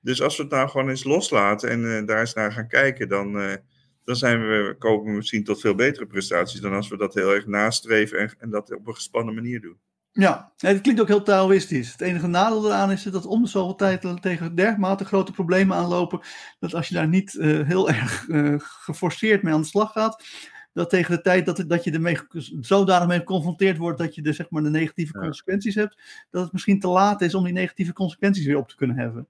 Dus 0.00 0.22
als 0.22 0.36
we 0.36 0.42
het 0.42 0.52
nou 0.52 0.68
gewoon 0.68 0.88
eens 0.88 1.04
loslaten 1.04 1.68
en 1.70 2.06
daar 2.06 2.20
eens 2.20 2.34
naar 2.34 2.52
gaan 2.52 2.68
kijken, 2.68 3.08
dan, 3.08 3.58
dan 4.06 4.16
zijn 4.16 4.40
we, 4.40 4.74
komen 4.78 5.04
we 5.04 5.16
misschien 5.16 5.44
tot 5.44 5.60
veel 5.60 5.74
betere 5.74 6.06
prestaties 6.06 6.60
dan 6.60 6.72
als 6.72 6.88
we 6.88 6.96
dat 6.96 7.14
heel 7.14 7.34
erg 7.34 7.46
nastreven 7.46 8.18
en, 8.18 8.34
en 8.38 8.50
dat 8.50 8.74
op 8.74 8.86
een 8.86 8.94
gespannen 8.94 9.34
manier 9.34 9.60
doen. 9.60 9.78
Ja, 10.12 10.52
nee, 10.58 10.72
het 10.72 10.82
klinkt 10.82 11.00
ook 11.00 11.08
heel 11.08 11.22
Taoïstisch. 11.22 11.92
Het 11.92 12.00
enige 12.00 12.26
nadeel 12.26 12.66
eraan 12.66 12.90
is 12.90 13.02
dat 13.02 13.26
om 13.26 13.42
de 13.42 13.48
zoveel 13.48 13.74
tijd 13.74 14.22
tegen 14.22 14.54
dermate 14.54 15.04
grote 15.04 15.32
problemen 15.32 15.76
aanlopen, 15.76 16.20
dat 16.58 16.74
als 16.74 16.88
je 16.88 16.94
daar 16.94 17.08
niet 17.08 17.36
eh, 17.36 17.60
heel 17.66 17.88
erg 17.98 18.28
eh, 18.28 18.54
geforceerd 18.58 19.42
mee 19.42 19.54
aan 19.54 19.60
de 19.60 19.66
slag 19.66 19.92
gaat, 19.92 20.24
dat 20.72 20.90
tegen 20.90 21.16
de 21.16 21.22
tijd 21.22 21.46
dat, 21.46 21.64
dat 21.66 21.84
je 21.84 21.90
ermee 21.90 22.18
zodanig 22.60 23.08
mee 23.08 23.18
geconfronteerd 23.18 23.76
wordt 23.76 23.98
dat 23.98 24.14
je 24.14 24.22
de, 24.22 24.32
zeg 24.32 24.50
maar, 24.50 24.62
de 24.62 24.70
negatieve 24.70 25.12
Ja. 25.18 25.24
consequenties 25.24 25.74
hebt, 25.74 26.02
dat 26.30 26.42
het 26.42 26.52
misschien 26.52 26.80
te 26.80 26.88
laat 26.88 27.20
is 27.20 27.34
om 27.34 27.44
die 27.44 27.52
negatieve 27.52 27.92
consequenties 27.92 28.46
weer 28.46 28.56
op 28.56 28.68
te 28.68 28.76
kunnen 28.76 28.96
hebben. 28.96 29.28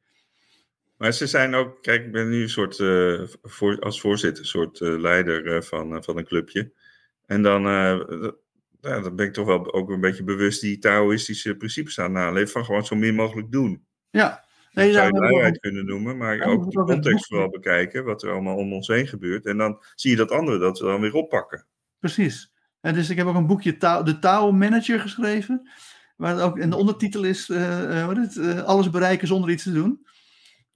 Maar 0.97 1.13
ze 1.13 1.27
zijn 1.27 1.55
ook, 1.55 1.83
kijk, 1.83 2.05
ik 2.05 2.13
ben 2.13 2.29
nu 2.29 2.43
een 2.43 2.49
soort, 2.49 2.81
eh, 2.81 3.21
voor, 3.43 3.79
als 3.81 4.01
voorzitter, 4.01 4.43
een 4.43 4.49
soort 4.49 4.81
eh, 4.81 4.99
leider 4.99 5.55
eh, 5.57 5.63
van, 5.63 6.05
van 6.05 6.17
een 6.19 6.25
clubje. 6.27 6.73
En 7.27 7.43
dan, 7.43 7.63
dat- 7.63 8.37
ja, 8.81 9.01
dan 9.01 9.17
ben 9.17 9.27
ik 9.27 9.33
toch 9.33 9.47
wel 9.47 9.73
ook 9.73 9.91
een 9.91 10.01
beetje 10.01 10.25
bewust 10.25 10.61
die 10.61 10.79
Taoïstische 10.79 11.57
principes 11.57 11.99
aan 12.01 12.13
naleven. 12.13 12.49
Van 12.49 12.65
gewoon 12.65 12.85
zo 12.87 12.97
min 12.97 13.15
mogelijk 13.15 13.53
doen. 13.53 13.85
Ja, 14.11 14.29
Dat 14.29 14.85
nee, 14.85 14.93
zou 14.93 15.11
daar 15.13 15.23
je 15.23 15.31
luiheid 15.31 15.59
kunnen 15.59 15.87
noemen, 15.87 16.17
maar 16.17 16.37
Ja, 16.37 16.45
ook 16.45 16.73
dat 16.73 16.87
de 16.87 16.93
context 16.93 17.27
vooral 17.27 17.51
bekijken. 17.51 18.05
Wat 18.05 18.23
er 18.23 18.31
allemaal 18.31 18.57
om 18.57 18.73
ons 18.73 18.87
heen 18.87 19.07
gebeurt. 19.07 19.47
En 19.47 19.57
dan 19.57 19.83
zie 19.95 20.11
je 20.11 20.17
dat 20.17 20.31
anderen 20.31 20.61
dat 20.61 20.77
dan 20.77 21.01
weer 21.01 21.15
oppakken. 21.15 21.67
Precies. 21.99 22.53
En 22.81 22.95
dus 22.95 23.11
ik 23.11 23.17
heb 23.17 23.27
ook 23.27 23.35
een 23.35 23.47
boekje 23.47 23.77
Tao, 23.77 24.03
De 24.03 24.19
Tao 24.19 24.53
Manager 24.53 25.01
geschreven. 25.01 25.69
Waar 26.17 26.35
het 26.35 26.43
ook, 26.43 26.59
en 26.59 26.71
de 26.71 26.77
ondertitel 26.77 27.25
is 27.25 27.47
wat 28.07 28.17
is 28.19 28.35
het, 28.35 28.65
Alles 28.65 28.91
bereiken 28.91 29.29
zonder 29.29 29.51
iets 29.51 29.63
te 29.63 29.73
doen. 29.73 30.07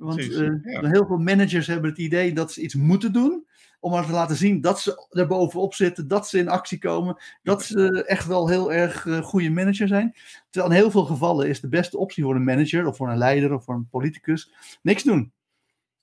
Want 0.00 0.34
eh, 0.34 0.48
ja. 0.62 0.88
heel 0.88 1.06
veel 1.06 1.18
managers 1.18 1.66
hebben 1.66 1.90
het 1.90 1.98
idee 1.98 2.32
dat 2.32 2.52
ze 2.52 2.60
iets 2.60 2.74
moeten 2.74 3.12
doen. 3.12 3.48
Om 3.80 3.90
maar 3.90 4.06
te 4.06 4.12
laten 4.12 4.36
zien 4.36 4.60
dat 4.60 4.80
ze 4.80 5.06
er 5.10 5.26
bovenop 5.26 5.74
zitten. 5.74 6.08
Dat 6.08 6.28
ze 6.28 6.38
in 6.38 6.48
actie 6.48 6.78
komen. 6.78 7.16
Dat 7.42 7.64
ze 7.64 8.04
echt 8.04 8.26
wel 8.26 8.48
heel 8.48 8.72
erg 8.72 9.06
eh, 9.06 9.22
goede 9.22 9.50
manager 9.50 9.88
zijn. 9.88 10.14
Terwijl 10.50 10.72
in 10.72 10.78
heel 10.78 10.90
veel 10.90 11.04
gevallen 11.04 11.48
is 11.48 11.60
de 11.60 11.68
beste 11.68 11.98
optie 11.98 12.24
voor 12.24 12.34
een 12.34 12.44
manager. 12.44 12.86
Of 12.86 12.96
voor 12.96 13.10
een 13.10 13.18
leider 13.18 13.52
of 13.52 13.64
voor 13.64 13.74
een 13.74 13.88
politicus. 13.90 14.52
Niks 14.82 15.02
doen. 15.02 15.32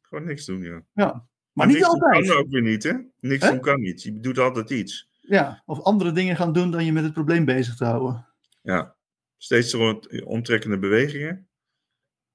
Gewoon 0.01 0.25
niks 0.25 0.45
doen, 0.45 0.63
ja. 0.63 0.81
Ja. 0.93 1.25
Maar 1.51 1.67
niet 1.67 1.83
altijd. 1.83 2.27
kan 2.27 2.37
ook 2.37 2.49
weer 2.49 2.61
niet, 2.61 2.83
hè? 2.83 2.93
Niks 3.19 3.49
doen 3.49 3.59
kan 3.59 3.79
niet. 3.79 4.03
Je 4.03 4.19
doet 4.19 4.39
altijd 4.39 4.69
iets. 4.69 5.09
Ja. 5.21 5.63
Of 5.65 5.81
andere 5.81 6.11
dingen 6.11 6.35
gaan 6.35 6.53
doen 6.53 6.71
dan 6.71 6.85
je 6.85 6.91
met 6.91 7.03
het 7.03 7.13
probleem 7.13 7.45
bezig 7.45 7.75
te 7.75 7.85
houden. 7.85 8.25
Ja, 8.61 8.95
steeds 9.37 9.73
omtrekkende 10.23 10.79
bewegingen. 10.79 11.46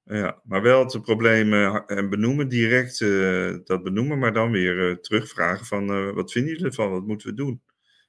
Ja, 0.05 0.41
maar 0.45 0.63
wel 0.63 0.85
het 0.85 1.03
probleem 1.03 1.53
eh, 1.53 1.79
en 1.87 2.11
benoemen, 2.11 2.49
direct 2.49 3.01
eh, 3.01 3.55
dat 3.65 3.83
benoemen, 3.83 4.19
maar 4.19 4.33
dan 4.33 4.51
weer 4.51 4.91
eh, 4.91 4.97
terugvragen 4.97 5.67
van 5.67 6.15
wat 6.15 6.33
vinden 6.33 6.51
jullie 6.53 6.67
ervan, 6.67 6.91
wat 6.91 7.07
moeten 7.07 7.29
we 7.29 7.35
doen? 7.35 7.63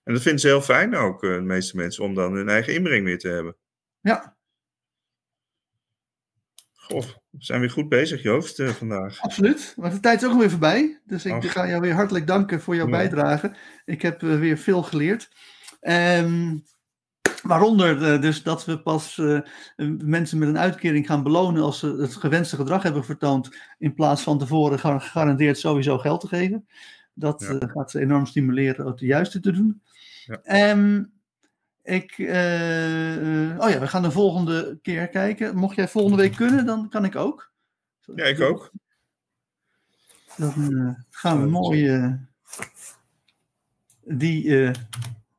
En 0.04 0.14
dat 0.14 0.22
vinden 0.22 0.42
ze 0.42 0.48
heel 0.48 0.62
fijn 0.62 0.96
ook, 0.96 1.22
de 1.22 1.42
meeste 1.42 1.76
mensen, 1.76 2.04
om 2.04 2.14
dan 2.14 2.34
hun 2.34 2.50
eigen 2.50 2.74
inbreng 2.74 3.06
weer 3.06 3.20
te 3.20 3.28
hebben. 3.28 3.56
Ja, 4.02 4.38
Goh, 6.74 7.04
we 7.30 7.38
zijn 7.38 7.60
weer 7.60 7.70
goed 7.70 7.90
bezig, 7.90 8.22
Joost, 8.22 8.62
vandaag. 8.64 9.20
Absoluut, 9.22 9.74
maar 9.78 9.92
de 9.92 10.00
tijd 10.00 10.22
is 10.22 10.28
ook 10.28 10.34
alweer 10.34 10.50
voorbij. 10.50 11.02
Dus 11.06 11.26
ik 11.26 11.32
Ach. 11.34 11.52
ga 11.52 11.68
jou 11.68 11.82
weer 11.82 11.94
hartelijk 11.94 12.28
danken 12.28 12.62
voor 12.62 12.76
jouw 12.76 12.86
Ja. 12.86 12.92
bijdrage. 12.92 13.56
Ik 13.86 14.02
heb 14.02 14.22
weer 14.22 14.58
veel 14.58 14.84
geleerd. 14.84 15.30
Ehm, 15.80 16.58
waaronder 17.44 18.14
eh, 18.14 18.22
dus 18.22 18.44
dat 18.44 18.66
we 18.66 18.80
pas 18.82 19.18
eh, 19.18 19.40
mensen 19.98 20.38
met 20.38 20.48
een 20.48 20.58
uitkering 20.58 21.06
gaan 21.06 21.24
belonen 21.24 21.64
als 21.64 21.80
ze 21.80 21.96
het 21.96 22.16
gewenste 22.16 22.56
gedrag 22.56 22.84
hebben 22.84 23.06
vertoond, 23.06 23.58
in 23.78 23.94
plaats 23.94 24.22
van 24.22 24.40
tevoren 24.40 24.80
gar- 24.80 25.02
gegarandeerd 25.02 25.58
sowieso 25.60 25.98
geld 25.98 26.22
te 26.22 26.28
geven. 26.28 26.68
Dat 27.14 27.42
Ja. 27.42 27.48
eh, 27.60 27.70
gaat 27.70 27.92
ze 27.92 28.00
enorm 28.00 28.26
stimuleren 28.26 28.86
het 28.86 29.00
juiste 29.00 29.40
te 29.40 29.52
doen. 29.52 29.82
Ja. 30.26 30.40
Ehm, 30.44 31.04
ik, 31.84 32.14
oh 33.60 33.70
ja, 33.70 33.80
we 33.80 33.88
gaan 33.88 34.02
de 34.02 34.12
volgende 34.12 34.80
keer 34.82 35.08
kijken. 35.08 35.56
Mocht 35.56 35.76
jij 35.76 35.88
volgende 35.88 36.18
week 36.18 36.36
kunnen, 36.36 36.66
dan 36.66 36.90
kan 36.90 37.06
ik 37.06 37.16
ook. 37.16 37.52
Ja, 38.16 38.24
ik 38.26 38.42
ook. 38.42 38.72
Dan 40.38 40.98
gaan 41.10 41.42
we 41.42 41.48
mooi 41.50 42.18
die 44.04 44.72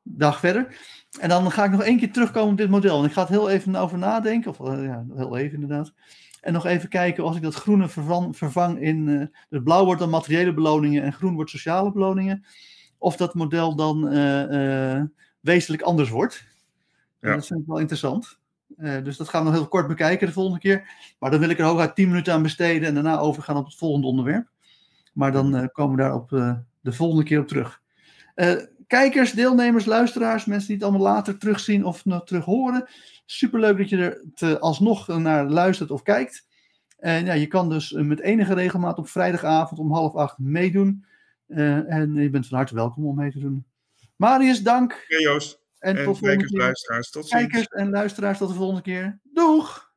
dag 0.02 0.38
verder. 0.38 0.78
En 1.20 1.28
dan 1.28 1.50
ga 1.50 1.64
ik 1.64 1.70
nog 1.70 1.82
één 1.82 1.98
keer 1.98 2.12
terugkomen 2.12 2.50
op 2.50 2.56
dit 2.56 2.70
model. 2.70 2.98
En 2.98 3.04
ik 3.04 3.12
ga 3.12 3.20
het 3.20 3.28
heel 3.28 3.50
even 3.50 3.76
over 3.76 3.98
nadenken. 3.98 4.50
Of 4.50 4.68
eh, 4.68 4.84
ja, 4.84 5.04
heel 5.16 5.36
even 5.36 5.54
inderdaad. 5.54 5.92
En 6.40 6.52
nog 6.52 6.66
even 6.66 6.88
kijken 6.88 7.24
als 7.24 7.36
ik 7.36 7.42
dat 7.42 7.54
groene 7.54 7.88
vervang, 7.88 8.36
vervang 8.36 8.80
in. 8.80 9.08
eh 9.08 9.26
dus 9.48 9.62
blauw 9.62 9.84
wordt 9.84 10.00
dan 10.00 10.10
materiële 10.10 10.54
beloningen 10.54 11.02
en 11.02 11.12
groen 11.12 11.34
wordt 11.34 11.50
sociale 11.50 11.92
beloningen. 11.92 12.44
Of 12.98 13.16
dat 13.16 13.34
model 13.34 13.76
dan 13.76 14.08
eh, 14.08 15.02
wezenlijk 15.40 15.82
anders 15.82 16.10
wordt. 16.10 16.46
Ja. 17.20 17.34
Dat 17.34 17.46
vind 17.46 17.60
ik 17.60 17.66
wel 17.66 17.78
interessant. 17.78 18.38
Uh, 18.78 19.02
dus 19.02 19.16
dat 19.16 19.28
gaan 19.28 19.44
we 19.44 19.50
nog 19.50 19.58
heel 19.58 19.68
kort 19.68 19.86
bekijken 19.86 20.26
de 20.26 20.32
volgende 20.32 20.58
keer. 20.58 20.88
Maar 21.18 21.30
dan 21.30 21.40
wil 21.40 21.48
ik 21.48 21.58
er 21.58 21.64
hooguit 21.64 21.94
10 21.94 22.08
minuten 22.08 22.32
aan 22.32 22.42
besteden 22.42 22.88
en 22.88 22.94
daarna 22.94 23.18
overgaan 23.18 23.56
op 23.56 23.64
het 23.64 23.74
volgende 23.74 24.06
onderwerp. 24.06 24.48
Maar 25.12 25.32
dan 25.32 25.56
uh, 25.56 25.64
komen 25.72 25.96
we 25.96 26.02
daar 26.02 26.14
op 26.14 26.30
uh, 26.30 26.54
de 26.80 26.92
volgende 26.92 27.24
keer 27.24 27.40
op 27.40 27.48
terug. 27.48 27.82
Kijkers, 28.86 29.32
deelnemers, 29.32 29.84
luisteraars, 29.84 30.44
mensen 30.44 30.66
die 30.66 30.76
het 30.76 30.84
allemaal 30.84 31.12
later 31.12 31.38
terugzien 31.38 31.84
of 31.84 32.04
nog 32.04 32.24
terug 32.24 32.44
horen. 32.44 32.88
Superleuk 33.26 33.78
dat 33.78 33.88
je 33.88 33.96
er 33.96 34.24
te, 34.34 34.58
alsnog 34.58 35.06
naar 35.06 35.44
luistert 35.44 35.90
of 35.90 36.02
kijkt. 36.02 36.46
En 36.98 37.24
ja, 37.24 37.32
je 37.32 37.46
kan 37.46 37.68
dus 37.68 37.90
met 37.90 38.20
enige 38.20 38.54
regelmaat 38.54 38.98
op 38.98 39.08
vrijdagavond 39.08 39.80
om 39.80 39.92
half 39.92 40.14
acht 40.14 40.38
meedoen. 40.38 41.04
en 41.46 42.14
je 42.14 42.30
bent 42.30 42.46
van 42.46 42.56
harte 42.56 42.74
welkom 42.74 43.06
om 43.06 43.16
mee 43.16 43.30
te 43.30 43.38
doen. 43.38 43.64
Marius, 44.16 44.62
dank. 44.62 45.04
Ja, 45.08 45.18
Joost. 45.18 45.62
En, 45.78 45.96
en 45.96 46.04
tot 46.04 46.20
kijkers, 46.20 46.50
keer. 46.50 46.60
luisteraars, 46.60 47.10
tot 47.10 47.28
ziens. 47.28 47.42
Kijkers 47.42 47.66
en 47.66 47.90
luisteraars, 47.90 48.38
tot 48.38 48.48
de 48.48 48.54
volgende 48.54 48.82
keer. 48.82 49.20
Doeg! 49.22 49.92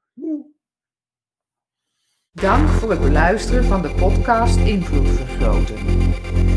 Dank 2.42 2.70
voor 2.70 2.90
het 2.90 3.02
beluisteren 3.02 3.64
van 3.64 3.82
de 3.82 3.90
podcast 3.90 4.58
Invloed 4.58 5.10
Vergroten. 5.10 5.78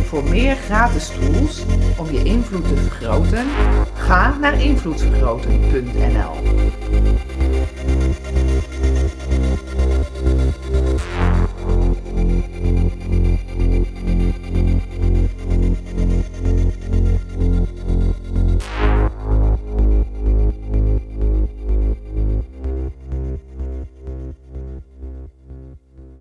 Voor 0.04 0.24
meer 0.24 0.56
gratis 0.56 1.08
tools 1.08 1.64
om 1.98 2.10
je 2.10 2.22
invloed 2.22 2.68
te 2.68 2.76
vergroten, 2.76 3.46
ga 3.94 4.38
naar 4.38 4.62
invloedvergroten.nl. 4.62 6.34